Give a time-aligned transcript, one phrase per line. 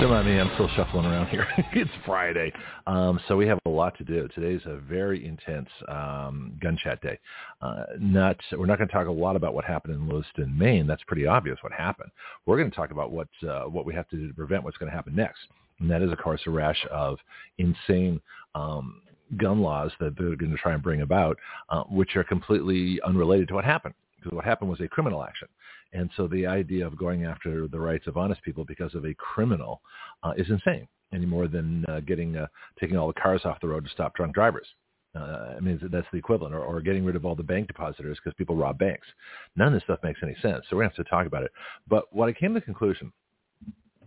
[0.00, 1.46] Don't mind me, I'm still shuffling around here.
[1.72, 2.52] it's Friday,
[2.86, 4.28] um, so we have a lot to do.
[4.34, 7.16] Today's a very intense um, gun chat day.
[7.62, 10.88] Uh, not, we're not going to talk a lot about what happened in Lewiston, Maine.
[10.88, 12.10] That's pretty obvious what happened.
[12.44, 14.76] We're going to talk about what uh, what we have to do to prevent what's
[14.76, 15.40] going to happen next,
[15.78, 17.18] and that is, of course, a rash of
[17.58, 18.20] insane
[18.56, 19.00] um,
[19.36, 21.38] gun laws that they're going to try and bring about,
[21.68, 23.94] uh, which are completely unrelated to what happened.
[24.16, 25.48] Because what happened was a criminal action.
[25.94, 29.14] And so the idea of going after the rights of honest people because of a
[29.14, 29.80] criminal
[30.22, 32.46] uh, is insane any more than uh, getting uh,
[32.80, 34.66] taking all the cars off the road to stop drunk drivers.
[35.14, 38.18] Uh, I mean, that's the equivalent, or, or getting rid of all the bank depositors
[38.22, 39.06] because people rob banks.
[39.54, 40.64] None of this stuff makes any sense.
[40.68, 41.52] So going have to talk about it.
[41.88, 43.12] But what I came to the conclusion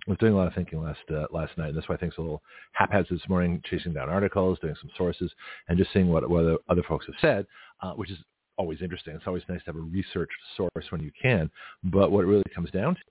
[0.08, 1.98] I was doing a lot of thinking last uh, last night, and that's why I
[1.98, 2.42] think it's a little
[2.72, 5.32] haphazard this morning, chasing down articles, doing some sources,
[5.68, 7.46] and just seeing what, what other folks have said,
[7.82, 8.18] uh, which is
[8.58, 9.16] always interesting.
[9.16, 11.50] It's always nice to have a researched source when you can.
[11.84, 13.02] But what it really comes down to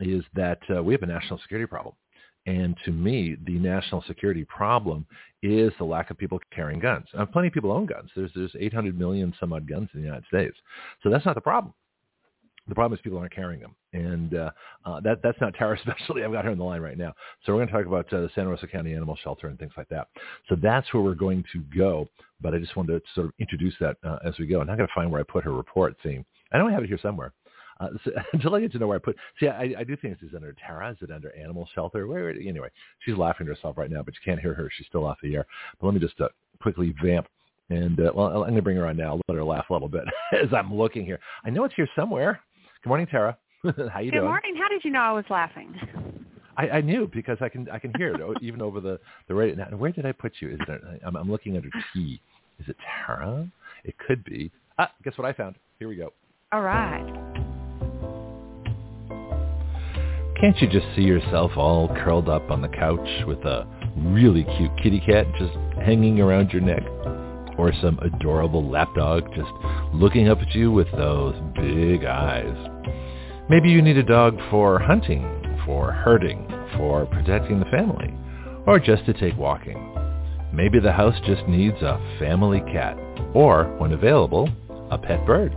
[0.00, 1.94] is that uh, we have a national security problem.
[2.46, 5.06] And to me, the national security problem
[5.42, 7.06] is the lack of people carrying guns.
[7.14, 8.10] Now, plenty of people own guns.
[8.16, 10.56] There's there's 800 million some odd guns in the United States.
[11.02, 11.74] So that's not the problem.
[12.70, 14.50] The problem is people aren't carrying them, and uh,
[14.86, 16.22] uh, that that's not Tara especially.
[16.22, 17.12] I've got her on the line right now,
[17.44, 19.72] so we're going to talk about uh, the Santa Rosa County Animal Shelter and things
[19.76, 20.06] like that.
[20.48, 22.08] So that's where we're going to go.
[22.40, 24.60] But I just wanted to sort of introduce that uh, as we go.
[24.60, 26.24] And I'm going to find where I put her report theme.
[26.52, 27.32] I know I have it here somewhere.
[27.80, 29.16] Uh, so, until I get to know where I put.
[29.40, 30.92] See, I, I do think this is under Tara.
[30.92, 32.06] Is it under Animal Shelter?
[32.06, 32.30] Where?
[32.30, 32.68] Anyway,
[33.00, 34.70] she's laughing to herself right now, but you can't hear her.
[34.76, 35.46] She's still off the air.
[35.80, 36.28] But let me just uh,
[36.62, 37.26] quickly vamp.
[37.70, 39.20] And uh, well, I'm going to bring her on now.
[39.28, 41.20] Let her laugh a little bit as I'm looking here.
[41.44, 42.40] I know it's here somewhere.
[42.82, 43.36] Good morning, Tara.
[43.62, 44.10] How you Good doing?
[44.12, 44.56] Good morning.
[44.56, 45.74] How did you know I was laughing?
[46.56, 49.56] I, I knew because I can I can hear it even over the the radio.
[49.56, 50.50] Now, where did I put you?
[50.50, 50.80] Is it?
[51.04, 52.20] I'm, I'm looking under T.
[52.58, 53.46] Is it Tara?
[53.84, 54.50] It could be.
[54.78, 55.56] Ah, guess what I found?
[55.78, 56.12] Here we go.
[56.52, 57.04] All right.
[60.40, 63.66] Can't you just see yourself all curled up on the couch with a
[63.98, 65.52] really cute kitty cat just
[65.84, 66.82] hanging around your neck?
[67.60, 69.50] Or some adorable lapdog just
[69.92, 72.56] looking up at you with those big eyes.
[73.50, 75.22] Maybe you need a dog for hunting,
[75.66, 76.48] for herding,
[76.78, 78.14] for protecting the family,
[78.66, 79.94] or just to take walking.
[80.54, 82.96] Maybe the house just needs a family cat,
[83.34, 84.48] or, when available,
[84.90, 85.52] a pet bird.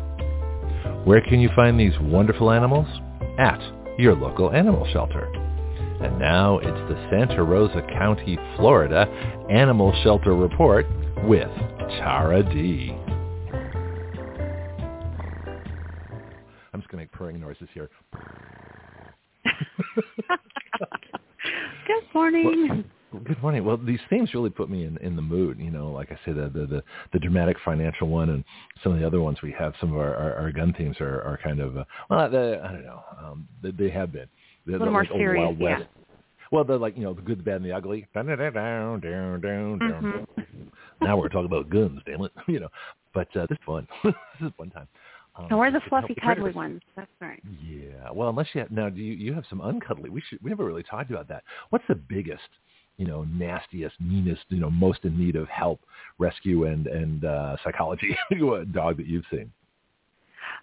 [1.05, 2.87] Where can you find these wonderful animals?
[3.39, 3.61] At
[3.97, 5.31] your local animal shelter.
[6.01, 9.07] And now it's the Santa Rosa County, Florida
[9.49, 10.85] Animal Shelter Report
[11.27, 11.49] with
[11.99, 12.91] Tara D.
[16.73, 17.89] I'm just going to make purring noises here.
[21.87, 22.85] Good morning.
[23.11, 23.63] Well, good morning.
[23.65, 25.59] Well, these themes really put me in, in the mood.
[25.59, 28.43] You know, like I say, the, the the the dramatic financial one, and
[28.83, 29.73] some of the other ones we have.
[29.79, 32.71] Some of our, our, our gun themes are, are kind of uh, well, the, I
[32.71, 33.03] don't know.
[33.21, 34.27] Um, they, they have been.
[34.65, 35.81] They're, a little more like serious, Wild West.
[35.81, 36.03] yeah.
[36.51, 38.07] Well, they're like you know the good, the bad, and the ugly.
[38.13, 38.99] Down, down, down, down,
[39.79, 39.79] down,
[40.37, 40.67] Mhm.
[41.03, 42.31] Now we're talking about guns, damn it.
[42.47, 42.69] You know,
[43.13, 43.87] but uh, this is fun.
[44.03, 44.87] this is fun time.
[45.35, 46.81] Um, And we're the fluffy, cuddly ones.
[46.95, 47.41] That's right.
[47.63, 48.11] Yeah.
[48.13, 50.09] Well, unless you have, now, do you you have some uncuddly?
[50.09, 51.43] We should we never really talked about that.
[51.71, 52.41] What's the biggest,
[52.97, 55.81] you know, nastiest, meanest, you know, most in need of help,
[56.19, 58.15] rescue, and and uh, psychology
[58.71, 59.51] dog that you've seen?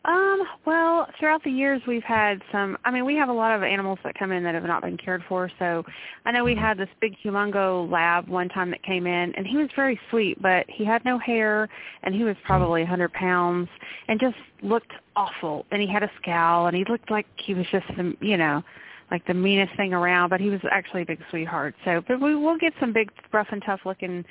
[0.02, 3.62] Um, well, throughout the years we've had some I mean, we have a lot of
[3.62, 5.50] animals that come in that have not been cared for.
[5.58, 5.84] So
[6.24, 9.58] I know we had this big humongo lab one time that came in and he
[9.58, 11.68] was very sweet, but he had no hair
[12.02, 13.68] and he was probably a hundred pounds
[14.08, 17.66] and just looked awful and he had a scowl and he looked like he was
[17.70, 18.62] just the you know,
[19.10, 21.74] like the meanest thing around, but he was actually a big sweetheart.
[21.84, 24.24] So but we will get some big rough and tough looking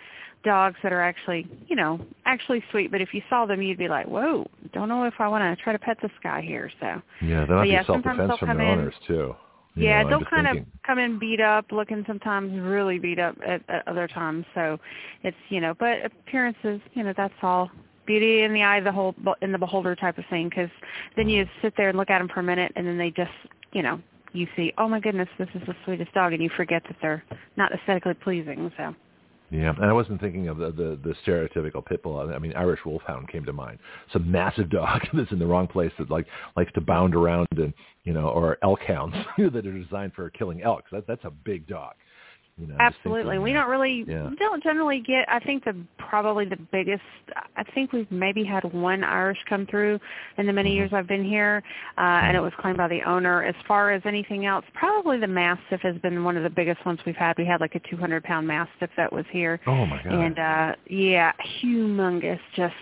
[0.44, 2.91] dogs that are actually, you know, actually sweet.
[2.91, 5.62] But if you saw them, you'd be like, "Whoa, don't know if I want to
[5.64, 8.28] try to pet this guy here." So Yeah, But they'll yeah, have to sometimes self-defense
[8.30, 9.36] they'll from come their in- owners too.
[9.76, 10.62] You yeah, know, they'll kind thinking.
[10.64, 14.46] of come in beat up, looking sometimes really beat up at, at other times.
[14.56, 14.80] So
[15.24, 17.70] it's you know, but appearances, you know, that's all
[18.06, 20.50] beauty in the eye of the whole in the beholder type of thing.
[20.50, 20.70] Because
[21.16, 23.32] then you sit there and look at them for a minute, and then they just,
[23.74, 24.02] you know,
[24.34, 27.24] you see, oh my goodness, this is the sweetest dog, and you forget that they're
[27.56, 28.72] not aesthetically pleasing.
[28.78, 28.96] So
[29.51, 32.19] Yeah, and I wasn't thinking of the, the the stereotypical pit bull.
[32.19, 33.79] I mean, Irish wolfhound came to mind.
[34.13, 37.73] Some massive dog that's in the wrong place that like likes to bound around and
[38.03, 40.85] you know, or elk hounds that are designed for killing elk.
[40.91, 41.93] That that's a big dog.
[42.59, 43.40] You know, Absolutely.
[43.40, 44.29] we don't really yeah.
[44.38, 47.02] don't generally get I think the probably the biggest
[47.56, 49.97] I think we've maybe had one Irish come through
[50.38, 50.76] in the many Mhm.
[50.76, 51.64] years I've been here
[51.97, 53.44] uh and it was claimed by the owner.
[53.44, 57.00] As far as anything else, probably the Mastiff has been one of the biggest ones
[57.06, 57.38] we've had.
[57.38, 59.59] We had like a 200 pound Mastiff that was here.
[59.66, 60.14] Oh my god.
[60.14, 61.32] And uh yeah,
[61.64, 62.76] humongous just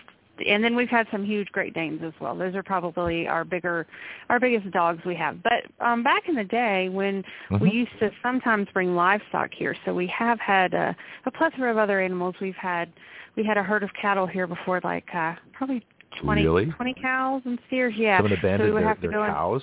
[0.46, 2.36] and then we've had some huge Great Danes as well.
[2.36, 3.88] Those are probably our bigger,
[4.30, 5.42] our biggest dogs we have.
[5.44, 7.24] But um, back in the day when
[7.62, 7.74] we Mhm.
[7.74, 10.96] used to sometimes bring livestock here, so we have had a,
[11.26, 12.36] a plethora of other animals.
[12.42, 12.92] We've had
[13.36, 15.84] we had a herd of cattle here before, like uh, probably
[16.22, 16.66] 20, Really?
[16.66, 17.94] 20 cows and steers.
[17.96, 19.62] Yeah, Someone so we would their, have to their go cows.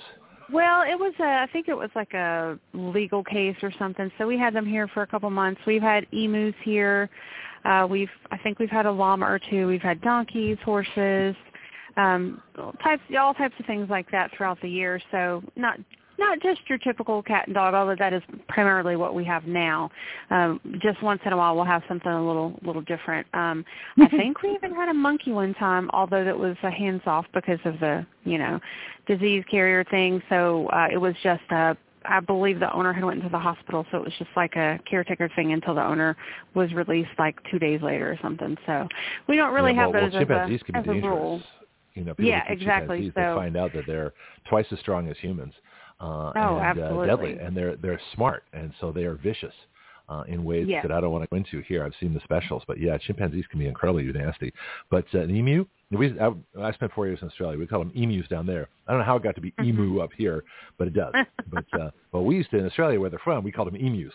[0.51, 4.09] well, it was a, I think it was like a legal case or something.
[4.17, 5.59] So we had them here for a couple months.
[5.67, 7.09] We've had emus here.
[7.65, 9.67] Uh we've I think we've had a llama or two.
[9.67, 11.35] We've had donkeys, horses,
[11.97, 12.41] um
[12.83, 15.01] types all types of things like that throughout the year.
[15.11, 15.79] So not
[16.17, 19.89] not just your typical cat and dog, although that is primarily what we have now.
[20.29, 23.27] Um, just once in a while, we'll have something a little little different.
[23.33, 23.65] Um,
[23.99, 27.25] I think we even had a monkey one time, although that was a hands off
[27.33, 28.59] because of the you know
[29.07, 30.21] disease carrier thing.
[30.29, 33.85] So uh, it was just a I believe the owner had went into the hospital,
[33.91, 36.15] so it was just like a caretaker thing until the owner
[36.53, 38.57] was released like two days later or something.
[38.65, 38.87] So
[39.27, 41.15] we don't really yeah, have those well, chimpanzees as, can a, as be a dangerous.
[41.15, 41.41] rule.
[41.93, 44.13] You know, people Yeah, exactly, so- they find out that they're
[44.49, 45.53] twice as strong as humans.
[45.99, 47.09] Uh, Oh, and, absolutely.
[47.09, 49.53] Uh, deadly, and they're they're smart, and so they are vicious
[50.09, 50.83] uh, in ways Yes.
[50.83, 51.83] that I don't want to go into here.
[51.83, 54.53] I've seen the specials, but yeah, chimpanzees can be incredibly nasty.
[54.89, 56.31] But uh, an emu, we I,
[56.61, 57.57] I spent four years in Australia.
[57.57, 58.67] We call them emus down there.
[58.87, 59.81] I don't know how it got to be Mm-hmm.
[59.81, 60.43] emu up here,
[60.77, 61.13] but it does.
[61.51, 64.13] but uh, but we used to in Australia where they're from, we called them emus,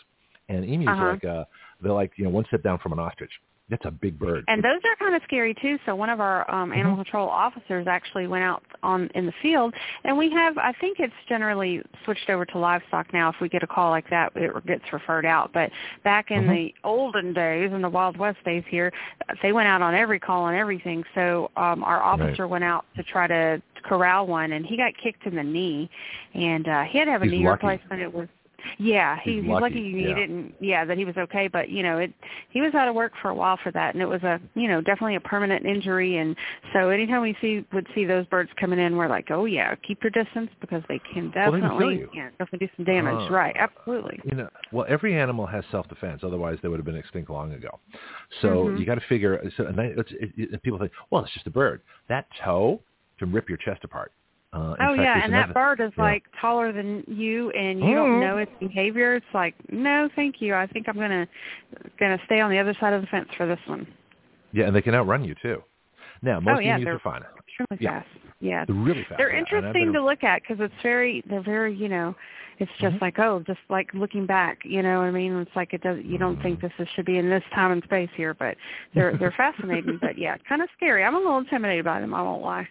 [0.49, 1.05] and emus Uh-huh.
[1.05, 1.45] are like uh,
[1.81, 3.33] they're like you know one step down from an ostrich.
[3.71, 4.45] That's a big bird.
[4.49, 5.79] And those are kind of scary too.
[5.87, 7.03] So one of our um, animal Mm-hmm.
[7.03, 9.73] control officers actually went out on in the field,
[10.05, 10.59] and we have.
[10.59, 13.29] I think it's generally switched over to livestock now.
[13.29, 15.53] If we get a call like that, it gets referred out.
[15.53, 15.71] But
[16.03, 16.51] back in Mhm.
[16.51, 18.93] the olden days, in the Wild West days here,
[19.43, 21.05] they went out on every call and everything.
[21.15, 25.25] So um, our officer went out to try to corral one, and he got kicked
[25.27, 25.89] in the knee,
[26.35, 27.67] and uh, he had to have a He's knee lucky.
[27.67, 28.03] replacement.
[28.03, 28.29] It was
[28.79, 30.15] yeah, he, He's he's lucky, lucky, he yeah.
[30.15, 30.55] didn't.
[30.61, 32.13] Yeah, that he was okay, but you know, it
[32.51, 34.69] he was out of work for a while for that, and it was a you
[34.69, 36.19] know definitely a permanent injury.
[36.19, 36.37] And
[36.73, 40.03] so anytime we see would see those birds coming in, we're like, oh yeah, keep
[40.03, 43.31] your distance because they can Well, they definitely yeah, definitely do some damage.
[43.31, 44.21] Uh, right, absolutely.
[44.25, 46.23] You know, well, every animal has self-defense.
[46.25, 47.79] Otherwise, they would have been extinct long ago.
[48.43, 48.79] So Mhm.
[48.79, 49.41] you got to figure.
[49.57, 51.83] So and that- it's, it, it, people think, well, it's just a bird.
[52.09, 52.81] That toe
[53.19, 54.13] can rip your chest apart.
[54.53, 56.03] Uh, Oh fact, yeah, and another- that bird is yeah.
[56.03, 57.95] like taller than you, and you Mhm.
[57.95, 59.15] don't know its behavior.
[59.15, 60.55] It's like, no, thank you.
[60.55, 61.29] I think I'm gonna
[61.99, 63.87] gonna stay on the other side of the fence for this one.
[64.53, 65.63] Yeah, and they can outrun you too.
[66.23, 67.23] Now, most Oh, yeah, they're- are fine.
[67.39, 68.01] Extremely Yeah.
[68.01, 68.09] fast.
[68.41, 69.19] Yeah, They're really fast.
[69.19, 72.15] they're yeah, and I've interesting to look at because it's very they're very you know
[72.59, 73.01] it's just Mhm.
[73.03, 76.03] like oh just like looking back you know what I mean it's like it does
[76.05, 78.57] you don't think this is, should be in this time and space here but
[78.95, 79.31] they're they're
[79.87, 82.67] fascinating but yeah kind of scary I'm a little intimidated by them I won't lie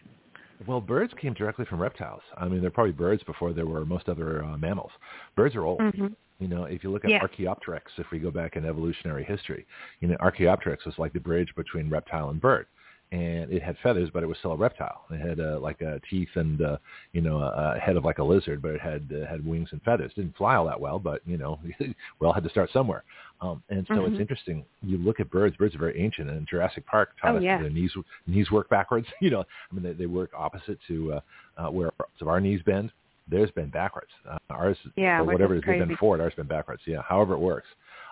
[0.67, 2.21] Well, birds came directly from reptiles.
[2.37, 4.91] I mean, they're probably birds before there were most other uh, mammals.
[5.35, 5.79] Birds are old.
[5.81, 6.07] hmm
[6.39, 7.21] You know, if you look at Yeah.
[7.21, 9.65] Archaeopteryx, if we go back in evolutionary history,
[9.99, 12.65] you know, Archaeopteryx was like the bridge between reptile and bird.
[13.11, 15.01] And it had feathers, but it was still a reptile.
[15.09, 16.77] It had uh, like uh, teeth and uh,
[17.11, 19.69] you know a a head of like a lizard, but it had uh, had wings
[19.71, 20.11] and feathers.
[20.15, 23.03] Didn't fly all that well, but you know we all had to start somewhere.
[23.41, 24.19] Um, and so it's Mhm.
[24.19, 24.65] interesting.
[24.83, 26.29] You look at birds; birds are very ancient.
[26.29, 27.57] And Jurassic Park taught Oh, us yeah.
[27.57, 27.91] their knees
[28.27, 29.07] knees work backwards.
[29.21, 31.21] You know, I mean they, they work opposite to uh,
[31.57, 32.91] uh, where so our knees bend.
[33.27, 34.11] Theirs bend backwards.
[34.29, 36.21] Uh, ours, Yeah, which whatever it is, they bend forward.
[36.21, 36.81] Ours bend backwards.
[36.85, 37.67] Yeah, however it works.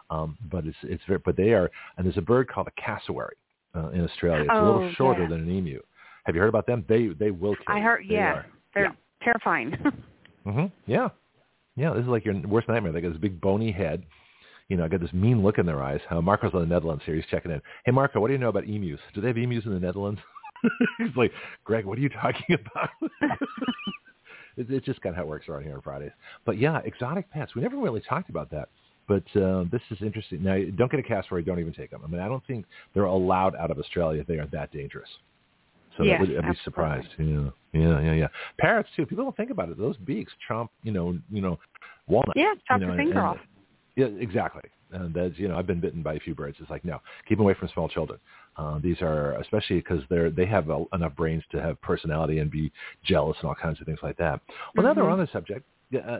[0.09, 3.35] Um, but it's it's very, but they are, and there's a bird called a cassowary
[3.77, 4.41] uh, in Australia.
[4.41, 5.29] It's a Oh, little shorter yeah.
[5.29, 5.81] than an emu.
[6.25, 6.83] Have you heard about them?
[6.89, 7.75] They they will kill.
[7.75, 8.45] I heard They yeah are.
[8.73, 8.91] they're Yeah.
[9.23, 9.71] terrifying
[10.43, 11.09] hmm Yeah.
[11.75, 12.91] Yeah, this is like your worst nightmare.
[12.91, 14.03] They got this big bony head.
[14.67, 16.01] You know, I got this mean look in their eyes.
[16.09, 17.15] Uh, Marco's in the Netherlands here.
[17.15, 17.61] He's checking in.
[17.85, 18.99] Hey, Marco, what do you know about emus?
[19.13, 20.19] Do they have emus in the Netherlands?
[20.97, 21.31] He's like,
[21.63, 22.89] Greg, what are you talking about?
[24.57, 26.11] it, it's just kind of how it works around here on Fridays.
[26.45, 27.55] But yeah, exotic pets.
[27.55, 28.69] We never really talked about that.
[29.07, 30.43] But uh, this is interesting.
[30.43, 31.43] Now, don't get a cassowary.
[31.43, 32.01] Don't even take them.
[32.03, 34.23] I mean, I don't think they're allowed out of Australia.
[34.27, 35.09] They are that dangerous.
[35.97, 37.07] So Yes, that would, I'd be surprised.
[37.17, 38.27] Yeah, yeah, yeah, yeah.
[38.59, 39.05] Parrots too.
[39.05, 39.77] People don't think about it.
[39.77, 41.57] Those beaks chomp, you know, you know,
[42.07, 42.35] walnut.
[42.35, 43.37] yeah chop you know, your finger and- off
[43.95, 44.61] Yeah, exactly.
[44.91, 46.57] And that's you know, I've been bitten by a few birds.
[46.61, 48.19] It's like no, keep away from small children.
[48.57, 52.49] Uh, these are especially because they're they have a, enough brains to have personality and
[52.51, 52.71] be
[53.03, 54.39] jealous and all kinds of things like that.
[54.75, 55.11] Well, now they're Mhm.
[55.13, 55.65] on the subject.
[55.93, 56.19] Uh,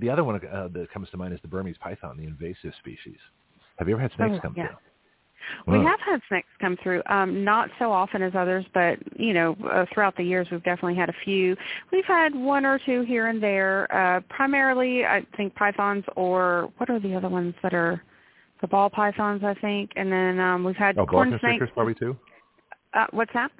[0.00, 3.18] the other one uh, that comes to mind is the Burmese python, the invasive species.
[3.76, 4.68] Have you ever had snakes Oh, come yeah.
[4.68, 4.76] through?
[5.66, 9.56] We have had snakes come through, um, not so often as others, but you know,
[9.70, 11.56] uh, throughout the years we've definitely had a few.
[11.90, 13.92] We've had one or two here and there.
[13.92, 18.02] Uh, primarily, I think pythons or what are the other ones that are
[18.60, 21.64] the ball pythons, I think, and then um, we've had oh, corn snakes.
[21.74, 22.16] probably too.
[22.94, 23.50] Uh, what's that?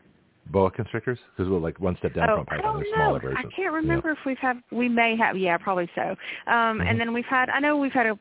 [0.47, 2.77] Boa constrictors, because we're like one step down oh, from python.
[2.77, 3.47] They're smaller versions.
[3.53, 4.61] I can't remember if we've had.
[4.71, 5.37] We may have.
[5.37, 6.17] Yeah, probably so.
[6.47, 6.91] Um, Mhm.
[6.91, 7.49] And then we've had.
[7.49, 8.19] I know we've had a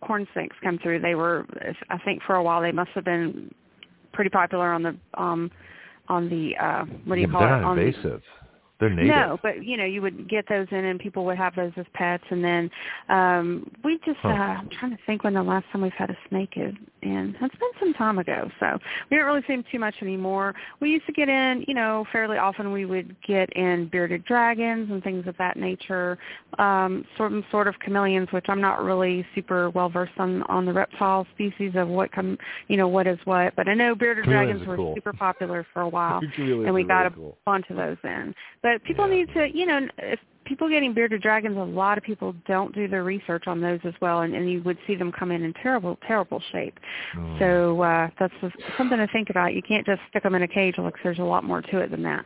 [0.00, 1.00] corn snakes come through.
[1.00, 1.46] They were.
[1.88, 3.54] I think for a while they must have been
[4.12, 5.50] pretty popular on the um
[6.08, 8.22] on the uh what do you yeah, call it on the invasive.
[8.80, 9.08] They're native.
[9.08, 11.86] No, but you know, you would get those in, and people would have those as
[11.94, 12.24] pets.
[12.30, 12.70] And then
[13.08, 14.28] um we just, Huh.
[14.28, 17.34] uh, I'm trying to think when the last time we've had a snake is, and
[17.40, 18.50] that's been some time ago.
[18.58, 18.78] So
[19.10, 20.54] we don't really see them too much anymore.
[20.80, 22.72] We used to get in, you know, fairly often.
[22.72, 26.18] We would get in bearded dragons and things of that nature,
[26.58, 30.64] um, sort of sort of chameleons, which I'm not really super well versed on on
[30.64, 33.54] the reptile species of what come, you know, what is what.
[33.56, 34.94] But I know bearded Chameleons dragons were cool.
[34.94, 37.38] super popular for a while and we got really a cool.
[37.44, 38.34] bunch of those in.
[38.62, 39.14] But people Yeah.
[39.14, 42.88] need to, you know, if people getting bearded dragons, a lot of people don't do
[42.88, 45.52] their research on those as well, and, and you would see them come in in
[45.54, 46.78] terrible, terrible shape.
[47.16, 47.38] Mm.
[47.38, 48.34] So uh, that's
[48.76, 49.54] something to think about.
[49.54, 50.76] You can't just stick them in a cage.
[50.78, 52.24] Like there's a lot more to it than that.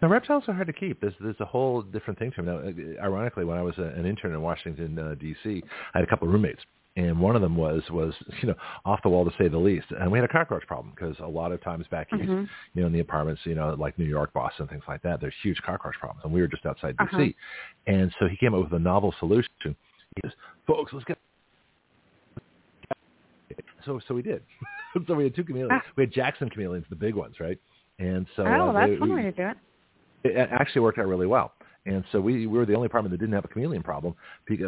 [0.00, 1.00] Now, reptiles are hard to keep.
[1.00, 2.46] There's there's a whole different thing to them.
[2.46, 5.62] Now, uh, ironically, when I was a, an intern in Washington uh, D.C.,
[5.94, 6.62] I had a couple of roommates,
[6.98, 8.12] and one of them was was
[8.42, 9.86] you know off the wall to say the least.
[9.98, 12.48] And we had a cockroach problem because a lot of times back east, Mhm.
[12.74, 15.34] you know, in the apartments, you know, like New York, Boston, things like that, there's
[15.42, 17.16] huge cockroach problems, and we were just outside D.C.
[17.16, 17.26] Uh-huh.
[17.94, 19.48] And so he came up with a novel solution.
[19.64, 20.32] He goes,
[20.66, 21.18] "Folks, let's get."
[23.84, 24.42] So so we did.
[25.06, 25.70] so we had two chameleons.
[25.74, 25.82] Ah.
[25.96, 27.58] We had Jackson chameleons, the big ones, right?
[27.98, 29.56] And so oh, uh, that's they- one we- way to do it.
[30.36, 31.52] it actually worked out really well.
[31.86, 34.14] And so we, we were the only apartment that didn't have a chameleon problem.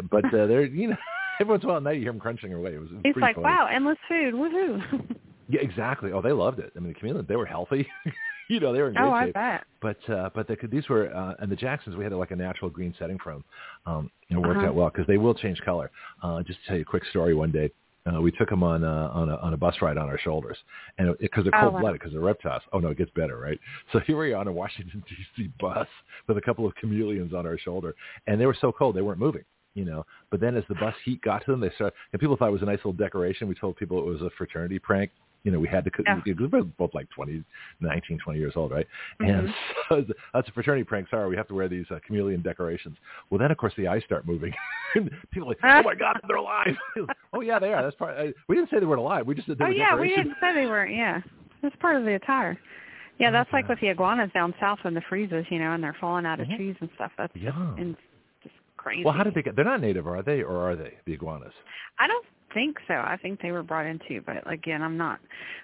[0.09, 0.95] But uh, there, you know,
[1.41, 2.75] every once in a while at night you hear them crunching away.
[2.75, 3.47] It was, it was It's like, funny.
[3.47, 5.15] wow, endless food, woohoo!
[5.49, 6.13] Yeah, exactly.
[6.13, 6.71] Oh, they loved it.
[6.77, 7.85] I mean, the chameleons, they were healthy.
[8.49, 9.33] you know, they were in great oh, I shape.
[9.33, 9.63] bet.
[9.81, 12.69] But uh, but the, these were uh, and the Jacksons we had like a natural
[12.69, 13.43] green setting from.
[13.85, 14.67] Um, and it worked Uh-huh.
[14.67, 15.91] out well because they will change color.
[16.23, 17.33] Uh, just to tell you a quick story.
[17.33, 17.69] One day
[18.05, 20.57] uh, we took them on uh, on a on a bus ride on our shoulders,
[20.99, 22.61] and because they're Oh, cold blooded because they're reptiles.
[22.71, 23.59] Oh no, it gets better, right?
[23.91, 25.49] So here we are on a Washington D.C.
[25.59, 25.87] bus
[26.27, 27.93] with a couple of chameleons on our shoulder,
[28.27, 29.43] and they were so cold they weren't moving.
[29.73, 32.35] You know, but then as the bus heat got to them, they started, and people
[32.35, 33.47] thought it was a nice little decoration.
[33.47, 35.11] We told people it was a fraternity prank.
[35.43, 36.19] You know, we had to, Yeah.
[36.25, 37.43] we were both like 20,
[37.79, 38.85] 19, 20 years old, right?
[39.21, 39.39] Mhm.
[39.39, 39.55] And
[39.89, 41.09] so that's a fraternity prank.
[41.09, 42.97] Sorry, we have to wear these uh, chameleon decorations.
[43.29, 44.53] Well, then of course the eyes start moving.
[44.95, 46.75] and people are like, oh my God, they're alive.
[47.33, 47.81] oh yeah, they are.
[47.81, 48.17] That's part.
[48.17, 49.25] Uh, we didn't say they weren't alive.
[49.25, 51.21] We just said they Oh were yeah, we didn't say they weren't, Yeah,
[51.63, 52.59] that's part of the attire.
[53.19, 55.95] Yeah, that's like with the iguanas down south in the freezes, you know, and they're
[56.01, 56.55] falling out of Mhm.
[56.57, 57.11] trees and stuff.
[57.17, 57.51] That's Yeah.
[57.77, 57.95] in,
[58.81, 59.03] crazy.
[59.03, 59.55] Well, how did they get?
[59.55, 60.41] They're not native, are they?
[60.41, 61.53] Or are they the iguanas?
[61.99, 62.95] I don't think so.
[62.95, 65.19] I think they were brought in too, but again, I'm not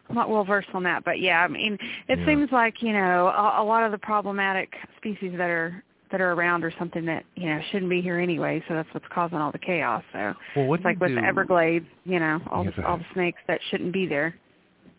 [0.10, 1.04] I'm not well versed on that.
[1.04, 2.26] But yeah, I mean, it Yeah.
[2.26, 6.32] seems like you know a, a lot of the problematic species that are that are
[6.34, 8.64] around or something that you know shouldn't be here anyway.
[8.68, 10.04] So that's what's causing all the chaos.
[10.14, 11.16] So Well, it's like with do?
[11.16, 14.36] the Everglades, you know, all Yeah, the, all the snakes that shouldn't be there.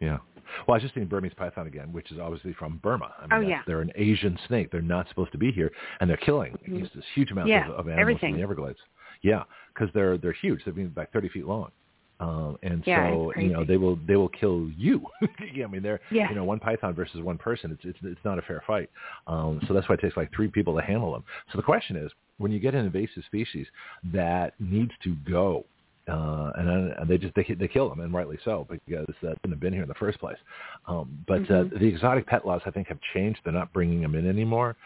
[0.00, 0.18] Yeah.
[0.66, 3.12] Well, I was just seeing Burmese python again, which is obviously from Burma.
[3.18, 3.62] I mean, Oh, yeah.
[3.66, 4.70] They're an Asian snake.
[4.70, 6.92] They're not supposed to be here, and they're killing Mhm.
[6.92, 8.30] this huge amount Yeah, of, of animals everything.
[8.30, 8.78] in the Everglades.
[9.22, 10.64] Yeah, because they're they're huge.
[10.64, 11.70] They're being like 30 feet long.
[12.20, 15.06] Um, and Yeah, so you know they will they will kill you.
[15.54, 16.28] yeah, I mean they're Yeah.
[16.28, 17.70] you know one python versus one person.
[17.72, 18.90] It's it's it's not a fair fight.
[19.28, 21.24] Um, so that's why it takes like three people to handle them.
[21.52, 23.66] So the question is, when you get an invasive species
[24.12, 25.64] that needs to go,
[26.08, 29.28] uh, and, and they just they they kill them, and rightly so because uh, they
[29.28, 30.38] shouldn't have been here in the first place.
[30.86, 31.74] Um, but Mhm.
[31.74, 33.40] uh, the exotic pet laws, I think, have changed.
[33.44, 34.76] They're not bringing them in anymore.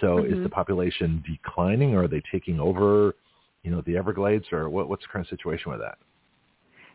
[0.00, 0.42] So is Mhm.
[0.42, 3.14] the population declining, or are they taking over?
[3.62, 5.98] You know, the Everglades, or what, what's the current situation with that?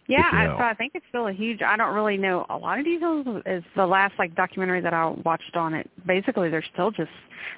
[0.08, 1.62] Yeah, you I, so I think it's still a huge.
[1.62, 3.26] I don't really know a lot of details.
[3.46, 5.90] Is the last like documentary that I watched on it.
[6.06, 7.12] Basically, they're still just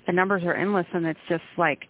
[0.08, 1.88] the numbers are endless, and it's just like,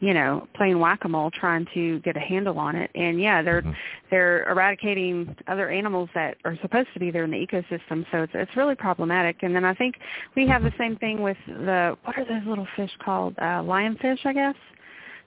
[0.00, 2.90] you know, playing whack-a-mole trying to get a handle on it.
[2.94, 3.76] And yeah, they're Mhm.
[4.10, 8.06] they're eradicating other animals that are supposed to be there in the ecosystem.
[8.10, 9.42] So it's it's really problematic.
[9.42, 9.98] And then I think
[10.34, 14.24] we have the same thing with the what are those little fish called uh, lionfish,
[14.24, 14.56] I guess,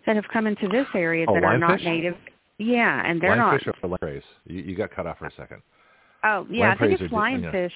[0.06, 1.84] that have come into this area Oh, that are not lionfish?
[1.86, 2.18] native.
[2.58, 4.24] Yeah, and they're not Lionfish or lampreys?
[4.46, 5.62] You, you got cut off for a second.
[6.24, 7.72] Oh, yeah, I think it's lionfish.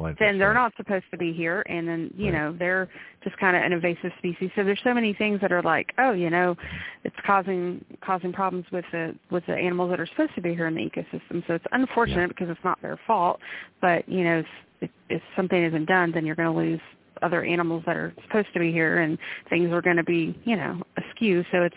[0.00, 2.38] Lionfish, Then they're not supposed to be here, and then you Right.
[2.38, 2.88] know they're
[3.22, 4.50] just kind of an invasive species.
[4.56, 6.56] So there's so many things that are like, oh, you know,
[7.04, 10.66] it's causing causing problems with the with the animals that are supposed to be here
[10.66, 11.46] in the ecosystem.
[11.46, 12.26] So it's unfortunate Yeah.
[12.28, 13.40] because it's not their fault,
[13.80, 14.42] but you know,
[14.80, 16.80] if, if something isn't done, then you're going to lose
[17.22, 19.18] other animals that are supposed to be here, and
[19.50, 21.44] things are going to be, you know, askew.
[21.52, 21.76] So it's,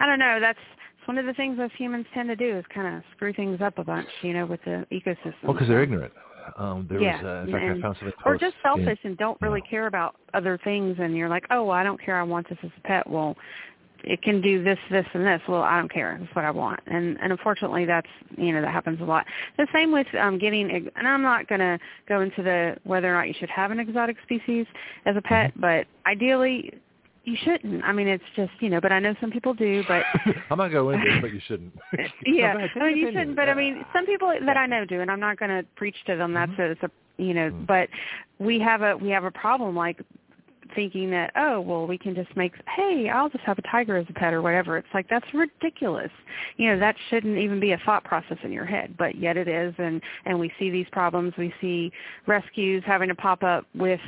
[0.00, 0.58] I don't know, that's
[1.04, 3.78] one of the things us humans tend to do is kind of screw things up
[3.78, 5.34] a bunch, you know, with the ecosystem.
[5.44, 6.12] Well, because they're ignorant.
[6.56, 8.14] Um, there Yeah, was, uh, in fact, and- I found something.
[8.24, 9.70] or just selfish and don't really Yeah.
[9.70, 12.58] care about other things and you're like oh well, i don't care i want this
[12.62, 13.36] as a pet well
[14.02, 15.42] it can do this, this, and this.
[15.46, 16.16] Well, I don't care.
[16.18, 16.80] That's what I want.
[16.86, 18.06] And and unfortunately, that's
[18.36, 19.26] you know that happens a lot.
[19.58, 20.90] The same with um, getting.
[20.96, 21.78] And I'm not going to
[22.08, 24.66] go into the whether or not you should have an exotic species
[25.04, 25.60] as a pet, Mm-hmm.
[25.60, 26.72] but ideally.
[27.24, 27.84] You shouldn't.
[27.84, 29.84] I mean, it's just you know, but I know some people do.
[29.86, 30.04] But
[30.50, 31.72] I'm not going into it, but you shouldn't.
[32.24, 33.36] yeah, No, go ahead, take I mean, you shouldn't.
[33.36, 35.96] But I mean, some people that I know do, and I'm not going to preach
[36.06, 36.32] to them.
[36.32, 36.58] That's Mhm.
[36.60, 37.50] a, it's a you know.
[37.50, 37.66] Mm.
[37.66, 37.88] But
[38.38, 40.00] we have a we have a problem like
[40.74, 44.06] thinking that oh well we can just make hey I'll just have a tiger as
[44.08, 44.78] a pet or whatever.
[44.78, 46.10] It's like that's ridiculous.
[46.56, 49.48] You know that shouldn't even be a thought process in your head, but yet it
[49.48, 49.74] is.
[49.78, 51.34] And and we see these problems.
[51.36, 51.92] We see
[52.26, 54.00] rescues having to pop up with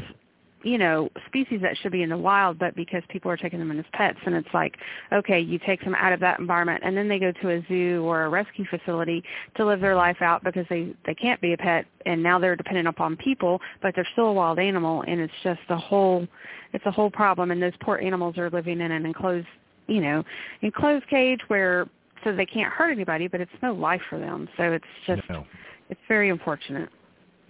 [0.65, 3.71] you know, species that should be in the wild, but because people are taking them
[3.71, 4.77] in as pets, and it's like,
[5.13, 8.03] okay, you take them out of that environment, and then they go to a zoo
[8.05, 9.23] or a rescue facility
[9.57, 12.57] to live their life out because they they can't be a pet, and now they're
[12.57, 16.27] dependent upon people, but they're still a wild animal, and it's just a whole,
[16.73, 19.47] it's a whole problem, and those poor animals are living in an enclosed,
[19.87, 20.23] you know,
[20.63, 21.89] enclosed cage where
[22.25, 25.45] so they can't hurt anybody, but it's no life for them, so it's just, No.
[25.91, 26.89] it's very unfortunate.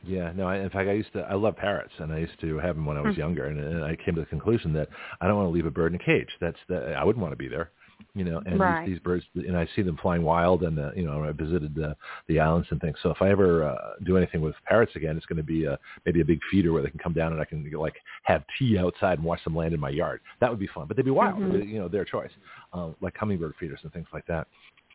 [0.05, 0.47] Yeah, no.
[0.49, 1.21] I, in fact, I used to.
[1.21, 3.19] I love parrots, and I used to have them when I was Mhm.
[3.19, 3.47] younger.
[3.47, 4.89] And, and I came to the conclusion that
[5.21, 6.29] I don't want to leave a bird in a cage.
[6.41, 6.95] That's the.
[6.95, 7.71] I wouldn't want to be there.
[8.15, 8.85] You know, and Right.
[8.85, 11.75] these, these birds, and I see them flying wild, and uh, you know, I visited
[11.75, 12.97] the the islands and things.
[13.01, 15.79] So if I ever uh, do anything with parrots again, it's going to be a,
[16.05, 17.95] maybe a big feeder where they can come down and I can like
[18.25, 20.21] have tea outside and watch them land in my yard.
[20.41, 21.39] That would be fun, but they'd be wild.
[21.39, 21.67] Mhm.
[21.69, 22.33] You know, their choice,
[22.73, 24.49] um, like hummingbird feeders and things like that.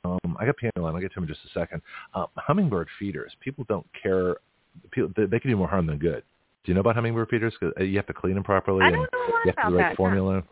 [0.04, 0.94] Um, I got piano line.
[0.94, 1.82] I'll get to them in just a second.
[2.14, 3.34] Uh, hummingbird feeders.
[3.40, 4.36] People don't care
[4.92, 6.24] people they, they can do more harm than good.
[6.64, 7.56] Do you know about hummingbird feeders?
[7.58, 8.86] 'Cause, uh, you have to clean them properly.
[8.86, 9.98] I don't know a lot you have to about the right that.
[9.98, 10.44] formula.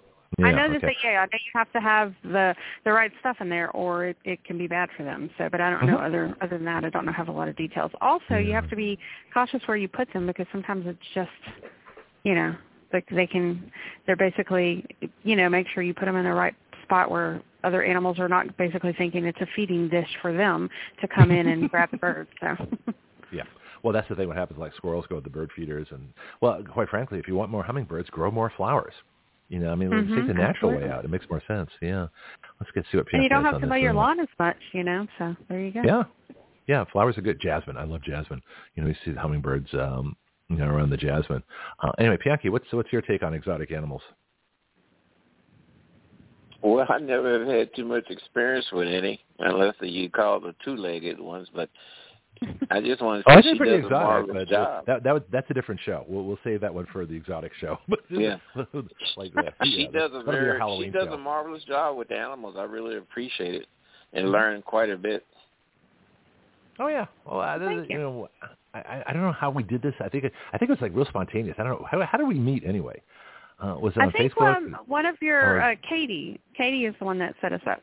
[0.44, 0.88] I Yeah, know that okay.
[1.02, 4.06] they, yeah, I know you have to have the the right stuff in there, or
[4.06, 5.30] it, it can be bad for them.
[5.38, 6.06] So, but I don't know Mhm.
[6.06, 6.84] other other than that.
[6.84, 7.92] I don't know have a lot of details.
[8.02, 9.00] Also, you have to be
[9.34, 11.32] cautious where you put them because sometimes it's just,
[12.24, 12.56] you know,
[12.92, 13.72] like they can,
[14.06, 14.86] they're basically,
[15.24, 18.28] you know, make sure you put them in the right spot where other animals are
[18.30, 20.70] not basically thinking it's a feeding dish for them
[21.02, 22.28] to come in and grab the bird.
[22.42, 22.56] So,
[23.32, 23.44] Yeah.
[23.86, 24.28] Well, that's the thing.
[24.28, 24.60] What happens?
[24.60, 26.12] Like squirrels go with the bird feeders, and
[26.42, 28.94] well, quite frankly, if you want more hummingbirds, grow more flowers.
[29.48, 31.06] You know, I mean, let's take the natural way out.
[31.06, 31.70] It makes more sense.
[31.84, 32.08] Yeah.
[32.60, 34.18] Let's get see what and you don't have to mow your one.
[34.18, 35.06] lawn as much, you know.
[35.20, 35.84] So there you go.
[35.86, 36.04] Yeah.
[36.66, 37.40] Yeah, flowers are good.
[37.40, 38.42] Jasmine, I love jasmine.
[38.74, 40.16] You know, you see the hummingbirds, um,
[40.50, 41.44] you know, around the jasmine.
[41.84, 44.02] Uh, anyway, Bianchi, what's what's your take on exotic animals?
[46.64, 51.20] Well, I never have had too much experience with any, unless you call the two-legged
[51.20, 51.48] ones.
[51.54, 51.70] But
[52.70, 54.56] I just want to Oh, say I she think pretty does a exotic, marvelous but
[54.56, 54.86] uh, job.
[54.88, 56.06] that that was, that's a different show.
[56.08, 57.78] We'll we'll save that one for the exotic show.
[58.10, 58.38] Yeah.
[59.18, 59.54] like that.
[59.64, 61.14] she yeah, does a that'll very she does show.
[61.14, 62.56] a marvelous job with the animals.
[62.58, 63.68] I really appreciate it
[64.14, 64.18] Mm-hmm.
[64.26, 65.26] and learn quite a bit.
[66.80, 67.06] Oh yeah.
[67.26, 67.98] Well, I, Thank you you.
[67.98, 68.30] know,
[68.74, 69.94] I I- I don't know how we did this.
[70.00, 71.56] I think it, I think it was like real spontaneous.
[71.58, 73.02] I don't know how how did we meet anyway.
[73.60, 74.56] Uh, was it I on think Facebook?
[74.58, 77.82] um, one of your Or- uh, Katie, Katie is the one that set us up.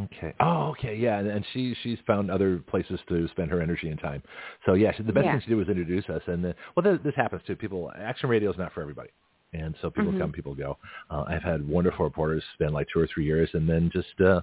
[0.00, 0.32] Okay.
[0.40, 0.96] Oh, okay.
[0.96, 4.22] Yeah, and, and she she's found other places to spend her energy and time.
[4.64, 5.32] So yeah, she, the best Yeah.
[5.32, 6.22] thing she did was introduce us.
[6.26, 7.56] And uh, well, this, this happens too.
[7.56, 9.10] People, action radio is not for everybody,
[9.52, 10.18] and so people Mhm.
[10.18, 10.78] come, people go.
[11.10, 14.40] Uh, I've had wonderful reporters spend like two or three years, and then just uh,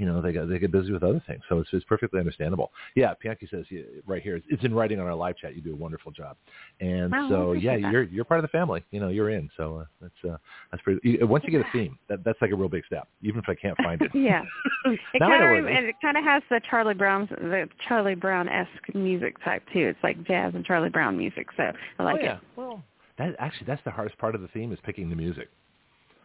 [0.00, 1.42] you know they get, they get busy with other things.
[1.50, 2.72] So it's, it's perfectly understandable.
[2.94, 4.40] Yeah, Bianchi says yeah, right here.
[4.48, 5.54] It's in writing on our live chat.
[5.54, 6.38] You do a wonderful job,
[6.80, 7.92] and Oh, I so yeah, that.
[7.92, 8.82] you're you're part of the family.
[8.92, 9.50] You know, you're in.
[9.58, 10.38] So uh, that's uh,
[10.70, 11.22] that's pretty.
[11.22, 13.08] Once you get a theme, that, that's like a real big step.
[13.20, 14.10] Even if I can't find it.
[14.14, 14.42] yeah.
[14.86, 15.76] It kind of where it is.
[15.76, 19.86] and it kind of has the Charlie Brown the Charlie Brown esque music type too.
[19.88, 21.64] It's like jazz and Charlie Brown music, so
[21.98, 22.34] I like oh, yeah.
[22.36, 22.40] it.
[22.56, 22.82] Well,
[23.18, 25.50] that actually that's the hardest part of the theme is picking the music.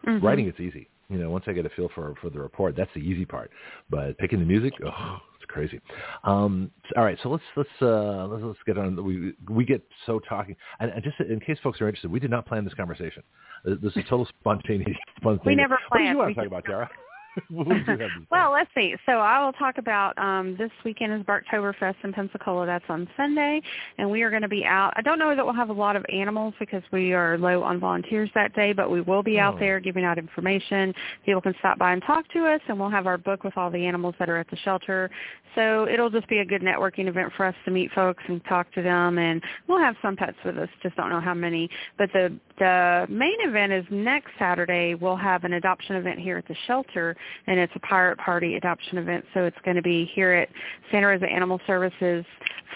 [0.06, 0.22] Mhm.
[0.22, 0.88] Writing it's easy.
[1.08, 3.50] You know, once I get a feel for for the report, that's the easy part.
[3.88, 5.80] But picking the music, oh, it's crazy.
[6.24, 9.02] Um, all right, so let's let's uh, let's, let's get on.
[9.04, 12.30] We we get so talking, and, and just in case folks are interested, we did
[12.30, 13.22] not plan this conversation.
[13.64, 14.96] This is total spontaneous.
[15.18, 15.46] spontaneous.
[15.46, 15.90] We never planned.
[15.90, 16.90] What did you want We to talk just- about, Tara?
[17.50, 18.26] what did you have to say?
[18.30, 18.94] Well, let's see.
[19.06, 22.66] So I will talk about um, this weekend is Barktoberfest in Pensacola.
[22.66, 23.60] That's on Sunday,
[23.98, 24.92] and we are going to be out.
[24.96, 27.78] I don't know that we'll have a lot of animals because we are low on
[27.80, 29.44] volunteers that day, but we will be Oh.
[29.44, 30.94] out there giving out information.
[31.24, 33.70] People can stop by and talk to us, and we'll have our book with all
[33.70, 35.10] the animals that are at the shelter.
[35.54, 38.70] So it'll just be a good networking event for us to meet folks and talk
[38.72, 40.68] to them, and we'll have some pets with us.
[40.82, 41.68] Just don't know how many.
[41.98, 44.94] But the the main event is next Saturday.
[44.94, 47.16] We'll have an adoption event here at the shelter
[47.46, 49.24] and it's a pirate party adoption event.
[49.34, 50.48] So it's going to be here at
[50.90, 52.24] Santa Rosa Animal Services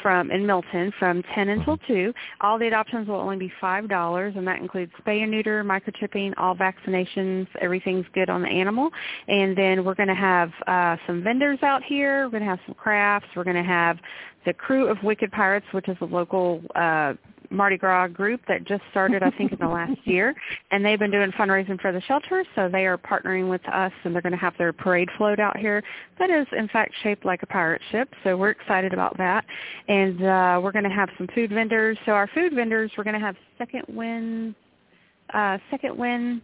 [0.02, 2.12] from in Milton from 10 until 2.
[2.40, 6.54] All the adoptions will only be $5 and that includes spay and neuter, microchipping, all
[6.54, 8.90] vaccinations, everything's good on the animal.
[9.28, 12.24] And then we're going to have uh, some vendors out here.
[12.24, 13.28] We're going to have some crafts.
[13.34, 13.98] We're going to have
[14.46, 17.14] the crew of Wicked Pirates, which is a local uh,
[17.50, 20.34] Mardi Gras group that just started, I think, in the last year,
[20.70, 22.44] and they've been doing fundraising for the shelter.
[22.54, 25.56] So they are partnering with us, and they're going to have their parade float out
[25.56, 25.82] here.
[26.18, 28.08] That is, in fact, shaped like a pirate ship.
[28.24, 29.44] So we're excited about that,
[29.88, 31.98] and uh, we're going to have some food vendors.
[32.06, 34.54] So our food vendors, we're going to have Second Wind,
[35.34, 36.42] uh, Second Wind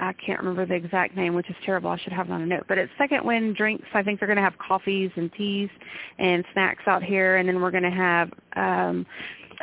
[0.00, 1.90] I can't remember the exact name, which is terrible.
[1.90, 2.64] I should have it on a note.
[2.68, 3.86] But it's Second Wind Drinks.
[3.94, 5.70] I think they're going to have coffees and teas
[6.18, 9.06] and snacks out here, and then we're going to have um,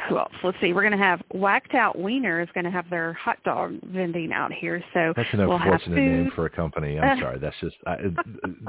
[0.08, 0.32] who else?
[0.43, 0.73] Let's see.
[0.73, 4.32] We're going to have Whacked Out Wiener is going to have their hot dog vending
[4.32, 4.84] out here.
[4.93, 6.99] So that's an we'll unfortunate name for a company.
[6.99, 7.39] I'm sorry.
[7.39, 7.97] That's just I,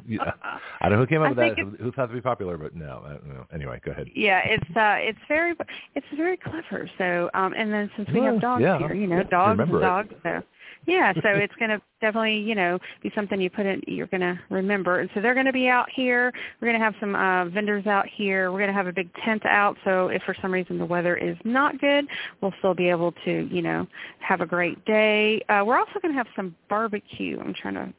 [0.06, 0.32] yeah.
[0.80, 1.58] I don't know who came up with that.
[1.80, 3.46] Who, thought to be popular, but no, no.
[3.52, 4.08] Anyway, go ahead.
[4.14, 5.54] Yeah, it's uh, it's very
[5.94, 6.90] it's very clever.
[6.98, 9.80] So um, and then since we well, have dogs yeah, here, you know, dogs and
[9.80, 10.10] dogs.
[10.10, 10.18] It.
[10.22, 10.42] So
[10.86, 14.20] yeah, so it's going to definitely, you know, be something you put in, you're going
[14.20, 15.00] to remember.
[15.00, 16.32] And so they're going to be out here.
[16.60, 18.50] We're going to have some uh, vendors out here.
[18.50, 19.76] We're going to have a big tent out.
[19.84, 22.06] So if for some reason the weather is not good,
[22.40, 23.86] we'll still be able to, you know,
[24.18, 25.40] have a great day.
[25.48, 27.38] Uh, we're also going to have some barbecue.
[27.38, 27.94] I'm trying to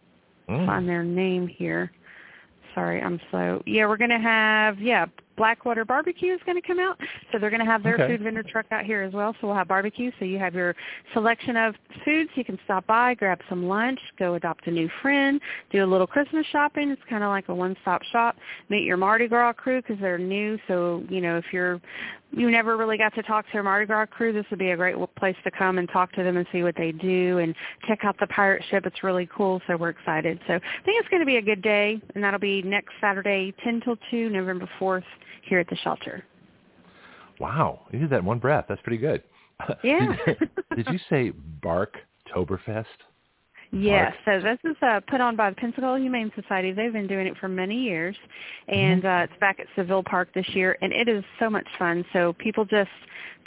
[0.49, 0.65] mm.
[0.65, 1.91] find their name here.
[2.75, 3.61] Sorry, I'm slow.
[3.65, 6.99] Yeah, we're going to have, yeah, Blackwater Barbecue is going to come out.
[7.31, 8.07] So they're going to have their okay.
[8.07, 9.35] food vendor truck out here as well.
[9.39, 10.11] So we'll have barbecue.
[10.19, 10.75] So you have your
[11.13, 12.29] selection of foods.
[12.35, 15.39] You can stop by, grab some lunch, go adopt a new friend,
[15.71, 16.89] do a little Christmas shopping.
[16.89, 18.35] It's kind of like a one-stop shop.
[18.69, 20.57] Meet your Mardi Gras crew because they're new.
[20.67, 21.81] So, you know, if you're
[22.35, 24.77] you never really got to talk to a Mardi Gras crew, this would be a
[24.77, 27.53] great place to come and talk to them and see what they do and
[27.87, 28.85] check out the pirate ship.
[28.85, 30.39] It's really cool, so we're excited.
[30.47, 33.53] So I think it's going to be a good day, and that'll be next Saturday,
[33.63, 35.03] 10 till 2, November 4th
[35.43, 36.23] here at the shelter.
[37.39, 38.65] Wow, you did that in one breath.
[38.67, 39.23] That's pretty good.
[39.83, 40.15] Yeah.
[40.25, 42.85] did, did you say Barktoberfest?
[43.75, 46.71] Yes, so this is uh, put on by the Pensacola Humane Society.
[46.73, 48.15] They've been doing it for many years,
[48.67, 49.21] and mm-hmm.
[49.21, 52.05] uh, it's back at Seville Park this year, and it is so much fun.
[52.13, 52.91] So people just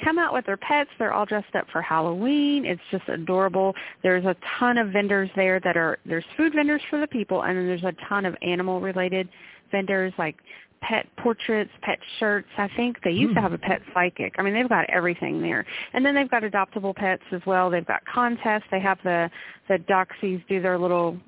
[0.04, 0.90] come out with their pets.
[0.98, 2.64] They're all dressed up for Halloween.
[2.64, 3.72] It's just adorable.
[4.02, 7.56] There's a ton of vendors there that are there's food vendors for the people, and
[7.56, 9.28] then there's a ton of animal related
[9.70, 10.36] vendors like
[10.88, 12.48] pet portraits, pet shirts.
[12.56, 13.34] I think they used mm.
[13.34, 13.44] to hmm.
[13.44, 14.34] have a pet psychic.
[14.38, 15.64] I mean, they've got everything there.
[15.92, 17.70] And then they've got adoptable pets as well.
[17.70, 18.64] They've got contests.
[18.70, 19.30] They have the
[19.68, 21.18] the doxies do their little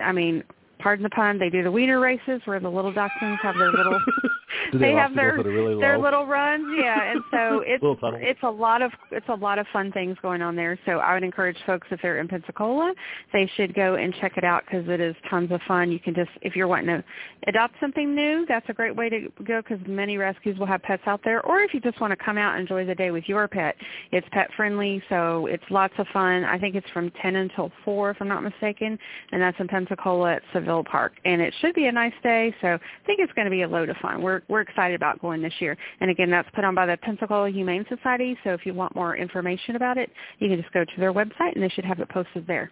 [0.00, 0.44] I mean,
[0.78, 3.98] pardon the pun, they do the wiener races where the little dachshunds have their little
[4.72, 7.12] they, they have their really their little runs, yeah.
[7.12, 10.56] And so it's it's a lot of it's a lot of fun things going on
[10.56, 10.78] there.
[10.86, 12.94] So I would encourage folks if they're in Pensacola,
[13.32, 15.90] they should go and check it out because it is tons of fun.
[15.92, 17.04] You can just if you're wanting to
[17.46, 21.02] adopt something new, that's a great way to go because many rescues will have pets
[21.06, 21.44] out there.
[21.44, 23.76] Or if you just want to come out and enjoy the day with your pet,
[24.12, 26.44] it's pet friendly, so it's lots of fun.
[26.44, 28.98] I think it's from 10 until 4 if I'm not mistaken,
[29.32, 31.14] and that's in Pensacola at Seville Park.
[31.24, 33.68] And it should be a nice day, so I think it's going to be a
[33.68, 34.22] load of fun.
[34.22, 35.76] We're we're excited about going this year.
[36.00, 38.36] And again, that's put on by the Pensacola Humane Society.
[38.44, 41.54] So if you want more information about it, you can just go to their website,
[41.54, 42.70] and they should have it posted there.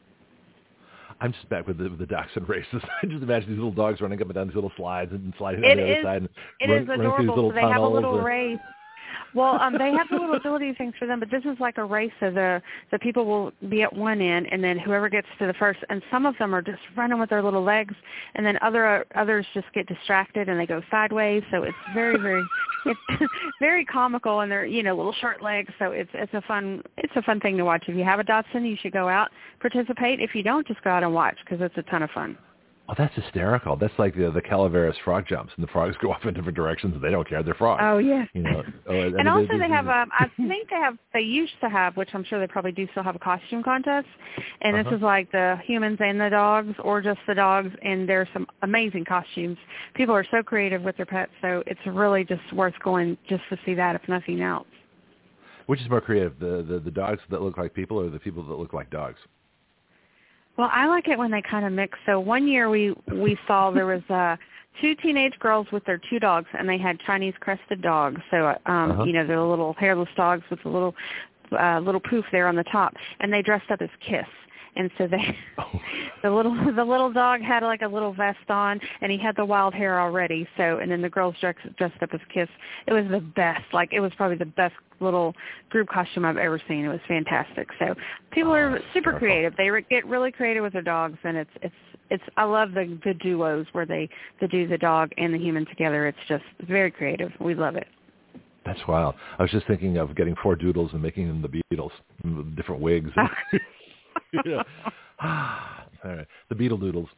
[1.19, 2.83] I'm just back with the, with the dachshund races.
[3.03, 5.65] I just imagine these little dogs running up and down these little slides and sliding
[5.65, 6.29] it on the is, other side.
[6.61, 7.51] And it run, is adorable.
[7.51, 8.59] so they have a little race
[9.35, 11.85] well, um, they have the little ability things for them, but this is like a
[11.85, 12.13] race.
[12.21, 15.55] So the the people will be at one end, and then whoever gets to the
[15.55, 15.81] first.
[15.91, 17.95] And some of them are just running with their little legs,
[18.35, 21.43] and then other others just get distracted and they go sideways.
[21.51, 22.45] So it's very very
[22.87, 25.73] it's very comical, and they're you know little short legs.
[25.79, 27.85] So it's it's a fun it's a fun thing to watch.
[27.89, 30.21] If you have a Dachshund, you should go out participate.
[30.21, 32.37] If you don't, just go out and watch because it's a ton of fun.
[32.89, 33.77] Oh, that's hysterical.
[33.77, 36.95] That's like the the Calaveras frog jumps, and the frogs go off in different directions,
[36.95, 37.43] and they don't care.
[37.43, 37.83] They're frogs.
[37.85, 38.25] Oh yeah.
[38.33, 38.63] You know.
[38.89, 39.89] Oh, and, and also they, they have.
[39.89, 40.97] Um, I think they have.
[41.13, 44.07] They used to have, which I'm sure they probably do still have a costume contest,
[44.61, 44.91] and uh-huh.
[44.91, 47.71] this is like the humans and the dogs, or just the dogs.
[47.83, 49.59] And there's some amazing costumes.
[49.95, 53.59] People are so creative with their pets, so it's really just worth going just to
[53.67, 54.69] see that, if nothing else.
[55.67, 58.45] Which is more creative, the the, the dogs that look like people, or the people
[58.45, 59.19] that look like dogs?
[60.57, 61.99] Well, I like it when they kind of mix.
[62.07, 64.37] So one year we we saw there was uh
[64.81, 68.21] two teenage girls with their two dogs and they had Chinese crested dogs.
[68.31, 69.05] So um uh-huh.
[69.05, 70.95] you know, they're little hairless dogs with a little
[71.59, 74.27] uh little poof there on the top and they dressed up as Kiss
[74.77, 75.81] and so they oh.
[76.23, 79.45] the little the little dog had like a little vest on and he had the
[79.45, 80.47] wild hair already.
[80.57, 82.49] So and then the girls dressed dressed up as kiss.
[82.87, 83.65] It was the best.
[83.73, 85.35] Like it was probably the best little
[85.69, 86.85] group costume i've ever seen.
[86.85, 87.69] It was fantastic.
[87.79, 87.95] So
[88.31, 89.19] people oh, are super wonderful.
[89.19, 89.57] creative.
[89.57, 91.75] They re- get really creative with their dogs and it's it's
[92.09, 94.09] it's i love the the duos where they
[94.41, 96.07] they do the dog and the human together.
[96.07, 97.33] It's just very creative.
[97.41, 97.89] We love it.
[98.67, 99.15] That's wild.
[99.39, 101.93] I was just thinking of getting four doodles and making them the Beatles,
[102.57, 103.11] different wigs.
[104.45, 104.63] yeah.
[106.05, 106.27] All right.
[106.49, 107.09] The Beetle Doodles.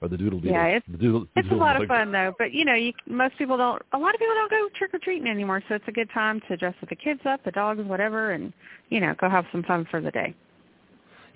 [0.00, 2.34] or the doodle Yeah, it's the doodle, the it's a doodle lot of fun though.
[2.38, 3.82] But you know, you most people don't.
[3.92, 6.40] A lot of people don't go trick or treating anymore, so it's a good time
[6.48, 8.52] to dress the kids up, the dogs, whatever, and
[8.88, 10.34] you know, go have some fun for the day.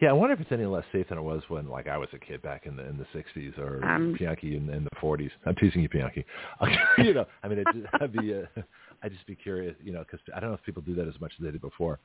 [0.01, 2.09] Yeah, I wonder if it's any less safe than it was when, like, I was
[2.13, 5.31] a kid back in the in the '60s or Um, Bianchi in, in the '40s.
[5.47, 6.25] I'm teasing you, Bianchi.
[6.99, 7.67] you know, I mean, it,
[8.01, 8.63] I'd be, uh,
[9.03, 11.19] I'd just be curious, you know, because I don't know if people do that as
[11.21, 12.01] much as they did before.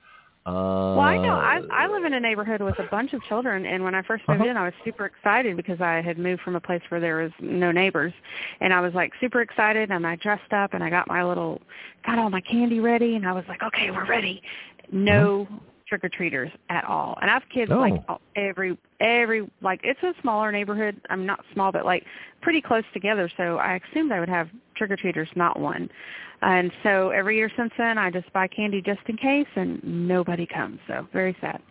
[0.49, 1.35] Uh, Well, I know.
[1.35, 4.27] I I live in a neighborhood with a bunch of children, and when I first
[4.27, 4.49] moved Uh-huh.
[4.49, 7.31] in, I was super excited because I had moved from a place where there was
[7.39, 8.13] no neighbors,
[8.59, 11.61] and I was like super excited, and I dressed up, and I got my little,
[12.05, 14.41] got all my candy ready, and I was like, okay, we're ready.
[14.91, 15.47] No
[15.87, 18.03] trick or treaters at all, and I have kids like Oh.
[18.09, 20.99] all- every every like it's a smaller neighborhood.
[21.09, 22.05] I'm not small, but like
[22.41, 25.89] pretty close together, so I assumed I would have trick or treaters, not one.
[26.41, 30.45] And so every year since then, I just buy candy just in case, and nobody
[30.45, 30.79] comes.
[30.87, 31.61] So very sad.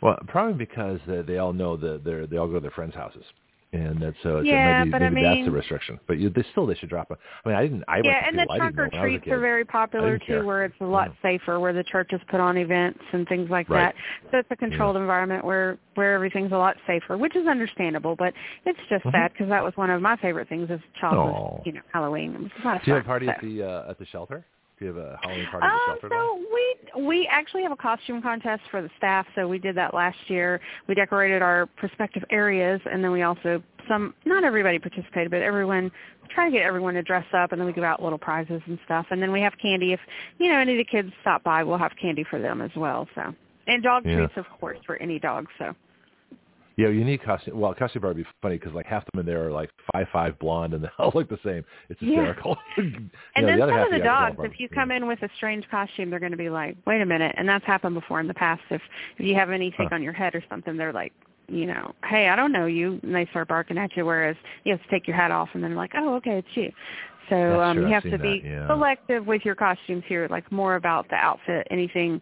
[0.00, 2.94] Well, probably because uh, they all know that they're they all go to their friends'
[2.94, 3.24] houses,
[3.72, 4.40] and that's so.
[4.40, 6.00] Yeah, maybe, but I maybe that's the restriction.
[6.06, 7.10] But you, they still they should drop.
[7.10, 7.84] A, I mean, I didn't.
[7.86, 10.26] I yeah, and the trunk or when I was a treats are very popular didn't
[10.26, 10.40] care.
[10.40, 11.30] too, where it's a lot Yeah.
[11.38, 13.94] safer, where the churches put on events and things like Right.
[13.94, 14.30] that.
[14.30, 18.16] So it's a controlled environment where where everything's a lot safer, which is understandable.
[18.16, 18.32] But
[18.64, 19.12] it's just Mhm.
[19.12, 21.80] sad because that was one of my favorite things as a child, was, you know,
[21.92, 22.34] Halloween.
[22.34, 22.98] It was a lot of Do you fun.
[23.00, 23.32] have a party so.
[23.32, 24.46] at the uh, at the shelter?
[24.78, 26.06] Do you have a Halloween party Um, the shelter?
[26.06, 26.38] at all?
[26.38, 29.26] so we we actually have a costume contest for the staff.
[29.34, 30.60] So we did that last year.
[30.86, 35.90] We decorated our prospective areas, and then we also some not everybody participated, but everyone
[36.30, 38.78] try to get everyone to dress up, and then we give out little prizes and
[38.84, 39.06] stuff.
[39.10, 39.92] And then we have candy.
[39.92, 40.00] If
[40.38, 43.08] you know any of the kids stop by, we'll have candy for them as well.
[43.14, 43.34] So
[43.66, 44.16] and dog Yeah.
[44.16, 45.46] treats, of course, for any dog.
[45.58, 45.74] So
[46.78, 47.58] Yeah, you need costume.
[47.58, 49.68] Well, costume party would be funny because like half of them in there are like
[49.92, 51.64] five five blonde and they all look the same.
[51.88, 52.24] It's Yeah.
[52.24, 52.56] hysterical.
[52.78, 55.08] And know, then the other some half of the have dogs, if you come in
[55.08, 57.94] with a strange costume, they're going to be like, "Wait a minute!" And that's happened
[57.94, 58.62] before in the past.
[58.70, 58.80] If
[59.18, 59.96] if you have anything Huh.
[59.96, 61.12] on your head or something, they're like,
[61.48, 64.06] you know, "Hey, I don't know you," and they start barking at you.
[64.06, 66.70] Whereas you have to take your hat off, and then like, "Oh, okay, it's you."
[67.28, 68.66] So um, you I've to be that, yeah.
[68.68, 71.66] selective with your costumes here, like more about the outfit.
[71.70, 72.20] Anything,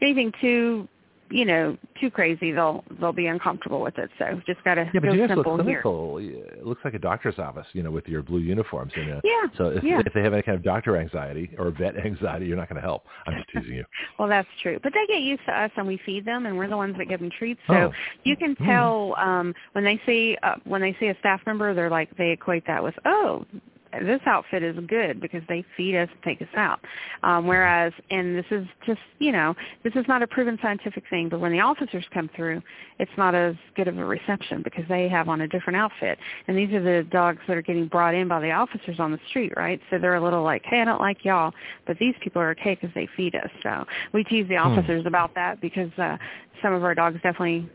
[0.00, 0.88] anything too,
[1.30, 4.10] you know, too crazy, they'll they'll be uncomfortable with it.
[4.18, 5.82] So just got to Yeah, but you guys look simple here.
[5.82, 6.20] clinical.
[6.20, 8.92] Yeah, It looks like a doctor's office, you know, with your blue uniforms.
[8.96, 10.00] And, uh, Yeah, So if, yeah.
[10.04, 12.86] if they have any kind of doctor anxiety or vet anxiety, you're not going to
[12.86, 13.04] help.
[13.26, 13.84] I'm just teasing you.
[14.18, 14.78] Well, that's true.
[14.82, 17.08] But they get used to us, and we feed them, and we're the ones that
[17.08, 17.60] give them treats.
[17.68, 17.92] So Oh.
[18.24, 18.66] you can Hmm.
[18.66, 22.30] tell um, when they see uh, when they see a staff member, they're like they
[22.30, 23.44] equate that with oh.
[23.92, 26.80] This outfit is good because they feed us, and take us out.
[27.22, 31.28] Um, whereas, and this is just, you know, this is not a proven scientific thing,
[31.28, 32.62] but when the officers come through,
[32.98, 36.18] it's not as good of a reception because they have on a different outfit.
[36.46, 39.20] And these are the dogs that are getting brought in by the officers on the
[39.28, 39.80] street, right?
[39.90, 41.52] So they're a little like, hey, I don't like y'all,
[41.86, 43.50] but these people are okay because they feed us.
[43.62, 44.78] So we tease the Hmm.
[44.78, 46.16] officers about that because uh,
[46.62, 47.68] some of our dogs definitely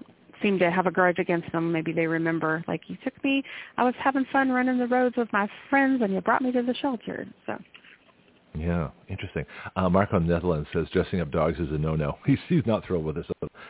[0.44, 1.72] seem to have a grudge against them.
[1.72, 3.42] Maybe they remember, like, you took me,
[3.78, 6.62] I was having fun running the roads with my friends, and you brought me to
[6.62, 7.26] the shelter.
[7.48, 7.58] So
[8.56, 9.46] Yeah, interesting.
[9.76, 12.18] Uh, the Netherlands says dressing up dogs is a no-no.
[12.28, 13.26] He's, he's not thrilled with this.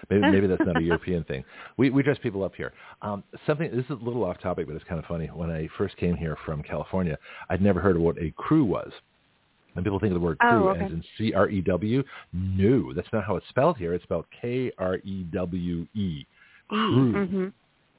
[0.10, 1.46] Maybe, maybe that's not a European thing.
[1.78, 2.74] We, we dress people up here.
[3.02, 3.72] Um, something.
[3.74, 5.28] This is a little off topic, but it's kind of funny.
[5.28, 7.18] When I first came here from California,
[7.50, 8.92] I'd never heard of what a crew was.
[9.76, 10.86] And people think of the word Oh, crew okay.
[10.86, 12.04] as in C-R-E-W.
[12.34, 13.94] No, that's not how it's spelled here.
[13.94, 16.26] It's spelled K-R-E-W-E.
[16.70, 17.26] Crew.
[17.28, 17.48] hmm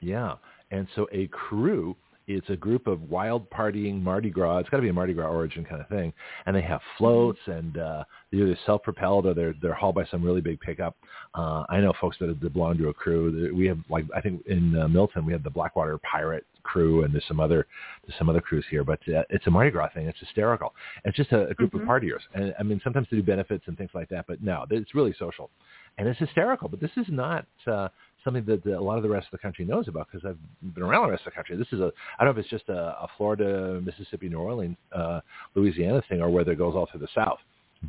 [0.01, 0.35] Yeah.
[0.71, 1.95] And so a crew
[2.27, 4.57] is a group of wild partying Mardi Gras.
[4.57, 6.11] It's got to be a Mardi Gras origin kind of thing.
[6.47, 10.23] And they have floats and uh, they're either self-propelled or they're, they're hauled by some
[10.23, 10.95] really big pickup.
[11.35, 13.53] Uh, I know folks that, belong to a crew.
[13.55, 17.13] We have like, I think in uh, Milton, we have the Blackwater Pirate crew and
[17.13, 17.67] there's some other,
[18.07, 20.07] there's some other crews here, but uh, it's a Mardi Gras thing.
[20.07, 20.73] It's hysterical.
[21.03, 21.81] It's just a, a group Mhm.
[21.83, 22.21] of partiers.
[22.33, 25.13] And I mean, sometimes they do benefits and things like that, but no, it's really
[25.19, 25.51] social
[25.99, 26.69] and it's hysterical.
[26.69, 27.89] But this is not uh,
[28.25, 30.83] something that a lot of the rest of the country knows about because I've been
[30.83, 31.55] around the rest of the country.
[31.55, 34.75] This is a I don't know if it's just a, a Florida, Mississippi, New Orleans,
[34.93, 35.21] uh,
[35.53, 37.39] Louisiana thing, or whether it goes all through the South.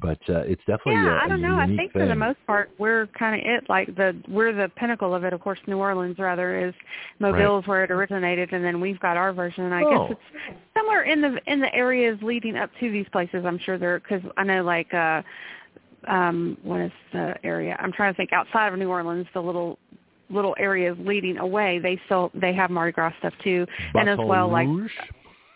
[0.00, 1.56] But uh, it's definitely yeah, a, I don't know.
[1.56, 2.02] I think thing.
[2.02, 3.64] for the most part, we're kind of it.
[3.70, 5.32] Like the we're the pinnacle of it.
[5.32, 6.74] Of course, New Orleans rather is
[7.18, 9.64] Mobile is where it originated, and then we've got our version.
[9.64, 10.08] And I Oh.
[10.08, 13.44] guess it's somewhere in the in the areas leading up to these places.
[13.46, 15.22] I'm sure there because I know like uh
[16.08, 17.76] um what is the area?
[17.80, 19.78] I'm trying to think outside of New Orleans, the little
[20.30, 21.78] little areas leading away.
[21.78, 24.92] They still they have Mardi Gras stuff too, and as Baton well like Rouge?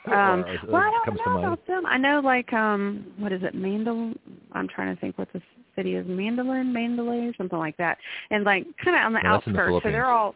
[0.06, 1.44] um, Or, uh, well, I don't know mind.
[1.44, 1.87] about them.
[1.87, 4.14] I know, like, um, what is it, Mandel?
[4.52, 5.42] I'm trying to think what the
[5.76, 7.98] city is, Mandolin, Mandalay, or something like that.
[8.30, 9.85] And like, kind of on the No, in the outskirts.
[9.85, 10.35] so they're all,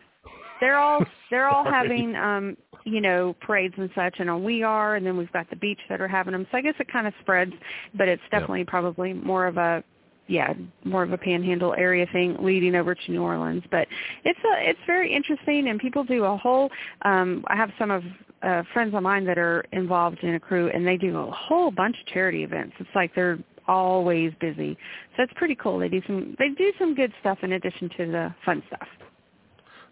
[0.60, 4.16] they're all, they're all having, um, you know, parades and such.
[4.18, 6.46] And we are, and then we've got the beach that are having them.
[6.52, 7.52] So I guess it kind of spreads,
[7.96, 8.40] but it's Yeah.
[8.40, 9.82] definitely probably more of a
[10.26, 13.62] yeah, more of a panhandle area thing leading over to New Orleans.
[13.70, 13.86] But
[14.24, 16.70] it's a it's very interesting, and people do a whole.
[17.02, 18.02] Um, I have some of
[18.42, 21.70] uh, friends of mine that are involved in a crew, and they do a whole
[21.70, 22.74] bunch of charity events.
[22.78, 24.76] It's like they're always busy,
[25.16, 25.78] so it's pretty cool.
[25.78, 28.88] They do some they do some good stuff in addition to the fun stuff.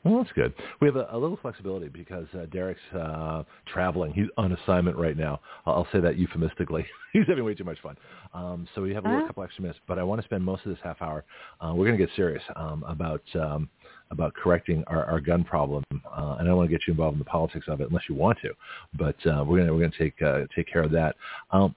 [0.04, 0.52] Well, that's good.
[0.80, 4.12] We have a, a little flexibility because uh, Derek's uh, traveling.
[4.12, 5.40] He's on assignment right now.
[5.64, 6.84] I'll, I'll say that euphemistically.
[7.12, 7.96] He's having way too much fun.
[8.34, 9.28] Um, so we have a little, Uh-huh.
[9.28, 11.24] couple extra minutes, but I want to spend most of this half hour.
[11.60, 13.68] Uh, we're going to get serious um, about um,
[14.10, 17.14] about correcting our, our gun problem, uh, and I don't want to get you involved
[17.14, 18.50] in the politics of it unless you want to.
[18.94, 21.14] But uh, we're going to we're going to take uh, take care of that.
[21.52, 21.74] Um,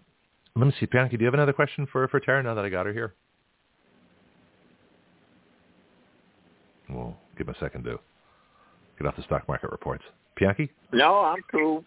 [0.56, 1.16] let me see, Bianca.
[1.16, 2.42] Do you have another question for for Tara?
[2.42, 3.14] Now that I got her here.
[6.90, 8.00] Well, give me a second to
[8.98, 10.04] get off the stock market reports.
[10.40, 10.70] Pianki?
[10.92, 11.84] No, I'm cool.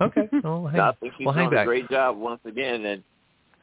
[0.00, 0.28] Okay.
[0.44, 1.66] Well, hang, I think you've well, hang done a back.
[1.66, 3.02] great job once again, and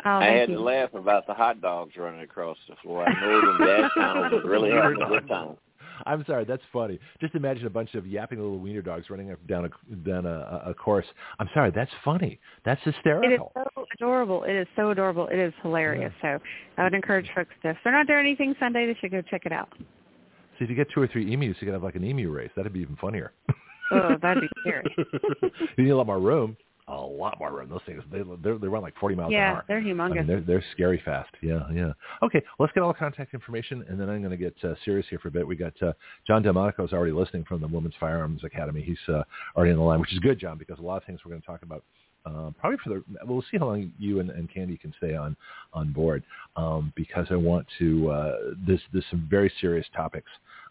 [0.03, 0.55] Oh, I had you.
[0.57, 3.07] to laugh about the hot dogs running across the floor.
[3.07, 5.55] I know them dachshunds was really having a good time.
[6.05, 6.99] I'm sorry, that's funny.
[7.21, 10.63] Just imagine a bunch of yapping little wiener dogs running up down a down a,
[10.67, 11.05] a course.
[11.39, 12.37] I'm sorry, that's funny.
[12.65, 13.51] That's hysterical.
[13.55, 14.43] It is so adorable.
[14.43, 15.27] It is so adorable.
[15.27, 16.13] It is hilarious.
[16.21, 16.37] So
[16.77, 19.45] I would encourage folks to, if they're not doing anything Sunday, they should go check
[19.45, 19.69] it out.
[20.57, 22.51] See, if you get two or three emus, you could have like an emu race.
[22.55, 23.33] That'd be even funnier.
[23.91, 24.95] Oh, that'd be scary.
[25.77, 26.57] you need a lot more room.
[26.87, 27.67] A lot more room.
[27.69, 29.65] Those things, they they they run like 40 miles an yeah, hour.
[29.67, 30.15] they're I humongous.
[30.17, 31.31] mean, they're they're scary fast.
[31.41, 31.93] Yeah, yeah.
[32.21, 35.07] Okay, let's get all the contact information, and then I'm going to get uh, serious
[35.09, 35.47] here for a bit.
[35.47, 35.93] We got uh,
[36.27, 38.83] John Delmonico is already listening from the Women's Firearms Academy.
[38.83, 39.23] He's uh,
[39.55, 41.41] already on the line, which is good, John, because a lot of things we're going
[41.41, 41.83] to talk about.
[42.23, 45.35] Uh, probably for the we'll see how long you and, and Candy can stay on
[45.73, 46.23] on board
[46.55, 50.29] um, because I want to uh, there's there's some very serious topics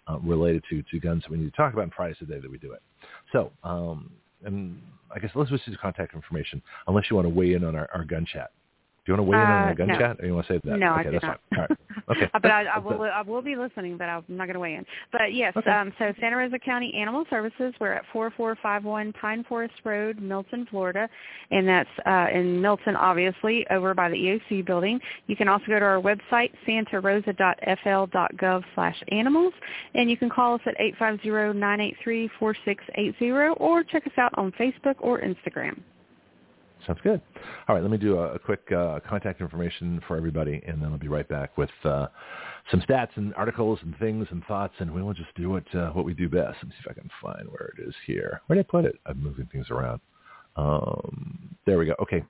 [0.09, 1.83] uh, related to to guns that we need to talk about.
[1.83, 2.83] And Friday's the day that we do it.
[3.33, 4.11] So um,
[4.45, 4.81] and
[5.15, 7.89] I guess let's just do contact information unless you want to weigh in on our,
[7.95, 8.51] our gun chat.
[9.07, 9.99] Do you want to weigh in on Uh, our gun no.
[9.99, 10.79] chat, or you want to say that?
[10.79, 11.41] No, I okay, do that's not.
[11.51, 11.59] fine.
[11.61, 11.79] All right.
[12.07, 12.29] Okay.
[12.35, 14.85] but I, I will I will be listening, but I'm not going to weigh in.
[15.11, 15.71] But yes, Okay.
[15.71, 21.09] um, so Santa Rosa County Animal Services, we're at 4451 Pine Forest Road, Milton, Florida,
[21.51, 25.01] and that's uh, in Milton, obviously, over by the EOC building.
[25.29, 29.55] You can also go to our website, santarosa.fl.gov slash animals,
[29.95, 35.81] and you can call us at 850-983-4680 or check us out on Facebook or Instagram.
[36.87, 37.21] Sounds good.
[37.69, 40.93] All right, let me do a, a quick uh, contact information for everybody, and then
[40.93, 42.07] I'll be right back with uh,
[42.71, 45.91] some stats and articles and things and thoughts, and we will just do what uh,
[45.91, 46.57] what we do best.
[46.57, 48.41] Let me see if I can find where it is here.
[48.47, 48.99] Where did I put it?
[49.07, 50.01] I'm moving things around.
[50.57, 51.95] Um, there we go.
[52.01, 52.23] Okay.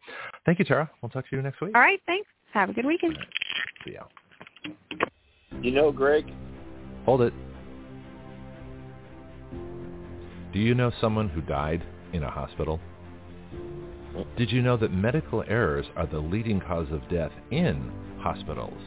[0.46, 0.90] Thank you, Tara.
[1.02, 1.72] We'll talk to you next week.
[1.74, 2.28] All right, thanks.
[2.52, 3.18] Have a good weekend.
[3.84, 4.04] See ya.
[5.60, 6.32] You know, Greg,
[7.04, 7.34] Hold it.
[10.52, 12.80] Do you know someone who died in a hospital?
[14.36, 18.80] Did you know that medical errors are the leading cause of death in hospitals?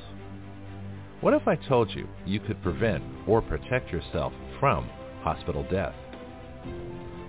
[1.20, 4.90] What if I told you you could prevent or protect yourself from
[5.22, 5.96] hospital death?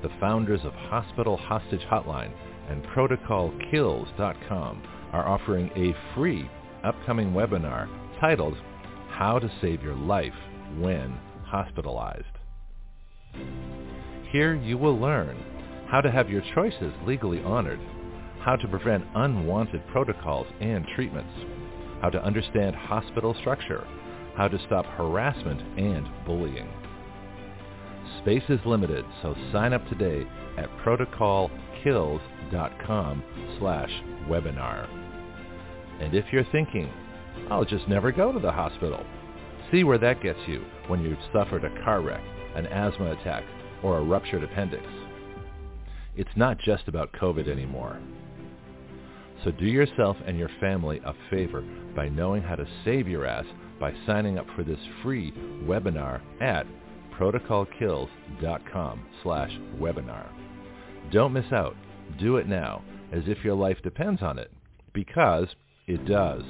[0.03, 2.33] The founders of Hospital Hostage Hotline
[2.69, 4.83] and ProtocolKills.com
[5.13, 6.49] are offering a free
[6.85, 7.89] upcoming webinar
[8.21, 8.57] titled
[9.11, 10.35] How to Save Your Life
[10.79, 12.25] When Hospitalized.
[14.31, 15.43] Here you will learn
[15.89, 17.81] how to have your choices legally honored,
[18.41, 21.33] how to prevent unwanted protocols and treatments,
[22.03, 23.87] how to understand hospital structure,
[24.37, 26.69] how to stop harassment and bullying.
[28.23, 30.27] Space is limited, so sign up today
[30.59, 33.25] at protocolkills.com
[33.59, 33.91] slash
[34.29, 34.89] webinar.
[36.01, 36.91] And if you're thinking,
[37.51, 39.05] I'll just never go to the hospital,
[39.73, 42.23] see where that gets you when you've suffered a car wreck,
[42.55, 43.45] an asthma attack,
[43.83, 44.85] or a ruptured appendix.
[46.19, 47.99] It's not just about COVID anymore.
[49.45, 51.63] So do yourself and your family a favor
[51.95, 53.45] by knowing how to save your ass
[53.79, 55.31] by signing up for this free
[55.63, 56.67] webinar at
[57.17, 60.27] protocolkills.com slash webinar.
[61.13, 61.77] Don't miss out.
[62.19, 64.51] Do it now as if your life depends on it
[64.93, 65.47] because
[65.87, 66.43] it does.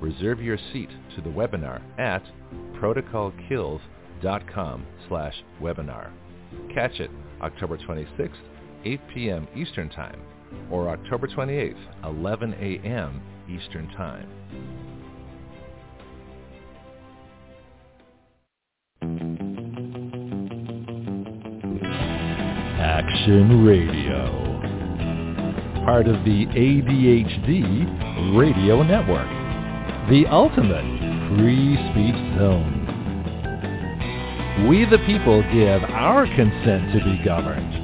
[0.00, 2.24] Reserve your seat to the webinar at
[2.80, 6.10] protocolkills.com slash webinar.
[6.74, 8.32] Catch it October 26th,
[8.84, 9.48] 8 p.m.
[9.56, 10.20] Eastern Time,
[10.70, 13.22] or October 28th, 11 a.m.
[13.48, 14.28] Eastern Time.
[22.78, 24.42] Action Radio.
[25.84, 29.28] Part of the ADHD Radio Network.
[30.10, 30.84] The ultimate
[31.38, 32.80] free speech zone.
[34.68, 37.83] We the people give our consent to be governed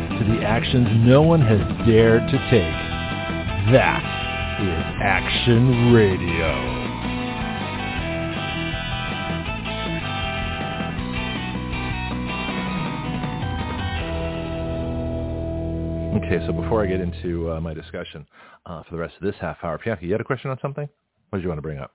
[0.23, 3.71] to the actions no one has dared to take.
[3.73, 4.03] That
[4.61, 6.45] is Action Radio.
[16.17, 18.27] Okay, so before I get into uh, my discussion
[18.67, 20.87] uh, for the rest of this half hour, Bianca, you had a question on something?
[21.29, 21.93] What did you want to bring up?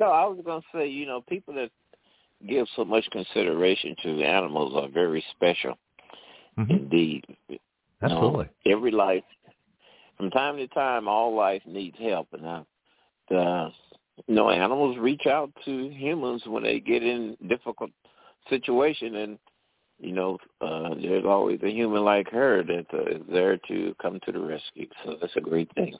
[0.00, 1.70] No, I was going to say, you know, people that
[2.48, 5.78] give so much consideration to animals are very special
[6.58, 6.70] mm-hmm.
[6.72, 7.24] indeed.
[8.02, 8.48] Absolutely.
[8.64, 9.24] You know, every life,
[10.16, 12.62] from time to time, all life needs help, and uh,
[13.28, 13.70] the
[14.26, 17.90] you know animals reach out to humans when they get in difficult
[18.48, 19.38] situation, and
[19.98, 24.20] you know, uh, there's always a human like her that uh, is there to come
[24.24, 24.88] to the rescue.
[25.04, 25.94] So that's a great thing.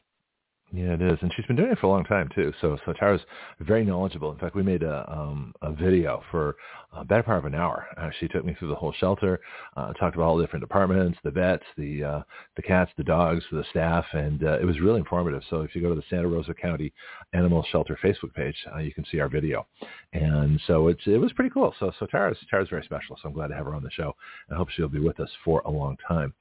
[0.71, 2.53] Yeah, it is, and she's been doing it for a long time too.
[2.61, 3.23] So, so Tara's
[3.61, 4.31] very knowledgeable.
[4.33, 6.57] In fact, we made a um, a video for
[6.93, 7.87] a better part of an hour.
[7.97, 9.41] Uh, she took me through the whole shelter,
[9.79, 12.23] uh, talked about all the different departments, the vets, the uh,
[12.57, 15.43] the cats, the dogs, the staff, and uh, it was really informative.
[15.49, 16.93] So, if you go to the Santa Rosa County
[17.33, 19.67] Animal Shelter Facebook page, uh, you can see our video,
[20.13, 21.75] and so it's it was pretty cool.
[21.81, 23.17] So, so Tara's Tara's very special.
[23.23, 24.15] So, I'm glad to have her on the show.
[24.53, 26.35] I hope she'll be with us for a long time.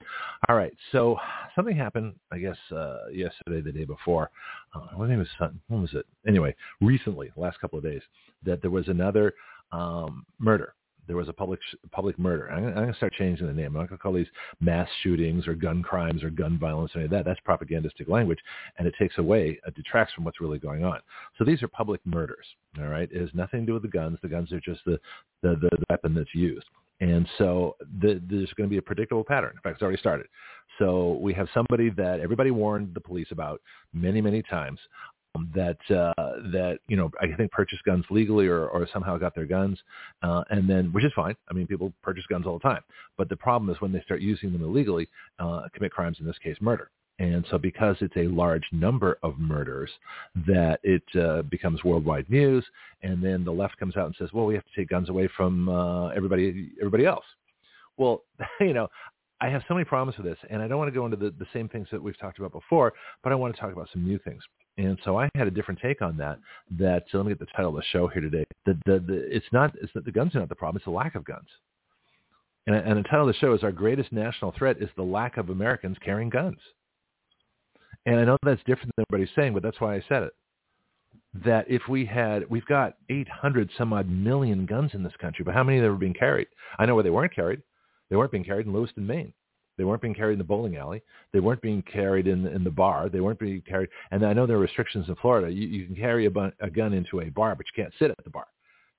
[0.50, 1.18] All right, so
[1.56, 4.32] something happened, I guess, uh, yesterday, the day before before.
[4.76, 6.06] Uh, think it was when was it?
[6.28, 8.02] Anyway, recently, last couple of days,
[8.44, 9.34] that there was another
[9.72, 10.74] um, murder.
[11.08, 11.62] There was a public
[11.92, 12.52] public murder.
[12.52, 13.68] I'm, I'm going to start changing the name.
[13.68, 14.28] I'm not going to call these
[14.60, 17.24] mass shootings or gun crimes or gun violence or any of that.
[17.24, 18.40] That's propagandistic language,
[18.78, 21.00] and it takes away, it detracts from what's really going on.
[21.38, 22.46] So these are public murders.
[22.78, 24.20] All right, it has nothing to do with the guns.
[24.22, 25.00] The guns are just the,
[25.42, 26.66] the, the weapon that's used.
[27.00, 29.52] And so the, there's going to be a predictable pattern.
[29.56, 30.28] In fact, it's already started.
[30.80, 33.62] So we have somebody that everybody warned the police about
[33.94, 34.80] many, many times
[35.36, 36.14] um, that uh,
[36.52, 39.80] that you know I think purchased guns legally or, or somehow got their guns,
[40.24, 41.36] uh, and then which is fine.
[41.50, 42.82] I mean, people purchase guns all the time.
[43.18, 45.08] But the problem is when they start using them illegally,
[45.40, 46.18] uh, commit crimes.
[46.20, 46.90] In this case, murder.
[47.20, 49.90] And so because it's a large number of murders,
[50.48, 52.64] that it uh, becomes worldwide news.
[53.02, 55.28] And then the left comes out and says, well, we have to take guns away
[55.36, 57.26] from uh, everybody, everybody else.
[57.98, 58.24] Well,
[58.60, 58.88] you know,
[59.40, 61.32] I have so many problems with this, and I don't want to go into the,
[61.38, 62.94] the same things that we've talked about before,
[63.24, 64.42] but I want to talk about some new things.
[64.78, 66.40] And so I had a different take on that.
[66.78, 68.46] That so let me get the title of the show here today.
[68.66, 70.92] The, the, the, it's not it's that the guns are not the problem; it's the
[70.92, 71.48] lack of guns.
[72.68, 75.38] And, and the title of the show is "Our Greatest National Threat is the Lack
[75.38, 76.60] of Americans Carrying Guns."
[78.08, 80.34] And I know that's different than everybody's saying, but that's why I said it.
[81.44, 85.54] That if we had, we've got 800 some odd million guns in this country, but
[85.54, 86.48] how many of them are being carried?
[86.80, 87.62] I know where they weren't carried.
[88.10, 89.34] They weren't being carried in Lewiston, Maine.
[89.78, 91.04] They weren't being carried in the bowling alley.
[91.34, 93.10] They weren't being carried in in the bar.
[93.10, 93.90] They weren't being carried.
[94.10, 95.52] And I know there are restrictions in Florida.
[95.52, 98.10] You, you can carry a, bu- a gun into a bar, but you can't sit
[98.10, 98.48] at the bar.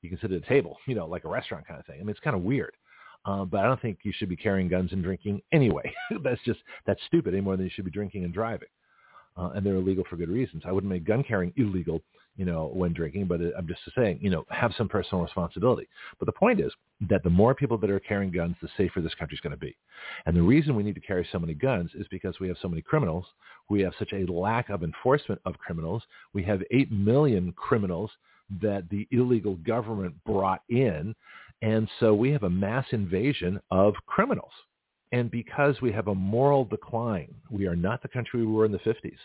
[0.02, 1.96] You can sit at a table, you know, like a restaurant kind of thing.
[1.96, 2.76] I mean, it's kind of weird.
[3.24, 5.92] Uh, but I don't think you should be carrying guns and drinking anyway.
[6.22, 8.68] that's just that's stupid any more than you should be drinking and driving
[9.38, 10.64] uh, and they're illegal for good reasons.
[10.66, 12.02] I wouldn't make gun carrying illegal,
[12.36, 15.88] you know, when drinking, but I'm just saying, you know, have some personal responsibility.
[16.18, 16.72] But the point is
[17.08, 19.56] that the more people that are carrying guns, the safer this country is going to
[19.56, 19.76] be.
[20.26, 22.68] And the reason we need to carry so many guns is because we have so
[22.68, 23.26] many criminals.
[23.70, 26.02] We have such a lack of enforcement of criminals.
[26.32, 28.10] We have 8 million criminals
[28.62, 31.14] that the illegal government brought in.
[31.62, 34.52] And so we have a mass invasion of criminals.
[35.12, 38.72] And because we have a moral decline, we are not the country we were in
[38.72, 39.16] the 50s.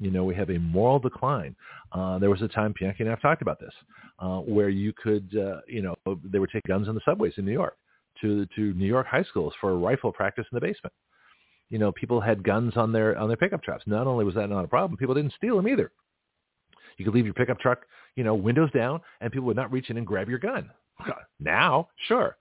[0.00, 1.54] You know, we have a moral decline.
[1.92, 3.72] Uh, there was a time, Bianchi and I have talked about this,
[4.18, 7.44] uh, where you could, uh, you know, they would take guns on the subways in
[7.44, 7.76] New York
[8.20, 10.92] to to New York high schools for rifle practice in the basement.
[11.70, 13.84] You know, people had guns on their on their pickup trucks.
[13.86, 15.90] Not only was that not a problem, people didn't steal them either.
[16.96, 19.90] You could leave your pickup truck, you know, windows down, and people would not reach
[19.90, 20.70] in and grab your gun.
[21.40, 22.36] Now, sure,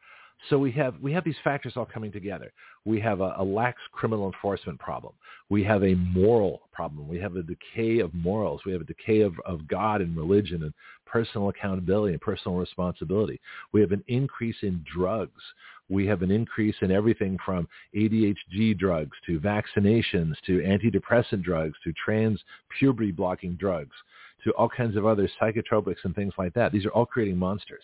[0.50, 2.52] so we have we have these factors all coming together.
[2.86, 5.14] We have a, a, lax criminal enforcement problem.
[5.50, 7.08] We have a moral problem.
[7.08, 8.62] We have a decay of morals.
[8.66, 10.74] We have a decay of, of God and religion and
[11.06, 13.40] personal accountability and personal responsibility.
[13.72, 15.42] We have an increase in drugs.
[15.90, 21.94] We have an increase in everything from ADHD drugs to vaccinations to antidepressant drugs to
[21.94, 22.42] trans
[22.78, 23.96] puberty blocking drugs
[24.44, 26.72] to all kinds of other psychotropics and things like that.
[26.72, 27.84] These are all creating monsters.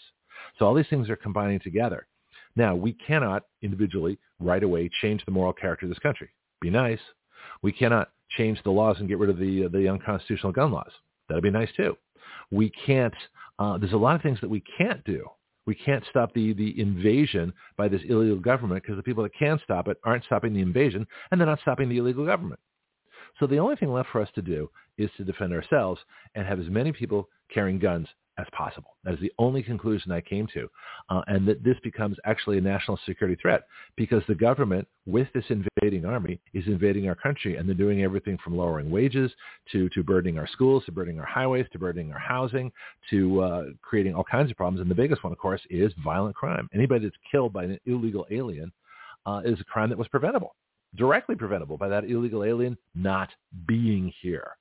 [0.57, 2.07] So all these things are combining together.
[2.59, 6.27] Now, we cannot individually right away change the moral character of this country.
[6.59, 6.99] Be nice.
[7.61, 10.91] We cannot change the laws and get rid of the, the unconstitutional gun laws.
[11.29, 11.95] That'd be nice too.
[12.51, 13.13] We can't.
[13.59, 15.25] Uh, there's a lot of things that we can't do.
[15.67, 19.57] We can't stop the, the invasion by this illegal government because the people that can
[19.63, 22.59] stop it aren't stopping the invasion and they're not stopping the illegal government.
[23.39, 25.99] So the only thing left for us to do is to defend ourselves
[26.35, 28.07] and have as many people carrying guns
[28.39, 28.95] as possible.
[29.03, 30.69] That is the only conclusion I came to.
[31.09, 33.63] Uh, and that this becomes actually a national security threat
[33.95, 37.57] because the government, with this invading army, is invading our country.
[37.57, 39.31] And they're doing everything from lowering wages
[39.71, 42.71] to, to burdening our schools, to burdening our highways, to burdening our housing,
[43.09, 44.81] to uh, creating all kinds of problems.
[44.81, 46.69] And the biggest one, of course, is violent crime.
[46.73, 48.71] Anybody that's killed by an illegal alien
[49.25, 50.55] uh, is a crime that was preventable,
[50.95, 53.29] directly preventable by that illegal alien not
[53.67, 54.57] being here.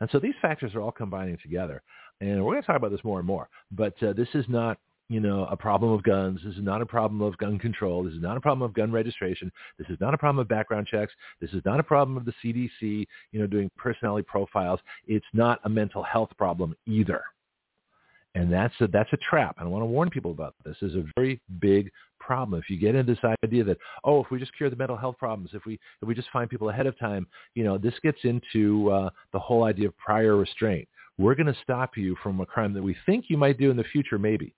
[0.00, 1.82] And so these factors are all combining together.
[2.20, 3.48] And we're going to talk about this more and more.
[3.70, 6.40] But uh, this is not, you know, a problem of guns.
[6.44, 8.04] This is not a problem of gun control.
[8.04, 9.50] This is not a problem of gun registration.
[9.78, 11.12] This is not a problem of background checks.
[11.40, 14.80] This is not a problem of the CDC, you know, doing personality profiles.
[15.06, 17.22] It's not a mental health problem either.
[18.34, 19.56] And that's a, that's a trap.
[19.58, 20.76] And I want to warn people about this.
[20.80, 22.60] This is a very big problem.
[22.60, 25.16] If you get into this idea that, oh, if we just cure the mental health
[25.18, 28.18] problems, if we, if we just find people ahead of time, you know, this gets
[28.24, 30.88] into uh, the whole idea of prior restraint.
[31.16, 33.76] We're going to stop you from a crime that we think you might do in
[33.76, 34.52] the future, maybe.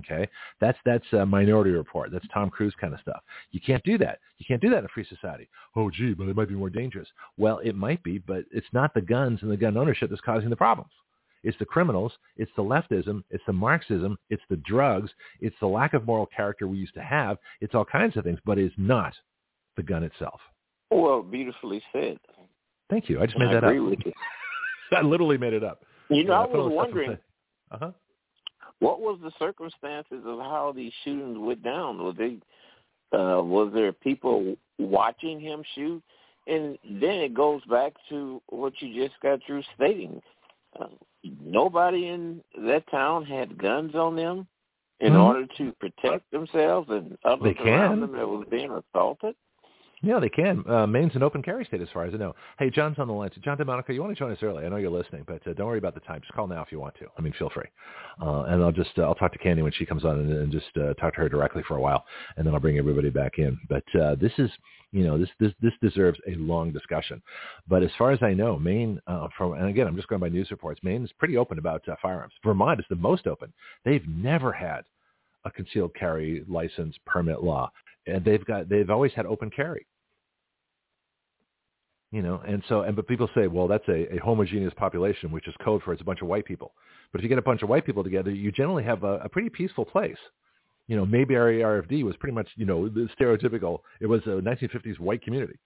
[0.00, 0.28] Okay,
[0.60, 2.10] that's that's a Minority Report.
[2.12, 3.22] That's Tom Cruise kind of stuff.
[3.52, 4.18] You can't do that.
[4.36, 5.48] You can't do that in a free society.
[5.74, 7.08] Oh, gee, but it might be more dangerous.
[7.38, 10.50] Well, it might be, but it's not the guns and the gun ownership that's causing
[10.50, 10.90] the problems.
[11.46, 12.12] It's the criminals.
[12.36, 13.22] It's the leftism.
[13.30, 14.18] It's the Marxism.
[14.30, 15.10] It's the drugs.
[15.40, 17.38] It's the lack of moral character we used to have.
[17.60, 19.14] It's all kinds of things, but it's not
[19.76, 20.40] the gun itself.
[20.90, 22.18] Well, beautifully said.
[22.90, 23.20] Thank you.
[23.20, 23.90] I just made that I agree up.
[23.90, 24.12] with you.
[24.96, 25.82] I literally made it up.
[26.10, 27.18] You know, Yeah, I was the stuff in wondering
[27.70, 27.90] Uh-huh.
[28.80, 31.98] what was the circumstances of how these shootings went down.
[31.98, 32.38] Was they
[33.16, 36.02] uh, was there people watching him shoot?
[36.48, 40.20] And then it goes back to what you just got through stating.
[40.78, 40.86] Uh,
[41.42, 44.46] nobody in that town had guns on them
[45.00, 45.20] in Mhm.
[45.24, 48.00] order to protect themselves and others They around can.
[48.00, 49.36] them that was being assaulted.
[50.06, 50.62] Yeah, they can.
[50.68, 52.32] Uh, Maine's an open carry state as far as I know.
[52.60, 53.30] Hey, John's on the line.
[53.34, 54.64] So John Delmonico, you want to join us early?
[54.64, 56.20] I know you're listening, but uh, don't worry about the time.
[56.20, 57.06] Just call now if you want to.
[57.18, 57.66] I mean, feel free.
[58.22, 60.52] Uh, and I'll just uh, I'll talk to Candy when she comes on and, and
[60.52, 62.04] just uh, talk to her directly for a while,
[62.36, 63.58] and then I'll bring everybody back in.
[63.68, 64.48] But uh, this is
[64.92, 67.20] you know this this this deserves a long discussion.
[67.66, 70.28] But as far as I know, Maine uh, from and again I'm just going by
[70.28, 70.78] news reports.
[70.84, 72.34] Maine is pretty open about uh, firearms.
[72.44, 73.52] Vermont is the most open.
[73.84, 74.82] They've never had
[75.44, 77.72] a concealed carry license permit law,
[78.06, 79.84] and they've got they've always had open carry
[82.12, 85.48] you know and so and but people say well that's a, a homogeneous population which
[85.48, 86.72] is code for it's a bunch of white people.
[87.12, 89.28] But if you get a bunch of white people together you generally have a, a
[89.28, 90.18] pretty peaceful place.
[90.86, 94.98] You know mayberry rfd was pretty much you know the stereotypical it was a 1950s
[95.00, 95.58] white community.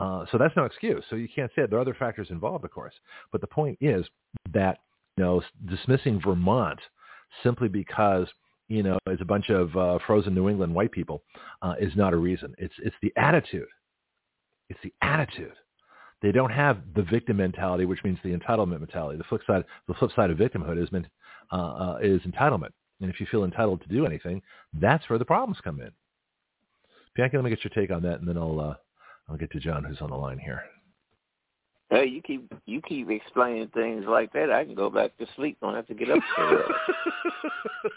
[0.00, 1.04] Uh, so that's no excuse.
[1.08, 1.70] So you can't say it.
[1.70, 2.94] There are other factors involved of course.
[3.30, 4.04] But the point is
[4.52, 4.78] that
[5.16, 6.80] you know dismissing vermont
[7.44, 8.26] simply because
[8.68, 11.22] you know it's a bunch of uh, frozen new england white people
[11.62, 12.52] uh, is not a reason.
[12.58, 13.68] It's it's the attitude.
[14.68, 15.52] It's the attitude
[16.24, 19.18] they don't have the victim mentality, which means the entitlement mentality.
[19.18, 21.06] The flip side, the flip side of victimhood is meant,
[21.52, 22.70] uh, uh, is entitlement.
[23.02, 24.40] And if you feel entitled to do anything,
[24.72, 25.90] that's where the problems come in.
[27.14, 28.74] Bianca, let me get your take on that, and then I'll uh,
[29.28, 30.62] I'll get to John, who's on the line here.
[31.90, 34.50] Hey, you keep you keep explaining things like that.
[34.50, 35.58] I can go back to sleep.
[35.60, 36.20] Don't have to get up.
[36.36, 36.64] so early.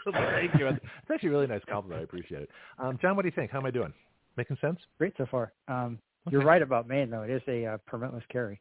[0.11, 0.67] Thank you.
[0.67, 0.79] It's
[1.13, 2.01] actually a really nice compliment.
[2.01, 2.49] I appreciate it.
[2.77, 3.51] Um, John, what do you think?
[3.51, 3.93] How am I doing?
[4.35, 4.79] Making sense?
[4.97, 5.53] Great so far.
[5.69, 6.06] Um, Okay.
[6.31, 7.23] You're right about Maine, though.
[7.23, 8.59] It is a uh, permitless carry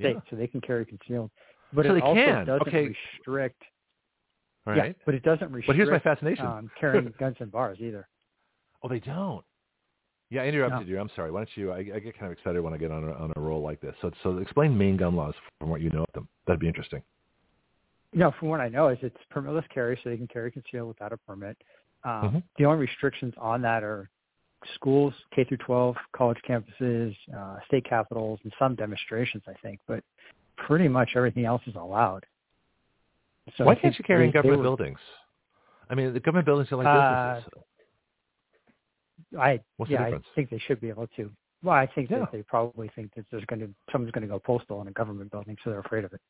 [0.00, 0.20] state, Yeah.
[0.30, 1.30] so they can carry concealed.
[1.72, 2.46] But So it they also can.
[2.46, 2.88] doesn't Okay.
[3.18, 3.62] restrict.
[4.66, 4.96] All yeah, right.
[5.04, 5.66] but it doesn't restrict.
[5.66, 6.46] But here's my fascination.
[6.46, 8.08] Um, carrying guns in bars either.
[8.82, 9.44] Oh, they don't.
[10.30, 10.98] Yeah, I interrupted you.
[10.98, 11.30] I'm sorry.
[11.30, 11.70] Why don't you?
[11.72, 13.80] I, I get kind of excited when I get on a, on a roll like
[13.80, 13.94] this.
[14.00, 16.28] So, so explain Maine gun laws from what you know of them.
[16.46, 17.02] That'd be interesting.
[18.12, 21.12] No, from what I know, is it's permitless carry, so they can carry concealed without
[21.12, 21.56] a permit.
[22.04, 22.42] Um, Mhm.
[22.58, 24.08] The only restrictions on that are
[24.74, 29.80] schools, K through 12, college campuses, uh, state capitals, and some demonstrations, I think.
[29.86, 30.02] But
[30.56, 32.24] pretty much everything else is allowed.
[33.56, 34.98] So Why can't you carry in government were- buildings?
[35.90, 37.62] I mean, the government buildings are like Uh, businesses.
[39.38, 41.30] I What's the yeah, I think they should be able to.
[41.62, 42.20] Well, I think Yeah.
[42.20, 44.92] that they probably think that there's going to someone's going to go postal in a
[44.92, 46.20] government building, so they're afraid of it.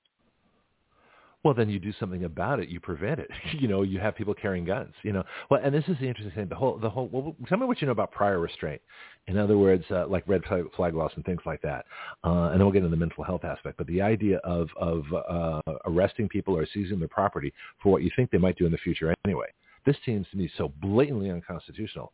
[1.44, 2.70] Well, then you do something about it.
[2.70, 3.30] You prevent it.
[3.54, 4.92] You know, you have people carrying guns.
[5.02, 6.48] You know, well, and this is the interesting thing.
[6.48, 7.08] The whole, the whole.
[7.10, 8.82] Well, tell me what you know about prior restraint.
[9.26, 11.86] In other words, uh, like red flag, laws and things like that.
[12.24, 13.78] Uh, and then we'll get into the mental health aspect.
[13.78, 18.10] But the idea of of uh, arresting people or seizing their property for what you
[18.16, 19.46] think they might do in the future anyway.
[19.86, 22.12] This seems to me so blatantly unconstitutional.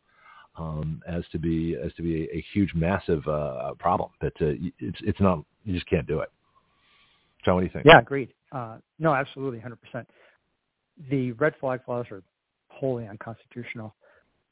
[0.57, 4.53] Um, as to be as to be a, a huge, massive uh, problem that uh,
[4.79, 6.29] it's it's not you just can't do it.
[7.43, 7.85] John, what do you think?
[7.85, 8.33] Yeah, agreed.
[8.51, 10.05] Uh, no, absolutely, 100%.
[11.09, 12.21] The red flag laws are
[12.69, 13.95] wholly unconstitutional.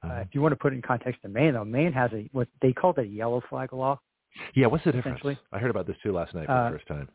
[0.04, 2.30] Uh, if you want to put it in context of Maine, though, Maine has a
[2.32, 4.00] what they call it a yellow flag law.
[4.56, 5.20] Yeah, what's the difference?
[5.52, 7.10] I heard about this too last night for Uh, the first time.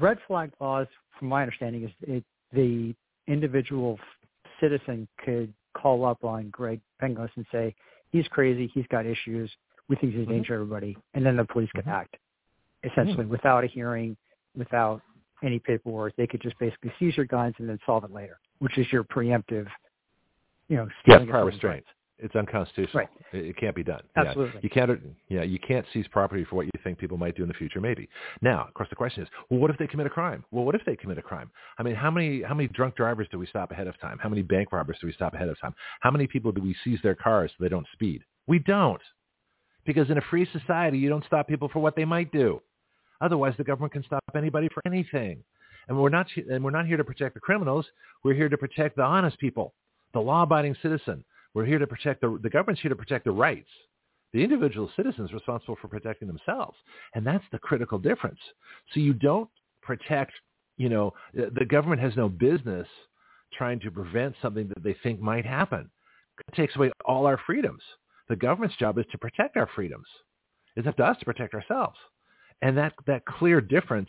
[0.00, 0.88] Red flag laws,
[1.18, 2.94] from my understanding, is it, the
[3.28, 4.28] individual f-
[4.60, 7.74] citizen could call up on Greg Penglis and say,
[8.10, 9.54] he's crazy, he's got issues,
[9.88, 10.30] we think he's a Mhm.
[10.30, 11.92] danger to everybody, and then the police could Mhm.
[11.92, 12.16] act.
[12.82, 14.16] Essentially, without a hearing,
[14.56, 15.02] without
[15.42, 18.76] any paperwork, they could just basically seize your guns and then solve it later, which
[18.78, 19.66] is your preemptive,
[20.68, 21.84] you know, Yeah, stealing of prior restraint.
[22.20, 22.98] It's unconstitutional.
[22.98, 23.08] Right.
[23.32, 24.02] It, it can't be done.
[24.16, 24.24] Yeah.
[24.24, 24.60] Absolutely.
[24.64, 25.00] You can't.
[25.28, 27.80] Yeah, you can't seize property for what you think people might do in the future.
[27.80, 28.08] Maybe.
[28.42, 30.44] Now, of course, the question is, well, what if they commit a crime?
[30.50, 31.50] Well, what if they commit a crime?
[31.78, 34.18] I mean, how many how many drunk drivers do we stop ahead of time?
[34.20, 35.74] How many bank robbers do we stop ahead of time?
[36.00, 38.24] How many people do we seize their cars so they don't speed?
[38.48, 39.02] We don't,
[39.86, 42.60] because in a free society, you don't stop people for what they might do.
[43.20, 45.42] Otherwise, the government can stop anybody for anything.
[45.88, 47.86] And we're not and we're not here to protect the criminals.
[48.22, 49.74] We're here to protect the honest people,
[50.12, 51.24] the law-abiding citizen.
[51.54, 53.70] We're here to protect the the government's here to protect the rights.
[54.32, 56.76] The individual citizen is responsible for protecting themselves,
[57.14, 58.38] and that's the critical difference.
[58.92, 59.48] So you don't
[59.82, 60.32] protect.
[60.76, 62.86] You know, the government has no business
[63.54, 65.90] trying to prevent something that they think might happen.
[66.46, 67.82] It takes away all our freedoms.
[68.28, 70.06] The government's job is to protect our freedoms.
[70.76, 71.96] It's up to us to protect ourselves.
[72.62, 74.08] And that, that clear difference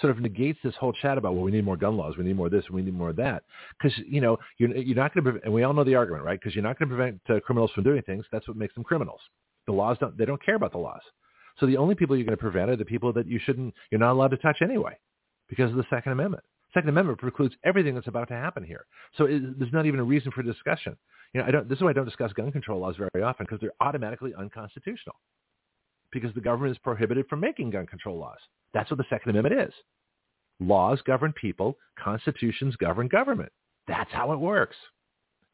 [0.00, 2.36] sort of negates this whole chat about, well, we need more gun laws, we need
[2.36, 3.44] more this, we need more that.
[3.78, 6.38] Because, you know, you're, you're not going to, and we all know the argument, right?
[6.38, 8.24] Because you're not going to prevent uh, criminals from doing things.
[8.30, 9.20] That's what makes them criminals.
[9.66, 11.00] The laws don't, they don't care about the laws.
[11.58, 13.98] So the only people you're going to prevent are the people that you shouldn't, you're
[13.98, 14.98] not allowed to touch anyway
[15.48, 16.44] because of the Second Amendment.
[16.74, 18.84] Second Amendment precludes everything that's about to happen here.
[19.16, 20.94] So it, there's not even a reason for discussion.
[21.32, 23.46] You know, I don't, this is why I don't discuss gun control laws very often
[23.46, 25.16] because they're automatically unconstitutional
[26.20, 28.38] because the government is prohibited from making gun control laws.
[28.74, 29.74] That's what the Second Amendment is.
[30.60, 31.76] Laws govern people.
[32.02, 33.52] Constitutions govern government.
[33.88, 34.76] That's how it works.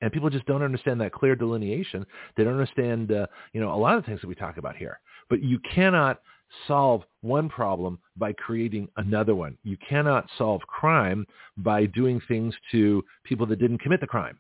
[0.01, 2.05] And people just don't understand that clear delineation.
[2.37, 4.77] They don't understand, uh, you know, a lot of the things that we talk about
[4.77, 5.01] here.
[5.31, 6.21] But you cannot
[6.67, 9.57] solve one problem by creating another one.
[9.63, 11.25] You cannot solve crime
[11.57, 14.39] by doing things to people that didn't commit the crime.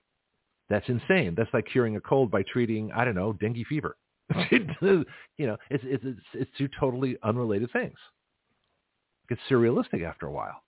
[0.68, 1.34] That's insane.
[1.36, 3.96] That's like curing a cold by treating, I don't know, dengue fever.
[5.38, 7.96] you know, it's, it's it's it's two totally unrelated things.
[9.24, 10.62] It gets surrealistic after a while.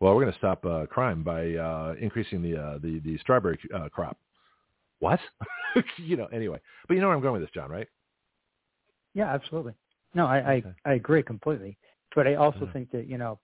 [0.00, 3.58] Well, we're going to stop uh, crime by uh, increasing the uh, the the strawberry
[3.74, 4.18] uh, crop.
[5.00, 5.20] What?
[5.98, 6.26] you know.
[6.26, 7.88] Anyway, but you know where I'm going with this, John, right?
[9.14, 9.74] Yeah, absolutely.
[10.14, 10.72] No, I, I, Okay.
[10.84, 11.76] I agree completely.
[12.14, 12.72] But I also Yeah.
[12.72, 13.38] think that, you know,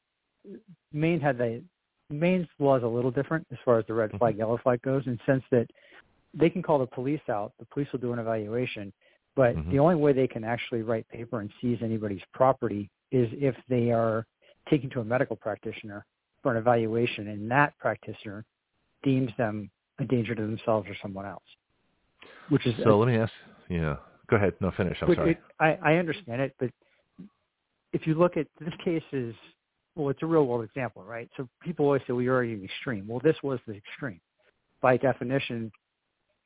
[0.93, 1.63] Maine had the
[2.11, 4.19] Maine's law is a little different as far as the red Mm-hmm.
[4.19, 5.69] flag, yellow flag goes, in the sense that
[6.35, 7.53] they can call the police out.
[7.59, 8.93] The police will do an evaluation,
[9.37, 9.71] but Mhm.
[9.71, 13.93] the only way they can actually write paper and seize anybody's property is if they
[13.93, 14.27] are
[14.69, 16.05] taken to a medical practitioner
[16.43, 18.45] for an evaluation, and that practitioner
[19.03, 21.45] deems them a danger to themselves or someone else.
[22.49, 23.33] Which is So let me ask.
[23.69, 23.97] Yeah.
[24.29, 24.55] Go ahead.
[24.61, 25.01] No, finish.
[25.03, 25.33] I'm sorry.
[25.33, 26.71] It, I, I understand it, but
[27.93, 29.35] if you look at this case is
[29.95, 31.31] well, it's a real world example, right?
[31.37, 33.07] So people always say, well, you're already an extreme.
[33.09, 34.21] Well, this was the extreme.
[34.83, 35.73] By definition,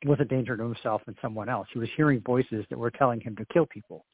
[0.04, 1.68] was a danger to himself and someone else.
[1.72, 4.04] He was hearing voices that were telling him to kill people.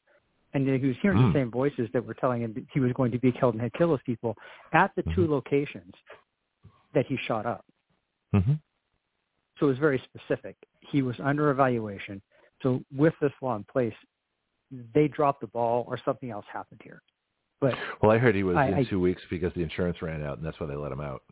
[0.53, 1.27] And he was hearing Hmm.
[1.27, 3.61] the same voices that were telling him that he was going to be killed and
[3.61, 4.35] had killed those people
[4.73, 5.29] at the two Mhm.
[5.29, 5.93] locations
[6.93, 7.65] that he shot up.
[8.33, 8.53] hmm
[9.59, 10.55] So it was very specific.
[10.81, 12.21] He was under evaluation.
[12.61, 13.95] So with this law in place,
[14.93, 17.01] they dropped the ball or something else happened here.
[17.59, 20.21] But Well, I heard he was I- in I- two weeks because the insurance ran
[20.21, 21.23] out, and that's why they let him out.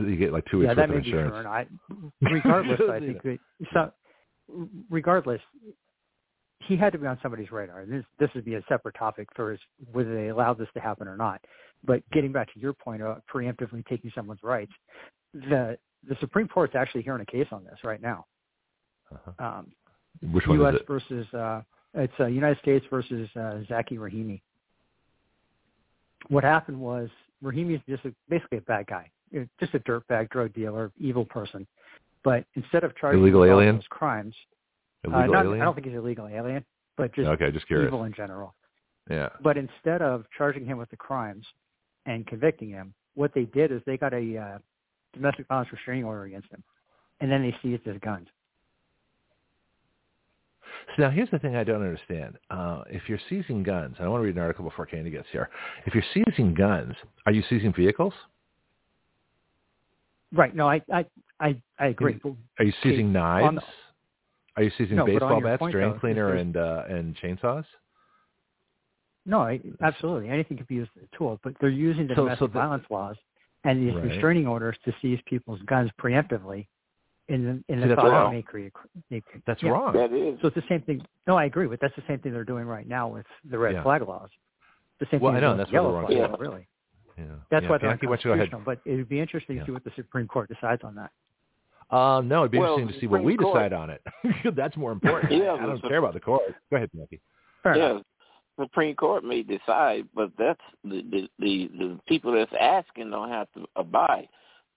[0.00, 1.70] You get like two weeks yeah, that worth of be true or insurance?
[1.90, 2.10] not.
[2.32, 3.38] Regardless, I think that
[3.72, 3.92] so,
[4.90, 5.40] regardless,
[6.66, 7.80] he had to be on somebody's radar.
[7.80, 9.60] And this this would be a separate topic for his,
[9.92, 11.40] whether they allowed this to happen or not.
[11.84, 14.72] But getting back to your point about preemptively taking someone's rights,
[15.32, 15.78] the
[16.08, 18.26] the Supreme Court's actually hearing a case on this right now.
[19.12, 19.46] Uh-huh.
[19.46, 19.72] Um,
[20.32, 20.74] Which one U.S.
[20.74, 20.86] is it?
[20.86, 21.62] versus uh,
[21.94, 24.40] it's uh, United States versus uh, Zackey Rahimi.
[26.28, 27.08] What happened was
[27.42, 31.24] Rahimi is just a, basically a bad guy, Uh, just a dirtbag drug dealer, evil
[31.24, 31.66] person.
[32.22, 33.76] But instead of charging Illegal him with all alien?
[33.76, 34.34] those crimes,
[35.06, 35.60] uh, Illegal not, alien?
[35.60, 36.64] I don't think he's a legal alien,
[36.96, 37.88] but just okay, just curious.
[37.88, 38.54] evil in general.
[39.10, 39.28] Yeah.
[39.42, 41.44] But instead of charging him with the crimes
[42.06, 44.58] and convicting him, what they did is they got a uh,
[45.12, 46.62] domestic violence restraining order against him,
[47.20, 48.28] and then they seized his guns.
[50.96, 52.38] So now here's the thing I don't understand.
[52.50, 55.26] Uh, if you're seizing guns, and I want to read an article before Candy gets
[55.32, 55.50] here.
[55.86, 56.94] If you're seizing guns,
[57.26, 58.12] are you seizing vehicles?
[60.34, 60.54] Right.
[60.54, 61.06] No, I I
[61.40, 62.20] I, I agree.
[62.58, 63.46] Are you seizing knives?
[63.46, 63.60] on
[64.56, 67.64] are you seizing No, baseball bats, point, drain though, cleaner, there's- and uh, and chainsaws?
[69.26, 70.28] No, I, absolutely.
[70.28, 72.52] Anything could be used as a tool, but they're using the So- domestic so the-
[72.52, 73.16] violence laws
[73.64, 74.04] and these Right.
[74.04, 76.66] restraining orders to seize people's guns preemptively
[77.28, 78.32] in the in See, the that's thought wrong.
[78.32, 78.72] it may create.
[79.10, 79.70] may That's yeah.
[79.70, 79.94] wrong.
[79.94, 80.38] That is.
[80.42, 81.04] So it's the same thing.
[81.26, 83.74] No, I agree with that's the same thing they're doing right now with the red
[83.74, 83.82] Yeah.
[83.82, 84.28] flag laws.
[85.00, 86.06] The same Well, thing I know, that's the why they're yellow wrong.
[86.06, 86.36] flag Yeah.
[86.38, 86.66] really.
[87.16, 87.24] Yeah.
[87.50, 87.70] That's yeah.
[87.70, 88.54] why they're Bianchi, why don't you go ahead?
[88.54, 88.62] unconstitutional.
[88.64, 89.62] But it would be interesting Yeah.
[89.62, 91.10] to see what the Supreme Court decides on that.
[91.94, 94.02] Uh, no, it'd be Well, interesting to see what we Court- decide on it.
[94.56, 95.32] That's more important.
[95.32, 96.42] Yeah, I don't care about the court.
[96.70, 97.20] Go ahead, Bianchi.
[97.62, 97.98] Fair yeah,
[98.58, 103.28] the Supreme Court may decide, but that's the the the, the people that's asking don't
[103.28, 104.28] have to abide.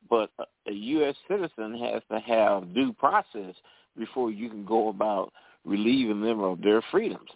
[0.10, 1.16] But a, a U.S.
[1.28, 3.56] citizen has to have due process
[3.98, 5.32] before you can go about
[5.66, 7.30] relieving them of their freedoms.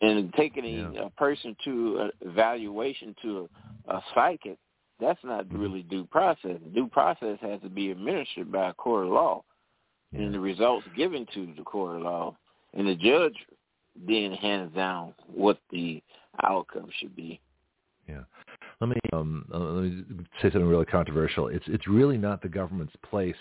[0.00, 1.06] And taking a, Yeah.
[1.06, 3.48] a person to a evaluation to
[3.88, 4.58] a, psychic,
[5.00, 5.60] that's not Mm-hmm.
[5.60, 6.58] really due process.
[6.74, 9.44] Due process has to be administered by a court of law,
[10.12, 12.36] and the results given to the court of law,
[12.74, 13.36] and the judge
[14.06, 16.02] then hands down what the
[16.42, 17.40] outcome should be.
[18.08, 18.22] Yeah.
[18.80, 20.04] Let me um uh, let me
[20.40, 21.48] say something really controversial.
[21.48, 23.36] It's it's really not the government's place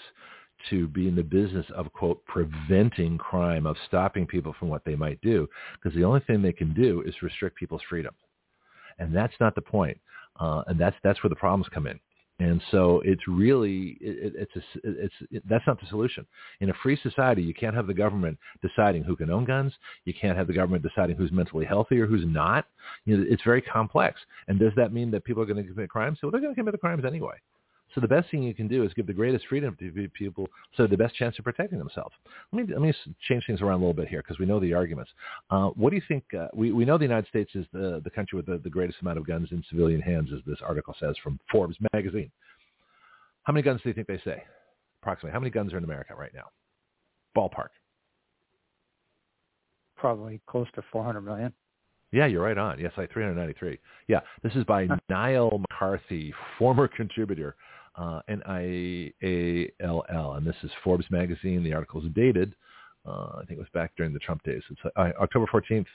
[0.70, 4.96] to be in the business of quote preventing crime, of stopping people from what they
[4.96, 8.14] might do, because the only thing they can do is restrict people's freedom,
[9.00, 9.98] and that's not the point.
[10.40, 12.00] Uh, and that's that's where the problems come in.
[12.40, 16.26] And so it's really it, it's a, it's it, that's not the solution.
[16.60, 19.74] In a free society, you can't have the government deciding who can own guns.
[20.06, 22.66] You can't have the government deciding who's mentally healthy or who's not.
[23.06, 24.20] You know, it's very complex.
[24.48, 26.20] And does that mean that people are going to commit crimes?
[26.22, 27.38] So they're going to commit the crimes anyway.
[27.96, 30.88] So the best thing you can do is give the greatest freedom to people, so
[30.88, 32.14] the best chance of protecting themselves.
[32.52, 32.94] Let me let me
[33.28, 35.12] change things around a little bit here because we know the arguments.
[35.50, 36.24] Uh, what do you think?
[36.38, 39.00] Uh, we we know the United States is the the country with the, the greatest
[39.02, 42.32] amount of guns in civilian hands, as this article says from Forbes magazine.
[43.44, 44.44] How many guns do you think they say?
[45.02, 45.32] Approximately.
[45.32, 46.50] How many guns are in America right now?
[47.38, 47.70] Ballpark.
[49.96, 51.54] Probably close to 400 million.
[52.12, 52.80] Yeah, you're right on.
[52.80, 53.80] Yes, like 393.
[54.08, 57.56] Yeah, this is by Niall McCarthy, former contributor,
[57.98, 61.64] uh, N-I-A-L-L, and this is Forbes magazine.
[61.64, 62.54] The article is dated,
[63.08, 64.62] uh, I think it was back during the Trump days.
[64.70, 65.88] It's uh, October 14th,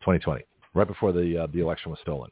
[0.00, 2.30] 2020, right before the uh, the election was stolen.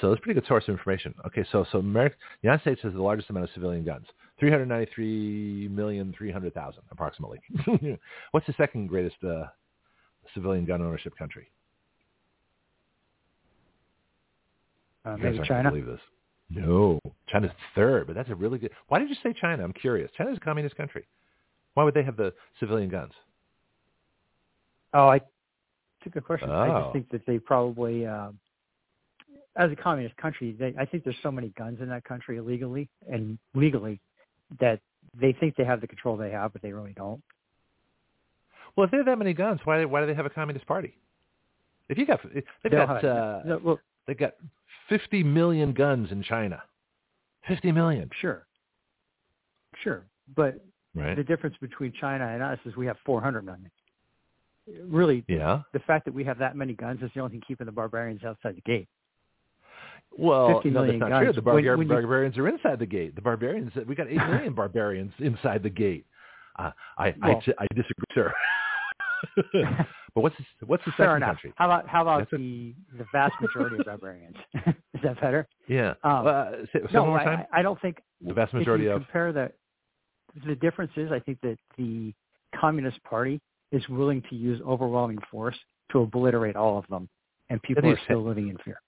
[0.00, 1.12] So it's a pretty good source of information.
[1.26, 4.06] Okay, so so America, the United States has the largest amount of civilian guns,
[4.40, 7.40] 393,300,000 approximately.
[8.30, 9.46] What's the second greatest uh,
[10.34, 11.50] civilian gun ownership country?
[15.04, 15.70] Uh, maybe China.
[15.70, 16.00] believe this.
[16.48, 18.70] No, China's third, but that's a really good.
[18.88, 19.64] Why did you say China?
[19.64, 20.10] I'm curious.
[20.16, 21.04] China's a communist country.
[21.74, 23.12] Why would they have the civilian guns?
[24.94, 25.16] Oh, I.
[25.16, 26.50] It's a good question.
[26.50, 26.82] I Oh.
[26.84, 28.38] just think that they probably, um,
[29.56, 32.88] as a communist country, they, I think there's so many guns in that country illegally
[33.10, 34.00] and legally
[34.60, 34.80] that
[35.18, 37.20] they think they have the control they have, but they really don't.
[38.76, 40.96] Well, if they have that many guns, why why do they have a communist party?
[41.88, 44.34] If you got they've They got have- uh, no, well, they've got
[44.88, 46.62] 50 million guns in China.
[47.48, 48.46] 50 million, sure,
[49.82, 50.60] sure, but
[50.96, 51.16] right?
[51.16, 53.70] the difference between China and us is we have 400 million.
[54.82, 55.62] Really, Yeah.
[55.72, 58.24] the fact that we have that many guns is the only thing keeping the barbarians
[58.24, 58.88] outside the gate.
[60.18, 61.24] Well, 50 no, that's not guns.
[61.24, 61.32] true.
[61.34, 63.14] The When- barbar- when you- barbarians are inside the gate.
[63.14, 66.04] The barbarians, we got 8 million barbarians inside the gate.
[66.58, 68.32] Uh, I, Well- I, I disagree, sir.
[70.16, 71.28] but what's the, what's the Fair second enough.
[71.36, 71.52] country?
[71.56, 74.34] How about how about That's a- the the vast majority of barbarians?
[74.66, 75.46] is that better?
[75.68, 75.92] Yeah.
[76.02, 77.46] Um, uh, say, say no, I.
[77.52, 79.02] I don't think the vast majority if you of.
[79.02, 79.52] compare the
[80.46, 82.14] the difference is I think that the
[82.58, 83.40] Communist Party
[83.72, 85.56] is willing to use overwhelming force
[85.92, 87.10] to obliterate all of them,
[87.50, 88.80] and people are still living in fear.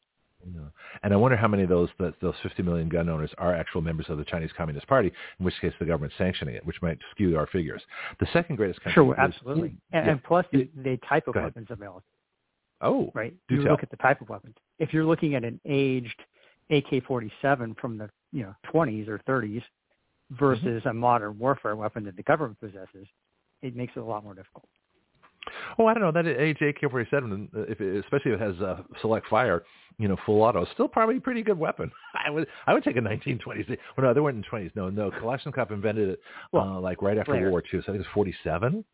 [0.46, 0.60] Yeah.
[1.02, 3.80] And I wonder how many of those that those 50 million gun owners are actual
[3.80, 6.98] members of the Chinese Communist Party, in which case the government's sanctioning it, which might
[7.10, 7.82] skew our figures.
[8.20, 8.94] The second greatest country.
[9.02, 10.10] Sure, is- absolutely, and, yeah.
[10.12, 12.02] and plus the, the type of weapons available.
[12.80, 13.72] Oh, Right, Do you tell.
[13.72, 14.54] look at the type of weapons.
[14.78, 16.20] If you're looking at an aged
[16.70, 19.62] AK-47 from the you know 20s or 30s
[20.32, 20.88] versus Mm-hmm.
[20.88, 23.06] a modern warfare weapon that the government possesses,
[23.62, 24.68] it makes it a lot more difficult.
[25.78, 26.12] Oh, I don't know.
[26.12, 29.62] That age AK-47, uh, if it, especially if it has uh, select fire,
[29.98, 31.90] you know, full auto, still probably a pretty good weapon.
[32.26, 33.68] I would I would take a 1920s.
[33.68, 34.70] Well, no, they weren't in 20s.
[34.76, 35.10] No, no.
[35.10, 36.20] Kalashnikov invented it
[36.52, 37.50] Well, uh, like right after later.
[37.50, 37.80] World War II.
[37.84, 38.84] So I think it's 47.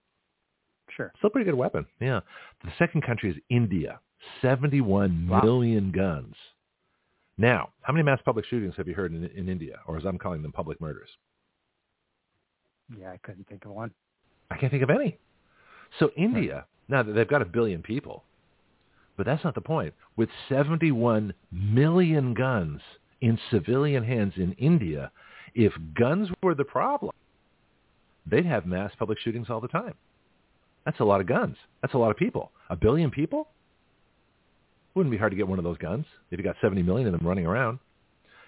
[0.97, 1.13] Sure.
[1.19, 1.87] Still a pretty good weapon.
[2.01, 2.21] Yeah.
[2.63, 4.01] The second country is India.
[4.41, 5.41] 71 Wow.
[5.43, 6.35] million guns.
[7.37, 10.19] Now, how many mass public shootings have you heard in, in India, or as I'm
[10.19, 11.09] calling them, public murders?
[12.99, 13.91] Yeah, I couldn't think of one.
[14.51, 15.19] I can't think of any.
[15.99, 18.25] So India, now that they've got a billion people,
[19.17, 19.95] but that's not the point.
[20.17, 22.81] With 71 million guns
[23.21, 25.11] in civilian hands in India,
[25.55, 27.13] if guns were the problem,
[28.27, 29.95] they'd have mass public shootings all the time.
[30.85, 31.57] That's a lot of guns.
[31.81, 32.51] That's a lot of people.
[32.71, 33.49] A billion people?
[34.95, 37.19] Wouldn't be hard to get one of those guns if you got 70 million of
[37.19, 37.79] them running around.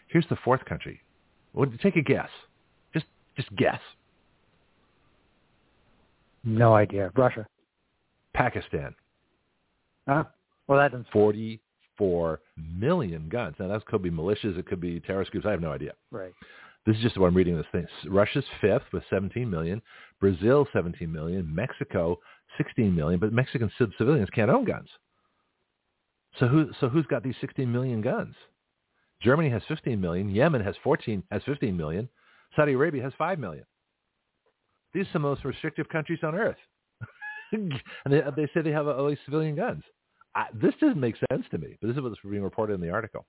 [0.09, 1.01] Here's the fourth country.
[1.53, 2.28] Well, take a guess.
[2.92, 3.80] Just just guess.
[6.47, 7.11] No idea.
[7.16, 7.47] Russia.
[8.32, 8.94] Pakistan.
[10.09, 10.24] Huh?
[10.68, 11.09] Well, that doesn't.
[11.12, 13.57] 44 million guns.
[13.59, 14.57] Now, that could be militias.
[14.57, 15.44] It could be terrorist groups.
[15.47, 15.92] I have no idea.
[16.11, 16.32] Right.
[16.86, 17.86] This is just what I'm reading this thing.
[18.09, 19.82] Russia's fifth with 17 million.
[20.20, 21.53] Brazil, 17 million.
[21.53, 22.18] Mexico,
[22.57, 23.18] 16 million.
[23.18, 24.88] But Mexican civilians can't own guns.
[26.38, 28.34] So who so who's got these 16 million guns?
[29.20, 30.28] Germany has 15 million.
[30.28, 32.09] Yemen has 14 has 15 million.
[32.55, 33.64] Saudi Arabia has 5 million.
[34.97, 36.57] These are some of the most restrictive countries on earth.
[37.53, 37.70] and
[38.09, 39.82] they, they say they have these civilian guns.
[40.34, 42.88] I, this doesn't make sense to me, but this is what's being reported in the
[42.88, 43.26] article.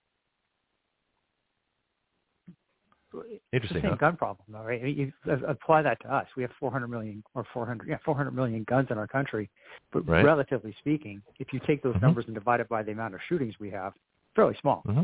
[3.51, 3.97] Interesting, same huh?
[3.97, 4.81] gun problem, though, right?
[4.81, 5.11] You
[5.45, 6.25] apply that to us.
[6.37, 9.49] We have 400 million or 400, yeah, 400 million guns in our country.
[9.91, 10.23] But Right.
[10.23, 12.01] relatively speaking, if you take those Mhm.
[12.01, 13.93] numbers and divide it by the amount of shootings we have,
[14.35, 14.83] fairly small.
[14.85, 15.01] hmm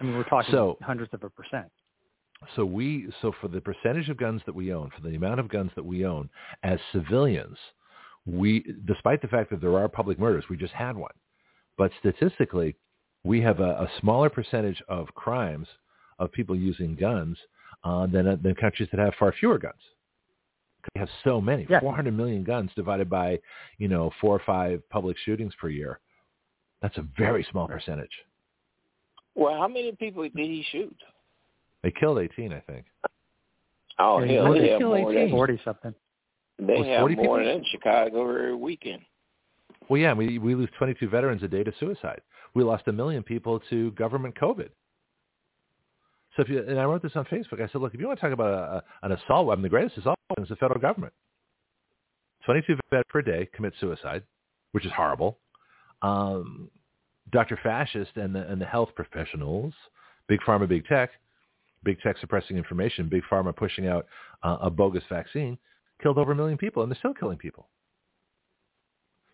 [0.00, 1.70] I mean, we're talking So- hundreds of a percent.
[2.54, 5.48] So we so for the percentage of guns that we own, for the amount of
[5.48, 6.30] guns that we own
[6.62, 7.56] as civilians,
[8.26, 11.12] we despite the fact that there are public murders, we just had one.
[11.76, 12.76] But statistically,
[13.24, 15.66] we have a, a smaller percentage of crimes
[16.18, 17.36] of people using guns
[17.84, 19.80] uh, than than countries that have far fewer guns.
[20.94, 21.80] We have so many, Yeah.
[21.80, 23.40] 400 million guns divided by,
[23.78, 25.98] you know, four or five public shootings per year.
[26.80, 28.12] That's a very small percentage.
[29.34, 30.96] Well, how many people did he shoot?
[31.82, 32.86] They killed 18, I think.
[33.98, 35.14] Oh, Yeah, hell, what they have more 18?
[35.14, 35.94] than, 40 something.
[36.58, 37.52] they Was have 40 more people?
[37.54, 39.02] than Chicago every weekend.
[39.88, 42.20] Well, yeah, we we lose 22 veterans a day to suicide.
[42.54, 44.68] We lost a million people to government COVID.
[46.36, 48.18] So if you and I wrote this on Facebook, I said, look, if you want
[48.18, 50.80] to talk about a, a, an assault weapon, the greatest assault weapon is the federal
[50.80, 51.12] government.
[52.44, 54.22] 22 veterans per day commit suicide,
[54.72, 55.38] which is horrible.
[56.02, 56.70] Um,
[57.32, 57.58] Dr.
[57.62, 59.72] Fascist and the and the health professionals,
[60.28, 61.10] big pharma, big tech,
[61.88, 64.06] big tech suppressing information, big pharma pushing out
[64.42, 65.56] uh, a bogus vaccine,
[66.02, 67.66] killed over a million people, and they're still killing people.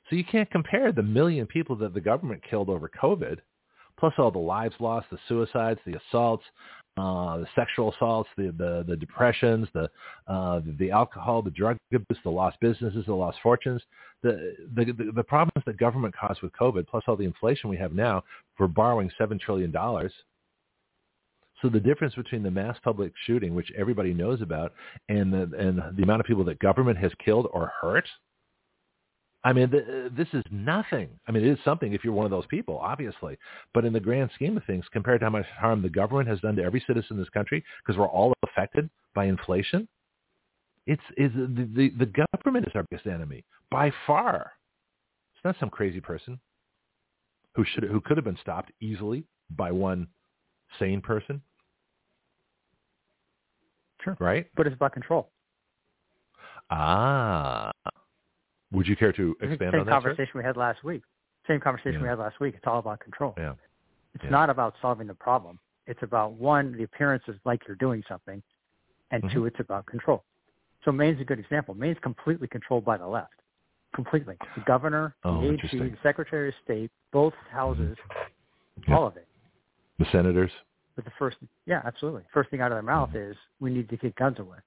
[0.09, 3.39] So you can't compare the million people that the government killed over COVID,
[3.99, 6.45] plus all the lives lost, the suicides, the assaults,
[6.97, 9.91] uh, the sexual assaults, the, the, the depressions, the,
[10.29, 13.83] uh, the alcohol, the drug abuse, the lost businesses, the lost fortunes,
[14.23, 17.77] the, the, the, the problems that government caused with COVID, plus all the inflation we
[17.77, 18.23] have now
[18.57, 19.75] for borrowing $7 trillion.
[21.65, 24.75] So the difference between the mass public shooting, which everybody knows about,
[25.09, 28.07] and the, and the amount of people that government has killed or hurt–
[29.45, 29.85] I mean, th-
[30.17, 31.11] this is nothing.
[31.29, 33.37] I mean, it is something if you're one of those people, obviously.
[33.75, 36.41] But in the grand scheme of things, compared to how much harm the government has
[36.41, 39.87] done to every citizen in this country, because we're all affected by inflation,
[40.87, 44.53] it's is the, the the government is our biggest enemy by far.
[45.35, 46.39] It's not some crazy person
[47.55, 50.09] who should who could have been stopped easily by one
[50.79, 51.41] sane person,
[54.05, 54.17] Sure.
[54.21, 54.47] right?
[54.55, 55.31] But it's about control.
[56.71, 57.73] Ah,
[58.73, 59.93] would you care to expand same on that?
[59.93, 61.03] Same conversation we had last week.
[61.49, 62.55] Same conversation we had last week.
[62.57, 63.35] It's all about control.
[63.37, 63.55] Yeah.
[64.15, 64.31] It's Yeah.
[64.31, 65.59] not about solving the problem.
[65.87, 68.43] It's about one, the appearance is like you're doing something,
[69.11, 69.33] and Mhm.
[69.33, 70.25] two, it's about control.
[70.85, 71.75] So Maine's a good example.
[71.75, 73.41] Maine's completely controlled by the left,
[73.95, 74.37] completely.
[74.55, 77.99] The governor, Oh, the AG, the Secretary of State, both houses,
[78.87, 78.97] Yeah.
[78.97, 79.29] all of it.
[79.99, 80.53] The senators.
[80.97, 81.37] But the first,
[81.67, 82.23] yeah, absolutely.
[82.33, 84.59] First thing out of their mouth is we need to get guns away.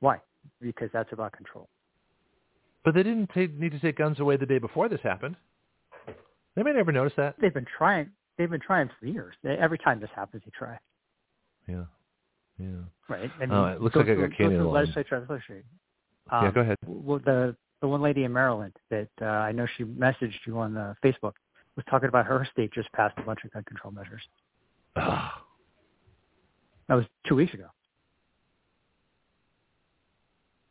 [0.00, 0.20] Why?
[0.60, 1.68] Because that's about control.
[2.84, 5.36] But they didn't need to take guns away the day before this happened.
[6.54, 7.34] They may never notice that.
[7.40, 8.10] They've been trying.
[8.38, 9.34] They've been trying for years.
[9.42, 10.78] They, every time this happens, they try.
[11.68, 11.84] Yeah.
[12.58, 12.66] Yeah.
[13.08, 13.30] Right.
[13.40, 15.26] And Oh, it looks like I through- got go Canyon through the legislature.
[15.28, 15.64] legislature.
[16.30, 16.76] Um, yeah, go ahead.
[16.86, 20.76] Well, the the one lady in Maryland that uh, I know she messaged you on
[20.76, 21.34] uh, Facebook
[21.76, 24.22] was talking about her state just passed a bunch of gun control measures.
[24.96, 25.30] Ugh.
[26.88, 27.66] That was two weeks ago.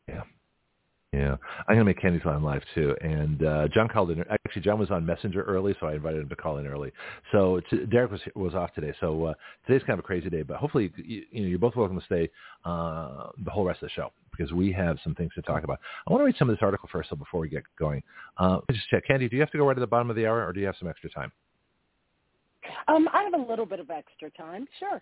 [0.07, 0.21] Yeah.
[1.11, 1.35] Yeah.
[1.67, 2.95] I'm going to make Candy on live too.
[3.01, 4.23] And uh, John called in.
[4.29, 6.91] Actually, John was on Messenger early, so I invited him to call in early.
[7.31, 8.93] So t- Derek was was off today.
[8.99, 9.33] So uh,
[9.67, 10.41] today's kind of a crazy day.
[10.41, 12.29] But hopefully, you, you know, you're both welcome to stay
[12.63, 15.79] uh, the whole rest of the show because we have some things to talk about.
[16.07, 18.01] I want to read some of this article first, so before we get going,
[18.37, 19.05] uh, just check.
[19.05, 20.59] Candy, do you have to go right to the bottom of the hour, or do
[20.59, 21.31] you have some extra time?
[22.87, 24.67] Um, I have a little bit of extra time.
[24.79, 25.01] Sure.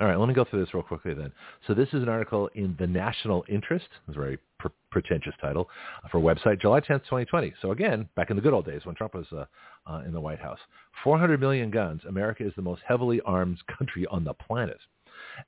[0.00, 1.30] All right, let me go through this real quickly then.
[1.68, 3.86] So this is an article in The National Interest.
[4.08, 5.68] It's a very pr- pretentious title
[6.10, 7.54] for website, July 10th, 2020.
[7.62, 9.44] So again, back in the good old days when Trump was uh,
[9.88, 10.58] uh, in the White House.
[11.04, 12.00] 400 million guns.
[12.08, 14.78] America is the most heavily armed country on the planet.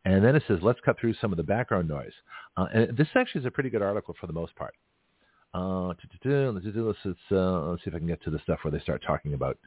[0.05, 2.13] And then it says, let's cut through some of the background noise.
[2.57, 4.75] Uh, and this actually is a pretty good article for the most part.
[5.55, 9.03] Uh, let's, uh, let's see if I can get to the stuff where they start
[9.05, 9.59] talking about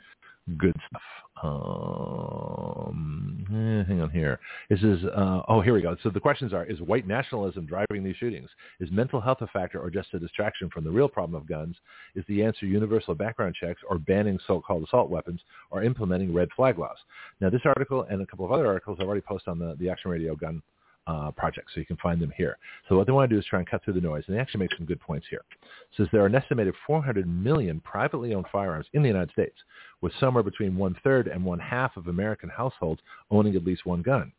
[0.58, 1.02] good stuff.
[1.42, 4.40] Um, eh, hang on here.
[4.70, 5.96] This is, uh, oh, here we go.
[6.04, 8.50] So the questions are, is white nationalism driving these shootings?
[8.80, 11.78] Is mental health a factor or just a distraction from the real problem of guns?
[12.16, 15.40] Is the answer universal background checks or banning so-called assault weapons
[15.72, 16.98] or implementing red flag laws?
[17.40, 19.90] Now, this article and a couple of other articles I've already posted on the, the
[19.90, 20.62] Action Radio gun
[21.10, 22.58] uh, project, so you can find them here.
[22.88, 24.40] So what they want to do is try and cut through the noise, and they
[24.40, 25.42] actually make some good points here.
[25.52, 29.56] It says there are an estimated 400 million privately owned firearms in the United States,
[30.02, 33.02] with somewhere between one-third and one-half of American households
[33.32, 34.32] owning at least one gun.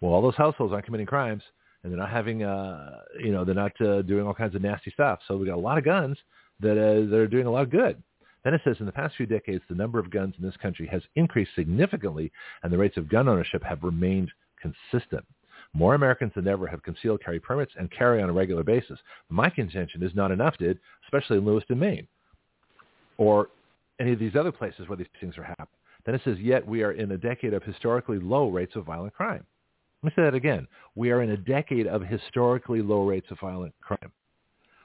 [0.00, 1.42] Well, all those households aren't committing crimes,
[1.82, 4.90] and they're not having, uh, you know, they're not uh, doing all kinds of nasty
[4.92, 5.18] stuff.
[5.26, 6.16] So we got a lot of guns
[6.60, 8.00] that, uh, that are doing a lot of good.
[8.44, 10.86] Then it says in the past few decades, the number of guns in this country
[10.88, 14.30] has increased significantly, and the rates of gun ownership have remained
[14.60, 15.24] consistent.
[15.74, 18.98] More Americans than ever have concealed carry permits and carry on a regular basis.
[19.30, 22.06] My contention is not enough did, especially in Lewiston, Maine,
[23.16, 23.48] or
[23.98, 25.68] any of these other places where these things are happening.
[26.04, 29.14] Then it says, yet we are in a decade of historically low rates of violent
[29.14, 29.46] crime.
[30.02, 30.66] Let me say that again.
[30.96, 34.10] We are in a decade of historically low rates of violent crime,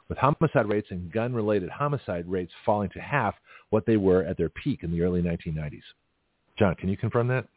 [0.09, 3.33] with homicide rates and gun-related homicide rates falling to half
[3.71, 5.81] what they were at their peak in the early 1990s.
[6.57, 7.47] John, can you confirm that?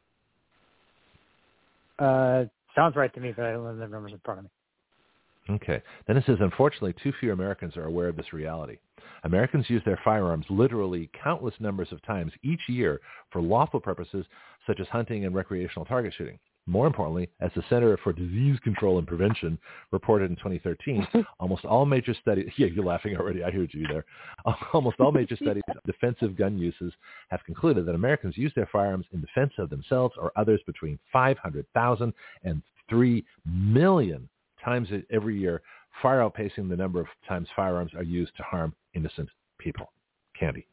[1.99, 2.45] Uh,
[2.75, 4.51] Sounds right to me, but I don't have the numbers in front of me.
[5.49, 5.83] Okay.
[6.07, 8.79] Then it says, unfortunately, too few Americans are aware of this reality.
[9.25, 13.01] Americans use their firearms literally countless numbers of times each year
[13.31, 14.25] for lawful purposes
[14.67, 16.39] such as hunting and recreational target shooting.
[16.67, 19.59] More importantly, as the Center for Disease Control and Prevention
[19.91, 21.07] reported in 2013,
[21.41, 24.05] almost all major studies, yeah, you're laughing already, I heard you there.
[24.73, 26.93] Almost all major studies of defensive gun uses
[27.29, 32.13] have concluded that Americans use their firearms in defense of themselves or others between 500,000
[32.45, 34.29] and 3 million
[34.65, 35.63] times every year,
[36.03, 39.93] far outpacing the number of times firearms are used to harm innocent people.
[40.39, 40.67] Candy.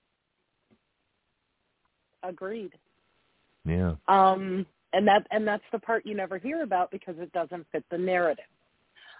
[2.24, 2.74] Agreed.
[3.66, 3.96] Yeah.
[4.08, 7.84] Um, and that and that's the part you never hear about because it doesn't fit
[7.92, 8.46] the narrative.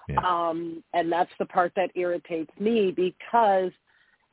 [0.10, 0.20] Yeah.
[0.20, 3.72] Um, and that's the part that irritates me because,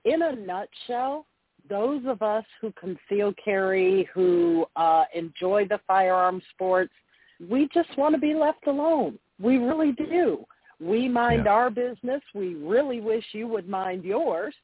[0.05, 1.26] in a nutshell,
[1.68, 6.93] those of us who conceal carry, who uh, enjoy the firearm sports,
[7.49, 9.18] we just want to be left alone.
[9.41, 10.45] We really do.
[10.80, 11.53] We mind Yeah.
[11.53, 12.22] our business.
[12.35, 14.55] We really wish you would mind yours.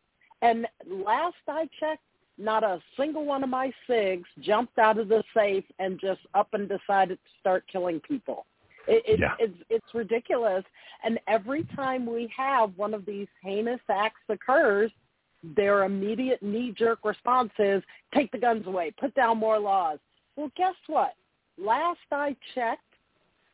[0.42, 2.02] And last I checked,
[2.40, 6.48] not a single one of my SIGs jumped out of the safe and just up
[6.52, 8.46] and decided to start killing people.
[8.88, 9.34] It, it, Yeah.
[9.38, 10.64] It's it's ridiculous.
[11.04, 14.90] And every time we have one of these heinous acts occurs,
[15.56, 17.82] their immediate knee-jerk response is,
[18.14, 19.98] take the guns away, put down more laws.
[20.36, 21.14] Well, guess what?
[21.58, 22.82] Last I checked,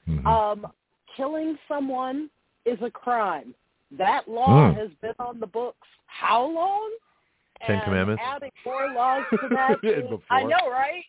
[0.09, 0.24] Mhm.
[0.26, 0.72] um,
[1.16, 2.30] killing someone
[2.64, 3.55] is a crime.
[3.93, 4.74] That law Mm.
[4.74, 6.91] has been on the books how long?
[7.64, 8.22] Ten and Commandments?
[8.24, 9.78] Adding more laws to that.
[10.30, 11.04] I know, right?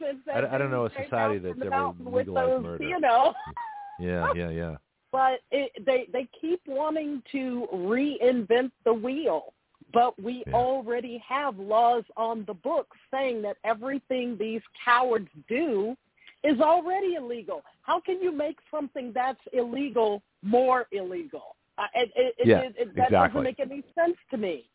[0.00, 2.84] I- I don't know a society that's ever legalized those, murder.
[2.84, 3.34] You know,
[3.98, 4.76] yeah, yeah, yeah.
[5.12, 9.54] but it, they they keep wanting to reinvent the wheel.
[9.92, 10.54] But we Yeah.
[10.54, 15.96] already have laws on the books saying that everything these cowards do
[16.42, 17.62] is already illegal.
[17.82, 21.56] How can you make something that's illegal more illegal?
[21.78, 23.28] Uh, it, it, it, Yeah, it, that exactly.
[23.28, 24.68] doesn't make any sense to me.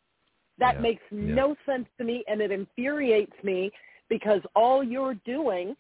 [0.62, 1.34] That Yeah, makes yeah.
[1.36, 3.72] no sense to me, and it infuriates me
[4.10, 5.76] because all you're doing,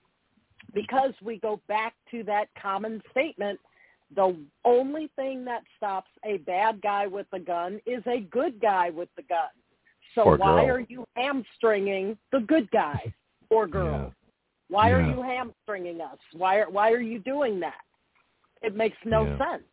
[0.73, 3.59] because we go back to that common statement,
[4.15, 8.89] the only thing that stops a bad guy with a gun is a good guy
[8.89, 9.49] with the gun.
[10.15, 10.75] So Or why girl.
[10.75, 13.11] are you hamstringing the good guys
[13.49, 14.11] or girls?
[14.69, 16.17] Why are you hamstringing us?
[16.34, 17.82] Why are why are you doing that?
[18.61, 19.38] It makes no Yeah.
[19.38, 19.63] sense.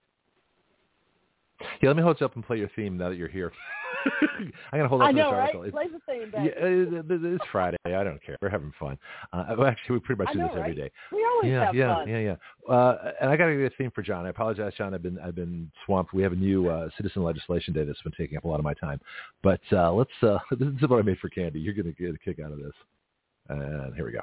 [1.81, 3.53] Yeah, let me hold you up and play your theme now that you're here.
[4.73, 5.41] I'm gonna hold up I this know, right?
[5.55, 5.65] article.
[5.65, 6.91] It's- theme, Yeah, baby.
[6.91, 7.77] th- th- it's Friday.
[7.87, 8.37] I don't care.
[8.41, 8.99] We're having fun.
[9.33, 10.77] Uh, well, actually, we pretty much do know, this every right?
[10.77, 10.91] day.
[11.13, 12.09] We always yeah, have yeah, fun.
[12.09, 12.73] yeah, yeah.
[12.75, 14.27] Uh, and I got to get a theme for John.
[14.27, 14.95] I apologize, John.
[14.95, 16.13] I've been I've been swamped.
[16.15, 18.65] We have a new uh, citizen legislation day that's been taking up a lot of
[18.65, 19.01] my time.
[19.43, 20.11] But uh, let's.
[20.23, 21.61] Uh, this is what I made for Candy.
[21.61, 22.73] You're going to get a kick out of this.
[23.49, 24.21] And here we go.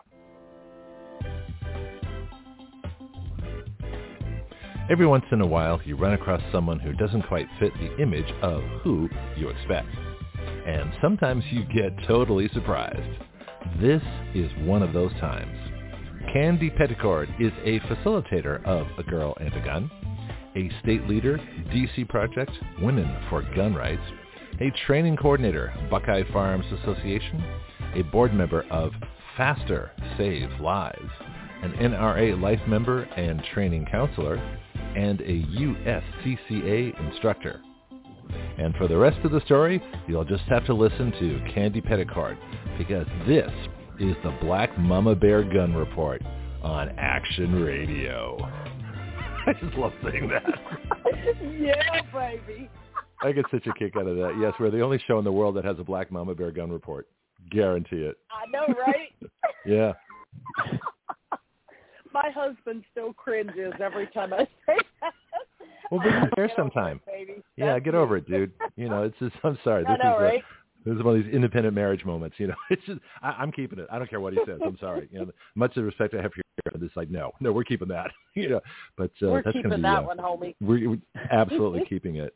[4.88, 8.32] Every once in a while, you run across someone who doesn't quite fit the image
[8.44, 9.90] of who you expect.
[10.68, 13.24] And sometimes you get totally surprised.
[13.82, 14.04] This
[14.36, 15.58] is one of those times.
[16.32, 19.90] Candy Petticord is a facilitator of A Girl and a Gun,
[20.56, 21.40] a state leader,
[21.74, 24.04] DC Project, Women for Gun Rights,
[24.62, 27.44] a training coordinator, Buckeye Firearms Association,
[27.96, 28.92] a board member of
[29.36, 31.10] Faster Save Lives,
[31.64, 34.40] an NRA life member and training counselor,
[34.96, 37.62] and a USCCA instructor.
[38.58, 42.38] And for the rest of the story, you'll just have to listen to Candy Petticord
[42.78, 43.52] because this
[44.00, 46.22] is the Black Mama Bear Gun Report
[46.64, 48.38] on Action Radio.
[49.48, 50.44] I just love saying that.
[51.60, 52.70] yeah, baby.
[53.22, 54.38] I get such a kick out of that.
[54.40, 56.72] Yes, we're the only show in the world that has a Black Mama Bear Gun
[56.72, 57.08] Report.
[57.52, 58.18] Guarantee it.
[58.32, 59.14] I know, right?
[59.66, 59.94] yeah.
[62.16, 65.14] My husband still cringes every time I say that.
[65.92, 67.02] Well, be fair sometime.
[67.08, 68.54] It, yeah, get over it, dude.
[68.78, 69.36] You know, it's just.
[69.44, 69.84] I'm sorry.
[69.84, 70.40] This I know, is right?
[70.40, 72.38] A, this is one of these independent marriage moments.
[72.40, 73.00] You know, it's just.
[73.22, 73.88] I, I'm keeping it.
[73.92, 74.62] I don't care what he says.
[74.66, 75.10] I'm sorry.
[75.12, 77.66] You know, much of the respect I have for you, it's like no, no, we're
[77.66, 78.12] keeping that.
[78.34, 78.62] you know,
[78.98, 80.56] but uh, we're that's keeping gonna be, that uh, one, homie.
[80.62, 80.98] We're, we're
[81.32, 82.34] absolutely keeping it.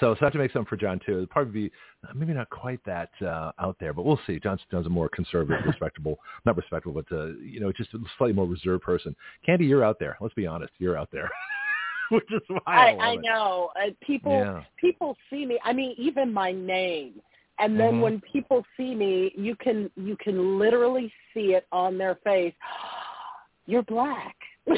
[0.00, 1.12] So, so I have to make something for John too.
[1.14, 1.72] It'll probably be
[2.14, 4.40] maybe not quite that uh, out there, but we'll see.
[4.40, 8.34] John's John's a more conservative, respectable, not respectable, but uh, you know, just a slightly
[8.34, 9.14] more reserved person.
[9.46, 10.16] Candy, you're out there.
[10.20, 11.30] Let's be honest, you're out there.
[12.10, 13.70] Which is why I, I, I know.
[13.76, 14.62] Uh, people Yeah.
[14.80, 15.58] people see me.
[15.64, 17.20] I mean, even my name.
[17.60, 18.00] And then Mhm.
[18.00, 22.54] when people see me, you can you can literally see it on their face.
[23.66, 24.36] You're black.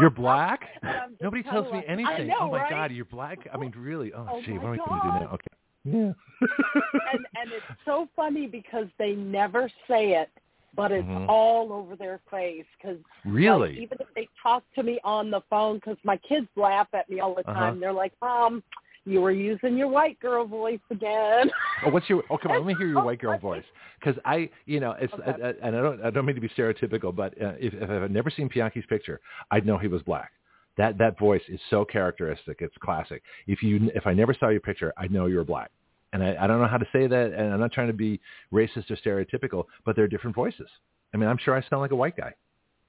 [0.00, 0.68] You're black.
[1.20, 2.28] Nobody tells me anything.
[2.28, 2.70] know, oh my right?
[2.70, 3.46] God, you're black.
[3.52, 4.12] I mean, really?
[4.12, 5.30] Oh, Oh gee, what am I going to do now?
[5.34, 5.46] Okay.
[5.84, 6.12] Yeah.
[7.12, 10.30] and and it's so funny because they never say it,
[10.76, 11.28] but it's Mhm.
[11.28, 12.66] all over their face.
[12.80, 13.70] Because really?
[13.70, 17.08] like, even if they talk to me on the phone, because my kids laugh at
[17.08, 17.54] me all the Uh-huh.
[17.54, 17.80] time.
[17.80, 18.62] They're like, "Mom,
[19.08, 21.50] you were using your white girl voice again."
[21.84, 22.22] Oh, what's your?
[22.30, 22.58] Oh, come on.
[22.58, 23.64] Let me hear your white girl voice.
[23.98, 25.42] Because I, you know, it's Okay.
[25.42, 28.10] uh, and I don't, I don't mean to be stereotypical, but uh, if, if I've
[28.10, 30.32] never seen Bianchi's picture, I'd know he was black.
[30.76, 32.58] That that voice is so characteristic.
[32.60, 33.22] It's classic.
[33.48, 35.70] If you, if I never saw your picture, I'd know you were black.
[36.12, 38.20] And I, I don't know how to say that, and I'm not trying to be
[38.52, 40.68] racist or stereotypical, but they're different voices.
[41.12, 42.32] I mean, I'm sure I sound like a white guy.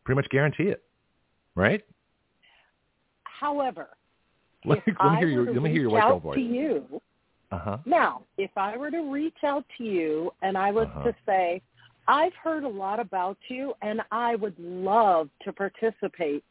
[0.05, 0.83] Pretty much guarantee it,
[1.55, 1.81] right?
[3.23, 3.89] However,
[4.69, 6.35] Let me, let me I hear your, let me hear your girl out voice.
[6.35, 7.01] To you,
[7.51, 7.77] Uh huh.
[7.85, 11.11] Now, if I were to reach out to you and I was Uh-huh.
[11.11, 11.61] to say,
[12.07, 16.43] I've heard a lot about you and I would love to participate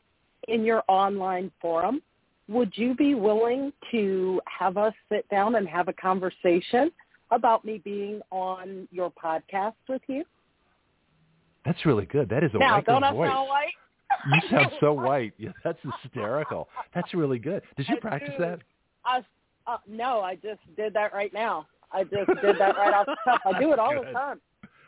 [0.49, 2.03] in your online forum,
[2.49, 6.91] would you be willing to have us sit down and have a conversation
[7.31, 10.25] about me being on your podcast with you?
[11.65, 12.29] That's really good.
[12.31, 13.73] That is a now, white girl don't I sound white?
[14.27, 15.33] You sound so white.
[15.39, 16.69] Yeah, that's hysterical.
[16.95, 17.63] That's really good.
[17.77, 18.45] Did you I practice do.
[18.45, 18.61] that?
[19.05, 19.19] I,
[19.67, 21.67] uh, no, I just did that right now.
[21.93, 23.41] I just did that right off the cuff.
[23.45, 24.41] I do it all the time.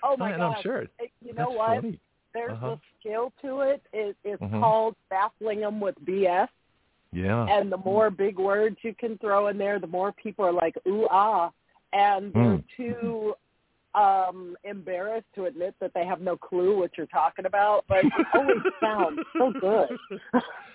[0.02, 0.62] Oh my and I'm god!
[0.62, 0.82] sure.
[0.82, 1.74] It- you know That's what?
[1.82, 1.98] funny.
[2.32, 2.66] There's Uh-huh.
[2.68, 3.82] a skill to it.
[3.92, 4.60] it it's Mhm.
[4.60, 6.48] called baffling them with BS.
[7.12, 7.44] Yeah.
[7.48, 10.76] And the more big words you can throw in there, the more people are like,
[10.86, 11.50] ooh, ah.
[11.92, 12.64] And they're Mm.
[12.76, 13.34] too
[13.95, 17.84] um embarrassed to admit that they have no clue what you're talking about.
[17.88, 19.88] But it always sounds so good.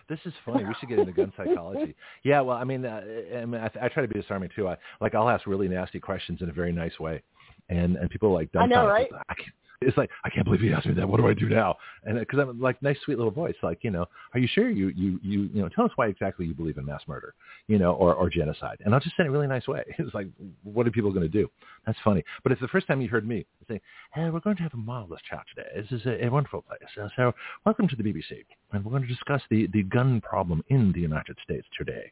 [0.10, 0.66] this is funny.
[0.66, 1.96] We should get into gun psychology.
[2.24, 3.02] Yeah, well, I mean, uh,
[3.36, 4.68] I, mean I, I try to be disarming too.
[4.68, 7.22] I like I'll ask really nasty questions in a very nice way,
[7.70, 9.12] and and people are like I know, dumbfounded.
[9.12, 9.26] right?
[9.30, 9.50] I can't,
[9.82, 11.08] it's like I can't believe he asked me that.
[11.08, 11.76] What do I do now?
[12.04, 14.90] And because I'm like nice, sweet little voice, like you know, are you sure you
[14.90, 17.34] you you you know, tell us why exactly you believe in mass murder,
[17.68, 19.84] you know, or or genocide, and I'll just say it in a really nice way.
[20.06, 20.28] It's like,
[20.64, 21.50] what are people going to do?
[21.86, 22.24] That's funny.
[22.44, 23.82] But it's the first time you heard me say,
[24.14, 25.70] hey, we're going to have a marvelous chat today.
[25.76, 26.80] This is a, a wonderful place.
[27.02, 27.34] Uh, so
[27.66, 31.02] welcome to the BBC, and we're going to discuss the the gun problem in the
[31.02, 32.12] United States today.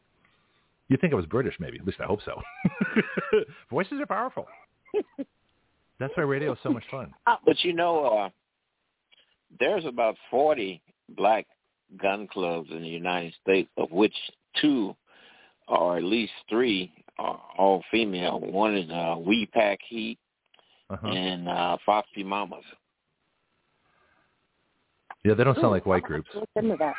[0.88, 1.78] You think I was British, maybe?
[1.78, 2.40] At least I hope so.
[3.70, 4.46] Voices are powerful.
[6.00, 7.12] That's why radio is so much fun.
[7.44, 8.28] But you know, uh,
[9.60, 10.80] there's about 40
[11.16, 11.46] black
[12.00, 14.14] gun clubs in the United States, of which
[14.60, 14.96] two,
[15.68, 18.40] or at least three, are all female.
[18.40, 20.18] One is uh, We Pack Heat
[20.90, 21.06] Uh-huh.
[21.08, 22.64] and uh, Foxy Mamas.
[25.24, 26.28] Yeah, they don't sound Ooh, like white groups.
[26.34, 26.94] have to Look into that.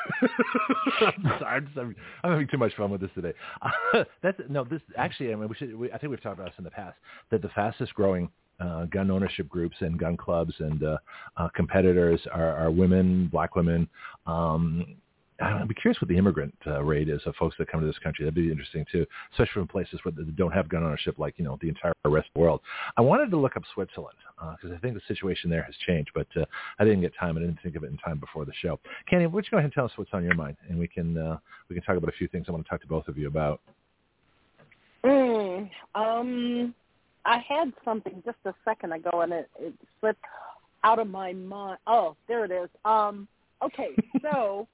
[1.01, 3.33] I'm, sorry, I'm, having, I'm having too much fun with this today.
[4.23, 4.63] that's no.
[4.63, 5.75] This actually, I mean, we should.
[5.75, 6.95] We, I think we've talked about this in the past.
[7.29, 8.29] That the fastest growing
[8.59, 10.97] uh, gun ownership groups and gun clubs and uh,
[11.37, 13.87] uh, competitors are, are women, black women.
[14.25, 14.95] Um,
[15.41, 17.99] I'd be curious what the immigrant uh, rate is of folks that come to this
[17.99, 18.23] country.
[18.23, 21.43] That'd be interesting too, especially from places where they don't have gun ownership, like you
[21.43, 22.61] know the entire rest of the world.
[22.95, 24.15] I wanted to look up Switzerland
[24.55, 26.45] because I think the situation there has changed, but uh,
[26.79, 27.35] I didn't get time.
[27.35, 28.79] I didn't think of it in time before the show.
[29.09, 30.87] Kenny, why don't you go ahead and tell us what's on your mind, and we
[30.87, 31.37] can uh,
[31.69, 33.27] we can talk about a few things I want to talk to both of you
[33.27, 33.59] about.
[35.03, 36.73] Mm, um,
[37.25, 40.23] I had something just a second ago, and it, it slipped
[40.83, 41.79] out of my mind.
[41.87, 42.69] Oh, there it is.
[42.85, 43.27] Um,
[43.63, 44.67] okay, so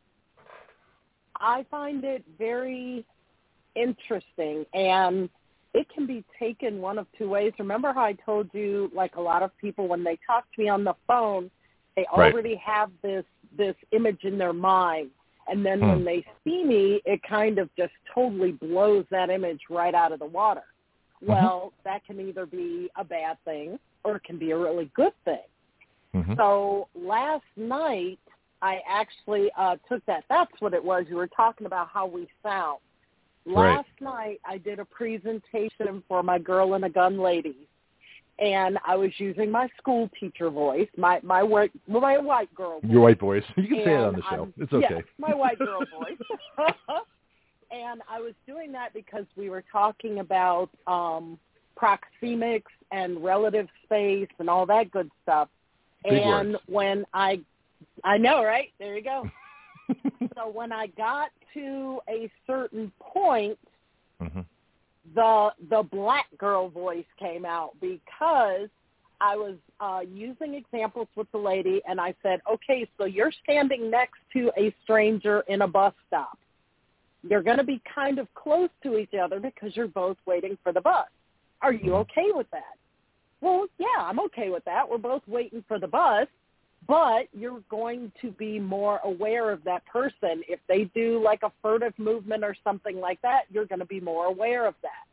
[1.40, 3.06] I find it very
[3.76, 5.30] interesting, and
[5.74, 7.54] it can be taken one of two ways.
[7.58, 10.68] Remember how I told you, like a lot of people, when they talk to me
[10.68, 11.50] on the phone,
[11.96, 12.34] they Right.
[12.34, 13.26] already have this
[13.58, 15.12] this image in their mind
[15.48, 15.90] and then Hmm.
[15.90, 20.20] when they see me, it kind of just totally blows that image right out of
[20.20, 20.64] the water.
[21.22, 25.14] Well, that can either be a bad thing or it can be a really good
[25.24, 25.44] thing.
[26.16, 26.36] Mhm.
[26.36, 28.20] So last night
[28.62, 30.24] I actually uh, took that.
[30.30, 31.06] That's what it was.
[31.10, 32.80] You were talking about how we sound.
[33.46, 33.76] Right.
[33.78, 37.66] Last night I did a presentation for my girl and a gun ladies,
[38.40, 42.92] and I was using my school teacher voice, my my white my white girl voice.
[42.92, 43.44] Your white voice.
[43.58, 44.28] You can say it on the show.
[44.30, 44.88] I'm- it's okay.
[44.96, 46.18] Yes, my white girl voice.
[47.72, 51.40] and I was doing that because we were talking about um,
[51.82, 55.50] proxemics and relative space and all that good stuff.
[56.04, 56.64] Big and words.
[56.68, 57.40] when I,
[58.04, 58.70] I know, right?
[58.80, 59.30] There you go.
[60.36, 63.58] so when I got to a certain point,
[64.22, 64.46] Mhm.
[65.16, 68.70] the the black girl voice came out because
[69.20, 73.90] I was uh, using examples with the lady, and I said, "Okay, so you're standing
[73.90, 76.38] next to a stranger in a bus stop.
[77.24, 80.72] You're going to be kind of close to each other because you're both waiting for
[80.72, 81.08] the bus.
[81.62, 82.02] Are you Mhm.
[82.02, 82.78] okay with that?"
[83.42, 84.88] Well, yeah, I'm okay with that.
[84.88, 86.28] We're both waiting for the bus,
[86.88, 90.44] but you're going to be more aware of that person.
[90.48, 94.00] If they do like a furtive movement or something like that, you're going to be
[94.00, 95.06] more aware of that.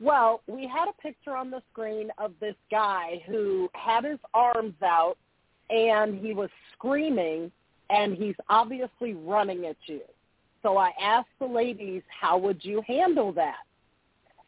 [0.00, 4.74] Well, we had a picture on the screen of this guy who had his arms
[4.82, 5.16] out
[5.70, 7.50] and he was screaming
[7.90, 10.02] and he's obviously running at you.
[10.64, 13.58] So I asked the ladies, how would you handle that?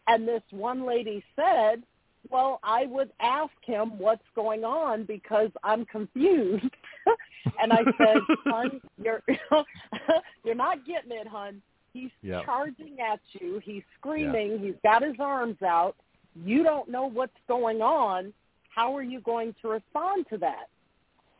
[0.08, 1.82] And this one lady said,
[2.30, 6.64] well, I would ask him what's going on because I'm confused.
[7.60, 8.16] and I said,
[8.46, 9.22] "Hun, you're
[10.44, 11.62] you're not getting it, hun.
[11.92, 12.42] He's Yeah.
[12.44, 13.60] charging at you.
[13.64, 14.58] He's screaming.
[14.58, 15.94] He's got his arms out.
[16.34, 18.32] You don't know what's going on.
[18.74, 20.66] How are you going to respond to that?"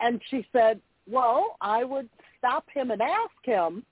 [0.01, 2.09] And she said, "Well, I would
[2.39, 3.85] stop him and ask him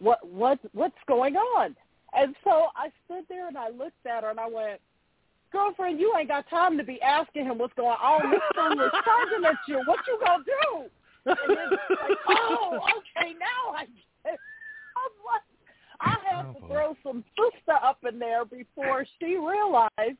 [0.00, 1.76] what what what's going on."
[2.12, 4.80] And so I stood there and I looked at her and I went,
[5.52, 8.30] girlfriend, you ain't got time to be asking him what's going on.
[8.30, 9.80] This fool is charging at you.
[9.86, 10.90] What you gonna do?
[11.26, 14.40] And it's like, oh, okay, now I get it.
[14.96, 15.42] I'm like,
[16.00, 16.66] I had Oh, to boy.
[16.68, 20.18] throw some sister up in there before she realized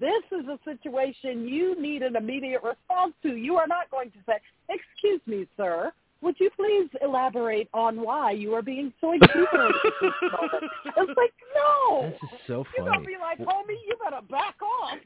[0.00, 3.36] this is a situation you need an immediate response to.
[3.36, 4.38] You are not going to say,
[4.68, 5.92] excuse me, sir,
[6.22, 10.72] would you please elaborate on why you are being so exuberant at this moment?
[10.84, 12.02] It's like, no.
[12.10, 12.68] This is so funny.
[12.76, 14.98] You're going to be like, homie, you better back off.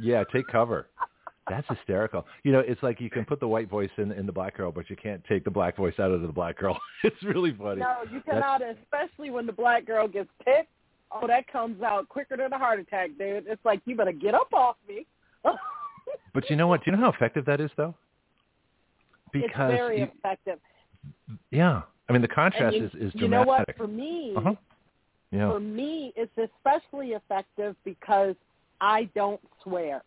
[0.00, 0.88] Yeah, take cover.
[1.48, 2.26] That's hysterical.
[2.42, 4.72] You know, it's like you can put the white voice in in the black girl,
[4.72, 6.76] but you can't take the black voice out of the black girl.
[7.04, 7.82] It's really funny.
[7.82, 10.70] No, you cannot, especially when the black girl gets picked.
[11.12, 13.44] Oh, that comes out quicker than a heart attack, dude.
[13.46, 15.06] It's like, you better get up off me.
[16.34, 16.84] But you know what?
[16.84, 17.94] Do you know how effective that is, though?
[19.42, 20.58] Because it's very you- effective.
[21.50, 23.66] yeah, I mean the contrast you, is is you know what?
[23.76, 24.54] For me, uh-huh.
[25.32, 25.50] Yeah.
[25.50, 28.34] for me, it's especially effective because
[28.80, 30.02] I don't swear.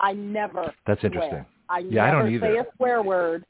[0.00, 1.12] I never That's swear.
[1.12, 1.46] interesting.
[1.68, 3.44] I Yeah, I never don't say a swear word.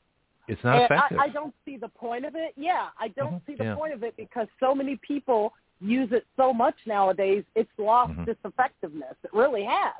[0.48, 1.18] It's not And effective.
[1.18, 2.52] I, I don't see the point of it.
[2.56, 3.74] Yeah, I don't Mhm, see the yeah.
[3.74, 7.44] point of it because so many people use it so much nowadays.
[7.54, 8.28] It's lost Mhm.
[8.28, 9.14] its effectiveness.
[9.24, 9.94] It really has.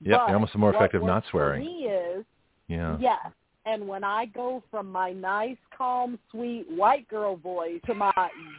[0.00, 1.64] Yeah, almost more effective not swearing.
[1.64, 2.24] For me is
[2.68, 2.96] yeah.
[3.00, 3.32] yes.
[3.66, 8.12] And when I go from my nice, calm, sweet white girl voice to my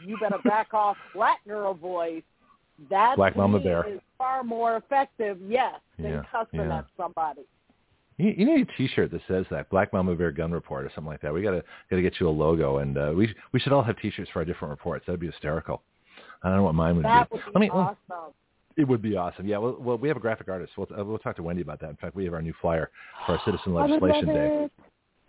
[0.06, 2.22] "you better back off" black girl voice,
[2.90, 3.86] that Black Mama Bear.
[3.88, 5.38] is far more effective.
[5.48, 6.78] Yes, than Yeah, cussing yeah.
[6.78, 7.42] at somebody.
[8.18, 11.10] You, you need a T-shirt that says that Black Mama Bear Gun Report or something
[11.10, 11.32] like that.
[11.32, 14.30] We gotta gotta get you a logo, and uh, we we should all have T-shirts
[14.32, 15.04] for our different reports.
[15.06, 15.82] That'd be hysterical.
[16.42, 17.36] I don't know what mine would That be.
[17.36, 18.32] would be Let me- well, awesome.
[18.76, 19.46] It would be awesome.
[19.46, 19.58] Yeah.
[19.58, 20.72] Well, well, we have a graphic artist.
[20.76, 21.90] We'll uh, we'll talk to Wendy about that.
[21.90, 22.90] In fact, we have our new flyer
[23.26, 24.64] for our Citizen I would love Legislation Day.
[24.64, 24.72] it.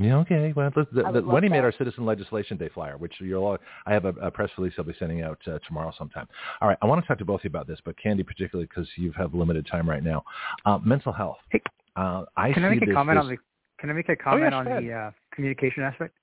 [0.01, 0.53] Yeah, okay.
[0.55, 3.43] Well, the, the, the, would love Wendy made our Citizen Legislation Day flyer, which you'll
[3.43, 6.27] all, I have a, a press release I'll be sending out uh, tomorrow sometime.
[6.61, 8.67] All right, I want to talk to both of you about this, but Candy particularly
[8.67, 10.23] because you have limited time right now.
[10.65, 11.37] Uh, mental health.
[11.49, 11.61] Hey,
[11.95, 13.37] Uh, I Can see I make a this, comment this, on the?
[13.79, 16.15] Can I make a comment yeah, on the uh, communication aspect?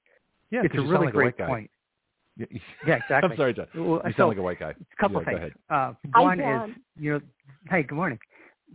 [0.50, 1.70] Yeah, it's a really like great a point.
[2.38, 2.46] Y-
[2.86, 3.30] Yeah, exactly.
[3.30, 3.66] I'm sorry, John.
[3.74, 4.70] Well, You so, sound like a white guy.
[4.70, 5.36] a couple yeah, go things.
[5.38, 5.52] ahead.
[5.70, 7.20] Uh, one is you know,
[7.70, 8.18] hey, good morning.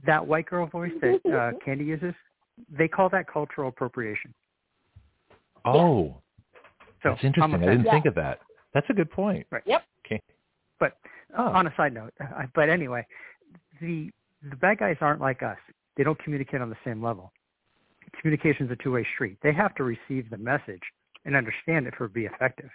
[0.05, 2.13] That white girl voice that uh, Candy uses,
[2.69, 4.34] they call that cultural appropriation.
[5.65, 6.18] Oh,
[7.02, 7.53] So that's interesting.
[7.56, 7.91] I'm didn't Yeah.
[7.91, 8.40] think of that.
[8.73, 9.45] That's a good point.
[9.52, 9.64] Right.
[9.65, 9.84] Yep.
[10.06, 10.22] Okay.
[10.80, 10.98] But
[11.35, 11.52] Oh.
[11.52, 13.06] on a side note, uh, but anyway,
[13.81, 14.11] the
[14.44, 15.57] the bad guys aren't like us.
[15.95, 17.31] They don't communicate on the same level.
[18.19, 19.38] Communication is a two-way street.
[19.41, 20.81] They have to receive the message
[21.23, 22.69] and understand it for it to be effective.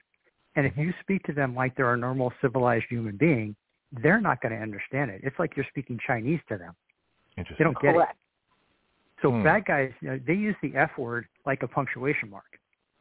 [0.56, 3.55] And if you speak to them like they're a normal, civilized human being,
[3.93, 5.20] they're not going to understand it.
[5.23, 6.74] It's like you're speaking Chinese to them.
[7.36, 7.56] Interesting.
[7.59, 8.12] They don't get Correct.
[8.12, 9.20] it.
[9.23, 9.43] So Hmm.
[9.43, 12.48] bad guys, you know, they use the F word like a punctuation mark.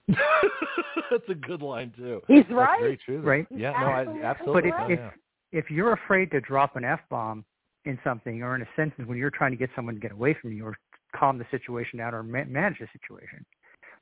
[1.12, 2.22] That's a good line too.
[2.28, 2.80] He's That's right.
[2.80, 3.22] very true.
[3.22, 3.28] though.
[3.28, 3.48] Right.
[3.50, 3.72] Yeah.
[3.72, 3.78] No.
[3.78, 4.62] I, Absolutely absolutely.
[4.62, 5.60] But if, yeah, if yeah.
[5.60, 7.46] if you're afraid to drop an F bomb
[7.86, 10.36] in something or in a sentence when you're trying to get someone to get away
[10.42, 10.78] from you or
[11.16, 13.46] calm the situation down or ma- manage the situation,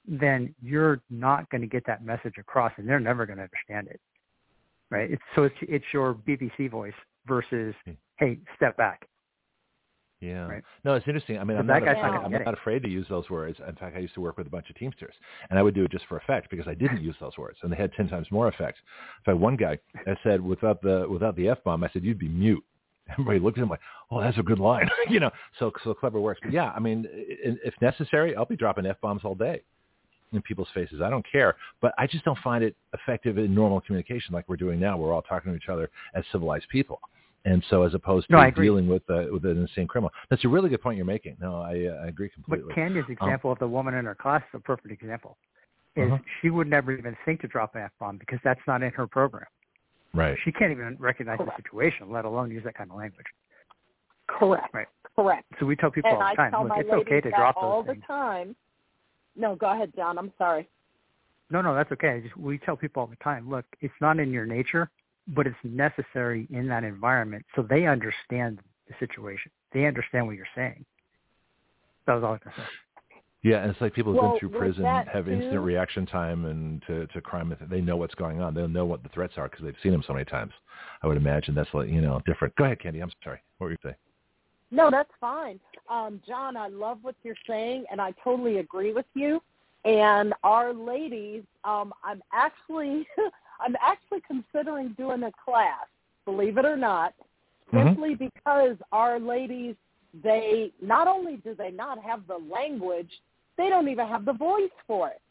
[0.07, 3.87] then you're not going to get that message across, and they're never going to understand
[3.87, 3.99] it,
[4.89, 5.11] right?
[5.11, 6.93] It's, so it's it's your BBC voice
[7.27, 7.91] versus, Hmm.
[8.17, 9.07] hey, step back.
[10.21, 10.47] Yeah.
[10.47, 10.63] Right.
[10.83, 11.37] No, it's interesting.
[11.37, 13.59] I mean, I'm not, guy's afraid, not gonna I'm not afraid to use those words.
[13.67, 15.13] In fact, I used to work with a bunch of Teamsters,
[15.49, 17.71] and I would do it just for effect because I didn't use those words, and
[17.71, 18.79] they had ten times more effect.
[19.19, 19.77] In fact, one guy,
[20.07, 22.63] I said without the without the f bomb, I said you'd be mute.
[23.11, 25.31] Everybody looked at him like, "Oh, that's a good line," you know.
[25.59, 26.39] So so clever works.
[26.41, 29.61] But yeah, I mean, if necessary, I'll be dropping f bombs all day
[30.33, 31.01] in people's faces.
[31.01, 34.55] I don't care, but I just don't find it effective in normal communication like we're
[34.55, 34.97] doing now.
[34.97, 36.99] We're all talking to each other as civilized people.
[37.45, 40.47] And so, as opposed to No, dealing with uh, with an insane criminal, that's a
[40.47, 41.37] really good point you're making.
[41.39, 42.65] No, I, uh, I agree completely.
[42.65, 43.03] But completely.
[43.03, 45.37] Candy's example of the woman in her class is a perfect example.
[45.95, 46.21] Is Mhm.
[46.41, 49.07] she would never even think to drop an f bomb because that's not in her
[49.07, 49.45] program.
[50.13, 50.37] right.
[50.43, 51.57] She can't even recognize Correct.
[51.57, 53.27] the situation, let alone use that kind of language.
[54.27, 54.73] Correct.
[54.73, 54.87] Right.
[55.15, 55.45] Correct.
[55.59, 57.83] So we tell people and all the time, look, it's okay to that drop all
[57.83, 58.05] those the things.
[58.05, 58.55] time.
[59.35, 60.17] No, go ahead, John.
[60.17, 60.67] I'm sorry.
[61.51, 62.21] No, no, that's okay.
[62.21, 64.89] Just, we tell people all the time, look, it's not in your nature,
[65.27, 69.51] but it's necessary in that environment so they understand the situation.
[69.73, 70.85] They understand what you're saying.
[72.05, 72.67] That was all I was going to say.
[73.41, 76.45] Yeah, and it's like people who've Well, been through prison that have instant reaction time
[76.45, 77.55] and to, to crime.
[77.69, 78.55] They know what's going on.
[78.55, 80.51] They'll know what the threats are because they've seen them so many times.
[81.03, 82.55] I would imagine that's like you know different.
[82.55, 83.01] Go ahead, Candy.
[83.01, 83.39] I'm sorry.
[83.59, 83.95] What were you saying?
[84.71, 85.59] No, that's fine.
[85.89, 89.41] Um, John, I love what you're saying, and I totally agree with you.
[89.85, 93.07] And our ladies, um, I'm actually,
[93.59, 95.85] I'm actually considering doing a class.
[96.25, 97.13] Believe it or not,
[97.71, 97.87] Mhm.
[97.87, 99.75] simply because our ladies,
[100.23, 103.21] they not only do they not have the language,
[103.57, 105.21] they don't even have the voice for it.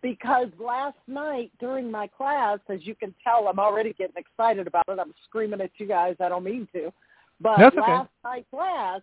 [0.00, 4.84] Because last night during my class, as you can tell, I'm already getting excited about
[4.88, 4.98] it.
[4.98, 6.16] I'm screaming at you guys.
[6.20, 6.92] I don't mean to.
[7.40, 7.80] But That's okay.
[7.80, 9.00] last night class,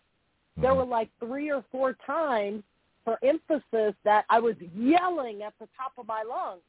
[0.57, 0.77] there Mhm.
[0.77, 2.64] were like three or four times
[3.03, 6.61] for emphasis that I was yelling at the top of my lungs.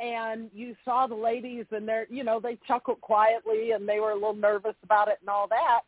[0.00, 4.12] And you saw the ladies and they're, you know, they chuckled quietly and they were
[4.12, 5.80] a little nervous about it and all that.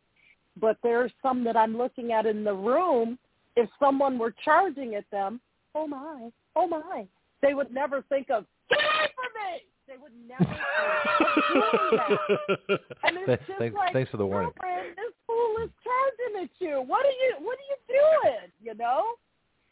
[0.61, 3.19] But there's some that I'm looking at in the room.
[3.57, 5.41] If someone were charging at them,
[5.75, 7.07] oh my, oh my,
[7.41, 9.63] they would never think of, get away from me!
[9.89, 12.81] They would never think of doing that.
[13.05, 14.53] And it's just thanks, like, thanks for the warning.
[14.63, 16.83] this fool is charging at you.
[16.87, 18.53] What are you what are you doing?
[18.63, 19.03] You know?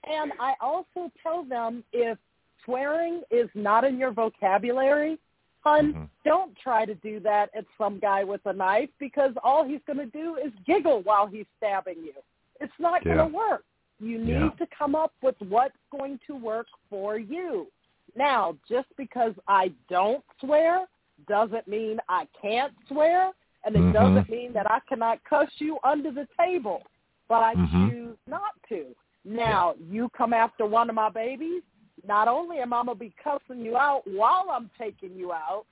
[0.05, 2.19] And I also tell them if
[2.65, 5.19] swearing is not in your vocabulary,
[5.61, 6.09] hun, Mhm.
[6.25, 9.99] don't try to do that at some guy with a knife because all he's going
[9.99, 12.15] to do is giggle while he's stabbing you.
[12.61, 13.15] It's not Yeah.
[13.15, 13.65] going to work.
[13.99, 14.51] You need Yeah.
[14.51, 17.71] to come up with what's going to work for you.
[18.15, 20.87] Now, just because I don't swear
[21.27, 23.33] doesn't mean I can't swear,
[23.65, 23.93] and it Mhm.
[23.93, 26.83] doesn't mean that I cannot cuss you under the table.
[27.29, 27.91] But I Mhm.
[27.91, 28.97] choose not to.
[29.25, 31.63] Now, you come after one of my babies,
[32.07, 35.65] not only am I to be cussing you out while I'm taking you out,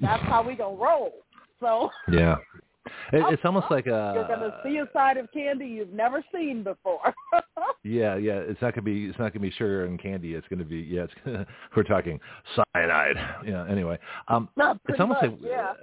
[0.00, 1.12] that's how we to roll.
[1.60, 2.36] So Yeah.
[3.12, 4.12] It, it's almost like a.
[4.14, 7.14] you're going to see a side of candy you've never seen before.
[7.84, 8.34] Yeah, yeah.
[8.34, 9.06] It's not gonna be.
[9.06, 10.34] It's not gonna be sugar and candy.
[10.34, 10.78] It's gonna be.
[10.78, 11.02] Yeah.
[11.02, 11.46] It's gonna,
[11.76, 12.20] we're talking
[12.74, 13.16] cyanide.
[13.44, 13.66] Yeah.
[13.68, 13.98] Anyway,
[14.28, 14.48] um,
[14.88, 15.40] it's almost much, like.
[15.42, 15.70] yeah.
[15.70, 15.74] uh,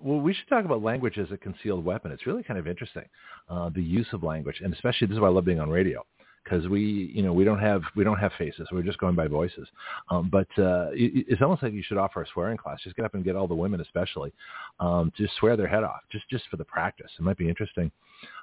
[0.00, 2.12] well, we should talk about language as a concealed weapon.
[2.12, 3.04] It's really kind of interesting,
[3.50, 6.04] uh, the use of language, and especially this is why I love being on radio
[6.44, 8.68] because we, you know, we don't have we don't have faces.
[8.70, 9.66] We're just going by voices.
[10.10, 12.80] Um, but uh, it, it's almost like you should offer a swearing class.
[12.82, 14.32] Just get up and get all the women, especially,
[14.80, 17.10] um, to just swear their head off, just just for the practice.
[17.18, 17.90] It might be interesting.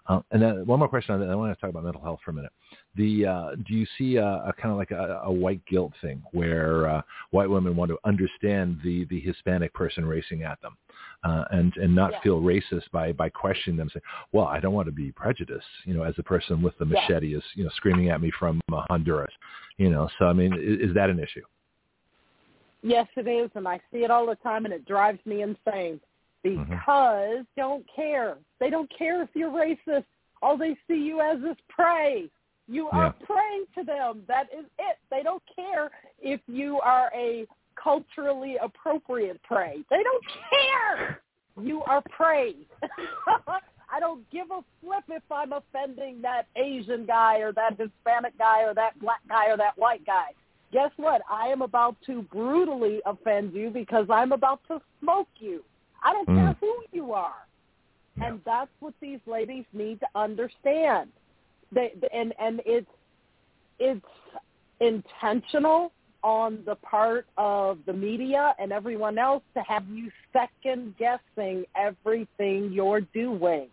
[0.07, 1.22] Uh, and then one more question.
[1.22, 2.52] I want to talk about mental health for a minute.
[2.95, 6.22] The uh, do you see a, a kind of like a, a white guilt thing
[6.32, 10.78] where uh, white women want to understand the the Hispanic person racing at them,
[11.23, 12.19] uh, and and not Yeah.
[12.22, 15.93] feel racist by by questioning them, saying, "Well, I don't want to be prejudiced," you
[15.93, 17.02] know, as the person with the Yeah.
[17.02, 19.34] machete is you know screaming at me from uh, Honduras,
[19.77, 20.10] you know.
[20.18, 21.43] So I mean, is, is that an issue?
[22.84, 26.02] Yes, it is, and I see it all the time, and it drives me insane
[26.43, 26.68] Mhm.
[26.68, 28.38] because don't care.
[28.60, 30.06] They don't care if you're racist.
[30.41, 32.30] All they see you as is prey.
[32.68, 34.23] You are prey to them.
[34.27, 34.98] That is it.
[35.11, 37.45] They don't care if you are a
[37.82, 39.84] culturally appropriate prey.
[39.90, 41.22] They don't care.
[41.62, 42.56] You are prey.
[43.94, 48.64] I don't give a flip if I'm offending that Asian guy or that Hispanic guy
[48.64, 50.28] or that black guy or that white guy
[50.72, 51.22] guess what?
[51.30, 55.64] I am about to brutally offend you because I'm about to smoke you.
[56.03, 56.58] I don't care Mm.
[56.60, 57.45] who you are.
[58.18, 58.28] Yeah.
[58.28, 61.12] And that's what these ladies need to understand.
[61.72, 62.90] They, and and it's
[63.80, 64.06] it's
[64.80, 65.91] intentional
[66.23, 72.72] on the part of the media and everyone else to have you second guessing everything
[72.72, 73.68] you're doing,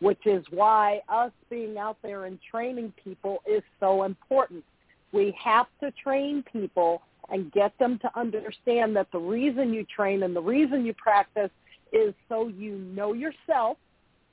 [0.00, 4.64] which is why us being out there and training people is so important
[5.12, 7.00] We have to train people
[7.30, 11.50] and get them to understand that the reason you train and the reason you practice
[11.92, 13.78] is so you know yourself,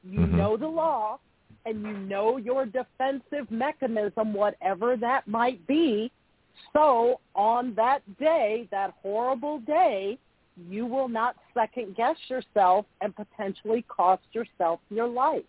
[0.03, 0.31] you Mhm.
[0.31, 1.19] know the law,
[1.65, 6.11] and you know your defensive mechanism, whatever that might be.
[6.73, 10.17] So on that day, that horrible day,
[10.69, 15.43] you will not second guess yourself and potentially cost yourself your life.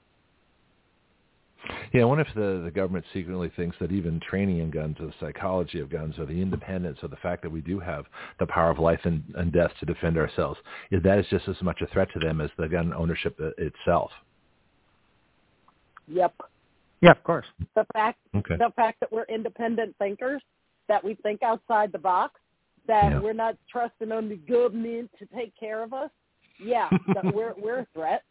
[1.92, 5.06] Yeah, I wonder if the, the government secretly thinks that even training in guns or
[5.06, 8.06] the psychology of guns or the independence or the fact that we do have
[8.40, 10.58] the power of life and, and death to defend ourselves,
[10.90, 14.10] is that is just as much a threat to them as the gun ownership itself.
[16.08, 16.34] Yep.
[17.00, 17.46] Yeah, of course.
[17.74, 18.56] The fact Okay.
[18.56, 20.42] the fact that we're independent thinkers,
[20.88, 22.40] that we think outside the box,
[22.86, 23.20] that Yeah.
[23.20, 26.10] we're not trusting on the government to take care of us.
[26.58, 28.22] Yeah, that we're we're a threat.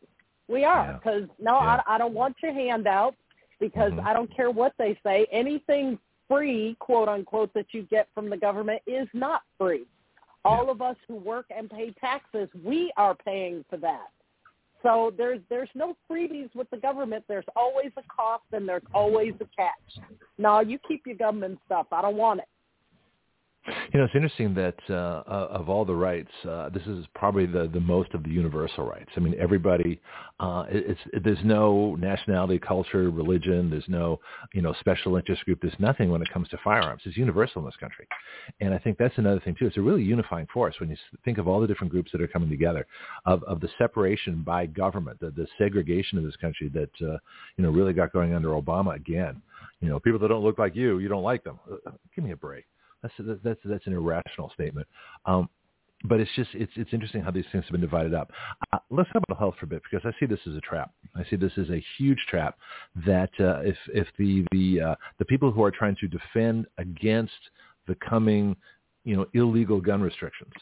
[0.47, 0.93] We are Yeah.
[0.93, 1.81] because no, Yeah.
[1.87, 3.15] I, I don't want your handout
[3.59, 4.05] because Mhm.
[4.05, 5.27] I don't care what they say.
[5.31, 5.97] Anything
[6.27, 9.85] free, quote unquote, that you get from the government is not free.
[10.43, 14.09] All of us who work and pay taxes, we are paying for that.
[14.83, 17.25] So there's there's no freebies with the government.
[17.27, 20.05] There's always a cost and there's always a catch.
[20.37, 21.87] No, you keep your government stuff.
[21.91, 22.45] I don't want it.
[23.67, 24.93] You know, it's interesting that uh,
[25.27, 28.85] uh, of all the rights, uh, this is probably the, the most of the universal
[28.85, 29.11] rights.
[29.15, 30.01] I mean, everybody,
[30.39, 33.69] uh, it, it's it, there's no nationality, culture, religion.
[33.69, 34.19] There's no
[34.53, 35.59] you know special interest group.
[35.61, 37.03] There's nothing when it comes to firearms.
[37.05, 38.07] It's universal in this country,
[38.61, 39.67] and I think that's another thing too.
[39.67, 42.27] It's a really unifying force when you think of all the different groups that are
[42.27, 42.87] coming together,
[43.25, 47.17] of of the separation by government, the, the segregation of this country that uh,
[47.57, 49.39] you know really got going under Obama again.
[49.81, 51.59] You know, people that don't look like you, you don't like them.
[51.71, 52.65] Uh, give me a break.
[53.01, 53.13] That's
[53.43, 54.87] that's that's an irrational statement.
[55.25, 55.49] Um,
[56.03, 58.31] but it's just it's it's interesting how these things have been divided up.
[58.73, 60.91] Uh, let's talk about health for a bit because I see this as a trap.
[61.15, 62.57] I see this as a huge trap
[63.05, 67.33] that uh, if if the the uh, the people who are trying to defend against
[67.87, 68.55] the coming
[69.03, 70.53] you know illegal gun restrictions.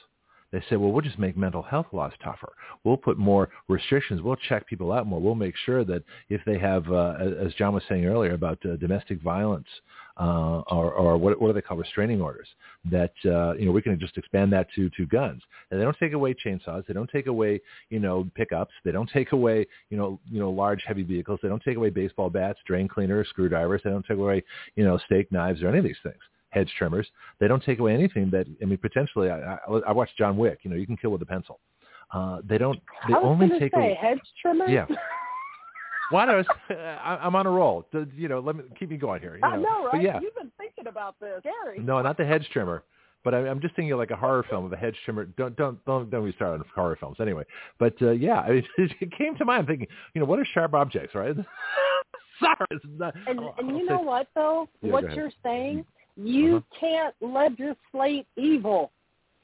[0.52, 2.52] They say, well, we'll just make mental health laws tougher.
[2.84, 4.24] We'll put more restrictions.
[4.24, 5.22] We'll check people out more.
[5.22, 8.76] We'll make sure that if they have, uh, as John was saying earlier about uh,
[8.78, 9.68] domestic violence
[10.20, 12.48] uh, or, or what, what do they call restraining orders,
[12.92, 15.42] that uh, you know we can just expand that to to guns.
[15.72, 16.86] And they don't take away chainsaws.
[16.88, 18.74] They don't take away you know pickups.
[18.84, 21.40] They don't take away you know you know large heavy vehicles.
[21.42, 23.82] They don't take away baseball bats, drain cleaners, screwdrivers.
[23.84, 24.44] They don't take away
[24.76, 26.20] you know steak knives or any of these things
[26.50, 27.08] hedge trimmers.
[27.40, 29.30] They don't take away anything that I mean potentially.
[29.30, 30.60] I, I, I watched John Wick.
[30.64, 31.60] You know, you can kill with a pencil.
[32.12, 32.80] Uh, they don't.
[33.08, 33.98] They only take say away.
[34.00, 34.70] hedge trimmers.
[34.70, 34.86] Yeah.
[36.10, 37.86] Why well, I, I'm on a roll.
[38.16, 39.36] You know, let me keep me going here.
[39.36, 39.48] You know.
[39.48, 39.92] I know, right?
[39.94, 41.80] But yeah, You've been thinking about this, Gary.
[41.80, 42.84] no, not the hedge trimmer.
[43.24, 45.26] But I, I'm just thinking like a horror film of a hedge trimmer.
[45.26, 47.44] Don't don't don't don't we start on horror films anyway.
[47.78, 50.46] But uh, yeah, I mean, it came to mind I'm thinking, you know, what are
[50.54, 51.36] sharp objects, right?
[52.40, 54.70] Sorry, not, And I'll- and I'll you say- know what though?
[54.82, 56.78] Yeah, what you're saying, you Uh-huh.
[56.80, 58.92] can't legislate evil.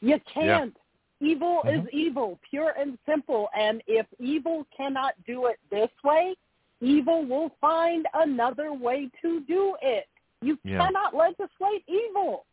[0.01, 0.75] You can't.
[1.21, 1.89] Evil is Mhm.
[1.91, 3.49] evil, pure and simple.
[3.57, 6.35] And if evil cannot do it this way,
[6.81, 10.07] evil will find another way to do it.
[10.41, 10.85] You Yeah.
[10.85, 12.45] cannot legislate evil.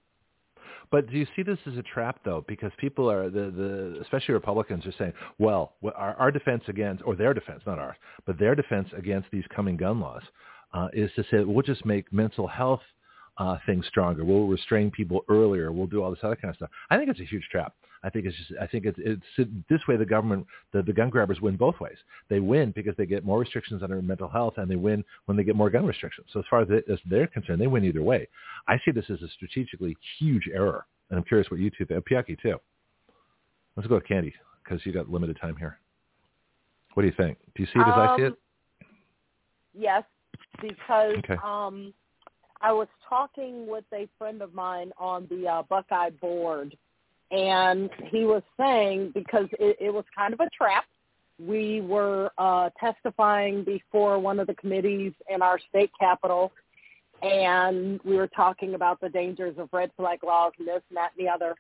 [0.91, 2.45] But do you see this as a trap, though?
[2.47, 7.17] Because people are the the especially Republicans are saying, well, our, our defense against or
[7.17, 7.97] their defense, not ours,
[8.27, 10.23] but their defense against these coming gun laws
[10.75, 12.83] uh, is to say we'll just make mental health
[13.39, 14.25] uh, things stronger.
[14.25, 15.73] We'll restrain people earlier.
[15.73, 16.71] We'll do all this other kind of stuff.
[16.91, 17.75] I think it's a huge trap.
[18.05, 21.11] I think it's just I think it's it's this way the government the, the gun
[21.11, 21.97] grabbers win both ways.
[22.29, 25.45] They win because they get more restrictions under mental health, and they win when they
[25.45, 26.27] get more gun restrictions.
[26.33, 28.29] So as far as, it, as they're concerned, they win either way.
[28.67, 32.05] I see this as a strategically huge error, and I'm curious what you two think.
[32.07, 32.59] Piaki too.
[33.77, 35.79] Let's go with Candy because you got limited time here.
[36.95, 37.39] What do you think?
[37.55, 38.33] Do you see it as I see it?
[38.33, 38.37] Um,
[39.75, 40.05] Yes,
[40.61, 41.37] because Okay.
[41.43, 41.95] um,
[42.61, 46.77] I was talking with a friend of mine on the uh, Buckeye board,
[47.33, 50.85] and he was saying because it, it was kind of a trap.
[51.41, 56.53] We were uh, testifying before one of the committees in our state capitol,
[57.23, 61.13] and we were talking about the dangers of red flag laws and this and that
[61.17, 61.55] and the other.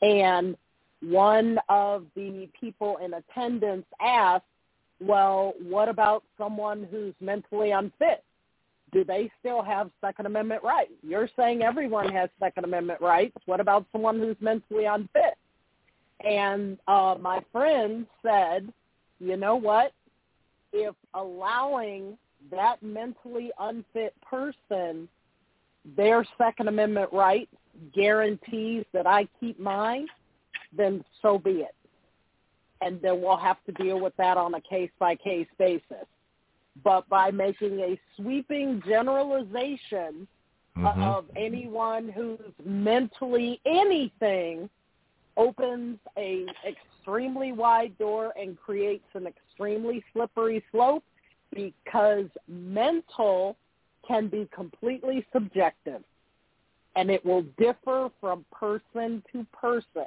[0.00, 0.56] And
[1.02, 4.44] one of the people in attendance asked,
[4.98, 8.24] well, what about someone who's mentally unfit?
[8.94, 10.92] Do they still have Second Amendment rights?
[11.02, 13.36] You're saying everyone has Second Amendment rights.
[13.44, 15.36] What about someone who's mentally unfit?
[16.24, 18.72] And uh, my friend said,
[19.20, 19.92] you know what?
[20.72, 22.16] If allowing
[22.50, 25.08] that mentally unfit person
[25.96, 27.50] their Second Amendment rights
[27.94, 30.06] guarantees that I keep mine,
[30.74, 31.74] then so be it
[32.84, 36.06] and then we'll have to deal with that on a case-by-case basis.
[36.82, 40.26] But by making a sweeping generalization
[40.76, 41.02] Mhm.
[41.02, 44.68] of anyone who's mentally anything
[45.36, 51.04] opens a extremely wide door and creates an extremely slippery slope
[51.50, 53.56] because mental
[54.06, 56.02] can be completely subjective
[56.96, 60.06] and it will differ from person to person.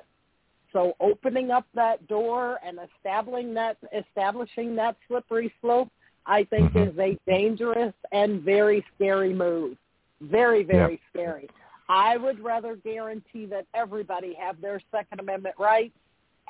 [0.72, 5.90] So opening up that door and establishing that establishing that slippery slope,
[6.28, 6.92] I think Mhm.
[6.92, 9.78] is a dangerous and very scary move.
[10.22, 11.50] Very, very scary.
[11.90, 15.98] I would rather guarantee that everybody have their Second Amendment rights,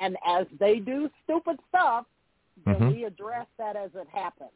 [0.00, 2.06] and as they do stupid stuff,
[2.64, 2.92] then Mhm.
[2.92, 4.50] we address that as it happens.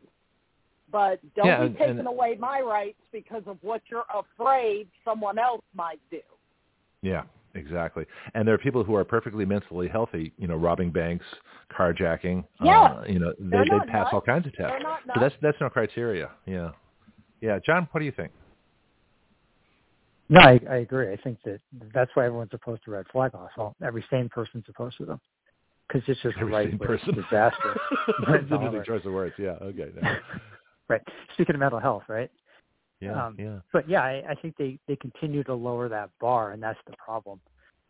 [0.90, 5.39] But don't Yeah, be taking and- away my rights because of what you're afraid someone
[5.39, 6.20] else might do.
[7.01, 8.04] Yeah, exactly.
[8.34, 11.24] And there are people who are perfectly mentally healthy, you know, robbing banks,
[11.76, 12.44] carjacking.
[12.62, 12.80] Yeah.
[12.80, 14.10] Uh, you know, they, They're they not pass nuts.
[14.12, 14.76] all kinds of tests.
[15.14, 16.30] So that's that's no criteria.
[16.46, 16.70] Yeah.
[17.40, 18.30] Yeah, John, what do you think?
[20.28, 21.12] No, I, I agree.
[21.12, 21.60] I think that
[21.92, 23.50] that's why everyone's opposed to red flag laws.
[23.56, 25.20] Well, every sane person's opposed to them
[25.88, 27.10] because it's just Every right sane where person.
[27.10, 27.78] it's disastrous.
[28.26, 29.34] That's interesting choice of words.
[29.38, 29.56] Yeah.
[29.60, 29.88] Okay.
[30.02, 30.16] no.
[30.88, 31.02] right.
[31.34, 32.30] Speaking of mental health, right?
[33.02, 33.26] Yeah.
[33.26, 33.58] Um, yeah.
[33.72, 36.94] But yeah, I, I think they they continue to lower that bar, and that's the
[36.96, 37.40] problem.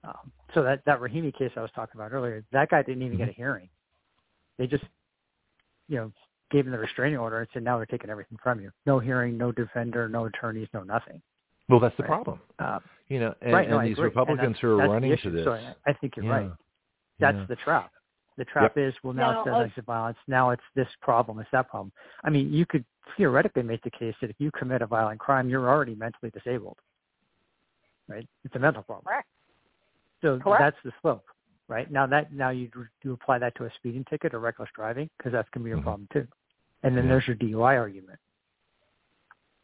[0.04, 3.18] Um, so that that Rahimi case I was talking about earlier, that guy didn't even
[3.18, 3.68] get a hearing.
[4.58, 4.84] They just,
[5.88, 6.12] you know,
[6.50, 8.70] gave him the restraining order and said, now we're taking everything from you.
[8.84, 11.22] No hearing, no defender, no attorneys, no nothing.
[11.68, 12.08] Well, that's the Right.
[12.10, 12.40] problem.
[12.58, 13.68] Uh, You know, and, right.
[13.68, 14.06] No, and I these agree.
[14.06, 15.44] And Republicans that's- who are running to this.
[15.44, 16.50] So I, I think you're yeah, right.
[17.20, 17.46] That's yeah.
[17.48, 17.92] the trap.
[18.38, 20.18] The trap is, well, now Now, it's uh, domestic violence.
[20.26, 21.38] Now it's this problem.
[21.38, 21.92] It's that problem.
[22.24, 22.84] I mean, you could
[23.16, 26.78] theoretically make the case that if you commit a violent crime, you're already mentally disabled.
[28.08, 28.26] Right?
[28.44, 29.04] It's a mental problem.
[29.06, 29.28] Correct.
[30.20, 30.60] So Correct.
[30.60, 31.24] that's the slope.
[31.68, 32.68] Right now, that now you
[33.02, 35.70] you apply that to a speeding ticket or reckless driving because that's going to be
[35.70, 35.84] your Mhm.
[35.84, 36.26] problem too.
[36.82, 37.10] And then Yeah.
[37.12, 38.18] there's your DUI argument.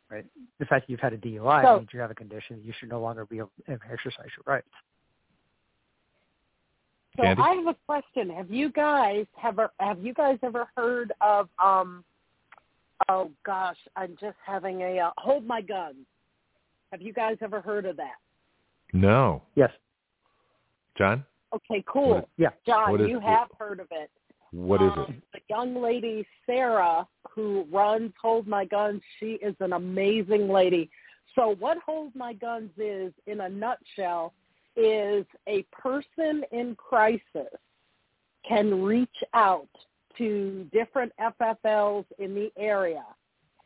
[0.08, 0.24] Right?
[0.58, 2.62] The fact that you've had a DUI So- means you have a condition.
[2.62, 4.70] You should no longer be able to exercise your rights.
[7.16, 7.42] So Candy?
[7.42, 8.30] I have a question.
[8.30, 12.04] Have you guys have have you guys ever heard of um
[13.08, 16.06] oh gosh, I'm just having a uh, hold my guns.
[16.92, 18.16] Have you guys ever heard of that?
[18.92, 19.70] No, Yes.
[20.96, 22.14] John, Okay, cool.
[22.14, 22.50] What- Yeah.
[22.66, 24.10] John, what is- you have heard of it.
[24.50, 25.22] what is um, it?
[25.32, 30.90] The young lady Sarah who runs Hold My Guns, she is an amazing lady.
[31.34, 34.34] So what Hold My Guns is in a nutshell
[34.76, 37.54] is a person in crisis
[38.48, 39.68] can reach out
[40.18, 43.04] to different FFLs in the area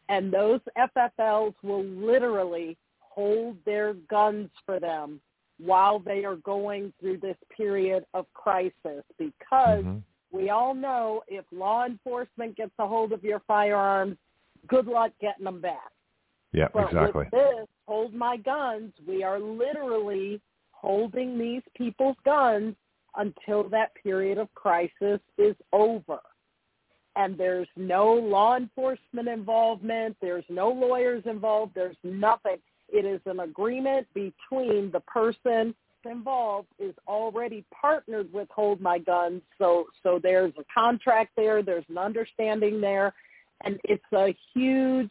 [0.09, 5.21] and those FFLs will literally hold their guns for them
[5.59, 10.03] while they are going through this period of crisis because Mhm.
[10.31, 14.19] we all know if law enforcement gets a hold of your firearms,
[14.67, 15.93] good luck getting them back.
[16.53, 17.25] Yeah, But exactly.
[17.25, 20.43] with this, hold my guns, we are literally
[20.73, 22.77] holding these people's guns
[23.15, 26.21] until that period of crisis is over.
[27.17, 32.57] And there's no law enforcement involvement, there's no lawyers involved, there's nothing.
[32.89, 35.75] It is an agreement between the person
[36.05, 41.85] involved is already partnered with Hold My Guns, so so there's a contract there, there's
[41.89, 43.15] an understanding there,
[43.65, 45.11] and it's a huge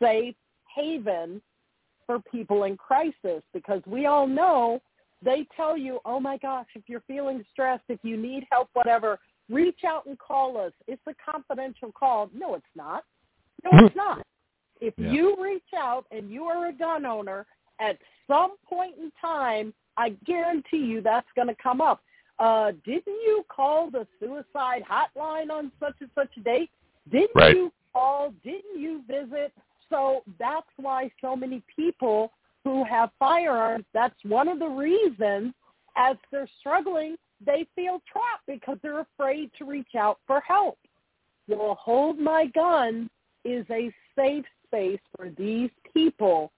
[0.00, 0.36] safe
[0.74, 1.42] haven
[2.06, 4.80] for people in crisis because we all know
[5.22, 9.18] they tell you, oh my gosh, if you're feeling stressed, if you need help, whatever,
[9.48, 10.72] reach out and call us.
[10.86, 12.30] It's a confidential call.
[12.34, 13.04] No, it's not.
[13.64, 14.22] No, it's not.
[14.80, 15.10] If Yeah.
[15.10, 17.46] you reach out and you are a gun owner,
[17.80, 22.02] at some point in time, I guarantee you that's going to come up.
[22.38, 26.70] Uh, didn't you call the suicide hotline on such and such a date?
[27.10, 27.56] Didn't Right.
[27.56, 28.30] you call?
[28.44, 29.52] Didn't you visit?
[29.88, 35.54] So that's why so many people who have firearms, that's one of the reasons
[35.96, 40.78] as they're struggling, they feel trapped because they're afraid to reach out for help.
[41.46, 43.08] Well, Hold My Gun
[43.44, 46.52] is a safe space for these people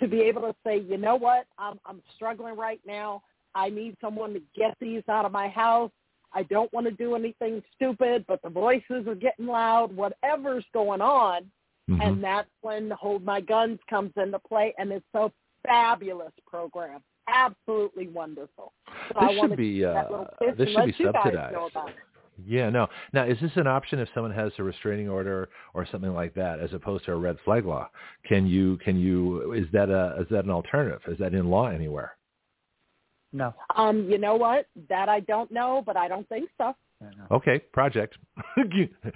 [0.00, 3.22] to be able to say, you know what, I'm, I'm struggling right now.
[3.54, 5.90] I need someone to get these out of my house.
[6.32, 11.00] I don't want to do anything stupid, but the voices are getting loud, whatever's going
[11.00, 11.50] on.
[11.90, 12.06] Mhm.
[12.06, 15.30] And that's when Hold My Guns comes into play, and it's a
[15.66, 17.02] fabulous program.
[17.32, 18.72] Absolutely wonderful.
[19.14, 21.14] So This wanted should be to give that uh, this should be let you guys
[21.22, 21.54] subsidized.
[21.54, 21.94] know about it.
[22.46, 22.86] Yeah, no.
[23.12, 26.58] Now, is this an option if someone has a restraining order or something like that,
[26.58, 27.90] as opposed to a red flag law?
[28.26, 31.00] Can you can you is that a is that an alternative?
[31.08, 32.16] Is that in law anywhere?
[33.32, 33.54] No.
[33.76, 34.66] Um, you know what?
[34.88, 36.74] That I don't know, but I don't think so.
[37.00, 37.36] no, no.
[37.36, 38.16] Okay, project.
[38.56, 38.64] All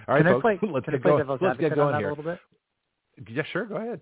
[0.06, 1.38] right, can I folks, play, let's can I get play going.
[1.40, 2.08] Let's get going here.
[2.08, 2.38] a little bit?
[3.28, 3.64] Yeah, sure.
[3.64, 4.00] Go ahead.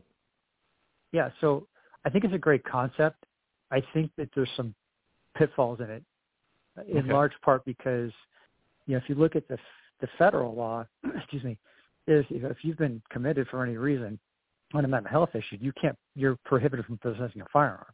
[1.13, 1.31] Yeah.
[1.41, 1.67] So
[2.05, 3.25] I think it's a great concept.
[3.73, 4.75] I think that there's some
[5.35, 6.05] pitfalls in it,
[6.89, 7.13] in Okay.
[7.13, 8.13] large part because,
[8.87, 9.59] you know, if you look at the
[10.01, 10.85] the federal law,
[11.17, 11.57] excuse me,
[12.07, 14.19] is if if you've been committed for any reason
[14.75, 15.97] on a mental health issue, you can't.
[16.15, 17.93] You're prohibited from possessing a firearm.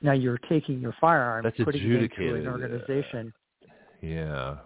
[0.00, 3.32] Now you're taking your firearm, That's putting it into an uh, organization.
[4.00, 4.58] Yeah.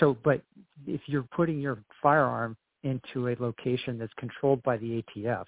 [0.00, 0.42] So, but
[0.86, 5.44] if you're putting your firearm into a location that's controlled by the ATF,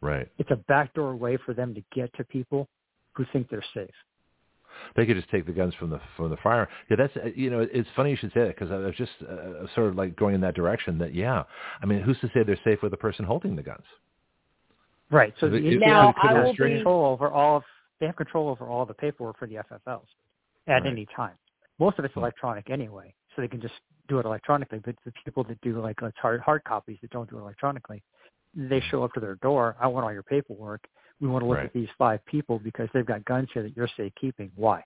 [0.00, 0.28] Right.
[0.38, 2.68] it's a backdoor way for them to get to people
[3.14, 3.90] who think they're safe.
[4.94, 6.68] They could just take the guns from the from the fire.
[6.88, 9.10] Yeah, that's uh, you know it's funny you should say that because I was just
[9.28, 10.98] uh, sort of like going in that direction.
[10.98, 11.42] That yeah,
[11.82, 13.82] I mean, who's to say they're safe with the person holding the guns?
[15.10, 15.34] Right.
[15.40, 17.64] So If the it- if Now, could I will restrain- be- control over all of
[17.98, 20.06] they have control over all the paperwork for the FFLs
[20.68, 20.86] at Right.
[20.86, 21.34] any time.
[21.80, 22.20] Most of it's Hmm.
[22.20, 23.74] electronic anyway, so they can just
[24.06, 24.78] do it electronically.
[24.78, 28.04] But the people that do like let's hard hard copies that don't do it electronically,
[28.58, 29.76] they show up to their door.
[29.80, 30.84] I want all your paperwork.
[31.20, 31.66] We want to look Right.
[31.66, 34.50] at these five people because they've got guns here that you're safe keeping.
[34.56, 34.82] Why?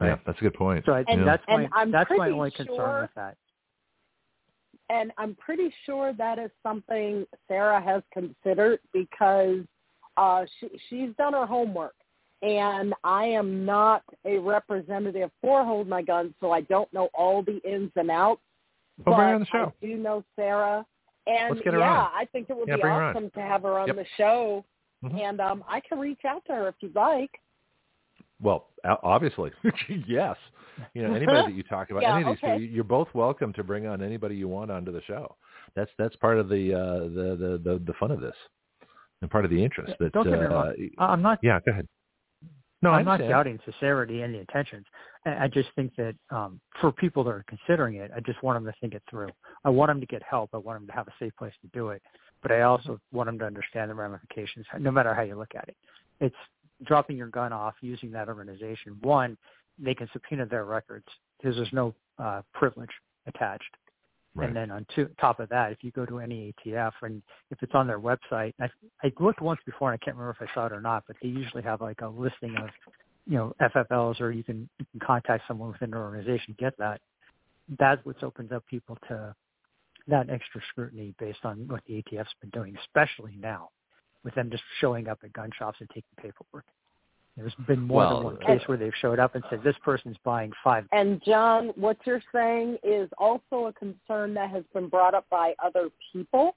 [0.00, 0.84] Yeah, that's a good point.
[0.86, 3.36] So I, And- that's and my I'm that's my pretty only concern sure- with that.
[4.88, 9.60] and I'm pretty sure that is something Sarah has considered because
[10.16, 11.94] uh, she, she's done her homework.
[12.42, 17.42] And I am not a representative for Hold My Gun, so I don't know all
[17.42, 18.40] the ins and outs.
[19.04, 19.72] Well, bring her but on the show.
[19.82, 20.84] I do know Sarah.
[21.26, 22.10] And Let's get her yeah, on.
[22.14, 23.16] I think it would Yeah, be bring her on.
[23.16, 23.96] awesome to have her on Yep.
[23.96, 24.64] the show.
[25.04, 25.20] Mhm.
[25.20, 27.30] And um, I can reach out to her if you'd like.
[28.40, 29.50] Well, o- obviously,
[30.06, 30.36] yes.
[30.94, 32.58] You know, anybody that you talk about, Yeah, any of these okay.
[32.58, 35.36] people, you're both welcome to bring on anybody you want onto the show.
[35.74, 38.36] That's that's part of the uh, the, the the the fun of this,
[39.20, 39.94] and part of the interest.
[40.00, 40.74] That Don't get me uh, wrong.
[40.98, 41.88] I- I'm not yeah, go ahead.
[42.82, 44.86] No, I I'm not doubting sincerity and the intentions.
[45.26, 48.72] I just think that um, for people that are considering it, I just want them
[48.72, 49.30] to think it through.
[49.64, 50.50] I want them to get help.
[50.54, 52.00] I want them to have a safe place to do it.
[52.42, 55.68] But I also want them to understand the ramifications, no matter how you look at
[55.68, 55.76] it.
[56.20, 56.36] It's
[56.84, 58.98] dropping your gun off using that organization.
[59.00, 59.36] One,
[59.78, 61.06] they can subpoena their records
[61.38, 62.90] because there's no uh, privilege
[63.26, 63.64] attached.
[64.34, 64.48] Right.
[64.48, 67.62] And then on two, top of that, if you go to any ATF and if
[67.62, 68.68] it's on their website, I,
[69.02, 71.16] I looked once before and I can't remember if I saw it or not, but
[71.22, 72.68] they usually have like a listing of,
[73.26, 76.76] you know, FFLs or you can, you can contact someone within their organization to get
[76.78, 77.00] that.
[77.78, 79.34] That's what opens up people to
[80.08, 83.70] that extra scrutiny based on what the ATF's been doing, especially now
[84.24, 86.64] with them just showing up at gun shops and taking paperwork.
[87.36, 90.16] There's been more Well, than one case where they've showed up and said, this person's
[90.24, 95.14] buying five And John, what you're saying is also a concern that has been brought
[95.14, 96.56] up by other people.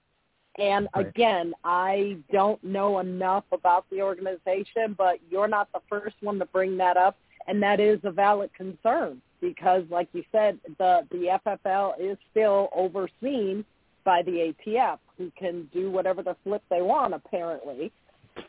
[0.57, 1.07] And Right.
[1.07, 6.45] again, I don't know enough about the organization, but you're not the first one to
[6.45, 7.15] bring that up,
[7.47, 12.69] and that is a valid concern because, like you said, the the FFL is still
[12.73, 13.63] overseen
[14.03, 17.91] by the ATF, who can do whatever the flip they want, apparently.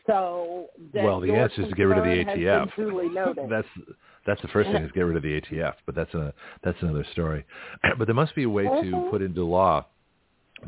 [0.07, 3.49] So, Well, the answer is to get rid of the concern has been ATF.
[3.49, 3.67] that's
[4.25, 6.33] that's the first thing is get rid of the ATF, but that's a
[6.63, 7.45] that's another story.
[7.97, 9.09] But there must be a way to Mhm.
[9.09, 9.85] put into law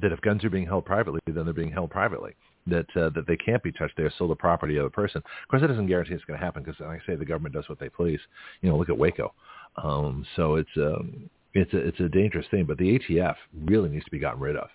[0.02, 2.34] that if guns are being held privately, then they're being held privately.
[2.66, 5.18] That uh, that they can't be touched; they're still the property of the person.
[5.18, 7.54] Of course, that doesn't guarantee it's going to happen because, like I say, the government
[7.54, 8.22] does what they please.
[8.62, 9.34] You know, look at Waco.
[9.76, 12.66] Um, so it's um, it's a it's a dangerous thing.
[12.66, 14.70] But the ATF really needs to be gotten rid of.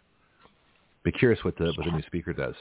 [1.03, 2.55] Be curious what the what the new speaker does.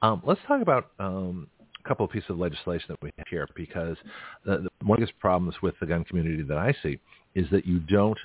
[0.00, 1.48] Um, let's talk about um,
[1.84, 3.96] a couple of pieces of legislation that we have here because
[4.44, 6.98] the, the, one of the biggest problems with the gun community that I see
[7.34, 8.18] is that you don't.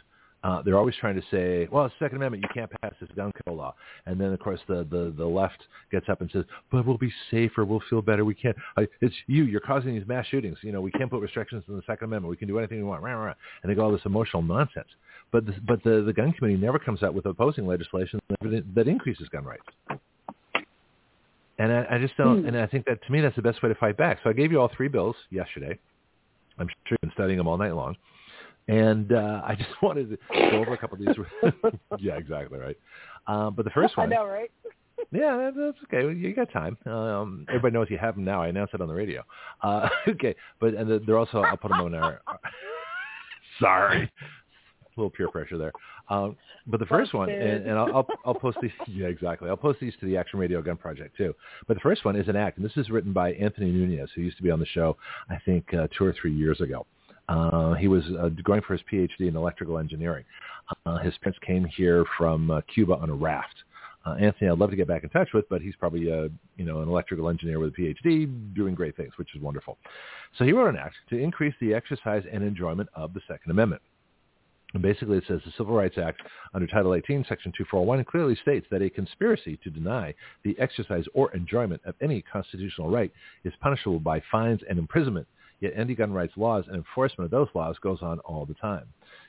[0.43, 2.43] Uh, they're always trying to say, "Well, it's Second Amendment.
[2.43, 5.57] You can't pass this gun control law." And then, of course, the, the, the left
[5.91, 7.65] gets up and says, "But we'll be safer.
[7.65, 8.23] We'll feel better.
[8.23, 8.55] We can't.
[8.77, 9.43] I, it's you.
[9.45, 10.57] You're causing these mass shootings.
[10.61, 12.30] You know, we can't put restrictions in the Second Amendment.
[12.30, 13.34] We can do anything we want." Rah, rah, rah.
[13.64, 14.88] And they go all this emotional nonsense.
[15.31, 18.88] But the, but the the gun committee never comes out with opposing legislation that, that
[18.88, 19.65] increases gun rights.
[21.59, 22.45] And I, I just don't.
[22.45, 24.19] And I think that to me, that's the best way to fight back.
[24.23, 25.77] So I gave you all three bills yesterday.
[26.59, 27.95] I'm sure you've been studying them all night long.
[28.68, 30.18] And uh, I just wanted to
[30.52, 31.52] go over a couple of these.
[31.99, 32.77] yeah, exactly right.
[33.27, 34.52] Um, but the first one, I know, right?
[35.11, 36.14] yeah, that's okay.
[36.14, 36.77] You got time.
[36.85, 38.41] Um, everybody knows you have them now.
[38.41, 39.23] I announced it on the radio.
[39.61, 42.22] Uh, okay, but and they're also I'll put them on our.
[43.60, 45.72] sorry, a little peer pressure there.
[46.10, 46.38] Um,
[46.68, 48.72] but the first one, and, and I'll, I'll I'll post these.
[48.88, 49.49] Yeah, exactly.
[49.49, 51.34] I'll post these to the Action Radio Gun Project too.
[51.68, 54.22] But the first one is an act, and this is written by Anthony Nunez, who
[54.22, 54.98] used to be on the show,
[55.30, 56.85] I think, uh, two or three years ago.
[57.29, 60.23] Uh, he was uh, going for his PhD in electrical engineering.
[60.85, 63.55] Uh, his parents came here from uh, Cuba on a raft.
[64.05, 66.63] Uh, Anthony, I'd love to get back in touch with, but he's probably uh, you
[66.63, 69.77] know an electrical engineer with a PhD, doing great things, which is wonderful.
[70.37, 73.81] So he wrote an act to increase the exercise and enjoyment of the Second Amendment.
[74.73, 76.21] And basically it says the Civil Rights Act
[76.53, 80.13] under Title 18, Section 241 clearly states that a conspiracy to deny
[80.43, 83.11] the exercise or enjoyment of any constitutional right
[83.45, 85.27] is punishable by fines and imprisonment.
[85.59, 88.85] Yet anti-gun rights laws and enforcement of those laws goes on all the time.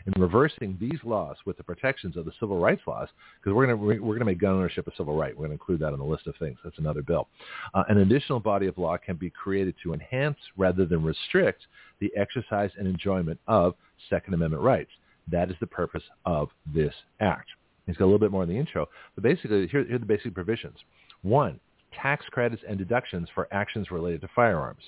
[0.06, 3.08] In reversing these laws with the protections of the civil rights laws,
[3.40, 5.34] because we're going to we're going to make gun ownership a civil right.
[5.34, 6.58] We're going to include that on the list of things.
[6.62, 7.28] That's another bill.
[7.74, 11.62] Uh, an additional body of law can be created to enhance rather than restrict
[12.00, 13.74] the exercise and enjoyment of
[14.10, 14.90] Second Amendment rights.
[15.30, 17.48] That is the purpose of this act.
[17.86, 20.06] He's got a little bit more in the intro, but basically here, here are the
[20.06, 20.76] basic provisions.
[21.22, 21.58] One,
[21.94, 24.82] tax credits and deductions for actions related to firearms.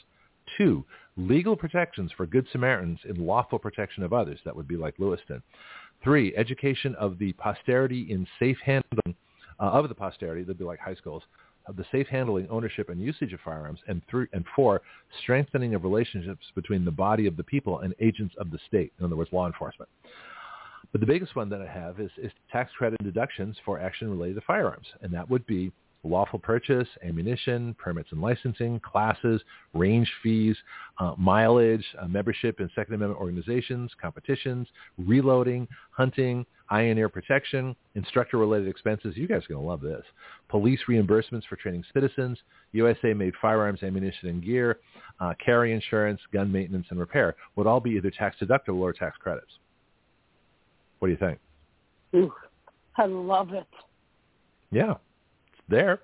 [0.56, 0.84] Two,
[1.16, 4.40] legal protections for good Samaritans in lawful protection of others.
[4.44, 5.42] That would be like Lewiston.
[6.02, 9.14] Three, education of the posterity in safe handling
[9.58, 10.42] uh, of the posterity.
[10.42, 11.22] That'd be like high schools.
[11.66, 13.80] Of the safe handling, ownership, and usage of firearms.
[13.86, 14.80] And three and four,
[15.22, 18.92] strengthening of relationships between the body of the people and agents of the state.
[18.98, 19.90] In other words, law enforcement.
[20.90, 24.34] But the biggest one that I have is, is tax credit deductions for action related
[24.36, 25.70] to firearms, and that would be
[26.02, 29.40] lawful purchase, ammunition, permits and licensing, classes,
[29.74, 30.56] range fees,
[30.98, 34.66] uh, mileage, uh, membership in Second Amendment organizations, competitions,
[34.98, 39.16] reloading, hunting, eye and ear protection, instructor-related expenses.
[39.16, 40.04] You guys are going to love this.
[40.48, 42.38] Police reimbursements for training citizens,
[42.72, 44.78] USA-made firearms, ammunition, and gear,
[45.18, 49.16] uh, carry insurance, gun maintenance, and repair would all be either tax deductible or tax
[49.18, 49.50] credits.
[51.00, 51.38] What do you think?
[52.14, 52.32] Ooh,
[52.96, 53.66] I love it.
[54.70, 54.94] Yeah
[55.70, 56.00] there.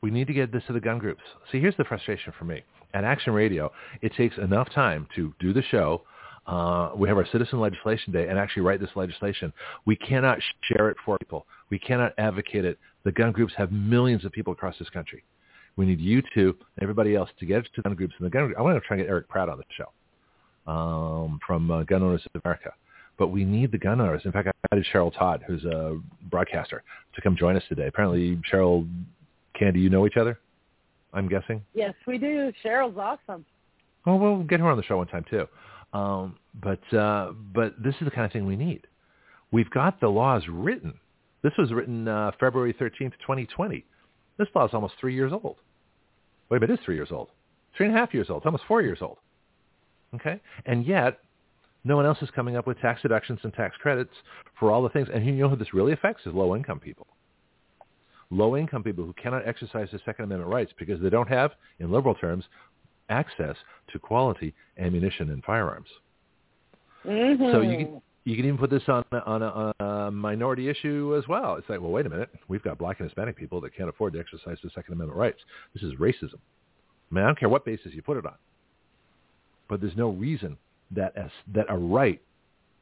[0.00, 1.22] We need to get this to the gun groups.
[1.50, 2.62] See, here's the frustration for me.
[2.94, 3.70] At Action Radio,
[4.02, 6.02] it takes enough time to do the show.
[6.46, 9.52] Uh, we have our Citizen Legislation Day and actually write this legislation.
[9.86, 11.46] We cannot share it for people.
[11.70, 12.78] We cannot advocate it.
[13.04, 15.22] The gun groups have millions of people across this country.
[15.76, 18.14] We need you two and everybody else to get to the gun groups.
[18.18, 21.38] And the gun, I want to try and get Eric Pratt on the show um,
[21.46, 22.72] from uh, Gun Owners of America
[23.22, 24.22] but we need the gun owners.
[24.24, 25.96] In fact, I invited Cheryl Todd, who's a
[26.28, 26.82] broadcaster,
[27.14, 27.86] to come join us today.
[27.86, 28.84] Apparently, Cheryl,
[29.56, 30.40] Candy, you know each other?
[31.12, 31.62] I'm guessing.
[31.72, 32.52] Yes, we do.
[32.64, 33.44] Cheryl's awesome.
[34.04, 35.46] Well, we'll get her on the show one time too.
[35.96, 38.88] Um, but uh, but this is the kind of thing we need.
[39.52, 40.94] We've got the laws written.
[41.44, 43.84] This was written uh, February 13th, 2020.
[44.36, 45.58] This law is almost three years old.
[46.48, 47.28] Wait a minute, it is three years old.
[47.76, 48.38] Three and a half years old.
[48.38, 49.18] It's almost four years old.
[50.16, 50.40] Okay?
[50.66, 51.20] And yet,
[51.84, 54.12] no one else is coming up with tax deductions and tax credits
[54.58, 55.08] for all the things.
[55.12, 57.06] And you know who this really affects is low-income people.
[58.30, 62.14] Low-income people who cannot exercise their Second Amendment rights because they don't have, in liberal
[62.14, 62.44] terms,
[63.08, 63.56] access
[63.92, 65.88] to quality ammunition and firearms.
[67.04, 67.50] Mm-hmm.
[67.52, 71.16] So you can, you can even put this on, on, a, on a minority issue
[71.18, 71.56] as well.
[71.56, 72.30] It's like, well, wait a minute.
[72.48, 75.40] We've got black and Hispanic people that can't afford to exercise their Second Amendment rights.
[75.74, 76.38] This is racism.
[77.10, 78.34] I mean, I don't care what basis you put it on.
[79.68, 80.56] But there's no reason
[80.94, 82.20] that as, that a right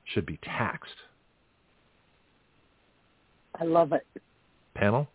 [0.04, 0.90] should be taxed.
[3.60, 4.06] I love it.
[4.74, 5.08] Panel?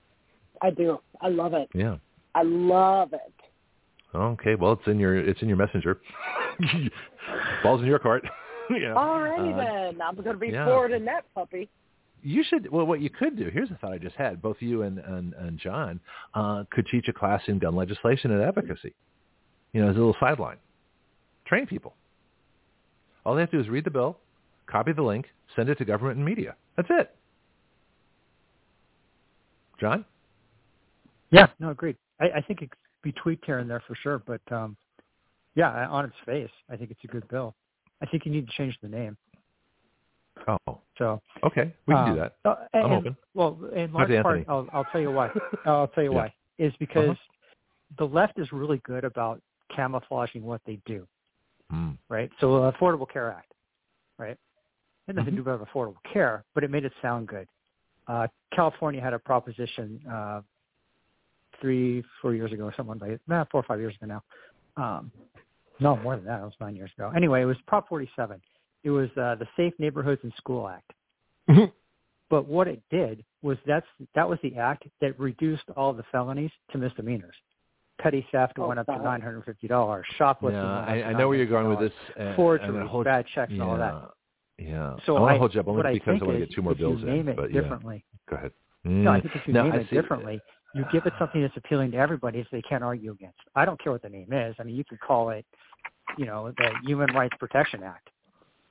[0.62, 1.00] I do.
[1.22, 1.70] I love it.
[1.74, 1.98] Yeah.
[2.34, 3.34] I love it.
[4.14, 6.00] Okay, well, it's in your it's in your messenger.
[7.64, 8.24] Balls in your court.
[8.70, 8.94] yeah.
[8.94, 10.02] All righty uh, then.
[10.02, 10.66] I'm going to be yeah.
[10.66, 11.70] forward in that puppy.
[12.22, 12.72] You should.
[12.72, 13.50] Well, what you could do.
[13.52, 14.42] Here's a thought I just had.
[14.42, 16.00] Both you and and, and John
[16.34, 18.94] uh, could teach a class in gun legislation and advocacy.
[19.74, 20.58] You know, as a little sideline.
[21.46, 21.94] Train people.
[23.26, 24.18] All they have to do is read the bill,
[24.68, 25.26] copy the link,
[25.56, 26.56] send it to government and media.
[26.78, 27.16] That's it.
[29.80, 30.06] John?
[31.32, 31.98] Yeah, no, agreed.
[32.22, 34.78] I, I think it could be tweaked here and there for sure, but um,
[35.56, 37.56] yeah, on its face, I think it's a good bill.
[38.02, 39.18] I think you need to change the name.
[40.68, 42.36] Oh, so okay, we can uh, do that.
[42.46, 43.18] Uh, and, I'm open.
[43.34, 45.32] Well, in large part, I'll, I'll tell you why.
[45.66, 46.18] I'll tell you Yeah.
[46.18, 47.96] why is because Uh-huh.
[47.98, 49.42] the left is really good about
[49.76, 51.08] camouflaging what they do.
[51.72, 51.98] Mm.
[52.10, 52.30] right?
[52.40, 53.52] So uh, Affordable Care Act,
[54.20, 54.32] right?
[54.32, 54.40] It
[55.08, 55.38] Had nothing Mhm.
[55.38, 57.48] to do with affordable care, but it made it sound good.
[58.08, 60.42] Uh, California had a proposition uh,
[61.60, 64.24] three, four years ago, or something like nah, four or five years ago now.
[64.84, 65.12] Um,
[65.80, 66.40] no, more than that.
[66.42, 67.12] It was nine years ago.
[67.16, 68.40] Anyway, it was Prop 47.
[68.84, 70.92] It was uh, the Safe Neighborhoods and School Act.
[72.30, 73.86] But what it did was that's
[74.16, 77.36] that was the act that reduced all the felonies to misdemeanors.
[78.02, 80.06] Petty theft Oh, went up to nine hundred fifty dollars.
[80.18, 80.60] Shoplifting.
[80.62, 81.94] Yeah, I, I know where you're going with this.
[82.18, 84.12] and- and Forgery, I hold- bad checks, and yeah, all that.
[84.58, 84.96] Yeah.
[85.06, 86.48] So I want to hold you up only what I think I want to is
[86.50, 87.30] get two more if bills you name in.
[87.30, 88.06] it but yeah, differently.
[88.30, 88.52] go ahead.
[88.84, 89.22] No, I Mm.
[89.24, 90.42] think if you No, name I it see- differently,
[90.76, 93.40] you give it something that's appealing to everybody so they can't argue against.
[93.56, 94.56] I don't care what the name is.
[94.60, 95.46] I mean, you could call it,
[96.18, 98.10] you know, the Human Rights Protection Act.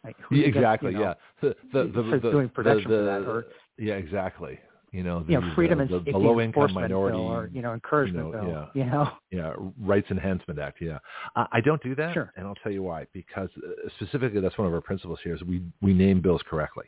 [0.05, 0.93] Like, who's Yeah, against, exactly.
[0.93, 1.15] you know, yeah.
[1.41, 3.47] The the the, the, doing protection the, for that, or-
[3.79, 4.59] yeah, exactly.
[4.95, 7.27] You know, the, you know, freedom the, and the, safety the low income minority, bill
[7.27, 8.71] or you know, encouragement you know, bill.
[8.75, 10.79] Yeah, you know, yeah, Rights Enhancement Act.
[10.81, 10.99] Yeah,
[11.35, 12.33] uh, I don't do that, sure.
[12.37, 13.07] and I'll tell you why.
[13.12, 16.85] Because uh, specifically, that's one of our principles here is we we name bills correctly.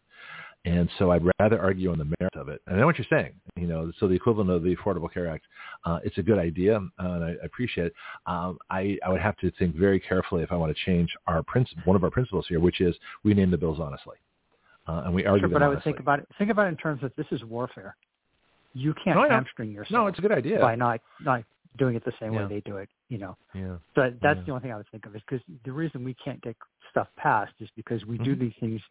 [0.64, 2.60] And so I'd rather argue on the merits of it.
[2.66, 3.34] And I know what you're saying.
[3.54, 5.44] You know, so the equivalent of the Affordable Care Act,
[5.84, 7.94] uh, it's a good idea, uh, and I, I appreciate it.
[8.26, 11.44] Um, I, I would have to think very carefully if I want to change our
[11.44, 14.16] principle, one of our principles here, which is we name the bills honestly,
[14.88, 15.76] uh, and we argue sure, But I honestly.
[15.76, 16.28] would think about it.
[16.38, 17.96] Think about it in terms of this is warfare.
[18.74, 19.90] You can't no, hamstring yourself.
[19.90, 21.44] No, it's a good idea by not not
[21.78, 22.42] doing it the same Yeah.
[22.46, 22.88] way they do it.
[23.08, 23.36] You know.
[23.54, 23.76] Yeah.
[23.94, 24.42] So that's Yeah.
[24.44, 26.56] the only thing I would think of is because the reason we can't get
[26.90, 28.38] stuff passed is because we do Mhm.
[28.40, 28.82] these things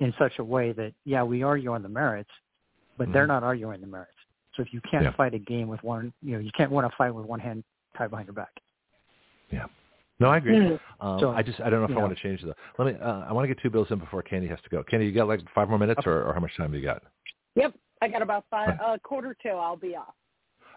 [0.00, 2.30] in such a way that yeah we argue on the merits,
[2.96, 3.28] but they're Mhm.
[3.28, 4.12] not arguing the merits.
[4.54, 5.10] So if you can't Yeah.
[5.12, 7.64] fight a game with one, you know, you can't win a fight with one hand
[7.96, 8.60] tied behind your back.
[10.20, 10.56] No, I agree.
[10.56, 10.80] Mm.
[11.00, 12.06] Um, So, I just I don't know if you I know.
[12.06, 12.54] want to change the.
[12.78, 13.00] Let me.
[13.00, 14.82] Uh, I want to get two bills in before Candy has to go.
[14.82, 17.02] Candy, you got like five more minutes, or, or how much time do you got?
[17.54, 19.50] Yep, I got about five, uh, quarter two.
[19.50, 20.14] I'll be off.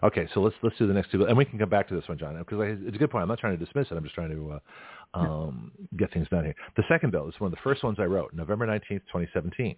[0.04, 2.08] Okay, so let's let's do the next two, and we can come back to this
[2.08, 3.22] one, John, because it's a good point.
[3.22, 3.94] I'm not trying to dismiss it.
[3.96, 6.54] I'm just trying to uh, um, get things done here.
[6.76, 8.82] The second bill is one of the first ones I wrote, November 19th,
[9.12, 9.76] 2017.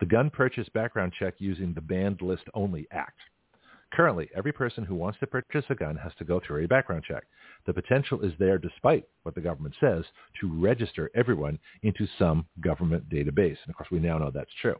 [0.00, 3.18] The gun purchase background check using the Banned List Only Act.
[3.92, 7.04] Currently, every person who wants to purchase a gun has to go through a background
[7.06, 7.24] check.
[7.66, 10.04] The potential is there, despite what the government says,
[10.40, 13.58] to register everyone into some government database.
[13.64, 14.76] And of course, we now know that's true.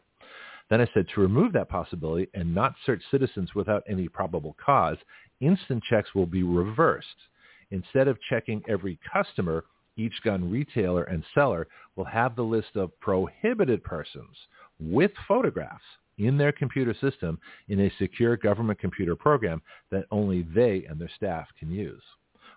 [0.69, 4.97] Then I said to remove that possibility and not search citizens without any probable cause,
[5.41, 7.07] instant checks will be reversed.
[7.71, 9.65] Instead of checking every customer,
[9.97, 11.67] each gun retailer and seller
[11.97, 14.37] will have the list of prohibited persons
[14.79, 15.83] with photographs
[16.17, 17.39] in their computer system
[17.69, 19.61] in a secure government computer program
[19.91, 22.03] that only they and their staff can use.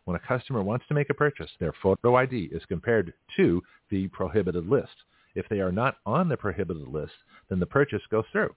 [0.04, 4.08] When a customer wants to make a purchase, their photo ID is compared to the
[4.08, 4.94] prohibited list.
[5.34, 7.14] If they are not on the prohibited list,
[7.48, 8.54] then the purchase goes through.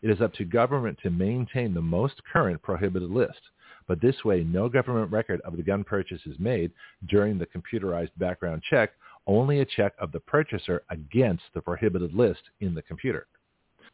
[0.00, 3.40] It is up to government to maintain the most current prohibited list,
[3.86, 6.72] but this way no government record of the gun purchase is made
[7.06, 8.92] during the computerized background check,
[9.26, 13.26] only a check of the purchaser against the prohibited list in the computer.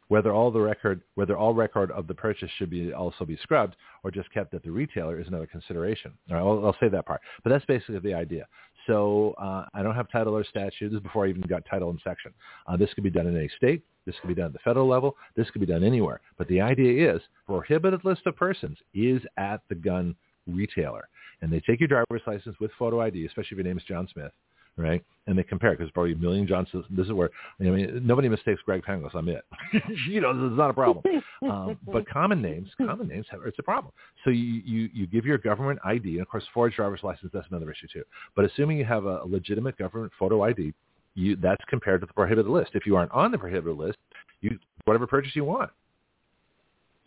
[0.07, 3.75] Whether all the record, whether all record of the purchase should be also be scrubbed
[4.03, 6.11] or just kept at the retailer is another consideration.
[6.29, 8.45] All right, I'll, I'll say that part, but that's basically the idea.
[8.87, 10.89] So uh, I don't have title or statute.
[10.89, 12.31] This is before I even got title and section.
[12.67, 13.83] Uh, this could be done in any state.
[14.05, 15.15] This could be done at the federal level.
[15.35, 16.21] This could be done anywhere.
[16.37, 20.15] But the idea is prohibited list of persons is at the gun
[20.47, 21.07] retailer.
[21.41, 24.07] And they take your driver's license with photo ID, especially if your name is John
[24.11, 24.31] Smith,
[24.77, 25.03] right?
[25.27, 26.87] And they compare because probably a million John Smiths.
[26.91, 27.29] This is where,
[27.59, 29.15] I mean, nobody mistakes Greg Penglis.
[29.15, 29.43] I'm it.
[30.07, 31.03] you know, this is not a problem.
[31.49, 33.91] Um, but common names, common names, have, it's a problem.
[34.23, 37.47] So you, you, you give your government ID, and of course, forged driver's license, that's
[37.49, 38.03] another issue too.
[38.35, 40.73] But assuming you have a, a legitimate government photo ID,
[41.15, 42.71] you, that's compared to the prohibited list.
[42.73, 43.97] If you aren't on the prohibited list,
[44.41, 45.71] you whatever purchase you want.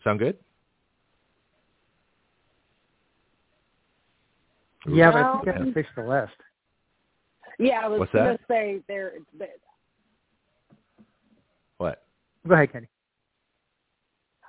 [0.03, 0.37] Sound good?
[4.87, 6.33] Yeah, but I think you have to fix the list.
[7.59, 8.37] Yeah, I was What's going that?
[8.39, 9.13] to say there.
[9.37, 9.49] there-
[11.77, 12.03] What?
[12.47, 12.87] Go ahead, Kenny.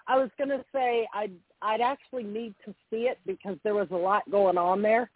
[0.07, 1.33] I was going to say I'd
[1.63, 5.11] I'd actually need to see it because there was a lot going on there.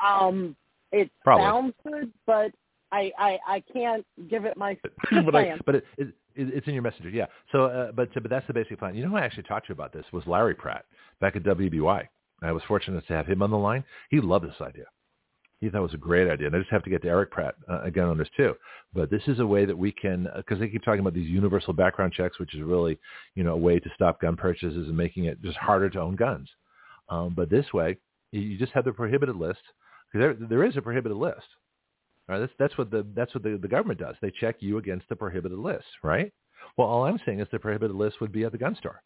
[0.00, 0.54] Um,
[0.92, 1.44] it Probably.
[1.44, 2.52] sounds good, but
[2.92, 4.76] I I, I can't give it my
[5.24, 7.26] but I, but it, it, it, it's in your messenger, yeah.
[7.52, 8.94] So, uh, but but that's the basic plan.
[8.94, 10.84] You know who I actually talked to you about this was Larry Pratt
[11.20, 12.06] back at WBY.
[12.42, 13.82] I was fortunate to have him on the line.
[14.10, 14.84] He loved this idea.
[15.60, 16.46] He thought it was a great idea.
[16.46, 18.54] And I just have to get to Eric Pratt uh, again on this too.
[18.94, 21.72] But this is a way that we can, because they keep talking about these universal
[21.72, 22.98] background checks, which is really,
[23.34, 26.14] you know, a way to stop gun purchases and making it just harder to own
[26.16, 26.48] guns.
[27.08, 27.98] Um, but this way,
[28.32, 29.60] you- you just have the prohibited list.
[30.12, 31.46] Because there, there is a prohibited list.
[32.28, 34.14] All right, that's that's what the that's what the, the government does.
[34.20, 36.32] They check you against the prohibited list, right?
[36.76, 39.02] Well, all I'm saying is the prohibited list would be at the gun store,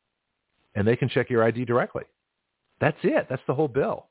[0.74, 2.02] and they can check your ID directly.
[2.80, 3.26] That's it.
[3.30, 4.08] That's the whole bill.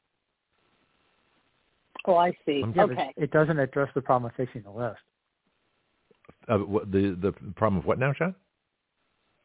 [2.06, 2.64] Oh, I see.
[2.76, 3.14] Yeah, okay.
[3.18, 4.99] it doesn't address the problem of fixing the list.
[6.48, 8.34] Uh, what, the the problem of what now, Sean?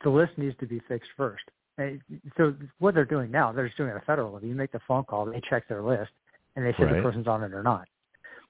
[0.04, 1.44] The list needs to be fixed first.
[1.78, 2.00] And
[2.36, 4.48] So what they're doing now, they're just doing it at a federal level.
[4.48, 6.10] You make the phone call, they check their list,
[6.54, 6.96] and they say Right.
[6.96, 7.86] the person's on it or not.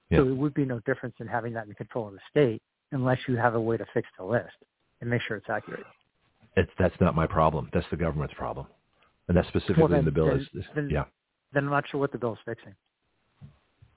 [0.09, 0.19] Yeah.
[0.19, 2.61] So it would be no difference in having that in control of the state
[2.93, 4.55] unless you have a way to fix the list
[5.01, 5.85] and make sure it's accurate.
[6.55, 7.69] It's that's not my problem.
[7.73, 8.67] That's the government's problem,
[9.27, 10.27] and that's specifically Well, then- in the bill.
[10.27, 11.05] then- is, is- then- yeah.
[11.53, 12.75] Then I'm not sure what the bill is fixing.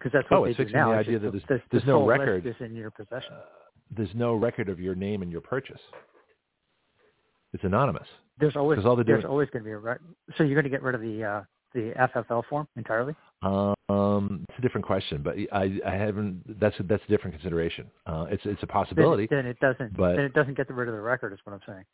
[0.00, 0.92] Because that's what Oh, they it's do fixing now.
[0.92, 2.46] the idea that the- there's- the, there's the no record.
[2.46, 3.34] is in your possession.
[3.34, 3.42] Uh,
[3.90, 5.80] there's no record of your name and your purchase.
[7.52, 8.08] It's anonymous.
[8.38, 10.00] There's always 'cause all they're there's always going to be a rec-
[10.36, 11.42] so you're going to get rid of the uh,
[11.74, 13.14] the FFL form entirely.
[13.42, 16.58] Um, it's a different question, but I, I haven't.
[16.60, 17.90] That's a, that's a different consideration.
[18.06, 19.26] Uh, it's it's a possibility.
[19.28, 21.32] then it doesn't but- then it doesn't get rid of the record.
[21.34, 21.84] Is what I'm saying.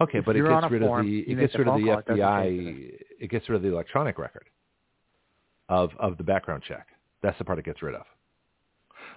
[0.00, 1.98] Okay, If but it gets rid form, of the it gets rid of the call,
[1.98, 2.98] it FBI.
[3.20, 4.48] It gets rid of the electronic record
[5.68, 6.88] of of the background check.
[7.24, 8.04] That's the part it gets rid of.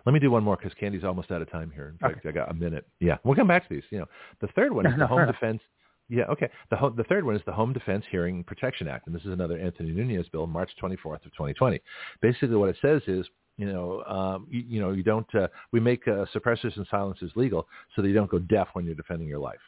[0.06, 1.90] Let me do one more because Candy's almost out of time here.
[1.90, 2.88] In fact, I got a minute.
[3.02, 3.84] Yeah, we'll come back to these.
[3.90, 4.06] You know,
[4.40, 5.28] the third one is the Home.
[5.28, 5.62] Defense.
[6.10, 6.50] Yeah, okay.
[6.70, 9.32] The ho- the third one is the Home Defense Hearing Protection Act, and this is
[9.34, 11.82] another Anthony Nunez bill, March 24th of 2020.
[12.22, 13.28] Basically, what it says is,
[13.58, 15.28] you know, um, you, you know, you don't.
[15.36, 18.86] Uh, we make uh, suppressors and silencers legal so that you don't go deaf when
[18.86, 19.60] you're defending your life.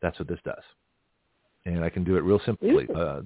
[0.00, 0.62] That's what this does.
[1.66, 2.86] And I can do it real simply.
[2.94, 3.22] Uh,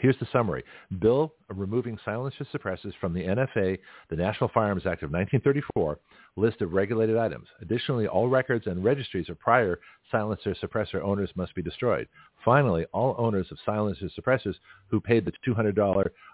[0.00, 0.64] here's the summary.
[0.98, 3.78] Bill removing silencer suppressors from the NFA,
[4.10, 6.00] the National Firearms Act of 1934,
[6.34, 7.46] list of regulated items.
[7.62, 9.78] Additionally, all records and registries of prior
[10.10, 12.08] silencer suppressor owners must be destroyed.
[12.44, 14.56] Finally, all owners of silencer suppressors
[14.88, 15.78] who paid the $200,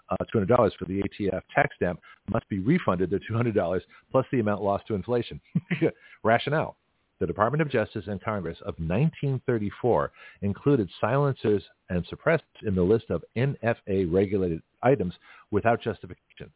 [0.09, 1.99] uh, $200 for the ATF tax stamp
[2.31, 3.81] must be refunded their $200
[4.11, 5.39] plus the amount lost to inflation.
[6.23, 6.75] Rationale.
[7.21, 10.11] The Department of Justice and Congress of 1934
[10.41, 11.61] included silencers
[11.91, 15.13] and suppressors in the list of NFA regulated items
[15.51, 16.49] without justification.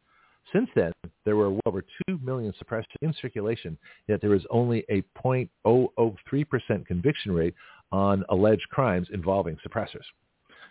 [0.52, 0.90] Since then,
[1.24, 3.78] there were over 2 million suppressors in circulation,
[4.08, 7.54] yet there is only a 0.003% conviction rate
[7.92, 10.04] on alleged crimes involving suppressors.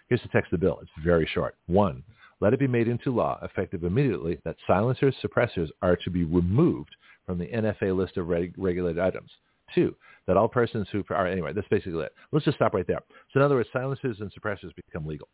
[0.10, 0.80] Here's the text of the bill.
[0.82, 1.56] It's very short.
[1.68, 2.04] One,
[2.42, 6.94] let it be made into law, effective immediately, that silencers, suppressors are to be removed
[7.26, 9.32] from the NFA list of reg- regulated items.
[9.74, 9.96] Two,
[10.28, 12.14] that all persons who are, anyway, that's basically it.
[12.32, 13.02] Let's just stop right there.
[13.34, 15.28] So in other words, silencers and suppressors become legal.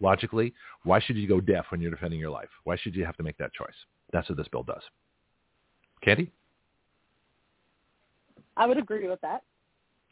[0.00, 0.54] Logically,
[0.84, 2.50] why should you go deaf when you're defending your life?
[2.64, 3.74] Why should you have to make that choice?
[4.12, 4.82] That's what this bill does.
[6.02, 6.30] Candy?
[8.56, 9.42] I would agree with that.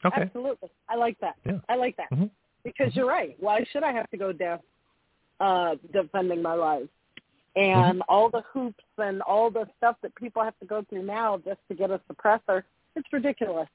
[0.05, 0.23] Okay.
[0.23, 0.71] Absolutely.
[0.89, 1.37] I like that.
[1.45, 1.59] Yeah.
[1.69, 2.11] I like that.
[2.11, 2.31] Mhm.
[2.65, 2.97] Because Mhm.
[2.97, 3.37] you're right.
[3.41, 4.61] Why should I have to go deaf
[5.41, 6.89] uh, defending my life?
[7.57, 11.39] And all the hoops and all the stuff that people have to go through now
[11.39, 12.65] just to get a suppressor,
[12.97, 13.69] it's ridiculous.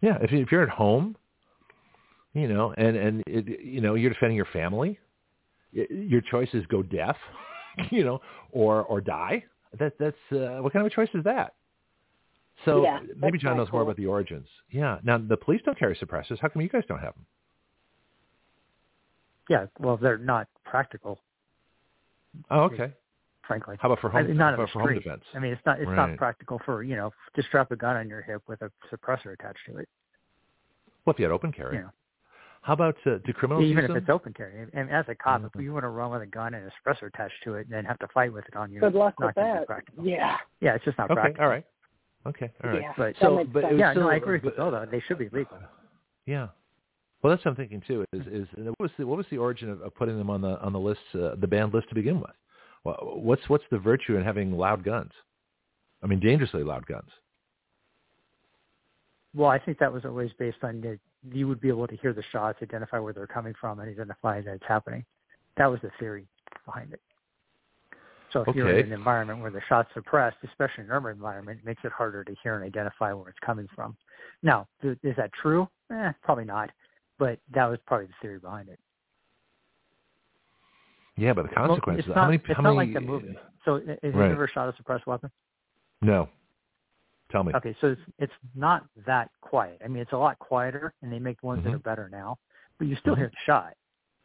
[0.00, 1.16] Yeah, if, you, if you're at home,
[2.34, 4.98] you know, and and it, you know you're defending your family,
[5.74, 7.16] y- your choice is go deaf,
[7.90, 9.44] you know, or or die.
[9.78, 11.54] That that's uh, what kind of a choice is that?
[12.64, 14.46] So Yeah, maybe John not knows more about the origins.
[14.70, 14.98] Yeah.
[15.02, 16.38] Now the police don't carry suppressors.
[16.40, 17.26] How come you guys don't have them?
[19.48, 21.20] Yeah, well, they're not practical,
[22.50, 22.92] Oh, okay.
[23.46, 23.76] Frankly.
[23.80, 24.28] How about for I home?
[24.28, 25.22] mean, not how about for home defense?
[25.34, 25.96] I mean, it's not it's Right.
[26.10, 29.32] not practical for you know to strap a gun on your hip with a suppressor
[29.32, 29.88] attached to it.
[31.04, 31.76] What if you had open carry?
[31.76, 31.90] You know,
[32.62, 33.96] How about uh, do criminals even use if them?
[33.96, 34.66] it's open carry.
[34.72, 35.50] And as a cop, Mhm.
[35.54, 37.70] if you want to run with a gun and a suppressor attached to it, and
[37.70, 39.66] then have to fight with it on you, Good luck not with that.
[39.66, 40.04] practical.
[40.06, 40.38] Yeah.
[40.60, 41.14] Yeah, it's just not Okay.
[41.20, 41.44] practical.
[41.44, 41.64] All right.
[42.26, 42.52] Okay.
[42.62, 42.82] All right.
[42.82, 42.92] Yeah.
[42.96, 44.86] But So, but it yeah, still, no, I agree with but- Bill though.
[44.86, 45.58] They should be legal.
[46.26, 46.48] Yeah.
[47.20, 48.04] Well, that's what I'm thinking too.
[48.12, 50.60] Is is what was the what was the origin of, of putting them on the
[50.60, 52.30] on the list, uh, the banned list to begin with?
[52.84, 55.12] Wha- What's what's the virtue in having loud guns?
[56.02, 57.08] I mean, dangerously loud guns.
[59.34, 60.98] Well, I think that was always based on that
[61.30, 64.40] you would be able to hear the shots, identify where they're coming from, and identify
[64.40, 65.04] that it's happening.
[65.56, 66.26] That was the theory
[66.66, 67.00] behind it.
[68.32, 71.12] So if you're in an environment where the shot's are suppressed, especially in an urban
[71.12, 73.94] environment, it makes it harder to hear and identify where it's coming from.
[74.42, 75.68] Now, th- is that true?
[75.92, 76.70] Eh, probably not.
[77.18, 78.78] But that was probably the theory behind it.
[81.16, 82.06] Yeah, but the Well, consequences.
[82.06, 82.36] it's how not, many?
[82.42, 82.86] it's how not many?
[82.92, 83.38] like the movie.
[83.64, 84.30] So i- have Right.
[84.30, 85.30] ever shot a suppressed weapon?
[86.00, 86.28] No.
[87.30, 87.52] Tell me.
[87.54, 89.80] Okay, so it's it's not that quiet.
[89.84, 91.76] I mean, it's a lot quieter, and they make ones that Mhm.
[91.76, 92.38] are better now,
[92.78, 93.18] but you still Mhm.
[93.18, 93.74] hear the shot.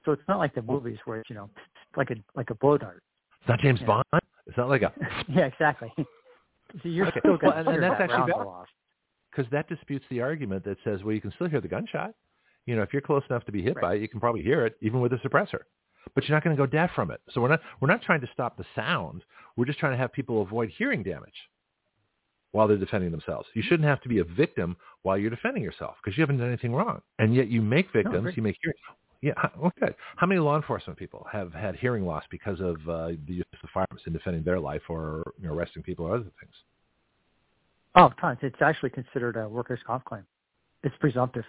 [0.04, 1.50] So it's not like the movies where it's you know
[1.96, 3.04] like a like a blow dart.
[3.40, 3.82] It's not James.
[3.82, 4.04] Bond.
[4.46, 4.92] It's not like a
[5.30, 5.92] yeah, exactly.
[6.82, 7.20] so you're Okay.
[7.20, 8.70] still Well, and- and that's that actually off.
[9.32, 12.14] because that disputes the argument that says, well, you can still hear the gunshot.
[12.66, 13.82] You know, if you're close enough to be hit Right.
[13.82, 15.62] by it, you can probably hear it even with a suppressor.
[16.16, 17.22] But you're not going to go deaf from it.
[17.34, 19.24] So we're not we're not trying to stop the sound.
[19.56, 21.34] We're just trying to have people avoid hearing damage
[22.52, 23.48] while they're defending themselves.
[23.54, 26.48] You shouldn't have to be a victim while you're defending yourself because you haven't done
[26.48, 27.02] anything wrong.
[27.20, 28.16] And yet you make victims.
[28.16, 28.34] agree.
[28.36, 28.78] you make hearing.
[29.22, 29.94] Yeah, okay.
[30.16, 33.70] How many law enforcement people have had hearing loss because of uh, the use of
[33.74, 36.54] firearms in defending their life or you know, arresting people or other things?
[37.96, 38.38] Oh, tons.
[38.44, 40.24] It's actually considered a workers' comp claim.
[40.84, 41.44] It's presumptive.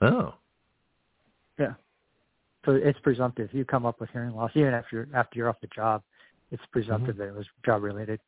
[0.00, 0.34] Oh,
[1.58, 1.74] Yeah.
[2.64, 3.52] So it's presumptive.
[3.52, 6.02] You come up with hearing loss even after you're, after you're off the job.
[6.50, 7.22] It's presumptive Mm-hmm.
[7.22, 8.20] that it was job related.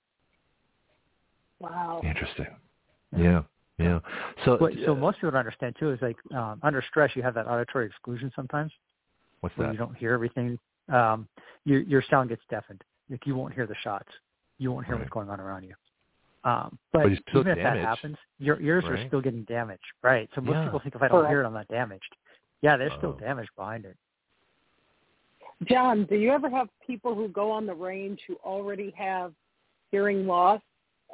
[1.60, 2.00] Wow.
[2.04, 2.46] interesting.
[3.16, 3.42] Yeah,
[3.78, 4.00] yeah.
[4.44, 7.22] So, What, so uh, most people don't understand too is like um, under stress you
[7.22, 8.72] have that auditory exclusion sometimes
[9.40, 9.70] what's that?
[9.72, 10.58] you don't hear everything.
[10.92, 11.28] Um,
[11.64, 12.82] your your sound gets deafened.
[13.08, 14.08] Like you won't hear the shots.
[14.58, 15.02] You won't hear Right.
[15.02, 15.74] what's going on around you.
[16.44, 19.84] Um, but But you still even if that happens, your ears are still getting damaged,
[20.02, 20.28] right?
[20.34, 20.64] So most Yeah.
[20.64, 21.30] people think if I don't Correct.
[21.30, 22.14] hear it, I'm not damaged.
[22.62, 23.20] Yeah, there's still Oh.
[23.24, 23.96] damage behind it.
[25.68, 29.32] John, do you ever have people who go on the range who already have
[29.90, 30.60] hearing loss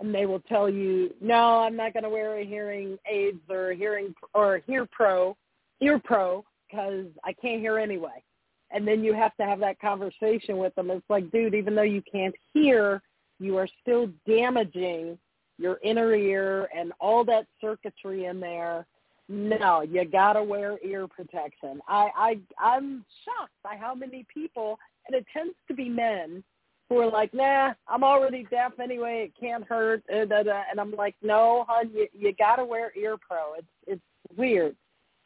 [0.00, 3.72] and they will tell you, no, I'm not going to wear a hearing aids or
[3.72, 5.36] hearing or hear pro,
[5.80, 8.22] ear pro because I can't hear anyway.
[8.70, 10.90] And then you have to have that conversation with them.
[10.90, 13.02] It's like, dude, even though you can't hear,
[13.40, 15.18] you are still damaging
[15.58, 18.86] your inner ear and all that circuitry in there.
[19.32, 21.80] No, you gotta wear ear protection.
[21.86, 24.76] I, I I'm shocked by how many people,
[25.06, 26.42] and it tends to be men
[26.88, 29.28] who are like, "Nah, I'm already deaf anyway.
[29.28, 30.62] It can't hurt." Uh, da, da.
[30.68, 33.54] And I'm like, "No, hon, you you gotta wear ear pro.
[33.56, 34.02] It's it's
[34.36, 34.74] weird.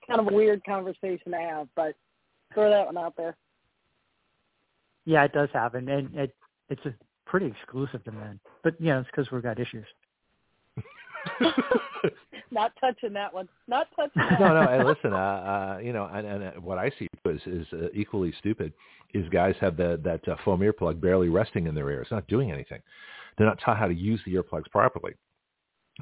[0.06, 1.94] kind of a weird conversation to have, but
[2.52, 3.34] throw that one out there."
[5.06, 6.36] Yeah, it does happen, and it
[6.68, 6.92] it's a
[7.24, 8.38] pretty exclusive to men.
[8.62, 9.86] But yeah, it's because we've got issues.
[12.50, 13.48] Not touching that one.
[13.68, 14.40] Not touching that.
[14.40, 14.66] no, no.
[14.66, 18.32] Hey, listen, uh, uh, you know, and, and what I see is is uh, equally
[18.38, 18.72] stupid.
[19.12, 22.02] Is guys have the, that uh, foam earplug barely resting in their ear.
[22.02, 22.80] It's not doing anything.
[23.36, 25.14] They're not taught how to use the earplugs properly.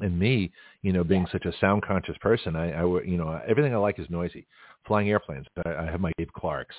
[0.00, 0.50] And me,
[0.80, 1.32] you know, being yeah.
[1.32, 4.46] such a sound conscious person, I, I, you know, everything I like is noisy.
[4.86, 6.74] Flying airplanes, I, I have my Dave Clarks.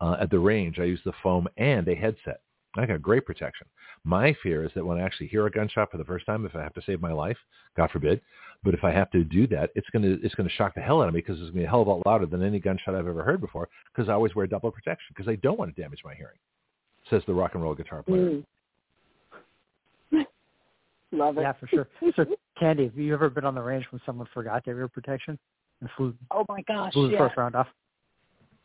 [0.00, 2.40] Uh, at the range, I use the foam and a headset.
[2.78, 3.66] I got great protection.
[4.04, 6.54] My fear is that when I actually hear a gunshot for the first time, if
[6.54, 7.36] I have to save my life,
[7.76, 8.20] God forbid,
[8.64, 11.08] but if I have to do that, it's gonna it's gonna shock the hell out
[11.08, 12.94] of me because it's gonna be a hell of a lot louder than any gunshot
[12.94, 13.68] I've ever heard before.
[13.94, 16.38] Because I always wear double protection because I don't want to damage my hearing.
[17.10, 18.42] Says the rock and roll guitar player.
[20.12, 20.26] Mm.
[21.12, 21.42] Love it.
[21.42, 21.88] Yeah, for sure.
[22.16, 22.24] So,
[22.58, 25.38] Candy, have you ever been on the range when someone forgot their ear protection
[25.80, 26.14] and flew?
[26.30, 26.92] Oh my gosh!
[26.92, 27.18] Flew the yeah.
[27.18, 27.68] first round off.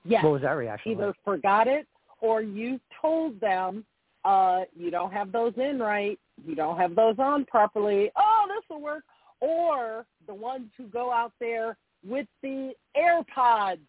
[0.03, 0.23] Yeah.
[0.23, 0.93] What was that reaction?
[0.93, 1.15] Either like?
[1.23, 1.87] forgot it
[2.21, 3.83] or you told them
[4.23, 8.11] uh, you don't have those in right, you don't have those on properly.
[8.17, 9.03] Oh, this will work.
[9.39, 11.77] Or the ones who go out there
[12.07, 13.79] with the AirPods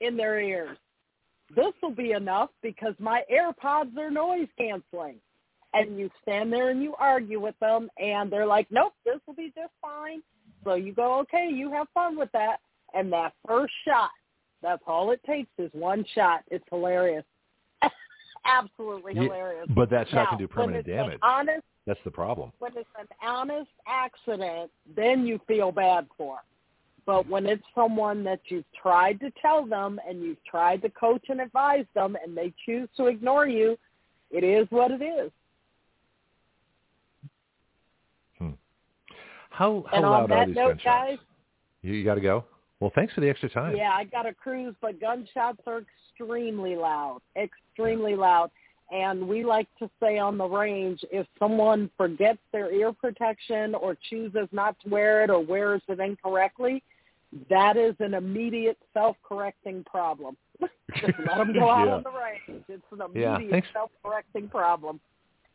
[0.00, 0.76] in their ears.
[1.54, 5.16] This will be enough because my AirPods are noise canceling.
[5.72, 9.34] And you stand there and you argue with them and they're like, nope, this will
[9.34, 10.22] be just fine.
[10.62, 12.58] So you go, okay, you have fun with that.
[12.94, 14.10] And that first shot,
[14.62, 16.42] that's all it takes is one shot.
[16.48, 17.24] It's hilarious
[18.44, 19.66] absolutely hilarious.
[19.74, 21.18] but that shot now, can do permanent damage.
[21.22, 22.52] honest, That's the problem.
[22.58, 26.38] when it's an honest accident, then you feel bad for.
[27.06, 31.24] But when it's someone that you've tried to tell them and you've tried to coach
[31.28, 33.76] and advise them and they choose to ignore you,
[34.30, 35.30] it is what it is.
[38.38, 38.50] Hmm.
[39.50, 40.84] How how and loud are these note, gunshots?
[40.84, 41.18] guys,
[41.82, 42.44] you, you got to go.
[42.80, 43.76] Well, thanks for the extra time.
[43.76, 47.20] Yeah, I got a cruise, but gunshots are extremely loud,
[47.74, 48.50] extremely loud.
[48.92, 53.96] And we like to say on the range, if someone forgets their ear protection or
[54.10, 56.82] chooses not to wear it or wears it incorrectly,
[57.50, 60.36] that is an immediate self-correcting problem.
[61.00, 61.94] Just let them go out yeah.
[61.94, 62.64] on the range.
[62.68, 63.68] It's an immediate thanks.
[63.72, 65.00] self-correcting problem.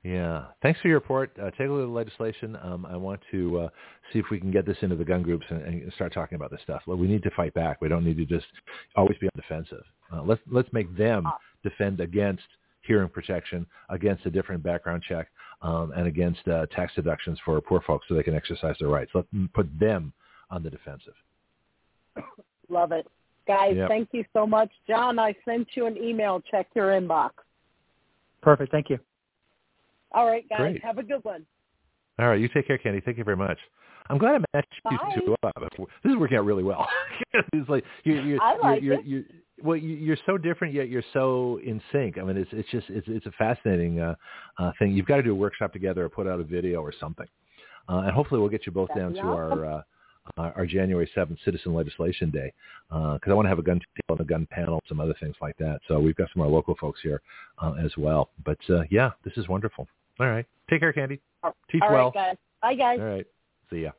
[0.03, 0.45] Yeah.
[0.61, 1.31] Thanks for your report.
[1.41, 2.57] Uh, take a look at the legislation.
[2.61, 3.69] Um, I want to uh,
[4.11, 6.51] see if we can get this into the gun groups and, and start talking about
[6.51, 6.81] this stuff.
[6.87, 7.79] Well, We need to fight back.
[7.81, 8.47] We don't need to just
[8.95, 9.83] always be on defensive.
[10.11, 11.25] Uh, let's let's make them
[11.63, 12.43] defend against
[12.81, 15.27] hearing protection, against a different background check,
[15.61, 19.11] um, and against uh, tax deductions for poor folks so they can exercise their rights.
[19.13, 20.13] Let's put them
[20.49, 21.13] on the defensive.
[22.69, 23.07] Love it.
[23.47, 23.89] Guys, Yep.
[23.89, 24.69] thank you so much.
[24.87, 26.41] John, I sent you an email.
[26.51, 27.31] Check your inbox.
[28.41, 28.71] Perfect.
[28.71, 28.99] Thank you.
[30.11, 30.59] All right, guys.
[30.59, 30.83] Great.
[30.83, 31.45] Have a good one.
[32.19, 32.39] All right.
[32.39, 33.01] You take care, Candy.
[33.01, 33.57] Thank you very much.
[34.09, 35.53] I'm glad I matched you two up.
[35.77, 36.87] This is working out really well.
[37.53, 39.05] it's like you're, you're, I like you're, it.
[39.05, 39.29] you're, you're,
[39.63, 42.17] well, you- you're so different yet you're so in sync.
[42.17, 44.15] I mean, it's it's just it's it's a fascinating uh,
[44.57, 44.91] uh, thing.
[44.93, 47.27] You've got to do a workshop together or put out a video or something,
[47.87, 49.59] uh, and hopefully we'll get you both That'd down to awesome.
[49.59, 49.81] our uh,
[50.37, 52.53] uh, our January seventh Citizen Legislation Day
[52.89, 55.35] because I want to have a gun table and a gun panel, some other things
[55.41, 55.79] like that.
[55.87, 57.21] So we've got some of our local folks here
[57.61, 58.29] uh, as well.
[58.45, 59.87] But uh, yeah, this is wonderful.
[60.19, 61.19] All right, take care, Candy.
[61.71, 62.11] Teach All well.
[62.13, 62.35] right, guys.
[62.61, 62.99] Bye, guys.
[62.99, 63.27] All right,
[63.71, 63.91] see ya.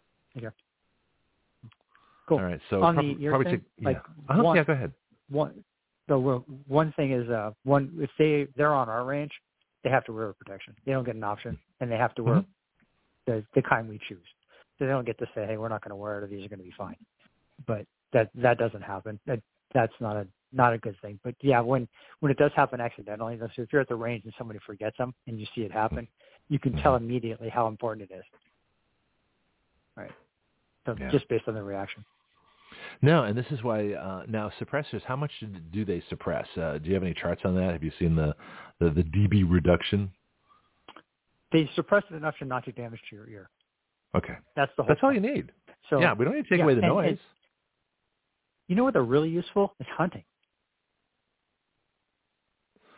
[2.29, 2.39] Cool.
[2.39, 4.33] All right, so On prob- the probably thing, take, like, yeah.
[4.35, 4.93] Uh-huh, one- yeah, go ahead.
[5.31, 5.65] One,
[6.09, 6.19] the
[6.67, 9.33] one thing is uh, one if they they're on our range,
[9.85, 10.75] they have to wear protection.
[10.85, 13.33] They don't get an option, and they have to wear Mm-hmm.
[13.33, 14.27] the the kind we choose.
[14.79, 16.45] So they don't get to say, hey, we're not going to wear it, or these
[16.45, 16.97] are going to be fine.
[17.67, 19.21] But that that doesn't happen.
[19.27, 19.41] That
[19.75, 21.21] that's not a not a good thing.
[21.23, 21.89] But yeah, when
[22.21, 25.15] when it does happen accidentally, so if you're at the range and somebody forgets them
[25.27, 26.09] and you see it happen,
[26.49, 28.25] you can tell immediately how important it is.
[29.97, 30.13] Right.
[30.87, 31.11] So Yeah.
[31.11, 32.05] just based on the reaction.
[33.03, 35.03] No, and this is why uh, now suppressors.
[35.05, 35.31] How much
[35.73, 36.47] do, they suppress?
[36.57, 37.73] Uh, do you have any charts on that?
[37.73, 38.35] Have you seen the
[38.79, 40.11] the, the dB reduction?
[41.53, 43.51] They suppress it enough to not do damage to your ear.
[44.15, 44.89] Okay, That's the whole.
[44.89, 45.53] that's all you need.
[45.89, 47.09] So yeah, we don't need to take yeah, away the and- noise.
[47.11, 47.19] and-
[48.69, 49.75] You know what they're really useful?
[49.81, 50.25] Is hunting.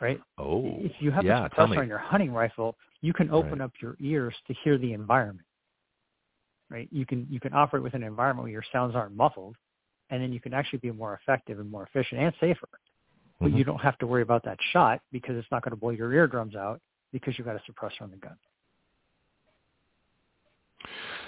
[0.00, 0.20] Right?
[0.36, 3.60] oh, If you have yeah, a suppressor on your hunting rifle, you can open Right.
[3.62, 5.46] up your ears to hear the environment.
[6.70, 6.88] right?
[6.90, 9.56] You can you can operate within an environment where your sounds aren't muffled,
[10.12, 12.68] and then you can actually be more effective and more efficient and safer.
[13.40, 13.56] But Mhm.
[13.56, 16.12] you don't have to worry about that shot because it's not going to blow your
[16.12, 16.80] eardrums out
[17.12, 18.36] because you've got a suppressor on the gun.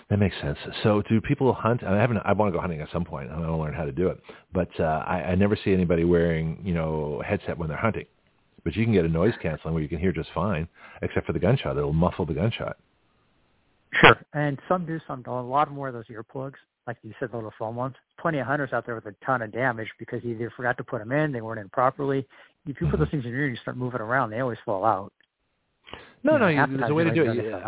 [0.08, 0.58] That makes sense.
[0.82, 1.82] So do people hunt?
[1.82, 2.18] I haven't.
[2.18, 3.30] I want to go hunting at some point.
[3.30, 4.22] I want to learn how to do it.
[4.52, 8.04] But uh, I, I never see anybody wearing, you know, headset when they're hunting.
[8.64, 10.68] But you can get a noise canceling where you can hear just fine,
[11.00, 11.78] except for the gunshot.
[11.78, 12.76] It'll muffle the gunshot.
[13.94, 14.20] Sure.
[14.34, 15.44] And some do, some don't.
[15.44, 16.56] A lot more of those earplugs,
[16.86, 17.94] like you said, the little foam ones.
[18.20, 20.84] Plenty of hunters out there with a ton of damage because you either forgot to
[20.84, 22.26] put them in, they weren't in properly.
[22.66, 24.58] If you put those things in your ear and you start moving around, they always
[24.64, 25.12] fall out.
[26.22, 27.28] No, You no, know, you, the there's a way to do it.
[27.28, 27.62] understand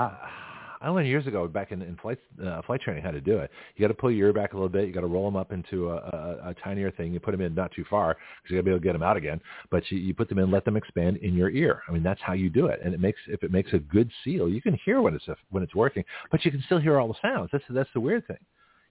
[0.81, 3.51] I learned years ago back in, in flight uh, flight training how to do it.
[3.75, 4.87] You got to pull your ear back a little bit.
[4.87, 7.13] You got to roll them up into a, a, a tinier thing.
[7.13, 8.93] You put them in not too far because you got to be able to get
[8.93, 9.41] them out again.
[9.71, 11.83] But you, you put them in, let them expand in your ear.
[11.89, 12.81] I mean, that's how you do it.
[12.85, 15.37] And it makes if it makes a good seal, you can hear when it's a,
[15.51, 17.49] when it's working, but you can still hear all the sounds.
[17.53, 18.39] That's that's the weird thing.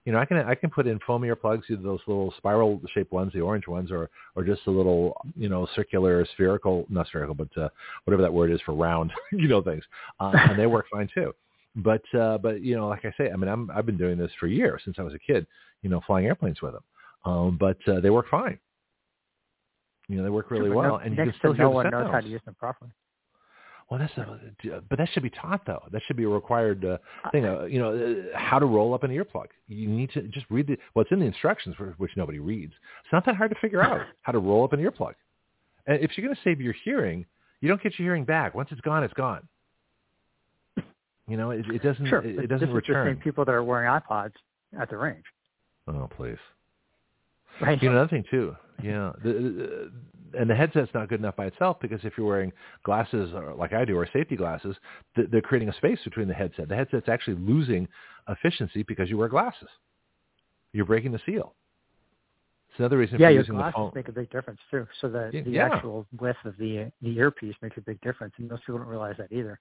[0.06, 3.10] You know, I can I can put in foam earplugs, either those little spiral shaped
[3.10, 7.34] ones, the orange ones, or or just a little you know circular, spherical, not spherical,
[7.34, 7.68] but uh,
[8.04, 9.82] whatever that word is for round, you know things,
[10.20, 11.34] uh, and they work fine too.
[11.74, 14.30] But uh, but you know, like I say, I mean, I'm I've been doing this
[14.38, 15.44] for years since I was a kid.
[15.82, 16.84] You know, flying airplanes with them,
[17.24, 18.60] um, but uh, they work fine.
[20.08, 21.70] You know, they work really Sure, well, no, and you can still to hear no
[21.70, 22.92] the one knows how to use them properly.
[23.90, 25.82] Well, that's a, but that should be taught though.
[25.92, 26.98] That should be a required uh,
[27.30, 27.44] thing.
[27.44, 29.46] Uh, you know, uh, how to roll up an earplug.
[29.68, 30.76] You need to just read the.
[30.94, 32.72] Well, it's in the instructions, for, which nobody reads.
[33.04, 35.12] It's not that hard to figure out how to roll up an earplug.
[35.86, 37.24] And if you're going to save your hearing,
[37.60, 38.56] you don't get your hearing back.
[38.56, 39.46] Once it's gone, it's gone.
[41.28, 42.06] You know, it, it doesn't.
[42.06, 42.20] Sure.
[42.20, 43.14] It, it doesn't this Is the return.
[43.14, 44.32] same people that are wearing iPods
[44.80, 45.24] at the range,
[45.88, 46.36] Oh, please.
[47.60, 47.80] right?
[47.82, 48.54] You know, another thing too.
[48.82, 49.92] Yeah, the, the,
[50.36, 52.52] and the headset's not good enough by itself because if you're wearing
[52.84, 54.76] glasses or like I do or safety glasses,
[55.14, 56.68] th- they're creating a space between the headset.
[56.68, 57.88] The headset's actually losing
[58.28, 59.68] efficiency because you wear glasses.
[60.72, 61.54] You're breaking the seal.
[62.70, 63.92] It's another reason yeah, for your using the glasses phone.
[63.94, 64.86] make a big difference too.
[65.00, 65.68] So the the yeah.
[65.72, 69.14] actual width of the the earpiece makes a big difference, and most people don't realize
[69.18, 69.58] that either.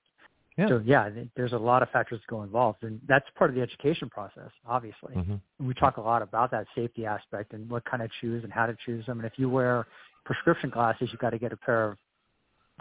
[0.57, 0.69] Yeah.
[0.69, 3.61] So yeah, there's a lot of factors that go involved, and that's part of the
[3.61, 5.13] education process, obviously.
[5.15, 5.39] Mhm.
[5.59, 8.65] We talk a lot about that safety aspect and what kind of shoes and how
[8.65, 9.19] to choose them.
[9.19, 9.85] And if you wear
[10.25, 11.97] prescription glasses, you've got to get a pair of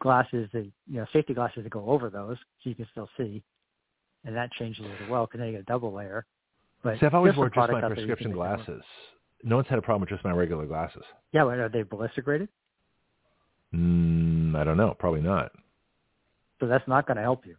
[0.01, 3.43] glasses that you know safety glasses that go over those so you can still see,
[4.25, 6.27] and that changes it as well because then you get a double layer.
[6.83, 8.83] But See, I've always some just my out there you can prescription glasses.
[9.43, 11.03] No one's had a problem with just my regular glasses.
[11.33, 12.49] Yeah, but are they ballistic rated?
[13.75, 14.95] Mm, I don't know.
[14.99, 15.53] Probably not.
[16.61, 17.57] So that's not going to help you.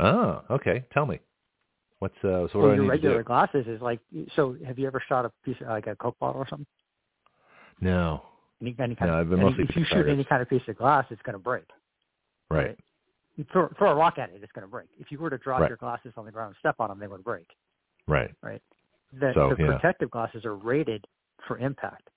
[0.00, 0.84] Oh, okay.
[0.92, 1.20] Tell me.
[2.00, 2.48] What's uh?
[2.48, 3.24] So what well, do I need regular to do?
[3.24, 4.00] glasses is like.
[4.34, 6.66] So have you ever shot a piece of like a Coke bottle or something?
[7.80, 8.22] No.
[8.64, 11.04] Any, any kind No, of, any- if you shoot any kind of piece of glass,
[11.10, 11.64] it's going to break.
[12.50, 12.78] Right.
[13.36, 14.88] You throw, throw a rock at it, it's going to break.
[14.98, 15.68] If you were to drop Right.
[15.68, 17.46] your glasses on the ground and step on them, they would break.
[18.06, 18.30] Right.
[18.42, 18.62] Right.
[19.12, 19.72] The, So, the yeah.
[19.72, 21.04] protective glasses are rated
[21.46, 22.08] for impact.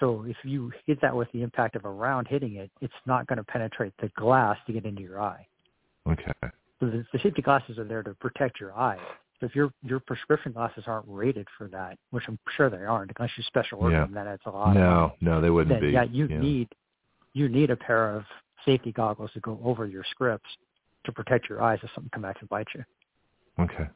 [0.00, 3.26] So if you hit that with the impact of a round hitting it, it's not
[3.26, 5.46] going to penetrate the glass to get into your eye.
[6.08, 6.32] Okay.
[6.80, 8.98] So the, the safety glasses are there to protect your eyes.
[9.42, 13.10] So if your your prescription glasses aren't rated for that, which I'm sure they aren't,
[13.18, 14.02] unless you special order Yeah.
[14.04, 14.72] them, then it's a lot.
[14.76, 15.92] No, no, they wouldn't Then be.
[15.92, 16.68] yeah, you need
[17.32, 18.24] you need a pair of
[18.64, 20.48] safety goggles to go over your scripts
[21.04, 22.84] to protect your eyes if something comes back and bites you.
[23.58, 23.88] Okay.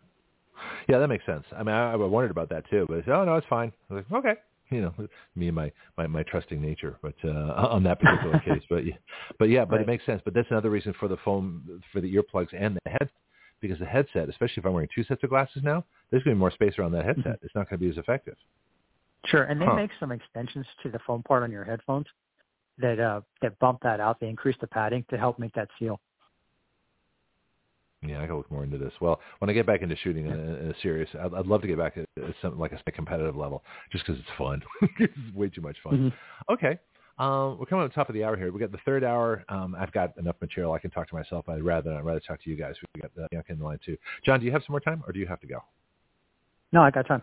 [0.88, 1.44] Yeah, that makes sense.
[1.56, 3.72] I mean, I, I wondered about that too, but I said, oh no, it's fine.
[3.88, 4.40] I was like, okay,
[4.70, 4.92] you know,
[5.36, 8.96] me and my my, my trusting nature, but uh, on that particular case, but yeah,
[9.38, 9.82] but yeah, but Right.
[9.82, 10.20] it makes sense.
[10.24, 13.10] But that's another reason for the foam for the earplugs and the head,
[13.60, 16.36] because the headset, especially if I'm wearing two sets of glasses now, there's going to
[16.36, 17.38] be more space around that headset.
[17.42, 18.36] It's not going to be as effective.
[19.26, 19.74] Sure, and they Huh.
[19.74, 22.06] make some extensions to the foam part on your headphones
[22.78, 24.20] that uh that bump that out.
[24.20, 26.00] They increase the padding to help make that seal.
[28.02, 28.92] Yeah, I gotta look more into this.
[29.00, 31.62] Well, when I get back into shooting in a, in a serious, I'd, I'd love
[31.62, 34.62] to get back at, at something like a competitive level, just because it's fun.
[35.00, 36.12] it's way too much fun.
[36.12, 36.54] Mhm.
[36.54, 36.78] Okay.
[37.18, 38.52] Um, we're coming up to the top of the hour here.
[38.52, 39.44] We got the third hour.
[39.48, 40.72] Um, I've got enough material.
[40.72, 41.48] I can talk to myself.
[41.48, 42.74] I'd rather I'd rather talk to you guys.
[42.94, 43.96] We got uh, Bianca in the line too.
[44.24, 45.60] John, do you have some more time, or do you have to go?
[46.72, 47.22] No, I got time.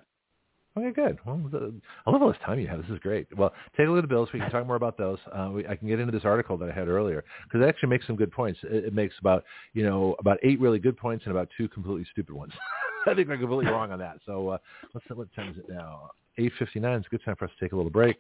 [0.76, 1.20] Okay, good.
[1.24, 1.72] Well, the,
[2.08, 2.82] I love all this time you have.
[2.82, 3.28] This is great.
[3.38, 4.30] Well, take a look at the bills.
[4.34, 5.20] We can talk more about those.
[5.32, 7.90] Uh, we, I can get into this article that I had earlier because it actually
[7.90, 8.60] makes some good points.
[8.64, 9.44] It, it makes about
[9.74, 12.54] you know about eight really good points and about two completely stupid ones.
[13.06, 14.18] I think we're completely wrong on that.
[14.26, 14.58] So uh,
[14.96, 16.10] let's what time is it now?
[16.38, 16.98] Eight fifty nine.
[16.98, 18.18] It's a good time for us to take a little break.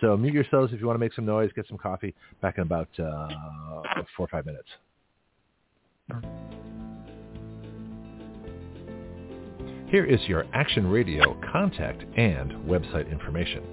[0.00, 1.50] So mute yourselves if you want to make some noise.
[1.56, 2.14] Get some coffee.
[2.40, 3.28] Back in about uh,
[4.16, 4.68] four or five minutes.
[9.88, 13.64] Here is your Action Radio contact and website information.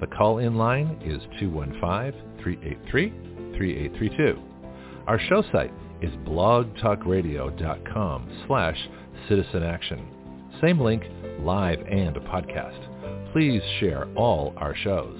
[0.00, 4.38] The call-in line is 215-383-3832.
[5.06, 5.72] Our show site
[6.02, 8.76] is blogtalkradio.com slash
[9.28, 10.04] citizenaction.
[10.60, 11.02] Same link,
[11.40, 12.89] live and podcast.
[13.32, 15.18] Please share all our shows.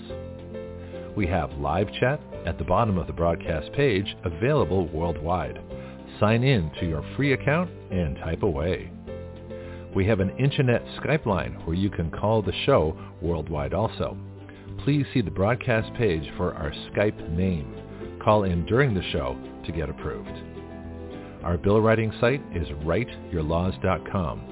[1.16, 5.60] We have live chat at the bottom of the broadcast page available worldwide.
[6.18, 8.90] Sign in to your free account and type away.
[9.94, 14.16] We have an internet Skype line where you can call the show worldwide also.
[14.84, 17.74] Please see the broadcast page for our Skype name.
[18.22, 20.30] Call in during the show to get approved.
[21.44, 24.44] Our bill writing site is writeyourlaws.com,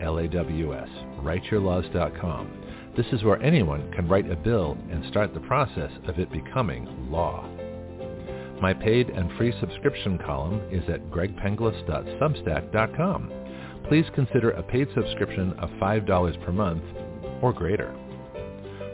[0.00, 0.88] W-R-I-T-E-Y-O-U-R-L-A-W-S,
[1.22, 2.50] writeyourlaws.com.
[2.96, 7.10] This is where anyone can write a bill and start the process of it becoming
[7.10, 7.46] law.
[8.60, 13.32] My paid and free subscription column is at gregpenglis.substack.com.
[13.88, 16.84] Please consider a paid subscription of $5 per month
[17.42, 17.92] or greater.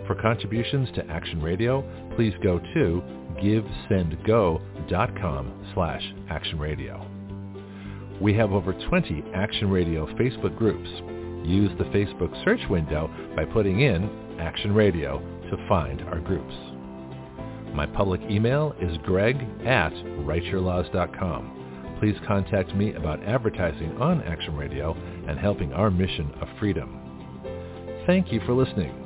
[0.07, 1.85] For contributions to Action Radio,
[2.15, 3.03] please go to
[3.43, 7.16] givesendgo.com slash actionradio.
[8.21, 10.89] We have over 20 Action Radio Facebook groups.
[11.47, 15.19] Use the Facebook search window by putting in Action Radio
[15.51, 16.55] to find our groups.
[17.75, 19.37] My public email is greg
[19.67, 21.97] at writeyourlaws.com.
[22.01, 24.95] Please contact me about advertising on Action Radio
[25.29, 26.99] and helping our mission of freedom.
[28.07, 29.06] Thank you for listening.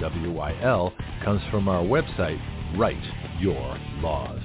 [0.00, 0.92] WYL
[1.24, 2.40] comes from our website,
[2.78, 3.02] Write
[3.40, 4.40] Your Laws.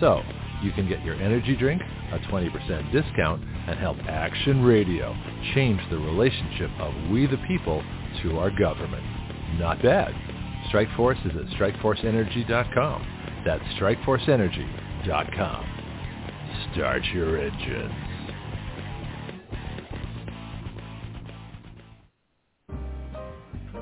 [0.00, 0.22] So
[0.62, 1.82] you can get your energy drink,
[2.12, 5.14] a 20% discount, and help Action Radio
[5.54, 7.82] change the relationship of we the people
[8.22, 9.04] to our government.
[9.58, 10.14] Not bad.
[10.72, 13.42] Strikeforce is at strikeforceenergy.com.
[13.44, 15.70] That's strikeforceenergy.com.
[16.72, 18.03] Start your engines.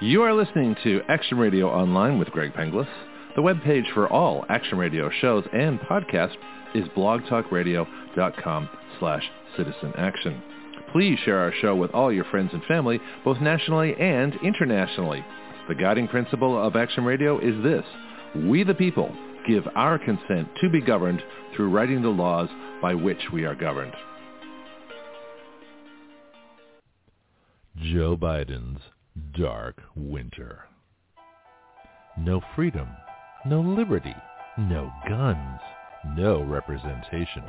[0.00, 2.86] You are listening to Action Radio Online with Greg Penglis.
[3.34, 6.36] The webpage for all Action Radio shows and podcasts
[6.72, 8.68] is blogtalkradio.com
[9.00, 9.24] slash
[9.56, 10.40] citizen action.
[10.92, 15.24] Please share our show with all your friends and family, both nationally and internationally.
[15.66, 17.84] The guiding principle of Action Radio is this.
[18.46, 19.12] We the people
[19.48, 21.24] give our consent to be governed
[21.56, 22.48] through writing the laws
[22.80, 23.94] by which we are governed.
[27.82, 28.80] Joe Biden's
[29.36, 30.64] dark winter.
[32.18, 32.88] No freedom,
[33.46, 34.14] no liberty,
[34.58, 35.60] no guns,
[36.16, 37.44] no representation,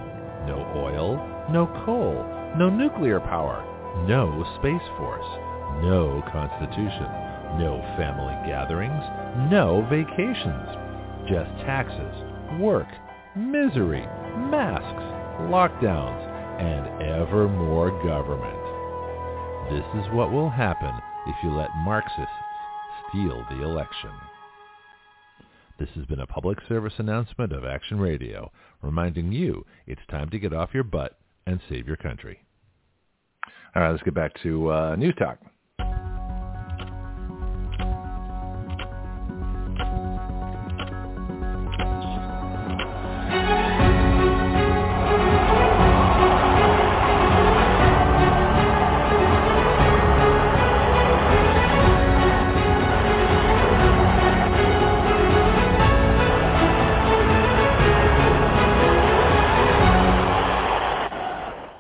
[0.46, 1.16] no oil,
[1.52, 2.26] no coal,
[2.58, 3.64] no nuclear power,
[4.08, 5.26] no space force,
[5.84, 7.10] no constitution,
[7.58, 9.04] no family gatherings,
[9.52, 10.70] no vacations,
[11.28, 12.88] just taxes, work,
[13.36, 14.06] misery,
[14.50, 15.04] masks,
[15.50, 16.26] lockdowns,
[16.62, 18.56] and ever more government.
[19.72, 20.94] This is what will happen
[21.30, 22.34] if you let Marxists
[23.08, 24.10] steal the election.
[25.78, 28.52] This has been a public service announcement of Action Radio,
[28.82, 32.40] reminding you it's time to get off your butt and save your country.
[33.76, 35.38] All right, let's get back to uh, News Talk.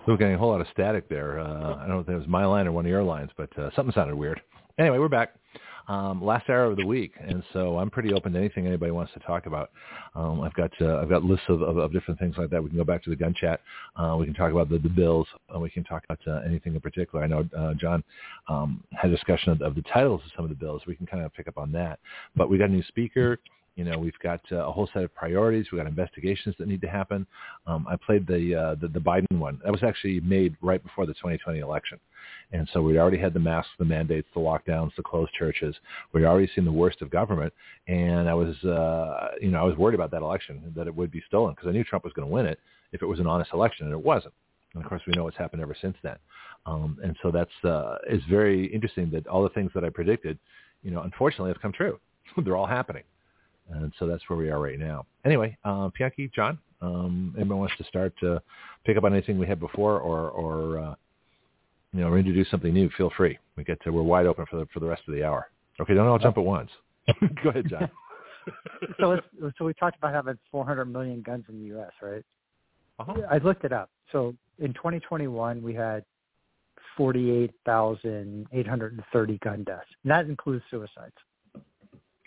[0.09, 1.39] We were getting a whole lot of static there.
[1.39, 3.55] Uh, I don't know if it was my line or one of your lines, but
[3.59, 4.41] uh, something sounded weird.
[4.79, 5.35] Anyway, we're back.
[5.87, 9.13] Um, last hour of the week, and so I'm pretty open to anything anybody wants
[9.13, 9.69] to talk about.
[10.15, 12.63] Um, I've got uh, I've got lists of, of, of different things like that.
[12.63, 13.61] We can go back to the gun chat.
[13.95, 15.27] Uh, we can talk about the, the bills.
[15.55, 17.23] Uh, we can talk about uh, anything in particular.
[17.23, 18.03] I know uh, John
[18.47, 20.81] um, had a discussion of, of the titles of some of the bills.
[20.87, 21.99] We can kind of pick up on that.
[22.35, 23.37] But we got a new speaker.
[23.79, 25.67] You know, we've got uh, a whole set of priorities.
[25.71, 27.25] We've got investigations that need to happen.
[27.65, 29.57] Um, I played the, uh, the the Biden one.
[29.63, 31.97] That was actually made right before the 2020 election,
[32.51, 35.73] and so we already had the masks, the mandates, the lockdowns, the closed churches.
[36.11, 37.53] We'd already seen the worst of government,
[37.87, 41.09] and I was, uh, you know, I was worried about that election that it would
[41.09, 42.59] be stolen because I knew Trump was going to win it
[42.91, 44.33] if it was an honest election, and it wasn't.
[44.73, 46.17] And of course, we know what's happened ever since then.
[46.65, 50.37] Um, and so that's uh, it's very interesting that all the things that I predicted,
[50.83, 51.97] you know, unfortunately have come true.
[52.43, 53.03] They're all happening.
[53.69, 55.05] And so that's where we are right now.
[55.25, 58.41] Anyway, uh, Pianki, John, um, anyone wants to start to
[58.85, 60.95] pick up on anything we had before, or, or uh,
[61.93, 62.89] you know, introduce something new?
[62.97, 63.37] Feel free.
[63.55, 65.49] We get to we're wide open for the for the rest of the hour.
[65.79, 66.69] Okay, don't all jump at once.
[67.43, 67.89] Go ahead, John.
[68.99, 69.19] so
[69.57, 72.23] so we talked about having 400 million guns in the U.S., right?
[72.99, 73.21] Uh-huh.
[73.29, 73.89] I looked it up.
[74.11, 76.03] So in 2021, we had
[76.97, 79.87] 48,830 gun deaths.
[80.03, 81.13] And that includes suicides,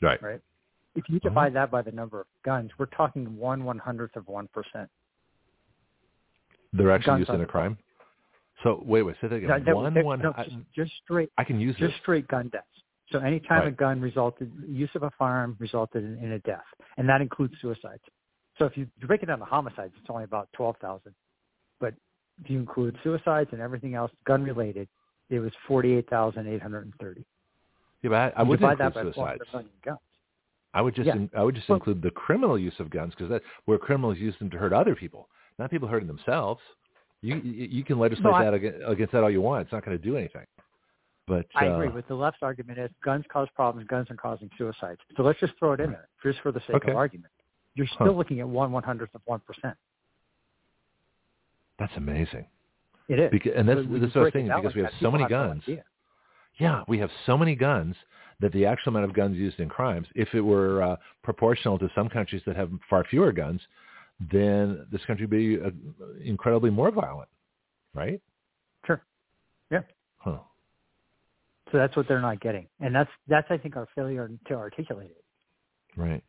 [0.01, 0.23] Right.
[0.23, 0.41] right?
[0.95, 1.29] If you mm-hmm.
[1.29, 4.89] divide that by the number of guns, we're talking one one hundredth of one percent.
[6.73, 7.79] They're actually Guns used in a crime.
[8.63, 9.49] So wait, wait, say that again.
[9.49, 10.21] That- that- one, that- one.
[10.21, 12.01] no, I, just, just straight, I can use just this.
[12.01, 12.67] straight gun deaths.
[13.11, 16.65] So anytime a gun resulted, use of a firearm resulted in, in a death,
[16.97, 18.03] and that includes suicides.
[18.59, 21.15] So if you break it down to homicides, it's only about twelve thousand.
[21.79, 21.95] But
[22.43, 24.89] if you include suicides and everything else gun related,
[25.29, 27.25] it was forty-eight thousand eight hundred and thirty.
[28.03, 30.01] Yeah, but I, I wouldn't include that by 400 suicides.
[30.75, 31.17] I would just Yeah.
[31.17, 34.19] in, I would just Well- include the criminal use of guns because that's where criminals
[34.19, 35.29] use them to hurt other people,
[35.59, 36.63] not people hurting themselves.
[37.21, 39.63] You you, can legislate No, I- that against, against that all you want.
[39.63, 40.47] It's not going to do anything.
[41.29, 41.89] But I uh, agree.
[41.89, 45.01] with the left's argument is guns cause problems, guns are causing suicides.
[45.17, 46.91] So let's just throw it in there, just for the sake Okay.
[46.91, 47.33] of argument.
[47.75, 48.07] You're Huh.
[48.07, 49.77] still looking at one one hundredth of one percent.
[51.79, 52.47] that's amazing.
[53.09, 53.31] It is.
[53.31, 54.93] Because, and that's when that's what I was break it thinking down because we have
[55.01, 55.63] so many guns.
[56.59, 57.97] Yeah, we have so many guns
[58.43, 61.89] that the actual amount of guns used in crimes, if it were uh, proportional to
[61.95, 63.61] some countries that have far fewer guns,
[64.31, 65.71] then this country would be uh,
[66.23, 67.29] incredibly more violent,
[67.95, 68.21] right?
[68.87, 69.03] Sure.
[69.71, 69.81] Yeah.
[70.19, 70.39] Huh.
[71.71, 75.11] So that's what they're not getting, and that's that's I think our failure to articulate
[75.11, 75.25] it.
[75.97, 76.23] Right.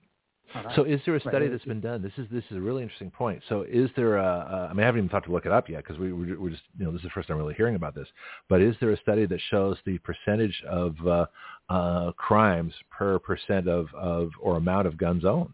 [0.76, 1.32] So is there a Right.
[1.34, 2.02] study that's been done?
[2.02, 3.42] This is this is a really interesting point.
[3.50, 5.68] So is there a, a I mean I haven't even thought to look it up
[5.68, 7.76] yet because we we're, we're just you know this is the first time really hearing
[7.76, 8.08] about this.
[8.50, 11.26] But is there a study that shows the percentage of uh,
[11.70, 15.54] uh, crimes per percent of, of or amount of guns owned?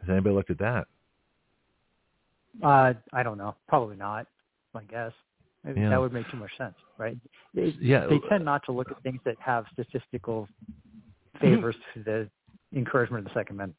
[0.00, 0.86] Has anybody looked at that?
[2.62, 3.54] uh, I don't know.
[3.68, 4.26] Probably not.
[4.74, 5.12] I guess
[5.64, 5.90] Maybe Yeah.
[5.90, 7.16] that would make too much sense, right?
[7.54, 8.06] They, Yeah.
[8.06, 10.48] they tend not to look at things that have statistical
[11.40, 12.30] favors to the
[12.76, 13.76] encouragement of the Second Amendment.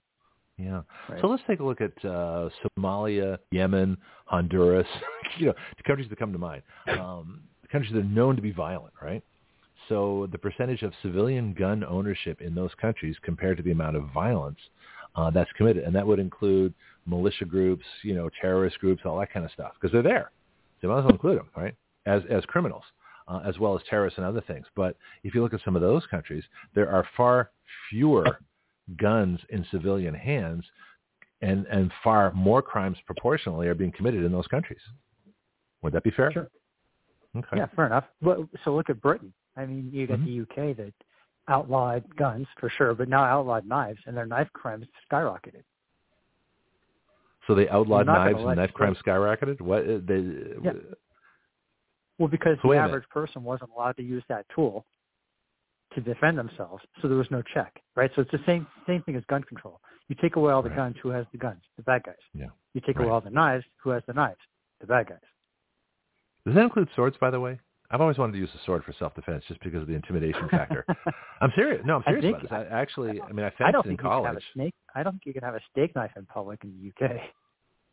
[0.57, 0.83] Yeah.
[1.09, 1.19] Right.
[1.19, 4.87] So let's take a look at uh, Somalia, Yemen, Honduras.
[5.37, 6.61] you know, the countries that come to mind.
[6.87, 9.23] Um, countries that are known to be violent, right?
[9.89, 14.05] So the percentage of civilian gun ownership in those countries compared to the amount of
[14.13, 14.59] violence
[15.15, 16.73] uh, that's committed, and that would include
[17.05, 20.31] militia groups, you know, terrorist groups, all that kind of stuff, because they're there.
[20.79, 21.75] So you might as well include them, right?
[22.05, 22.83] As as criminals,
[23.27, 24.65] uh, as well as terrorists and other things.
[24.75, 26.43] But if you look at some of those countries,
[26.75, 27.51] there are far
[27.89, 28.39] fewer
[28.97, 30.63] guns in civilian hands
[31.41, 34.81] and, and far more crimes proportionally are being committed in those countries.
[35.81, 36.31] Would that be fair?
[36.31, 36.49] Sure.
[37.35, 37.57] Okay.
[37.57, 38.05] Yeah, fair enough.
[38.21, 39.33] But, so look at Britain.
[39.55, 40.25] I mean, you got Mhm.
[40.25, 40.93] the UK that
[41.47, 45.63] outlawed guns for sure, but now outlawed knives, and their knife crimes skyrocketed.
[47.47, 49.61] So they outlawed You're not gonna knives and knife crime skyrocketed?
[49.61, 50.19] What uh, they
[50.61, 50.73] Yeah.
[52.17, 54.85] Well, because the average person wasn't allowed to use that tool
[55.93, 58.13] to defend themselves, so there was no check, right?
[58.15, 59.81] So it's the same same thing as gun control.
[60.07, 60.75] You take away all the Right.
[60.75, 61.63] guns, who has the guns?
[61.75, 62.15] The bad guys.
[62.33, 62.49] Yeah.
[62.73, 63.05] You take Right.
[63.05, 64.39] away all the knives, who has the knives?
[64.79, 65.19] The bad guys.
[66.45, 67.59] Does that include swords, by the way?
[67.93, 70.83] I've always wanted to use a sword for self-defense just because of the intimidation factor.
[71.41, 71.83] I'm serious.
[71.85, 72.71] No, I'm serious think, about this.
[72.73, 74.23] I actually, I mean, I fenced I don't in college.
[74.23, 74.73] You have a snake.
[74.95, 77.11] I don't think you can have a steak knife in public in the UK.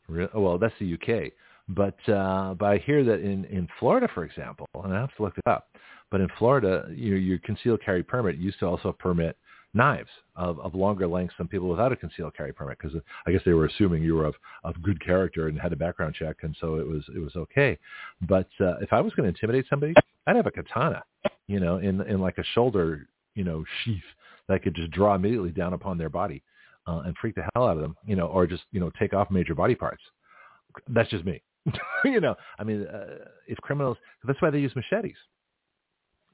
[0.08, 0.30] Really?
[0.34, 1.32] Well, that's the UK.
[1.68, 5.22] But uh, but I hear that in in Florida, for example, and I have to
[5.22, 5.68] look it up.
[6.10, 9.36] But in Florida, your your concealed carry permit used to also permit
[9.72, 13.42] knives of, of longer lengths than people without a concealed carry permit because I guess
[13.44, 14.34] they were assuming you were of,
[14.64, 17.78] of good character and had a background check and so it was it was okay.
[18.28, 19.94] But uh, if I was going to intimidate somebody,
[20.26, 21.04] I'd have a katana,
[21.46, 24.02] you know, in in like a shoulder you know sheath
[24.48, 26.42] that I could just draw immediately down upon their body
[26.86, 29.14] uh, and freak the hell out of them, you know, or just you know take
[29.14, 30.02] off major body parts.
[30.88, 31.42] That's just me.
[32.04, 35.16] you know, I mean, uh, if criminals, that's why they use machetes.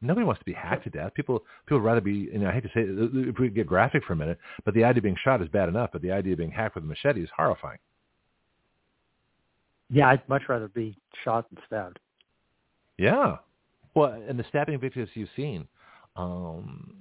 [0.02, 1.14] Nobody wants to be hacked to death.
[1.14, 2.28] People people would rather be.
[2.32, 4.74] You know, I hate to say it, if we get graphic for a minute, but
[4.74, 6.84] the idea of being shot is bad enough, but the idea of being hacked with
[6.84, 7.78] a machete is horrifying.
[9.88, 11.98] Yeah, I'd much rather be shot than stabbed.
[12.98, 13.36] Yeah,
[13.96, 15.66] well, and the stabbing victims you've seen,
[16.16, 16.98] um,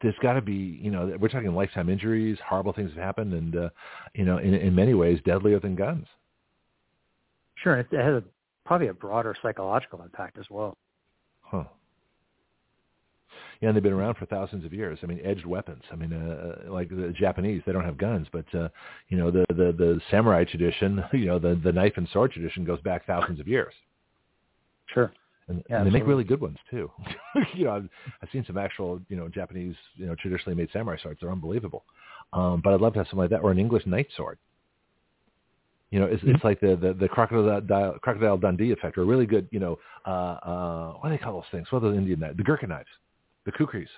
[0.00, 3.54] there's got to be, you know, we're talking lifetime injuries, horrible things have happened, and
[3.54, 3.68] uh,
[4.14, 6.06] you know, in, in many ways, deadlier than guns.
[7.56, 8.24] Sure, it has a,
[8.64, 10.78] probably a broader psychological impact as well.
[11.42, 11.64] Huh.
[13.60, 14.98] Yeah, and they've been around for thousands of years.
[15.02, 15.82] I mean, edged weapons.
[15.92, 18.68] I mean, uh, like the Japanese, they don't have guns, but uh,
[19.10, 22.64] you know, the, the the samurai tradition, you know, the the knife and sword tradition
[22.64, 23.74] goes back thousands of years.
[24.86, 25.12] Sure.
[25.48, 26.90] And, Yeah, and they make really good ones too.
[27.54, 27.88] you know, I've,
[28.22, 31.18] I've seen some actual, you know, Japanese, you know, traditionally made samurai swords.
[31.20, 31.84] They're unbelievable.
[32.32, 34.38] Um, but I'd love to have something like that, or an English knight sword.
[35.90, 39.26] You know, it's, it's like the, the, the crocodile, crocodile Dundee effect, or a really
[39.26, 39.76] good, you know,
[40.06, 41.66] uh, uh, what do they call those things?
[41.70, 42.36] What are the Indian knives?
[42.36, 42.88] The Gurkha knives,
[43.44, 43.88] the kukris.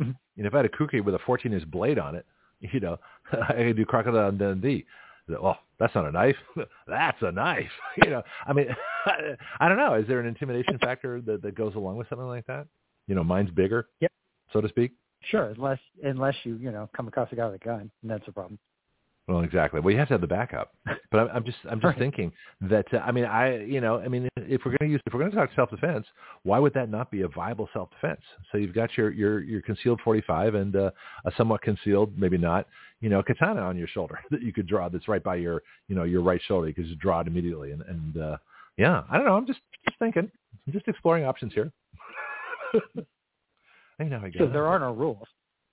[0.00, 0.12] Mm-hmm.
[0.36, 2.26] You know, if I had a kukri with a 14-inch blade on it,
[2.60, 2.98] you know,
[3.32, 4.84] I could do crocodile Dundee.
[5.28, 6.36] Well, that's not a knife.
[6.86, 7.70] That's a knife.
[8.04, 8.66] you know, I mean,
[9.58, 9.94] I don't know.
[9.94, 12.66] Is there an intimidation factor that, that goes along with something like that?
[13.06, 14.12] You know, mine's bigger, Yep.
[14.52, 14.92] so to speak.
[15.30, 18.28] Sure, unless unless you you know come across a guy with a gun, and that's
[18.28, 18.58] a problem.
[19.26, 19.80] Well, exactly.
[19.80, 20.74] Well, you have to have the backup.
[21.10, 21.98] But I'm, I'm just, I'm just Right.
[21.98, 22.30] thinking
[22.60, 25.14] that, uh, I mean, I, you know, I mean, if we're going to use, if
[25.14, 26.06] we're going to talk self-defense,
[26.42, 28.20] why would that not be a viable self-defense?
[28.52, 30.90] So you've got your, your, your concealed 45 and uh,
[31.24, 32.66] a somewhat concealed, maybe not,
[33.00, 34.90] you know, katana on your shoulder that you could draw.
[34.90, 36.68] That's right by your, you know, your right shoulder.
[36.68, 37.70] You could just draw it immediately.
[37.70, 38.36] And, and uh,
[38.76, 39.36] yeah, I don't know.
[39.36, 40.30] I'm just, just thinking,
[40.66, 41.72] I'm just exploring options here.
[44.00, 45.28] I know I So there are no rules,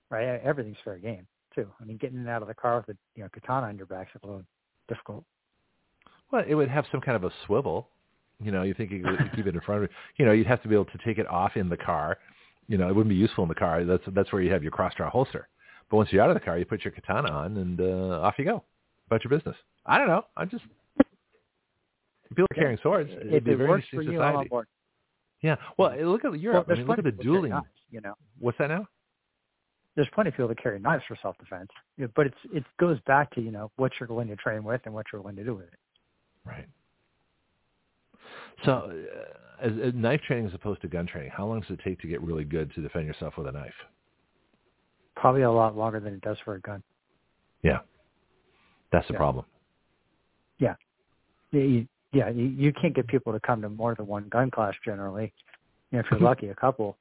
[0.08, 0.40] right?
[0.42, 1.68] Everything's fair game too.
[1.80, 3.86] I mean, getting it out of the car with a you know katana on your
[3.86, 4.42] back's a little
[4.88, 5.24] difficult.
[6.30, 7.88] Well, it would have some kind of a swivel.
[8.42, 9.96] You know, you think you could keep it in front of you.
[10.16, 12.18] You know, you'd have to be able to take it off in the car.
[12.68, 13.84] You know, it wouldn't be useful in the car.
[13.84, 15.48] That's that's where you have your cross draw holster.
[15.90, 18.34] But once you're out of the car, you put your katana on and uh, off
[18.38, 18.64] you go
[19.06, 19.56] about your business.
[19.84, 20.24] I don't know.
[20.36, 20.64] I'm just
[22.30, 23.10] people are carrying swords.
[23.12, 24.66] It'd be it very works for you, I'm on board.
[25.42, 25.56] Yeah.
[25.76, 26.66] Well, look at Well, Europe.
[26.70, 27.50] I mean, look at the of people that carry dueling.
[27.50, 28.86] knives, you know, What's that now?
[29.94, 31.68] There's plenty of people that carry knives for self-defense,
[32.14, 34.94] but it's it goes back to you know what you're willing to train with and
[34.94, 35.78] what you're willing to do with it.
[36.44, 36.66] Right.
[38.64, 41.80] So, uh, as, as knife training as opposed to gun training, how long does it
[41.84, 43.74] take to get really good to defend yourself with a knife?
[45.16, 46.82] Probably a lot longer than it does for a gun.
[47.62, 47.80] Yeah.
[48.92, 49.18] That's the Yeah.
[49.18, 49.44] problem.
[50.58, 50.74] Yeah,
[51.50, 54.74] you, yeah, you, you can't get people to come to more than one gun class
[54.84, 55.32] generally.
[55.90, 56.96] You know, if you're lucky, a couple.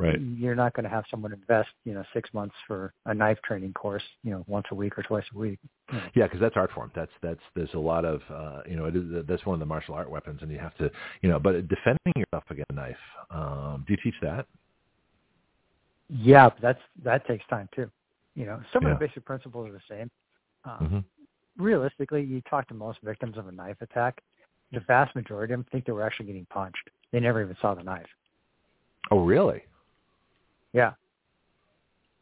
[0.00, 0.18] Right.
[0.18, 3.74] You're not going to have someone invest, you know, six months for a knife training
[3.74, 5.58] course, you know, once a week or twice a week.
[6.14, 6.90] Yeah, because that's art form.
[6.94, 9.66] That's that's there's a lot of uh, you know it is that's one of the
[9.66, 10.88] martial art weapons, and you have to
[11.20, 11.38] you know.
[11.38, 12.96] But defending yourself against a knife,
[13.30, 14.46] um, do you teach that?
[16.08, 17.90] Yeah, but that's that takes time too.
[18.36, 18.92] You know, some Yeah.
[18.92, 20.10] of the basic principles are the same.
[20.64, 20.98] Um, hmm
[21.62, 24.22] Realistically, you talk to most victims of a knife attack,
[24.72, 26.88] the vast majority of them think they were actually getting punched.
[27.12, 28.06] They never even saw the knife.
[29.10, 29.62] Oh, really?
[30.72, 30.92] Yeah.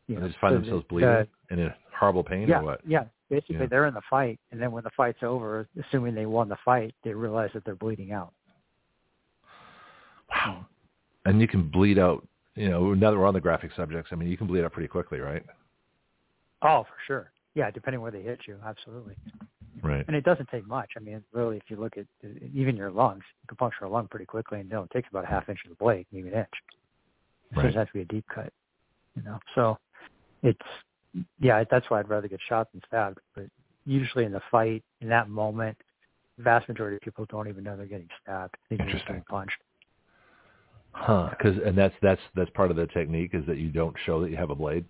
[0.06, 2.60] You And know, they just find so themselves the- bleeding and in horrible pain, yeah,
[2.60, 2.80] or what?
[2.86, 3.04] yeah.
[3.28, 3.66] Basically, Yeah.
[3.66, 6.94] they're in the fight, and then when the fight's over, assuming they won the fight,
[7.04, 8.32] they realize that they're bleeding out.
[10.30, 10.66] Wow.
[11.24, 12.26] And you can bleed out.
[12.54, 14.72] You know, now that we're on the graphic subjects, I mean, you can bleed out
[14.72, 15.44] pretty quickly, right?
[16.62, 17.30] Oh, for sure.
[17.54, 19.14] Yeah, depending where they hit you, absolutely.
[19.82, 20.04] Right.
[20.08, 20.90] And it doesn't take much.
[20.96, 23.88] I mean, really, if you look at uh, even your lungs, you can puncture a
[23.88, 26.28] lung pretty quickly, and it only takes about a half inch of the blade, maybe
[26.28, 26.48] an inch.
[27.50, 27.62] It Right.
[27.64, 28.52] doesn't have to be a deep cut,
[29.16, 29.38] you know.
[29.54, 29.78] So
[30.42, 30.60] it's
[31.40, 33.18] yeah, that's why I'd rather get shot than stabbed.
[33.34, 33.46] But
[33.86, 35.76] usually in the fight, in that moment,
[36.36, 38.56] the vast majority of people don't even know they're getting stabbed.
[38.68, 39.06] They Interesting.
[39.06, 39.56] getting punched.
[40.92, 41.30] Huh?
[41.30, 44.30] Because and that's that's that's part of the technique is that you don't show that
[44.30, 44.84] you have a blade,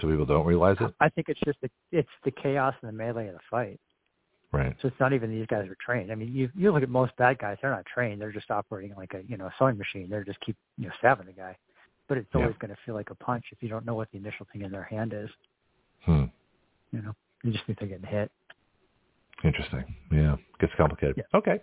[0.00, 0.94] so people don't realize it.
[1.00, 3.80] I think it's just the it's the chaos and the melee of the fight.
[4.52, 4.74] Right.
[4.82, 6.10] So it's not even these guys are trained.
[6.10, 8.20] I mean, you you look at most bad guys; they're not trained.
[8.20, 10.08] They're just operating like a you know a sewing machine.
[10.10, 11.56] They're just keep you know stabbing the guy.
[12.10, 12.40] But it's Yeah.
[12.40, 14.62] always going to feel like a punch if you don't know what the initial thing
[14.62, 15.30] in their hand is.
[16.04, 16.24] Hmm.
[16.90, 17.14] You know,
[17.44, 18.32] you just think they're getting hit.
[19.44, 19.94] Interesting.
[20.10, 20.34] Yeah.
[20.58, 21.14] Gets complicated.
[21.18, 21.38] Yeah.
[21.38, 21.60] Okay.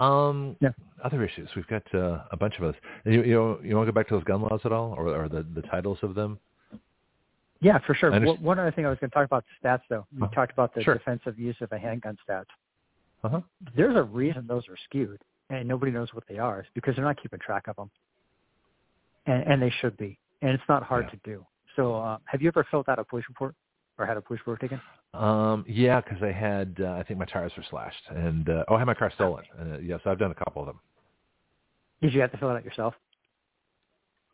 [0.00, 0.70] Um, Yeah.
[1.04, 1.48] Other issues.
[1.54, 2.74] We've got uh, a bunch of us.
[3.04, 5.28] You, you, you want to go back to those gun laws at all, or, or
[5.28, 6.40] the, the titles of them?
[7.60, 8.10] Yeah, for sure.
[8.40, 10.08] One other thing I was going to talk about the stats, though.
[10.12, 10.34] We Uh-huh.
[10.34, 10.94] talked about the Sure.
[10.94, 12.46] defensive use of a handgun stats.
[13.22, 13.40] Uh-huh.
[13.76, 16.60] There's a reason those are skewed, and nobody knows what they are.
[16.60, 17.90] It's because they're not keeping track of them,
[19.26, 20.18] and, and they should be.
[20.42, 21.10] And it's not hard Yeah.
[21.10, 21.46] to do.
[21.76, 23.54] So, uh, have you ever filled out a police report
[23.98, 24.80] or had a police report taken?
[25.14, 28.74] Um, yeah, because I had, uh, I think my tires were slashed, and uh, oh,
[28.74, 29.44] I had my car stolen.
[29.58, 30.80] Uh, yes, I've done a couple of them.
[32.02, 32.94] Did you have to fill it out yourself?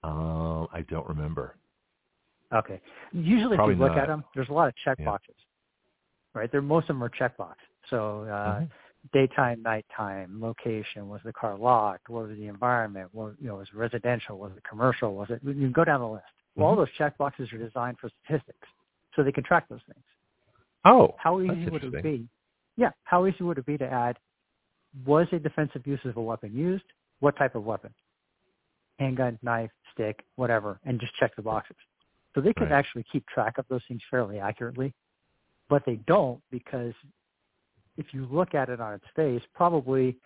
[0.02, 1.56] Um, I don't remember.
[2.52, 2.80] Okay.
[3.12, 4.02] Usually, Probably if you look not.
[4.02, 5.04] at them, there's a lot of check Yeah.
[5.06, 5.36] boxes,
[6.34, 6.50] right?
[6.50, 7.58] There, most of them are check box.
[7.90, 8.70] So, uh, Mhm.
[9.12, 12.08] Daytime, nighttime, location, was the car locked?
[12.08, 13.08] What was the environment?
[13.12, 14.38] What, you know, was it residential?
[14.38, 15.14] Was it commercial?
[15.14, 15.40] Was it?
[15.42, 16.24] You can go down the list.
[16.54, 16.78] Well, all Mhm.
[16.78, 18.68] those check boxes are designed for statistics,
[19.14, 20.04] so they can track those things.
[20.84, 22.28] Oh, How easy would it be?
[22.76, 24.18] Yeah, how easy would it be to add?
[25.04, 26.84] Was a defensive use of a weapon used?
[27.20, 27.94] What type of weapon?
[28.98, 31.76] Handgun, knife, stick, whatever, and just check the boxes.
[32.34, 32.72] So they can Right.
[32.72, 34.94] actually keep track of those things fairly accurately,
[35.68, 36.94] but they don't because
[37.96, 40.16] if you look at it on its face, probably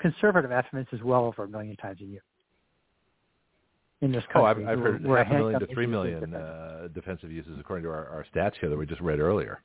[0.00, 2.22] conservative estimates is well over a million times a year
[4.00, 4.42] in this country.
[4.42, 4.78] Oh, I've.
[4.78, 6.40] I've heard half a million to three million defensive.
[6.40, 9.62] uh, defensive uses according to our, our stats here that we just read earlier.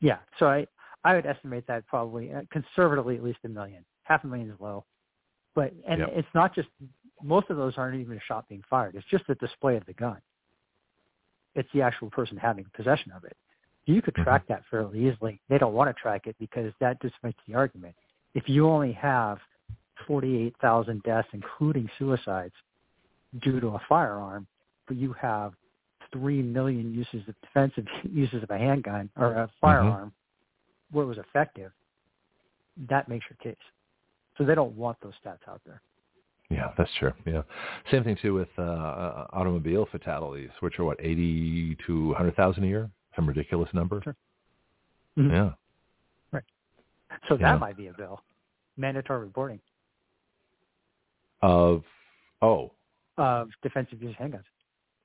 [0.00, 0.66] Yeah, so I
[1.04, 3.84] I would estimate that probably uh, conservatively at least a million.
[4.02, 4.84] Half a million is low,
[5.54, 6.10] but and Yep.
[6.14, 6.68] it's not just
[7.22, 8.94] most of those aren't even a shot being fired.
[8.94, 10.18] It's just the display of the gun.
[11.54, 13.36] It's the actual person having possession of it.
[13.86, 14.24] You could Mhm.
[14.24, 15.40] track that fairly easily.
[15.48, 17.96] They don't want to track it because that just makes the argument.
[18.34, 19.40] If you only have
[20.06, 22.54] 48,000 deaths, including suicides,
[23.38, 24.46] due to a firearm,
[24.86, 25.54] but you have
[26.12, 30.12] 3 million uses of defensive uses of a handgun or a firearm
[30.90, 31.72] where it was effective,
[32.88, 33.62] that makes your case.
[34.36, 35.80] So they don't want those stats out there.
[36.50, 37.12] Yeah, that's true.
[37.24, 37.42] Yeah,
[37.90, 42.64] same thing too with uh, uh, automobile fatalities, which are what eighty to hundred thousand
[42.64, 44.00] a year, some ridiculous number.
[44.02, 44.16] Sure.
[45.18, 45.30] Mhm.
[45.32, 45.52] Yeah.
[46.30, 46.44] Right.
[47.28, 47.52] So Yeah.
[47.52, 48.22] that might be a bill.
[48.76, 49.60] Mandatory reporting
[51.42, 51.84] Of
[52.42, 52.72] oh,
[53.16, 54.44] of defensive use handguns.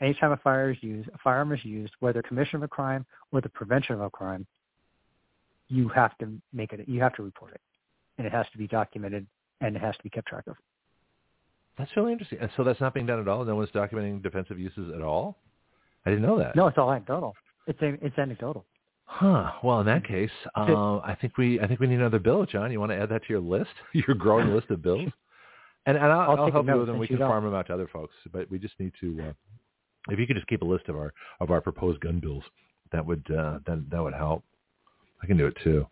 [0.01, 3.39] Anytime a fire is used, a firearm is used, whether commission of a crime or
[3.41, 4.45] the prevention of a crime,
[5.67, 6.87] you have to make it.
[6.89, 7.61] You have to report it,
[8.17, 9.27] and it has to be documented,
[9.61, 10.57] and it has to be kept track of.
[11.77, 12.37] that's really interesting.
[12.39, 13.43] And so that's not being done at all.
[13.45, 15.37] No one's documenting defensive uses at all.
[16.05, 16.55] I didn't know that.
[16.55, 17.35] No, it's all anecdotal.
[17.71, 18.65] It's it's anecdotal.
[19.05, 19.51] Huh.
[19.63, 22.71] Well, in that case, uh, I think we I think we need another bill, John.
[22.71, 25.09] You want to add that to your list, your growing list of bills?
[25.87, 26.99] And, and I'll, I'll I'll a help you with them.
[26.99, 27.27] We can don't.
[27.27, 29.19] farm them out to other folks, but we just need to.
[29.19, 29.33] Uh,
[30.09, 32.43] if you could just keep a list of our of our proposed gun bills,
[32.91, 34.43] that would uh, that that would help.
[35.23, 35.87] I can do it too.